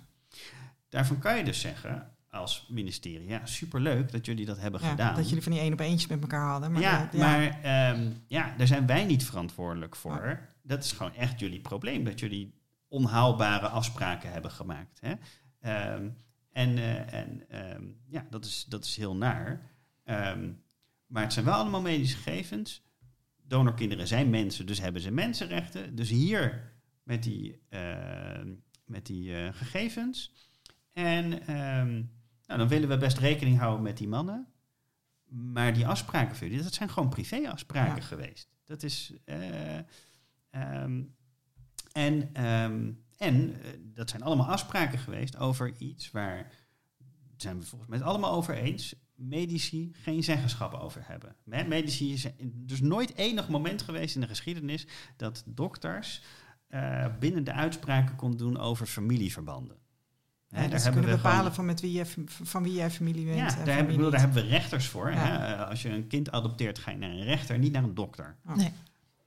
Daarvan 0.88 1.18
kan 1.18 1.36
je 1.36 1.44
dus 1.44 1.60
zeggen 1.60 2.10
als 2.30 2.66
ministerie, 2.68 3.28
ja, 3.28 3.46
superleuk 3.46 4.12
dat 4.12 4.26
jullie 4.26 4.46
dat 4.46 4.58
hebben 4.60 4.80
ja, 4.82 4.90
gedaan. 4.90 5.14
dat 5.14 5.28
jullie 5.28 5.42
van 5.42 5.52
die 5.52 5.60
één 5.60 5.72
op 5.72 5.80
eentjes 5.80 6.06
met 6.10 6.20
elkaar 6.20 6.48
hadden. 6.50 6.72
Maar 6.72 6.80
ja, 6.82 7.10
eh, 7.12 7.18
maar 7.18 7.60
ehm, 7.62 8.10
ja, 8.26 8.54
daar 8.56 8.66
zijn 8.66 8.86
wij 8.86 9.04
niet 9.04 9.24
verantwoordelijk 9.24 9.96
voor. 9.96 10.40
Dat 10.62 10.84
is 10.84 10.92
gewoon 10.92 11.14
echt 11.14 11.40
jullie 11.40 11.60
probleem, 11.60 12.04
dat 12.04 12.20
jullie 12.20 12.54
onhaalbare 12.88 13.68
afspraken 13.68 14.32
hebben 14.32 14.50
gemaakt. 14.50 15.00
Hè? 15.00 15.14
Ehm, 15.60 16.08
en 16.52 16.78
eh, 16.78 17.12
en 17.12 17.48
ehm, 17.50 17.84
ja, 18.08 18.26
dat 18.30 18.44
is, 18.44 18.64
dat 18.68 18.84
is 18.84 18.96
heel 18.96 19.16
naar. 19.16 19.70
Ehm, 20.04 20.52
maar 21.06 21.22
het 21.22 21.32
zijn 21.32 21.44
wel 21.44 21.54
allemaal 21.54 21.80
medische 21.82 22.16
gegevens. 22.16 22.84
Donorkinderen 23.42 24.06
zijn 24.06 24.30
mensen, 24.30 24.66
dus 24.66 24.80
hebben 24.80 25.02
ze 25.02 25.10
mensenrechten. 25.10 25.94
Dus 25.94 26.08
hier 26.10 26.72
met 27.02 27.22
die, 27.22 27.62
met 28.84 29.06
die 29.06 29.36
eh, 29.36 29.52
gegevens. 29.52 30.32
En 30.92 31.28
nou, 32.46 32.58
dan 32.58 32.68
willen 32.68 32.88
we 32.88 32.96
best 32.96 33.18
rekening 33.18 33.58
houden 33.58 33.82
met 33.82 33.96
die 33.96 34.08
mannen. 34.08 34.46
Maar 35.28 35.74
die 35.74 35.86
afspraken 35.86 36.36
voor 36.36 36.46
jullie, 36.46 36.62
dat 36.62 36.74
zijn 36.74 36.88
gewoon 36.88 37.08
privéafspraken 37.08 37.96
Ja. 37.96 38.06
geweest. 38.08 38.48
Dat 38.66 38.82
is. 38.82 39.12
eh, 39.24 39.78
ehm, 40.50 41.02
en 41.96 42.30
ehm, 42.32 42.90
en 43.18 43.60
eh, 43.62 43.68
dat 43.94 44.10
zijn 44.10 44.22
allemaal 44.22 44.46
afspraken 44.48 44.98
geweest 44.98 45.36
over 45.38 45.72
iets 45.78 46.10
waar. 46.10 46.52
Zijn 47.36 47.58
we 47.60 47.66
volgens 47.66 47.90
mij 47.90 47.98
het 47.98 48.06
allemaal 48.06 48.32
over 48.32 48.54
eens. 48.54 48.94
Medici 49.14 49.90
geen 50.02 50.22
zeggenschap 50.24 50.74
over 50.74 51.02
hebben. 51.06 51.36
Hè, 51.50 51.64
Medici 51.64 52.12
is 52.12 52.26
dus 52.42 52.80
nooit 52.80 53.14
enig 53.14 53.48
moment 53.48 53.82
geweest 53.82 54.14
in 54.14 54.20
de 54.20 54.26
geschiedenis 54.26 54.86
dat 55.16 55.42
dokters 55.46 56.22
eh, 56.68 57.06
binnen 57.18 57.44
de 57.44 57.52
uitspraken 57.52 58.16
konden 58.16 58.38
doen 58.38 58.58
over 58.58 58.86
familieverbanden. 58.86 59.76
Hè, 60.48 60.62
Ja, 60.62 60.68
dat 60.68 60.80
ze 60.80 60.90
kunnen 60.90 61.10
bepalen 61.10 61.54
van, 61.54 61.64
met 61.64 61.80
wie 61.80 61.92
je, 61.92 62.04
van 62.26 62.62
wie 62.62 62.72
jij 62.72 62.90
familie 62.90 63.24
bent. 63.24 63.36
ja, 63.38 63.64
daar, 63.64 63.74
hebben, 63.76 63.94
bedoel, 63.96 64.10
daar 64.10 64.20
hebben 64.20 64.42
we 64.42 64.48
rechters 64.48 64.86
voor. 64.86 65.10
Ja. 65.10 65.16
Hè? 65.16 65.54
Eh, 65.54 65.68
Als 65.68 65.82
je 65.82 65.88
een 65.88 66.06
kind 66.06 66.30
adopteert, 66.30 66.78
ga 66.78 66.90
je 66.90 66.96
naar 66.96 67.10
een 67.10 67.24
rechter, 67.24 67.58
niet 67.58 67.72
naar 67.72 67.82
een 67.82 67.94
dokter. 67.94 68.36
Oh. 68.46 68.56
Nee. 68.56 68.72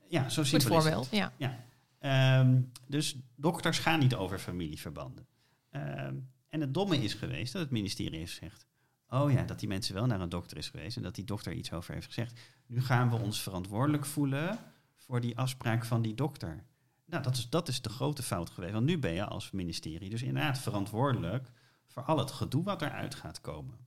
Ja, 0.09 0.29
zo 0.29 0.41
Goed 0.41 0.49
simpel 0.49 0.77
is 0.77 0.83
het. 0.83 0.93
voorbeeld. 0.93 1.31
Ja. 1.37 1.57
Ehm, 1.99 2.61
dus 2.87 3.17
dokters 3.35 3.79
gaan 3.79 3.99
niet 3.99 4.15
over 4.15 4.39
familieverbanden. 4.39 5.27
Ehm, 5.69 6.15
en 6.47 6.61
het 6.61 6.73
domme 6.73 6.97
is 6.97 7.13
geweest 7.13 7.53
dat 7.53 7.61
het 7.61 7.71
ministerie 7.71 8.17
heeft 8.17 8.33
gezegd... 8.33 8.67
oh 9.09 9.31
ja, 9.31 9.43
dat 9.43 9.59
die 9.59 9.67
mensen 9.67 9.93
wel 9.93 10.05
naar 10.05 10.21
een 10.21 10.29
dokter 10.29 10.57
is 10.57 10.69
geweest... 10.69 10.97
en 10.97 11.03
dat 11.03 11.15
die 11.15 11.23
dokter 11.23 11.53
iets 11.53 11.73
over 11.73 11.93
heeft 11.93 12.05
gezegd. 12.05 12.39
Nu 12.65 12.81
gaan 12.81 13.09
we 13.09 13.15
ons 13.15 13.41
verantwoordelijk 13.41 14.05
voelen 14.05 14.59
voor 14.95 15.21
die 15.21 15.37
afspraak 15.37 15.85
van 15.85 16.01
die 16.01 16.13
dokter. 16.13 16.63
Nou, 17.05 17.23
dat 17.23 17.35
is, 17.35 17.49
dat 17.49 17.67
is 17.67 17.81
de 17.81 17.89
grote 17.89 18.23
fout 18.23 18.49
geweest. 18.49 18.73
Want 18.73 18.85
nu 18.85 18.97
ben 18.97 19.13
je 19.13 19.25
als 19.25 19.51
ministerie 19.51 20.09
dus 20.09 20.23
inderdaad 20.23 20.59
verantwoordelijk... 20.59 21.51
voor 21.87 22.03
al 22.03 22.17
het 22.17 22.31
gedoe 22.31 22.63
wat 22.63 22.81
eruit 22.81 23.15
gaat 23.15 23.41
komen. 23.41 23.77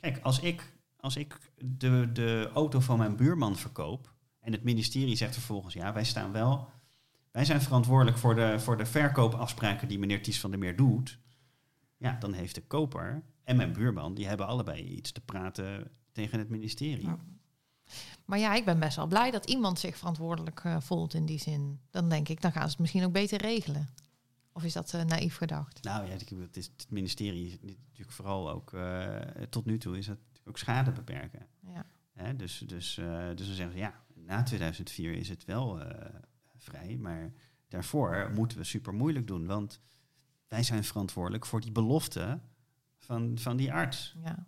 Kijk, 0.00 0.18
als 0.22 0.40
ik, 0.40 0.72
als 0.96 1.16
ik 1.16 1.38
de, 1.56 2.12
de 2.12 2.50
auto 2.54 2.80
van 2.80 2.98
mijn 2.98 3.16
buurman 3.16 3.56
verkoop... 3.56 4.14
en 4.40 4.52
het 4.52 4.62
ministerie 4.62 5.16
zegt 5.16 5.34
vervolgens... 5.34 5.74
ja, 5.74 5.92
wij 5.92 6.04
staan 6.04 6.32
wel... 6.32 6.68
Wij 7.36 7.44
zijn 7.44 7.60
verantwoordelijk 7.60 8.18
voor 8.18 8.34
de, 8.34 8.60
voor 8.60 8.76
de 8.76 8.86
verkoopafspraken 8.86 9.88
die 9.88 9.98
meneer 9.98 10.22
Ties 10.22 10.40
van 10.40 10.50
der 10.50 10.58
Meer 10.58 10.76
doet. 10.76 11.18
Ja, 11.96 12.16
dan 12.20 12.32
heeft 12.32 12.54
de 12.54 12.60
koper 12.60 13.22
en 13.44 13.56
mijn 13.56 13.72
buurman, 13.72 14.14
die 14.14 14.26
hebben 14.26 14.46
allebei 14.46 14.82
iets 14.84 15.12
te 15.12 15.20
praten 15.20 15.90
tegen 16.12 16.38
het 16.38 16.48
ministerie. 16.48 17.06
Ja. 17.06 17.18
Maar 18.24 18.38
ja, 18.38 18.54
ik 18.54 18.64
ben 18.64 18.78
best 18.78 18.96
wel 18.96 19.06
blij 19.06 19.30
dat 19.30 19.50
iemand 19.50 19.78
zich 19.78 19.96
verantwoordelijk 19.96 20.60
eh, 20.64 20.80
voelt 20.80 21.14
in 21.14 21.26
die 21.26 21.38
zin. 21.38 21.80
Dan 21.90 22.08
denk 22.08 22.28
ik, 22.28 22.40
dan 22.40 22.52
gaan 22.52 22.62
ze 22.62 22.70
het 22.70 22.78
misschien 22.78 23.04
ook 23.04 23.12
beter 23.12 23.40
regelen. 23.40 23.88
Of 24.52 24.64
is 24.64 24.72
dat 24.72 24.94
eh, 24.94 25.04
naïef 25.04 25.36
gedacht? 25.36 25.82
Nou 25.82 26.06
ja, 26.06 26.12
ik 26.12 26.28
bedoel, 26.28 26.40
het, 26.40 26.56
is, 26.56 26.70
het 26.76 26.90
ministerie 26.90 27.46
is 27.46 27.58
natuurlijk 27.60 28.12
vooral 28.12 28.50
ook, 28.50 28.72
eh, 28.72 29.20
tot 29.50 29.64
nu 29.64 29.78
toe 29.78 29.98
is 29.98 30.06
het 30.06 30.18
ook 30.44 30.58
schade 30.58 30.92
beperken. 30.92 31.46
Ja. 31.60 31.86
Hè, 32.12 32.36
dus, 32.36 32.58
dus, 32.58 32.94
dus 33.34 33.46
dan 33.46 33.56
zeggen 33.56 33.72
ze, 33.72 33.78
ja, 33.78 33.94
na 34.14 34.42
2004 34.42 35.12
is 35.12 35.28
het 35.28 35.44
wel 35.44 35.80
vrij, 36.70 36.96
maar 37.00 37.32
daarvoor 37.68 38.30
moeten 38.34 38.58
we 38.58 38.64
super 38.64 38.94
moeilijk 38.94 39.26
doen, 39.26 39.46
want 39.46 39.80
wij 40.48 40.62
zijn 40.62 40.84
verantwoordelijk 40.84 41.46
voor 41.46 41.60
die 41.60 41.72
belofte 41.72 42.40
van, 42.98 43.38
van 43.38 43.56
die 43.56 43.72
arts. 43.72 44.16
Ja. 44.24 44.46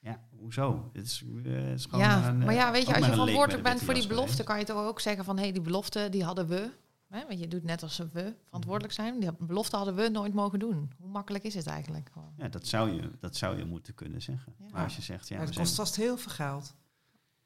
Ja, 0.00 0.20
hoezo? 0.36 0.90
Het 0.92 1.04
is, 1.04 1.24
eh, 1.44 1.52
het 1.52 1.78
is 1.78 1.84
gewoon 1.84 2.04
ja, 2.04 2.28
een, 2.28 2.40
eh, 2.40 2.46
maar 2.46 2.54
ja, 2.54 2.72
weet 2.72 2.82
ook 2.82 2.88
je, 2.88 2.94
als 2.94 3.06
je 3.06 3.12
verantwoordelijk 3.12 3.62
bent 3.62 3.82
voor 3.82 3.94
die 3.94 4.06
belofte, 4.06 4.44
kan 4.44 4.58
je 4.58 4.64
toch 4.64 4.84
ook 4.86 5.00
zeggen 5.00 5.24
van 5.24 5.36
hé, 5.36 5.42
hey, 5.42 5.52
die 5.52 5.62
belofte 5.62 6.08
die 6.10 6.24
hadden 6.24 6.48
we. 6.48 6.70
Hè? 7.08 7.26
Want 7.26 7.40
je 7.40 7.48
doet 7.48 7.62
net 7.62 7.82
als 7.82 7.98
we 8.12 8.34
verantwoordelijk 8.44 8.94
zijn. 8.94 9.20
Die 9.20 9.32
belofte 9.38 9.76
hadden 9.76 9.94
we 9.94 10.08
nooit 10.08 10.34
mogen 10.34 10.58
doen. 10.58 10.92
Hoe 10.98 11.10
makkelijk 11.10 11.44
is 11.44 11.54
het 11.54 11.66
eigenlijk 11.66 12.10
gewoon? 12.12 12.32
Ja, 12.36 12.48
dat 12.48 12.66
zou 12.66 12.90
je, 12.90 13.10
dat 13.18 13.36
zou 13.36 13.56
je 13.56 13.64
moeten 13.64 13.94
kunnen 13.94 14.22
zeggen. 14.22 14.54
Ja. 14.58 14.66
Maar 14.72 14.84
als 14.84 14.96
je 14.96 15.02
zegt, 15.02 15.28
ja, 15.28 15.38
het 15.38 15.56
kost 15.56 15.74
vast 15.74 15.96
heel 15.96 16.16
veel 16.16 16.32
geld. 16.32 16.74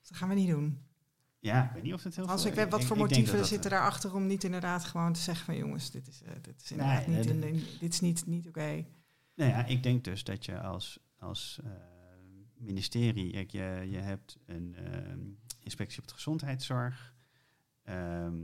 Dat 0.08 0.16
gaan 0.16 0.28
we 0.28 0.34
niet 0.34 0.48
doen. 0.48 0.78
Ja, 1.43 1.64
ik 1.64 1.70
weet 1.72 1.82
niet 1.82 1.95
of 1.95 2.03
het 2.03 2.16
heel 2.16 2.26
Als 2.28 2.45
ik 2.45 2.55
weet 2.55 2.70
wat 2.70 2.84
voor 2.84 2.97
ik 2.97 3.03
motieven 3.03 3.47
zitten 3.47 3.70
daarachter 3.70 4.14
om 4.14 4.26
niet 4.26 4.45
inderdaad 4.45 4.84
gewoon 4.84 5.12
te 5.12 5.20
zeggen 5.20 5.45
van 5.45 5.57
jongens, 5.57 5.90
dit 5.90 6.09
is, 6.09 6.22
eh, 6.22 6.32
dit 6.43 6.62
is 6.62 6.70
inderdaad 6.70 7.07
Nee, 7.07 7.16
niet, 7.16 7.26
in- 7.45 7.64
dit 7.80 7.93
is 7.93 8.01
niet, 8.01 8.26
niet 8.26 8.49
oké. 8.49 8.84
Nou 9.34 9.51
ja, 9.51 9.64
ik 9.66 9.82
denk 9.82 10.05
dus 10.05 10.24
dat 10.24 10.45
je 10.45 10.61
als, 10.61 10.99
als 11.18 11.61
eh, 11.64 11.70
ministerie, 12.59 13.30
kijk, 13.32 13.51
je, 13.51 13.86
je 13.90 13.99
hebt 13.99 14.38
een 14.47 14.76
inspectie 15.59 16.01
op 16.01 16.09
de 16.09 16.14
gezondheidszorg. 16.14 17.14
Ehm, 17.82 18.34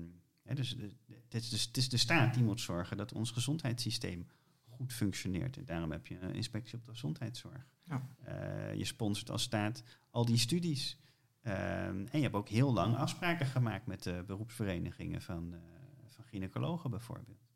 hè, 0.42 0.55
dus 0.55 0.76
de- 0.76 0.94
het, 1.28 1.34
is, 1.42 1.49
dus 1.51 1.64
het 1.64 1.76
is 1.76 1.88
de 1.88 1.96
staat 1.96 2.34
die 2.34 2.42
moet 2.42 2.61
zorgen 2.61 2.96
dat 2.96 3.12
ons 3.12 3.30
gezondheidssysteem 3.30 4.26
goed 4.68 4.92
functioneert. 4.92 5.57
En 5.57 5.64
daarom 5.64 5.90
heb 5.92 6.07
je 6.07 6.18
een 6.20 6.34
inspectie 6.34 6.78
op 6.78 6.84
de 6.84 6.90
gezondheidszorg. 6.90 7.66
Ja. 7.84 8.09
Eh, 8.24 8.74
je 8.74 8.84
sponsort 8.84 9.30
als 9.30 9.42
staat 9.42 9.82
al 10.11 10.24
die 10.24 10.38
studies. 10.38 10.99
Ehm, 11.43 12.07
en 12.07 12.18
je 12.18 12.22
hebt 12.22 12.34
ook 12.34 12.49
heel 12.49 12.72
lang 12.72 12.97
afspraken 12.97 13.47
gemaakt 13.47 13.86
met 13.86 14.03
de 14.03 14.24
beroepsverenigingen 14.26 15.22
van, 15.22 15.55
eh, 15.55 15.61
van 16.07 16.24
gynaecologen 16.24 16.91
bijvoorbeeld. 16.91 17.47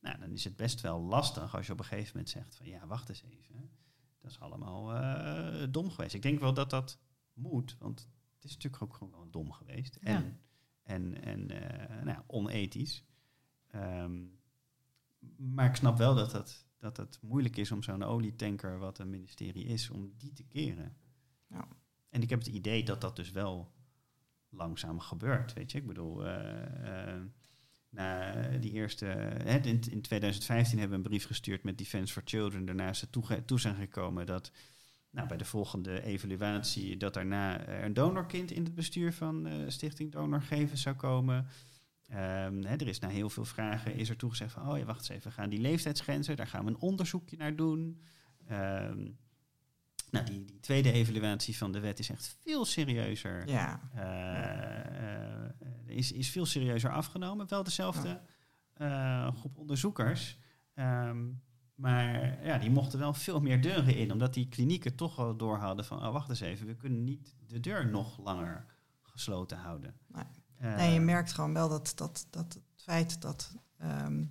Nou, 0.00 0.18
dan 0.18 0.30
is 0.30 0.44
het 0.44 0.56
best 0.56 0.80
wel 0.80 1.00
lastig 1.00 1.56
als 1.56 1.66
je 1.66 1.72
op 1.72 1.78
een 1.78 1.84
gegeven 1.84 2.10
moment 2.12 2.30
zegt 2.30 2.56
van 2.56 2.66
ja, 2.66 2.86
wacht 2.86 3.08
eens 3.08 3.22
even. 3.22 3.70
Dat 4.20 4.30
is 4.30 4.40
allemaal 4.40 4.94
eh, 4.94 5.66
dom 5.70 5.90
geweest. 5.90 6.14
Ik 6.14 6.22
denk 6.22 6.40
wel 6.40 6.54
dat 6.54 6.70
dat 6.70 6.98
moet, 7.32 7.76
want 7.78 8.08
het 8.34 8.44
is 8.44 8.52
natuurlijk 8.52 8.82
ook 8.82 8.94
gewoon 8.94 9.30
dom 9.30 9.52
geweest. 9.52 9.98
Ja. 10.00 10.10
En, 10.10 10.40
en, 10.82 11.22
en 11.22 11.50
eh, 11.50 11.88
nou, 11.88 12.08
ja, 12.08 12.24
onethisch. 12.26 13.04
Ehm, 13.66 14.24
maar 15.36 15.68
ik 15.68 15.76
snap 15.76 15.98
wel 15.98 16.14
dat 16.14 16.32
het, 16.32 16.66
dat 16.78 16.96
het 16.96 17.18
moeilijk 17.22 17.56
is 17.56 17.72
om 17.72 17.82
zo'n 17.82 18.02
olietanker, 18.02 18.78
wat 18.78 18.98
een 18.98 19.10
ministerie 19.10 19.64
is, 19.64 19.90
om 19.90 20.12
die 20.16 20.32
te 20.32 20.44
keren. 20.44 20.96
Ja. 21.48 21.68
En 22.14 22.22
ik 22.22 22.30
heb 22.30 22.38
het 22.38 22.48
idee 22.48 22.84
dat 22.84 23.00
dat 23.00 23.16
dus 23.16 23.30
wel 23.30 23.72
langzaam 24.48 25.00
gebeurt. 25.00 25.52
Weet 25.52 25.72
je, 25.72 25.78
ik 25.78 25.86
bedoel, 25.86 26.26
eh, 26.26 27.12
eh, 27.12 27.20
na 27.88 28.32
die 28.58 28.72
eerste. 28.72 29.06
In, 29.46 29.80
in 29.90 30.02
2015 30.02 30.78
hebben 30.78 30.98
we 30.98 31.04
een 31.04 31.10
brief 31.10 31.26
gestuurd 31.26 31.62
met 31.62 31.78
Defense 31.78 32.12
for 32.12 32.22
Children. 32.24 32.64
Daarna 32.64 32.88
is 32.88 33.06
toe 33.46 33.60
zijn 33.60 33.74
gekomen 33.74 34.26
dat. 34.26 34.50
Nou, 35.10 35.28
bij 35.28 35.36
de 35.36 35.44
volgende 35.44 36.02
evaluatie 36.02 36.96
dat 36.96 37.14
daarna 37.14 37.68
een 37.68 37.94
donorkind 37.94 38.50
in 38.50 38.64
het 38.64 38.74
bestuur 38.74 39.12
van 39.12 39.46
eh, 39.46 39.54
Stichting 39.68 40.12
Donorgeven 40.12 40.78
zou 40.78 40.96
komen. 40.96 41.46
Ehm, 42.08 42.62
hè, 42.62 42.76
er 42.76 42.88
is 42.88 42.98
na 42.98 43.08
heel 43.08 43.30
veel 43.30 43.44
vragen 43.44 43.94
is 43.94 44.08
er 44.08 44.16
toegezegd 44.16 44.52
van, 44.52 44.68
oh 44.68 44.78
ja, 44.78 44.84
wacht 44.84 44.98
eens 44.98 45.08
even, 45.08 45.30
we 45.30 45.36
gaan 45.36 45.50
die 45.50 45.60
leeftijdsgrenzen, 45.60 46.36
daar 46.36 46.46
gaan 46.46 46.64
we 46.64 46.70
een 46.70 46.80
onderzoekje 46.80 47.36
naar 47.36 47.56
doen. 47.56 48.00
Ehm, 48.46 49.06
nou, 50.14 50.26
die, 50.26 50.44
die 50.44 50.60
tweede 50.60 50.92
evaluatie 50.92 51.56
van 51.56 51.72
de 51.72 51.80
wet 51.80 51.98
is 51.98 52.10
echt 52.10 52.36
veel 52.40 52.64
serieuzer. 52.64 53.48
Ja, 53.48 53.80
Eh, 53.94 55.44
eh, 55.44 55.50
is, 55.86 56.12
is 56.12 56.30
veel 56.30 56.46
serieuzer 56.46 56.92
afgenomen. 56.92 57.48
Wel 57.48 57.62
dezelfde 57.64 58.20
eh, 58.74 59.34
groep 59.36 59.56
onderzoekers. 59.58 60.38
Ehm, 60.74 61.26
maar 61.74 62.44
ja, 62.44 62.58
die 62.58 62.70
mochten 62.70 62.98
wel 62.98 63.14
veel 63.14 63.40
meer 63.40 63.62
deuren 63.62 63.96
in, 63.96 64.12
omdat 64.12 64.34
die 64.34 64.48
klinieken 64.48 64.94
toch 64.94 65.18
al 65.18 65.36
door 65.36 65.56
hadden 65.58 65.84
van, 65.84 66.06
oh 66.06 66.12
wacht 66.12 66.28
eens 66.28 66.40
even, 66.40 66.66
we 66.66 66.76
kunnen 66.76 67.04
niet 67.04 67.34
de 67.46 67.60
deur 67.60 67.86
nog 67.86 68.18
langer 68.18 68.66
gesloten 69.02 69.58
houden. 69.58 69.94
Nee. 70.06 70.24
Nee, 70.76 70.92
je 70.92 71.00
merkt 71.00 71.32
gewoon 71.32 71.52
wel 71.52 71.68
dat, 71.68 71.92
dat, 71.94 72.26
dat 72.30 72.54
het 72.54 72.62
feit 72.82 73.20
dat, 73.22 73.54
ehm, 73.78 74.24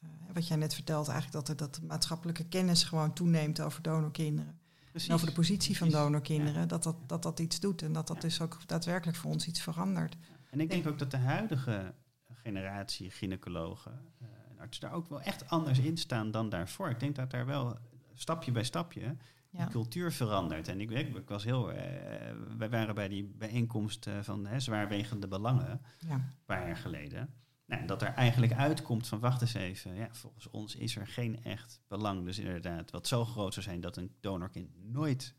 eh, 0.00 0.08
wat 0.32 0.48
jij 0.48 0.56
net 0.56 0.74
vertelt, 0.74 1.08
eigenlijk 1.08 1.46
dat, 1.46 1.48
er, 1.48 1.56
dat 1.66 1.74
de 1.74 1.86
maatschappelijke 1.86 2.44
kennis 2.48 2.84
gewoon 2.84 3.12
toeneemt 3.12 3.60
over 3.60 3.82
donorkinderen. 3.82 4.59
Precies. 4.90 5.08
En 5.08 5.14
over 5.14 5.26
de 5.26 5.32
positie 5.32 5.76
van 5.76 5.88
donorkinderen, 5.90 6.68
dat, 6.68 6.82
dat, 6.82 6.96
dat 7.06 7.22
dat 7.22 7.40
iets 7.40 7.60
doet 7.60 7.82
en 7.82 7.92
dat 7.92 8.06
dat 8.06 8.16
Ja. 8.16 8.22
dus 8.22 8.40
ook 8.40 8.58
daadwerkelijk 8.66 9.18
voor 9.18 9.30
ons 9.30 9.46
iets 9.46 9.60
verandert. 9.60 10.16
En 10.50 10.60
ik 10.60 10.70
denk 10.70 10.86
ook 10.86 10.98
dat 10.98 11.10
de 11.10 11.16
huidige 11.16 11.94
generatie 12.32 13.10
gynaecologen, 13.10 13.92
eh, 14.20 14.26
en 14.50 14.58
artsen 14.58 14.82
daar 14.82 14.92
ook 14.92 15.08
wel 15.08 15.20
echt 15.20 15.48
anders 15.48 15.78
in 15.78 15.96
staan 15.96 16.30
dan 16.30 16.48
daarvoor. 16.48 16.90
Ik 16.90 17.00
denk 17.00 17.16
dat 17.16 17.30
daar 17.30 17.46
wel 17.46 17.78
stapje 18.14 18.52
bij 18.52 18.64
stapje 18.64 19.16
de 19.50 19.66
cultuur 19.70 20.12
verandert. 20.12 20.68
En 20.68 20.80
ik, 20.80 20.90
ik, 20.90 21.16
ik 21.16 21.28
was 21.28 21.44
heel. 21.44 21.72
eh, 21.72 22.34
wij 22.58 22.70
waren 22.70 22.94
bij 22.94 23.08
die 23.08 23.24
bijeenkomst 23.24 24.06
eh, 24.06 24.14
van 24.22 24.46
hè, 24.46 24.60
zwaarwegende 24.60 25.28
belangen 25.28 25.80
Ja. 25.98 26.14
een 26.14 26.24
paar 26.44 26.66
jaar 26.66 26.76
geleden. 26.76 27.32
Nou, 27.70 27.86
dat 27.86 28.02
er 28.02 28.14
eigenlijk 28.14 28.52
uitkomt 28.52 29.06
van 29.08 29.20
wacht 29.20 29.40
eens 29.40 29.54
even. 29.54 29.94
Ja, 29.94 30.08
volgens 30.10 30.50
ons 30.50 30.76
is 30.76 30.96
er 30.96 31.06
geen 31.06 31.44
echt 31.44 31.80
belang. 31.88 32.24
Dus 32.24 32.38
inderdaad, 32.38 32.90
wat 32.90 33.06
zo 33.06 33.24
groot 33.24 33.52
zou 33.52 33.66
zijn 33.66 33.80
dat 33.80 33.96
een 33.96 34.14
donorkind 34.20 34.70
nooit 34.84 35.34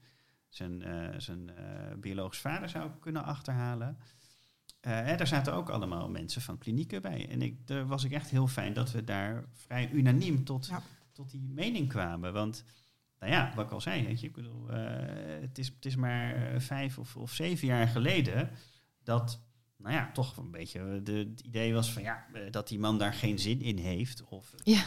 zijn, 0.50 0.82
eh, 0.82 1.20
zijn 1.20 1.56
eh, 1.56 1.96
biologisch 1.98 2.40
vader 2.40 2.70
zou 2.70 2.92
kunnen 3.00 3.24
achterhalen. 3.24 3.98
Hè, 4.82 5.16
daar 5.18 5.28
zaten 5.28 5.54
ook 5.54 5.70
allemaal 5.70 6.10
mensen 6.10 6.42
van 6.42 6.58
klinieken 6.58 7.02
bij. 7.02 7.30
En 7.30 7.42
ik, 7.42 7.68
daar 7.68 7.88
was 7.88 8.04
ik 8.04 8.12
echt 8.12 8.30
heel 8.30 8.48
fijn 8.48 8.74
dat 8.74 8.92
we 8.92 9.04
daar 9.04 9.46
vrij 9.54 9.90
unaniem 9.92 10.44
tot, 10.44 10.66
Ja. 10.68 10.82
tot 11.12 11.32
die 11.32 11.42
mening 11.42 11.90
kwamen. 11.90 12.34
Want, 12.34 12.64
nou 13.20 13.32
ja, 13.32 13.52
wat 13.56 13.66
ik 13.66 13.72
al 13.72 13.82
zei, 13.82 14.06
weet 14.06 14.20
je, 14.20 14.28
ik 14.28 14.34
bedoel, 14.34 14.68
het, 14.68 15.58
is, 15.58 15.68
het 15.68 15.86
is 15.86 15.96
maar 15.96 16.62
vijf 16.62 16.98
of, 16.98 17.18
of 17.18 17.32
zeven 17.34 17.68
jaar 17.68 17.88
geleden 17.88 18.50
dat, 19.04 19.42
nou 19.84 19.96
ja, 19.96 20.10
toch 20.14 20.38
een 20.38 20.52
beetje 20.52 21.02
de, 21.04 21.12
het 21.14 21.40
idee 21.40 21.74
was 21.74 21.92
van 21.92 22.02
ja, 22.02 22.26
eh, 22.34 22.42
dat 22.52 22.68
die 22.68 22.80
man 22.80 22.98
daar 22.98 23.14
geen 23.14 23.40
zin 23.40 23.62
in 23.62 23.78
heeft. 23.78 24.24
Of 24.30 24.54
Ja. 24.64 24.84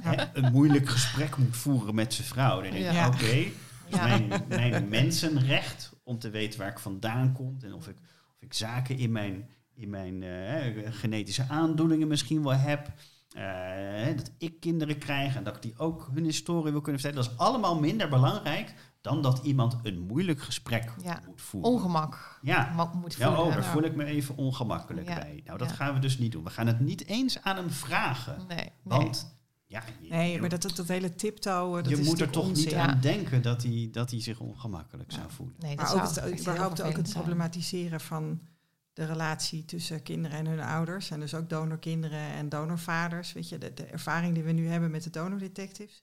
hè, 0.00 0.24
een 0.32 0.52
moeilijk 0.52 0.88
gesprek 0.88 1.36
moet 1.36 1.56
voeren 1.56 1.94
met 1.94 2.14
zijn 2.14 2.26
vrouw. 2.26 2.54
Dan 2.62 2.70
denk 2.70 2.84
ik, 2.84 2.92
Ja. 2.92 3.06
oké, 3.06 3.44
mijn, 3.90 4.32
mijn 4.48 4.88
mensenrecht 4.88 5.92
om 6.04 6.18
te 6.18 6.30
weten 6.30 6.58
waar 6.60 6.70
ik 6.70 6.78
vandaan 6.78 7.32
kom 7.32 7.56
en 7.62 7.74
of 7.74 7.88
ik, 7.88 7.96
of 8.36 8.42
ik 8.42 8.54
zaken 8.54 8.98
in 8.98 9.12
mijn, 9.12 9.48
in 9.74 9.90
mijn 9.90 10.22
eh, 10.22 10.92
genetische 10.92 11.44
aandoeningen 11.48 12.08
misschien 12.08 12.42
wel 12.42 12.54
heb. 12.56 12.92
Eh, 13.28 14.16
dat 14.16 14.30
ik 14.38 14.60
kinderen 14.60 14.98
krijg 14.98 15.36
en 15.36 15.44
dat 15.44 15.56
ik 15.56 15.62
die 15.62 15.78
ook 15.78 16.10
hun 16.14 16.24
historie 16.24 16.72
wil 16.72 16.80
kunnen 16.80 17.00
vertellen. 17.00 17.24
Dat 17.24 17.34
is 17.34 17.38
allemaal 17.46 17.80
minder 17.80 18.08
belangrijk 18.08 18.74
dan 19.00 19.22
dat 19.22 19.38
iemand 19.44 19.76
een 19.82 20.00
moeilijk 20.00 20.40
gesprek 20.42 20.92
Ja. 21.02 21.20
moet 21.26 21.40
voeren. 21.42 21.70
Ongemak 21.70 22.38
ja. 22.42 22.72
mo- 22.76 22.90
moet 22.94 23.14
Ja, 23.14 23.26
voelen. 23.26 23.44
oh, 23.44 23.52
daar 23.52 23.62
Ja. 23.62 23.70
voel 23.70 23.82
ik 23.82 23.94
me 23.94 24.04
even 24.04 24.36
ongemakkelijk 24.36 25.08
Ja. 25.08 25.14
bij. 25.18 25.42
Nou, 25.44 25.58
dat 25.58 25.68
Ja. 25.68 25.74
gaan 25.74 25.94
we 25.94 26.00
dus 26.00 26.18
niet 26.18 26.32
doen. 26.32 26.44
We 26.44 26.50
gaan 26.50 26.66
het 26.66 26.80
niet 26.80 27.06
eens 27.06 27.42
aan 27.42 27.56
hem 27.56 27.70
vragen. 27.70 28.36
Nee, 28.48 28.56
nee. 28.56 28.70
Want 28.82 29.36
ja, 29.66 29.82
je, 30.00 30.08
Nee, 30.10 30.40
maar 30.40 30.48
dat, 30.48 30.62
dat, 30.62 30.76
dat 30.76 30.88
hele 30.88 31.14
tiptoeën, 31.14 31.82
dat 31.82 31.88
je 31.88 31.98
is 32.00 32.06
moet 32.06 32.20
er 32.20 32.30
toch 32.30 32.44
onzin. 32.44 32.64
niet 32.64 32.74
Ja. 32.74 32.86
aan 32.86 33.00
denken 33.00 33.42
dat 33.42 33.62
hij, 33.62 33.88
dat 33.92 34.10
hij 34.10 34.20
zich 34.20 34.40
ongemakkelijk 34.40 35.12
zou 35.12 35.30
voelen. 35.30 35.54
nee, 35.58 35.76
dat 35.76 35.84
Maar 35.92 36.02
ook 36.04 36.12
zou 36.12 36.30
het, 36.30 36.40
überhaupt 36.40 36.82
ook 36.82 36.96
het 36.96 37.12
problematiseren 37.12 38.00
van 38.00 38.40
de 38.92 39.04
relatie 39.04 39.64
tussen 39.64 40.02
kinderen 40.02 40.38
en 40.38 40.46
hun 40.46 40.60
ouders. 40.60 41.10
En 41.10 41.20
dus 41.20 41.34
ook 41.34 41.48
donorkinderen 41.48 42.18
en 42.32 42.48
donorvaders. 42.48 43.32
Weet 43.32 43.48
je, 43.48 43.58
de, 43.58 43.74
de 43.74 43.84
ervaring 43.84 44.34
die 44.34 44.42
we 44.42 44.52
nu 44.52 44.66
hebben 44.68 44.90
met 44.90 45.02
de 45.02 45.10
donordetectives. 45.10 46.02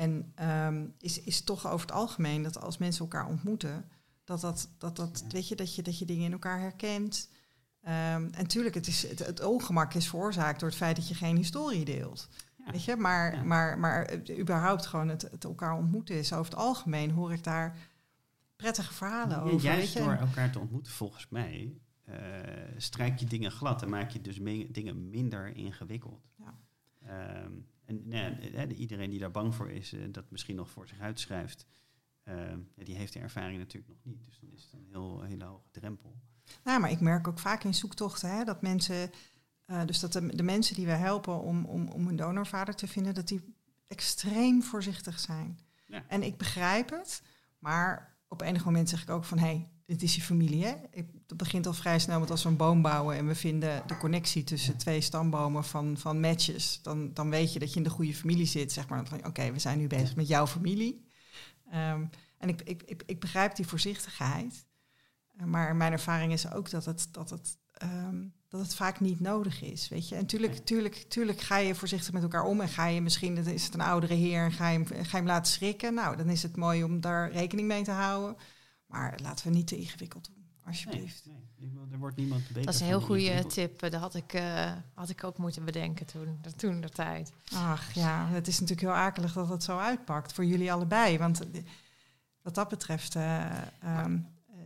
En 0.00 0.32
ehm, 0.34 0.86
is, 0.98 1.20
is 1.20 1.40
toch 1.44 1.66
over 1.66 1.86
het 1.86 1.96
algemeen 1.96 2.42
dat 2.42 2.60
als 2.60 2.78
mensen 2.78 3.00
elkaar 3.02 3.26
ontmoeten, 3.26 3.84
dat, 4.24 4.40
dat, 4.40 4.68
dat, 4.78 4.96
dat, 4.96 5.24
weet 5.28 5.48
je, 5.48 5.54
dat, 5.56 5.74
je, 5.74 5.82
dat 5.82 5.98
je 5.98 6.04
dingen 6.04 6.24
in 6.24 6.32
elkaar 6.32 6.60
herkent. 6.60 7.30
Ehm, 7.82 7.94
en 8.24 8.30
natuurlijk, 8.30 8.74
het, 8.74 8.86
is, 8.86 9.08
het, 9.08 9.18
het 9.18 9.44
ongemak 9.44 9.94
is 9.94 10.08
veroorzaakt 10.08 10.60
door 10.60 10.68
het 10.68 10.78
feit 10.78 10.96
dat 10.96 11.08
je 11.08 11.14
geen 11.14 11.36
historie 11.36 11.84
deelt. 11.84 12.28
Ja. 12.56 12.72
Weet 12.72 12.84
je, 12.84 12.96
maar, 12.96 13.34
Ja. 13.34 13.42
maar, 13.42 13.78
maar 13.78 14.02
eh, 14.04 14.38
überhaupt 14.38 14.86
gewoon 14.86 15.08
het, 15.08 15.22
het 15.22 15.44
elkaar 15.44 15.74
ontmoeten 15.76 16.14
is. 16.14 16.32
Over 16.32 16.50
het 16.52 16.60
algemeen 16.60 17.10
hoor 17.10 17.32
ik 17.32 17.44
daar 17.44 17.76
prettige 18.56 18.92
verhalen 18.92 19.36
Ja, 19.36 19.42
over. 19.42 19.50
weet 19.52 19.62
Juist 19.62 19.92
je. 19.92 19.98
door 19.98 20.12
elkaar 20.12 20.50
te 20.52 20.58
ontmoeten, 20.58 20.92
volgens 20.92 21.28
mij, 21.28 21.72
eh, 22.04 22.16
strijk 22.76 23.18
je 23.18 23.26
dingen 23.26 23.50
glad 23.50 23.82
en 23.82 23.88
maak 23.90 24.10
je 24.10 24.20
dus 24.20 24.38
dingen 24.72 25.10
minder 25.10 25.56
ingewikkeld. 25.56 26.28
Ja. 26.36 26.58
Ehm, 27.06 27.52
en 27.90 28.08
nou 28.08 28.52
ja, 28.52 28.66
iedereen 28.66 29.10
die 29.10 29.18
daar 29.18 29.30
bang 29.30 29.54
voor 29.54 29.70
is, 29.70 29.92
eh, 29.92 30.00
dat 30.10 30.30
misschien 30.30 30.56
nog 30.56 30.70
voor 30.70 30.86
zich 30.86 31.00
uitschrijft, 31.00 31.66
ehm, 32.22 32.58
die 32.74 32.96
heeft 32.96 33.12
de 33.12 33.18
ervaring 33.18 33.58
natuurlijk 33.58 33.92
nog 33.92 34.04
niet. 34.04 34.24
Dus 34.24 34.38
dan 34.40 34.52
is 34.52 34.62
het 34.62 34.72
een 34.72 34.86
heel, 34.90 35.22
hele 35.22 35.44
hoge 35.44 35.68
drempel. 35.70 36.20
Nou, 36.64 36.80
maar 36.80 36.90
ik 36.90 37.00
merk 37.00 37.28
ook 37.28 37.38
vaak 37.38 37.64
in 37.64 37.74
zoektochten 37.74 38.36
hè, 38.36 38.44
dat 38.44 38.62
mensen, 38.62 39.10
eh, 39.64 39.84
dus 39.86 40.00
dat 40.00 40.12
de, 40.12 40.36
de 40.36 40.42
mensen 40.42 40.74
die 40.74 40.86
we 40.86 40.92
helpen 40.92 41.40
om, 41.40 41.64
om, 41.64 41.88
om 41.88 42.08
een 42.08 42.16
donorvader 42.16 42.74
te 42.74 42.88
vinden, 42.88 43.14
dat 43.14 43.28
die 43.28 43.54
extreem 43.86 44.62
voorzichtig 44.62 45.18
zijn. 45.18 45.58
Ja. 45.86 46.04
En 46.08 46.22
ik 46.22 46.36
begrijp 46.36 46.90
het, 46.90 47.22
maar 47.58 48.18
op 48.28 48.40
enig 48.40 48.64
moment 48.64 48.88
zeg 48.88 49.02
ik 49.02 49.10
ook 49.10 49.24
van 49.24 49.38
hé, 49.38 49.46
hey, 49.46 49.70
dit 49.86 50.02
is 50.02 50.14
je 50.14 50.22
familie. 50.22 50.64
Hè? 50.64 50.74
Ik, 50.90 51.10
dat 51.30 51.38
begint 51.38 51.66
al 51.66 51.72
vrij 51.72 51.98
snel 51.98 52.20
met 52.20 52.30
als 52.30 52.42
we 52.42 52.48
een 52.48 52.56
boom 52.56 52.82
bouwen 52.82 53.16
en 53.16 53.26
we 53.26 53.34
vinden 53.34 53.82
de 53.86 53.96
connectie 53.96 54.44
tussen 54.44 54.76
twee 54.76 55.00
stambomen 55.00 55.64
van, 55.64 55.96
van 55.96 56.20
matches. 56.20 56.82
Dan, 56.82 57.14
dan 57.14 57.30
weet 57.30 57.52
je 57.52 57.58
dat 57.58 57.70
je 57.70 57.76
in 57.76 57.82
de 57.82 57.90
goede 57.90 58.14
familie 58.14 58.46
zit. 58.46 58.72
Zeg 58.72 58.88
maar 58.88 59.04
oké, 59.26 59.52
we 59.52 59.58
zijn 59.58 59.78
nu 59.78 59.86
bezig 59.86 60.16
met 60.16 60.28
jouw 60.28 60.46
familie. 60.46 61.06
Ehm, 61.70 62.04
en 62.38 62.48
ik, 62.48 62.62
ik, 62.62 62.82
ik, 62.82 63.02
ik 63.06 63.20
begrijp 63.20 63.56
die 63.56 63.66
voorzichtigheid. 63.66 64.66
Uh, 65.40 65.44
Maar 65.44 65.76
mijn 65.76 65.92
ervaring 65.92 66.32
is 66.32 66.52
ook 66.52 66.70
dat 66.70 66.84
het, 66.84 67.08
dat 67.10 67.30
het, 67.30 67.58
ehm, 67.72 68.24
dat 68.48 68.60
het 68.60 68.74
vaak 68.74 69.00
niet 69.00 69.20
nodig 69.20 69.62
is. 69.62 69.88
Weet 69.88 70.08
je? 70.08 70.14
En 70.14 70.26
tuurlijk, 70.26 70.56
tuurlijk, 70.56 70.94
tuurlijk 70.94 71.40
ga 71.40 71.56
je 71.56 71.74
voorzichtig 71.74 72.12
met 72.12 72.22
elkaar 72.22 72.44
om. 72.44 72.60
En 72.60 72.68
ga 72.68 72.86
je 72.86 73.00
misschien, 73.00 73.34
dan 73.34 73.46
is 73.46 73.64
het 73.64 73.74
een 73.74 73.80
oudere 73.80 74.14
heer, 74.14 74.44
en 74.44 74.52
ga 74.52 74.68
je, 74.68 74.78
hem, 74.78 74.86
ga 74.86 74.94
je 74.94 75.16
hem 75.16 75.26
laten 75.26 75.52
schrikken. 75.52 75.94
Nou, 75.94 76.16
dan 76.16 76.28
is 76.28 76.42
het 76.42 76.56
mooi 76.56 76.84
om 76.84 77.00
daar 77.00 77.32
rekening 77.32 77.68
mee 77.68 77.82
te 77.82 77.90
houden. 77.90 78.36
Maar 78.86 79.18
laten 79.22 79.46
we 79.46 79.54
niet 79.54 79.66
te 79.66 79.76
ingewikkeld 79.76 80.24
doen, 80.24 80.39
alsjeblieft. 80.70 81.22
Nee, 81.26 81.70
nee, 81.70 81.92
er 81.92 81.98
wordt 81.98 82.16
niemand 82.16 82.46
beter 82.48 82.64
Dat 82.64 82.74
is 82.74 82.80
een 82.80 82.86
heel 82.86 83.00
goede 83.00 83.46
tip. 83.46 83.78
Dat 83.80 83.92
had 83.94 84.14
ik, 84.14 84.32
eh, 84.32 84.72
had 84.94 85.08
ik 85.08 85.24
ook 85.24 85.38
moeten 85.38 85.64
bedenken 85.64 86.06
toen, 86.06 86.40
toen 86.56 86.80
de 86.80 86.88
tijd. 86.88 87.32
Ach 87.54 87.92
ja, 87.92 88.26
het 88.28 88.48
is 88.48 88.60
natuurlijk 88.60 88.88
heel 88.88 88.96
akelig 88.96 89.32
dat 89.32 89.48
het 89.48 89.62
zo 89.62 89.78
uitpakt 89.78 90.32
voor 90.32 90.44
jullie 90.44 90.72
allebei. 90.72 91.18
Want 91.18 91.50
eh, 91.50 91.62
wat 92.42 92.54
dat 92.54 92.68
betreft 92.68 93.14
eh, 93.14 93.46
ehm, 93.82 94.18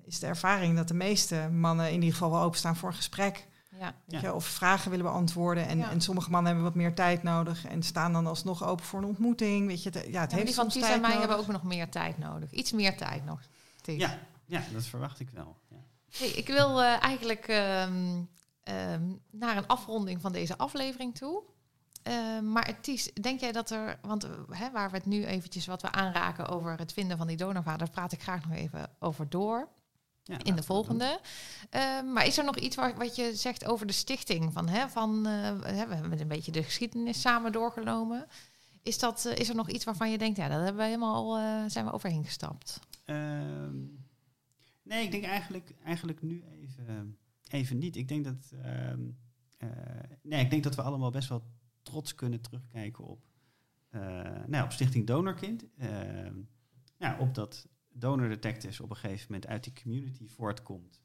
is 0.04 0.18
de 0.18 0.26
ervaring 0.26 0.76
dat 0.76 0.88
de 0.88 0.94
meeste 0.94 1.48
mannen 1.52 1.86
in 1.88 1.94
ieder 1.94 2.12
geval 2.12 2.30
wel 2.30 2.42
openstaan 2.42 2.76
voor 2.76 2.88
een 2.88 2.94
gesprek. 2.94 3.46
Ja. 3.78 3.94
Weet 4.06 4.20
Ja. 4.20 4.28
je, 4.28 4.34
of 4.34 4.46
vragen 4.46 4.90
willen 4.90 5.04
beantwoorden. 5.06 5.66
En, 5.66 5.78
Ja. 5.78 5.90
en 5.90 6.00
sommige 6.00 6.30
mannen 6.30 6.52
hebben 6.52 6.70
wat 6.70 6.82
meer 6.82 6.94
tijd 6.94 7.22
nodig 7.22 7.64
en 7.66 7.82
staan 7.82 8.12
dan 8.12 8.26
alsnog 8.26 8.64
open 8.64 8.84
voor 8.84 8.98
een 8.98 9.04
ontmoeting. 9.04 9.66
Weet 9.66 9.82
je, 9.82 9.90
het, 9.90 10.06
ja, 10.10 10.20
het 10.20 10.30
Ja, 10.30 10.36
heeft 10.36 10.46
die 10.46 10.54
van 10.54 10.68
Ties 10.68 10.82
en 10.82 10.88
mij 10.90 10.98
nodig. 11.00 11.18
hebben 11.18 11.36
ook 11.38 11.46
nog 11.46 11.62
meer 11.62 11.88
tijd 11.88 12.18
nodig. 12.18 12.50
Iets 12.50 12.72
meer 12.72 12.96
tijd 12.96 13.24
nog. 13.24 13.40
Ties. 13.80 14.00
Ja, 14.00 14.18
ja, 14.46 14.62
dat 14.72 14.84
verwacht 14.84 15.20
ik 15.20 15.30
wel. 15.30 15.56
Hey, 16.18 16.28
ik 16.28 16.46
wil 16.46 16.82
eh, 16.82 17.02
eigenlijk 17.02 17.48
ehm, 17.48 18.22
ehm, 18.62 19.02
naar 19.30 19.56
een 19.56 19.66
afronding 19.66 20.20
van 20.20 20.32
deze 20.32 20.58
aflevering 20.58 21.14
toe. 21.14 21.42
Ehm, 22.02 22.52
maar 22.52 22.80
Ties, 22.80 23.12
denk 23.12 23.40
jij 23.40 23.52
dat 23.52 23.70
er, 23.70 23.98
want 24.02 24.24
eh, 24.24 24.30
hè, 24.50 24.70
waar 24.70 24.90
we 24.90 24.96
het 24.96 25.06
nu 25.06 25.24
eventjes 25.24 25.66
wat 25.66 25.82
we 25.82 25.92
aanraken 25.92 26.48
over 26.48 26.78
het 26.78 26.92
vinden 26.92 27.16
van 27.18 27.26
die 27.26 27.36
donorvader, 27.36 27.90
praat 27.90 28.12
ik 28.12 28.22
graag 28.22 28.48
nog 28.48 28.56
even 28.56 28.90
over 28.98 29.28
door 29.28 29.68
Ja, 30.22 30.38
in 30.42 30.56
de 30.56 30.62
volgende. 30.62 31.20
Maar 32.12 32.26
is 32.26 32.38
er 32.38 32.44
nog 32.44 32.56
iets 32.56 32.76
waar, 32.76 32.96
wat 32.96 33.16
je 33.16 33.36
zegt 33.36 33.64
over 33.64 33.86
de 33.86 33.92
stichting? 33.92 34.52
Van, 34.52 34.68
hè, 34.68 34.88
van, 34.88 35.26
eh, 35.26 35.52
we 35.52 35.70
hebben 35.70 36.20
een 36.20 36.28
beetje 36.28 36.52
de 36.52 36.62
geschiedenis 36.62 37.20
samen 37.20 37.52
doorgenomen. 37.52 38.26
Is, 38.82 38.98
dat, 38.98 39.24
is 39.24 39.48
er 39.48 39.54
nog 39.54 39.70
iets 39.70 39.84
waarvan 39.84 40.10
je 40.10 40.18
denkt, 40.18 40.36
ja, 40.36 40.48
daar 40.48 40.62
hebben 40.62 40.82
we 40.82 40.88
helemaal, 40.88 41.38
zijn 41.70 41.84
we 41.84 41.92
overheen 41.92 42.24
gestapt? 42.24 42.80
Nee, 44.84 45.04
ik 45.04 45.10
denk 45.10 45.24
eigenlijk, 45.24 45.74
eigenlijk 45.84 46.22
nu 46.22 46.44
even, 46.44 47.18
even 47.48 47.78
niet. 47.78 47.96
Ik 47.96 48.08
denk 48.08 48.24
dat, 48.24 48.52
ehm, 48.62 49.10
eh, 49.58 49.68
nee, 50.22 50.44
ik 50.44 50.50
denk 50.50 50.62
dat 50.62 50.74
we 50.74 50.82
allemaal 50.82 51.10
best 51.10 51.28
wel 51.28 51.52
trots 51.82 52.14
kunnen 52.14 52.40
terugkijken 52.40 53.04
op, 53.04 53.24
eh, 53.88 54.00
nou, 54.46 54.64
op 54.64 54.72
Stichting 54.72 55.06
Donorkind. 55.06 55.64
Ehm, 55.76 56.36
ja, 56.98 57.18
op 57.18 57.34
dat 57.34 57.68
Donor 57.88 58.28
Detectives 58.28 58.80
op 58.80 58.90
een 58.90 58.96
gegeven 58.96 59.26
moment 59.28 59.46
uit 59.46 59.64
die 59.64 59.82
community 59.82 60.28
voortkomt. 60.28 61.02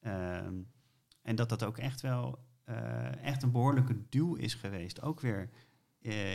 Ehm, 0.00 0.62
en 1.22 1.36
dat 1.36 1.48
dat 1.48 1.64
ook 1.64 1.78
echt 1.78 2.00
wel 2.00 2.50
eh, 2.62 3.24
echt 3.24 3.42
een 3.42 3.50
behoorlijke 3.50 4.08
duw 4.08 4.34
is 4.34 4.54
geweest. 4.54 5.02
Ook 5.02 5.20
weer 5.20 5.50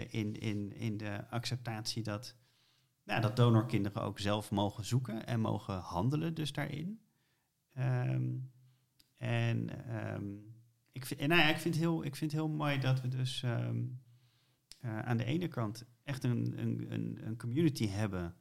in, 0.10 0.40
in, 0.40 0.74
in 0.74 0.98
de 0.98 1.30
acceptatie 1.30 2.04
dat 2.04 2.36
nou, 3.08 3.22
dat 3.22 3.36
donorkinderen 3.36 4.02
ook 4.02 4.20
zelf 4.20 4.52
mogen 4.52 4.86
zoeken 4.86 5.26
en 5.26 5.40
mogen 5.40 5.80
handelen 5.80 6.34
dus 6.34 6.52
daarin. 6.52 7.02
Ehm, 7.74 8.36
en 9.18 9.86
ehm, 9.88 10.36
ik, 10.92 11.06
vind, 11.06 11.20
en 11.20 11.30
nou 11.30 11.50
ik, 11.50 11.58
vind 11.58 11.76
heel, 11.76 12.04
ik 12.04 12.16
vind 12.16 12.32
het 12.32 12.40
heel 12.40 12.50
mooi 12.50 12.80
dat 12.80 13.02
we 13.02 13.08
dus 13.08 13.44
ehm, 13.44 13.86
eh, 14.80 15.00
aan 15.00 15.18
de 15.18 15.26
ene 15.26 15.48
kant 15.48 15.86
echt 16.04 16.24
een, 16.24 16.62
een, 16.62 17.26
een, 17.26 17.38
community 17.38 17.88
hebben 17.88 18.36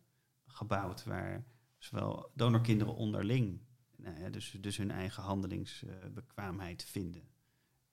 gebouwd 0.46 1.04
waar 1.04 1.44
zowel 1.78 2.30
donorkinderen 2.34 2.94
onderling 2.94 3.60
nou 3.96 4.20
ja, 4.20 4.30
dus, 4.30 4.56
dus 4.60 4.76
hun 4.76 4.90
eigen 4.90 5.22
handelingsbekwaamheid 5.22 6.84
vinden. 6.84 7.28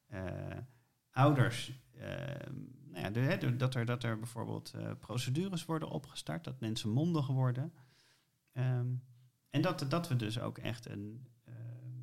Eh, 0.07 0.57
ouders, 1.11 1.81
nou 2.93 3.05
ja, 3.29 3.37
de- 3.37 3.55
dat, 3.55 3.75
er, 3.75 3.85
dat 3.85 4.03
er 4.03 4.17
bijvoorbeeld 4.19 4.73
eh, 4.73 4.91
procedures 4.99 5.65
worden 5.65 5.89
opgestart, 5.89 6.43
dat 6.43 6.59
mensen 6.59 6.89
mondig 6.89 7.27
worden. 7.27 7.73
Ehm, 8.51 8.87
en 9.49 9.61
dat, 9.61 9.85
dat 9.89 10.07
we 10.07 10.15
dus 10.15 10.39
ook 10.39 10.57
echt 10.57 10.89
een. 10.89 11.27
ehm, 11.45 12.01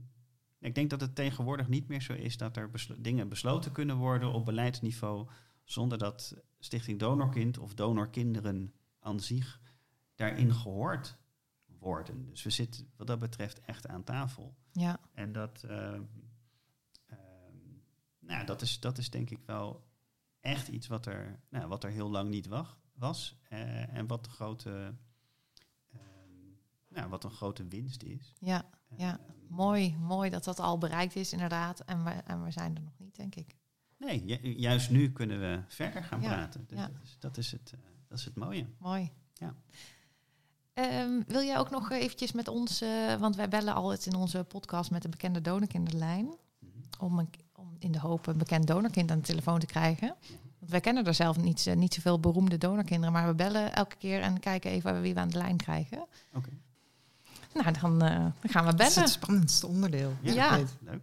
ik 0.59 0.75
denk 0.75 0.91
dat 0.91 1.01
het 1.01 1.15
tegenwoordig 1.15 1.69
niet 1.69 1.89
meer 1.89 2.01
zo 2.03 2.13
is 2.13 2.37
dat 2.37 2.57
er 2.57 2.71
beslo- 2.71 2.97
dingen 3.01 3.29
besloten 3.29 3.73
kunnen 3.73 3.97
worden 3.97 4.33
op 4.33 4.45
beleidsniveau 4.45 5.29
zonder 5.65 5.99
dat 5.99 6.37
Stichting 6.59 6.99
Donorkind 6.99 7.59
of 7.59 7.75
donorkinderen 7.75 8.73
aan 8.99 9.21
zich 9.21 9.61
daarin 10.15 10.55
gehoord 10.55 11.17
worden. 11.79 12.27
Dus 12.31 12.43
we 12.43 12.51
zitten 12.51 12.91
wat 12.97 13.07
dat 13.07 13.19
betreft 13.19 13.61
echt 13.61 13.89
aan 13.89 14.05
tafel. 14.05 14.55
Ja, 14.73 15.01
En 15.15 15.33
dat, 15.33 15.65
ehm, 15.69 16.03
nou, 18.19 18.47
dat, 18.47 18.63
is, 18.63 18.81
dat 18.81 18.99
is 18.99 19.11
denk 19.11 19.31
ik 19.31 19.39
wel 19.47 19.85
echt 20.41 20.69
iets 20.69 20.87
wat 20.87 21.07
er, 21.07 21.41
nou, 21.49 21.69
wat 21.69 21.85
er 21.85 21.91
heel 21.91 22.11
lang 22.11 22.29
niet 22.31 22.47
wacht, 22.47 22.79
was. 22.95 23.39
eh, 23.49 23.95
en 23.97 24.07
wat, 24.07 24.25
de 24.25 24.31
grote, 24.31 24.95
ehm, 25.93 26.01
nou, 26.89 27.09
wat 27.09 27.25
een 27.25 27.31
grote 27.31 27.67
winst 27.69 28.03
is. 28.03 28.33
ja, 28.41 28.65
ja. 28.97 29.19
Ehm, 29.19 29.39
Mooi, 29.49 29.97
mooi 29.99 30.31
dat 30.31 30.45
dat 30.45 30.61
al 30.61 30.79
bereikt 30.79 31.17
is 31.17 31.33
inderdaad. 31.33 31.81
En 31.81 32.05
we, 32.05 32.11
en 32.11 32.45
we 32.45 32.51
zijn 32.51 32.77
er 32.77 32.83
nog 32.83 32.99
niet, 32.99 33.17
denk 33.17 33.35
ik. 33.35 33.57
Nee, 33.97 34.25
ju- 34.25 34.49
juist 34.59 34.91
nu 34.91 35.13
kunnen 35.13 35.41
we 35.41 35.63
verder 35.69 36.05
gaan 36.05 36.21
Ja, 36.21 36.29
praten. 36.29 36.65
Dus 36.67 36.79
ja. 36.79 36.87
dat, 36.87 37.03
is, 37.03 37.17
dat, 37.19 37.37
is 37.37 37.53
het, 37.53 37.73
eh, 37.75 37.81
dat 38.09 38.19
is 38.19 38.25
het 38.25 38.35
mooie. 38.37 38.67
Mooi. 38.79 39.11
Ja. 39.35 39.55
Ehm, 40.73 41.23
wil 41.27 41.43
jij 41.43 41.59
ook 41.59 41.71
nog 41.71 41.91
eventjes 41.91 42.33
met 42.33 42.49
ons, 42.49 42.81
eh, 42.81 43.15
want 43.15 43.37
wij 43.37 43.49
bellen 43.49 43.75
altijd 43.75 44.07
in 44.07 44.15
onze 44.15 44.45
podcast 44.45 44.91
met 44.91 45.03
de 45.03 45.09
bekende 45.09 45.41
donorkinderlijn, 45.41 46.25
Mhm. 46.59 46.71
om, 46.99 47.19
een, 47.19 47.29
om 47.29 47.31
in 47.83 47.93
de 47.93 47.99
hoop 48.01 48.27
een 48.27 48.39
bekend 48.39 48.67
donorkind 48.67 49.11
aan 49.11 49.19
de 49.19 49.25
telefoon 49.25 49.59
te 49.59 49.67
krijgen. 49.67 50.15
Want 50.59 50.71
wij 50.71 50.81
kennen 50.81 51.07
er 51.07 51.15
zelf 51.15 51.37
niet, 51.37 51.67
eh, 51.67 51.77
niet 51.77 51.95
zoveel 51.95 52.21
beroemde 52.21 52.59
donorkinderen, 52.59 53.13
maar 53.13 53.27
we 53.27 53.35
bellen 53.35 53.75
elke 53.75 53.97
keer 53.97 54.21
en 54.21 54.41
kijken 54.41 54.71
even 54.71 55.01
wie 55.01 55.15
we 55.15 55.21
aan 55.21 55.29
de 55.29 55.39
lijn 55.39 55.57
krijgen. 55.57 56.07
Oké. 56.35 56.49
Nou, 57.55 57.73
dan, 57.81 58.03
eh, 58.03 58.17
dan 58.17 58.51
gaan 58.51 58.65
we 58.67 58.75
Dat 58.75 58.87
is 58.87 58.95
bellen. 58.95 59.09
het 59.11 59.19
spannendste 59.23 59.67
onderdeel. 59.67 60.13
Ja. 60.21 60.57
Leuk. 60.81 61.01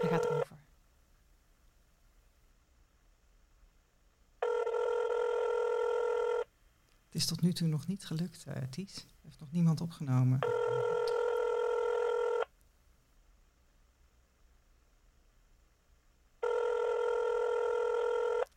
Hij 0.00 0.08
gaat 0.10 0.28
over. 0.28 0.46
Het 7.04 7.14
is 7.16 7.26
tot 7.26 7.40
nu 7.40 7.52
toe 7.52 7.68
nog 7.68 7.86
niet 7.86 8.04
gelukt, 8.06 8.44
eh 8.44 8.62
Ties. 8.70 9.06
Heeft 9.28 9.40
nog 9.40 9.50
niemand 9.52 9.80
opgenomen. 9.80 10.38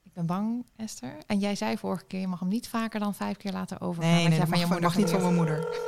Ik 0.04 0.14
ben 0.14 0.26
bang, 0.26 0.66
Esther. 0.76 1.18
En 1.28 1.40
jij 1.40 1.56
zei 1.56 1.78
vorige 1.78 2.06
keer, 2.06 2.20
je 2.20 2.28
mag 2.28 2.40
hem 2.40 2.48
niet 2.50 2.68
vaker 2.68 3.00
dan 3.00 3.16
vijf 3.16 3.38
keer 3.38 3.52
laten 3.52 3.82
overgaan. 3.82 4.12
Nee, 4.14 4.28
nee, 4.28 4.40
dat 4.40 4.48
mag, 4.48 4.60
van 4.60 4.76
je 4.76 4.82
mag 4.82 4.96
niet 4.98 5.10
van 5.10 5.22
mijn 5.22 5.36
moeder. 5.36 5.60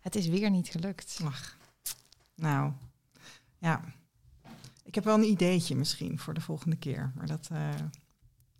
Het 0.00 0.14
is 0.14 0.26
weer 0.26 0.50
niet 0.50 0.68
gelukt. 0.68 1.20
Ach, 1.24 1.56
nou, 2.34 2.72
ja. 3.58 3.80
Ik 4.84 4.94
heb 4.94 5.04
wel 5.04 5.14
een 5.14 5.30
ideetje 5.30 5.76
misschien 5.76 6.18
voor 6.18 6.34
de 6.34 6.40
volgende 6.40 6.76
keer. 6.76 7.12
Maar 7.14 7.26
dat, 7.26 7.48
eh, 7.52 7.68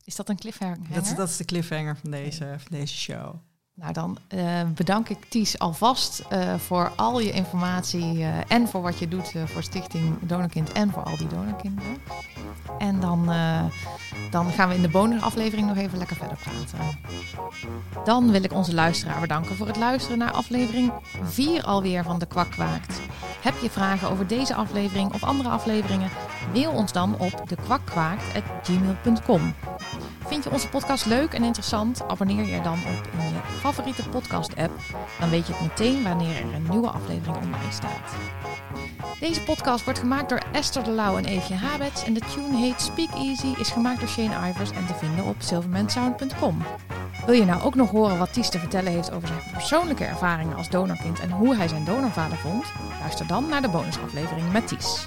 Is 0.04 0.16
dat 0.16 0.28
een 0.28 0.36
cliffhanger? 0.36 0.92
dat, 0.92 1.04
is- 1.04 1.14
dat 1.14 1.28
is 1.28 1.36
de 1.36 1.44
cliffhanger 1.44 1.96
van 1.96 2.10
deze, 2.10 2.54
van 2.58 2.70
deze 2.76 2.94
show. 2.94 3.34
Nou, 3.76 3.92
dan 3.92 4.18
eh, 4.28 4.62
bedank 4.74 5.08
ik 5.08 5.24
Ties 5.28 5.58
alvast 5.58 6.24
eh, 6.28 6.54
voor 6.54 6.92
al 6.96 7.20
je 7.20 7.32
informatie 7.32 8.22
eh, 8.22 8.28
en 8.48 8.68
voor 8.68 8.82
wat 8.82 8.98
je 8.98 9.08
doet 9.08 9.32
voor 9.44 9.62
Stichting 9.62 10.18
Donorkind 10.20 10.72
en 10.72 10.90
voor 10.90 11.02
al 11.02 11.16
die 11.16 11.26
donorkinderen. 11.26 11.96
En 12.78 13.00
dan, 13.00 13.30
dan 14.30 14.50
gaan 14.50 14.68
we 14.68 14.74
in 14.74 14.82
de 14.82 14.88
bonusaflevering 14.88 15.68
nog 15.68 15.76
even 15.76 15.98
lekker 15.98 16.16
verder 16.16 16.36
praten. 16.36 16.78
Dan 18.04 18.30
wil 18.30 18.42
ik 18.42 18.52
onze 18.52 18.74
luisteraar 18.74 19.20
bedanken 19.20 19.56
voor 19.56 19.66
het 19.66 19.76
luisteren 19.76 20.18
naar 20.18 20.32
aflevering 20.32 20.92
4 21.22 21.64
alweer 21.64 22.04
van 22.04 22.18
De 22.18 22.26
Kwak 22.26 22.50
Kwaakt. 22.50 23.00
Heb 23.42 23.54
je 23.62 23.70
vragen 23.70 24.10
over 24.10 24.26
deze 24.26 24.54
aflevering 24.54 25.14
of 25.14 25.24
andere 25.24 25.48
afleveringen? 25.48 26.10
Mail 26.52 26.72
ons 26.72 26.92
dan 26.92 27.18
op 27.18 27.48
dekwakwaakt.gmail.com. 27.48 29.54
Vind 30.26 30.44
je 30.44 30.50
onze 30.50 30.68
podcast 30.68 31.06
leuk 31.06 31.32
en 31.32 31.44
interessant? 31.44 32.08
Abonneer 32.08 32.44
je 32.44 32.60
dan 32.60 32.78
op 32.78 33.08
in 33.18 33.28
je 33.28 33.40
favoriete 33.64 34.08
podcast-app. 34.08 34.72
Dan 35.20 35.30
weet 35.30 35.46
je 35.46 35.52
het 35.52 35.62
meteen 35.62 36.02
wanneer 36.02 36.36
er 36.36 36.54
een 36.54 36.66
nieuwe 36.70 36.90
aflevering 36.90 37.36
online 37.36 37.72
staat. 37.72 38.14
Deze 39.20 39.42
podcast 39.42 39.84
wordt 39.84 39.98
gemaakt 39.98 40.28
door 40.28 40.42
Esther 40.52 40.84
de 40.84 40.90
Lauw 40.90 41.16
en 41.16 41.24
Eefje 41.24 41.54
Habets. 41.54 42.04
En 42.04 42.14
de 42.14 42.20
tune 42.20 42.56
heet 42.56 42.80
Speak 42.80 43.14
Easy, 43.14 43.54
is 43.58 43.68
gemaakt 43.68 44.00
door 44.00 44.08
Shane 44.08 44.48
Ivers 44.48 44.70
en 44.70 44.86
te 44.86 44.94
vinden 44.94 45.24
op 45.24 45.36
silvermansound.com. 45.38 46.62
Wil 47.26 47.34
je 47.34 47.44
nou 47.44 47.62
ook 47.62 47.74
nog 47.74 47.90
horen 47.90 48.18
wat 48.18 48.32
Ties 48.32 48.48
te 48.48 48.58
vertellen 48.58 48.92
heeft 48.92 49.12
over 49.12 49.28
zijn 49.28 49.40
persoonlijke 49.52 50.04
ervaringen 50.04 50.56
als 50.56 50.70
donorkind 50.70 51.20
en 51.20 51.30
hoe 51.30 51.56
hij 51.56 51.68
zijn 51.68 51.84
donorvader 51.84 52.38
vond? 52.38 52.64
Luister 53.00 53.26
dan 53.26 53.48
naar 53.48 53.62
de 53.62 53.68
bonusaflevering 53.68 54.52
met 54.52 54.68
Ties. 54.68 55.06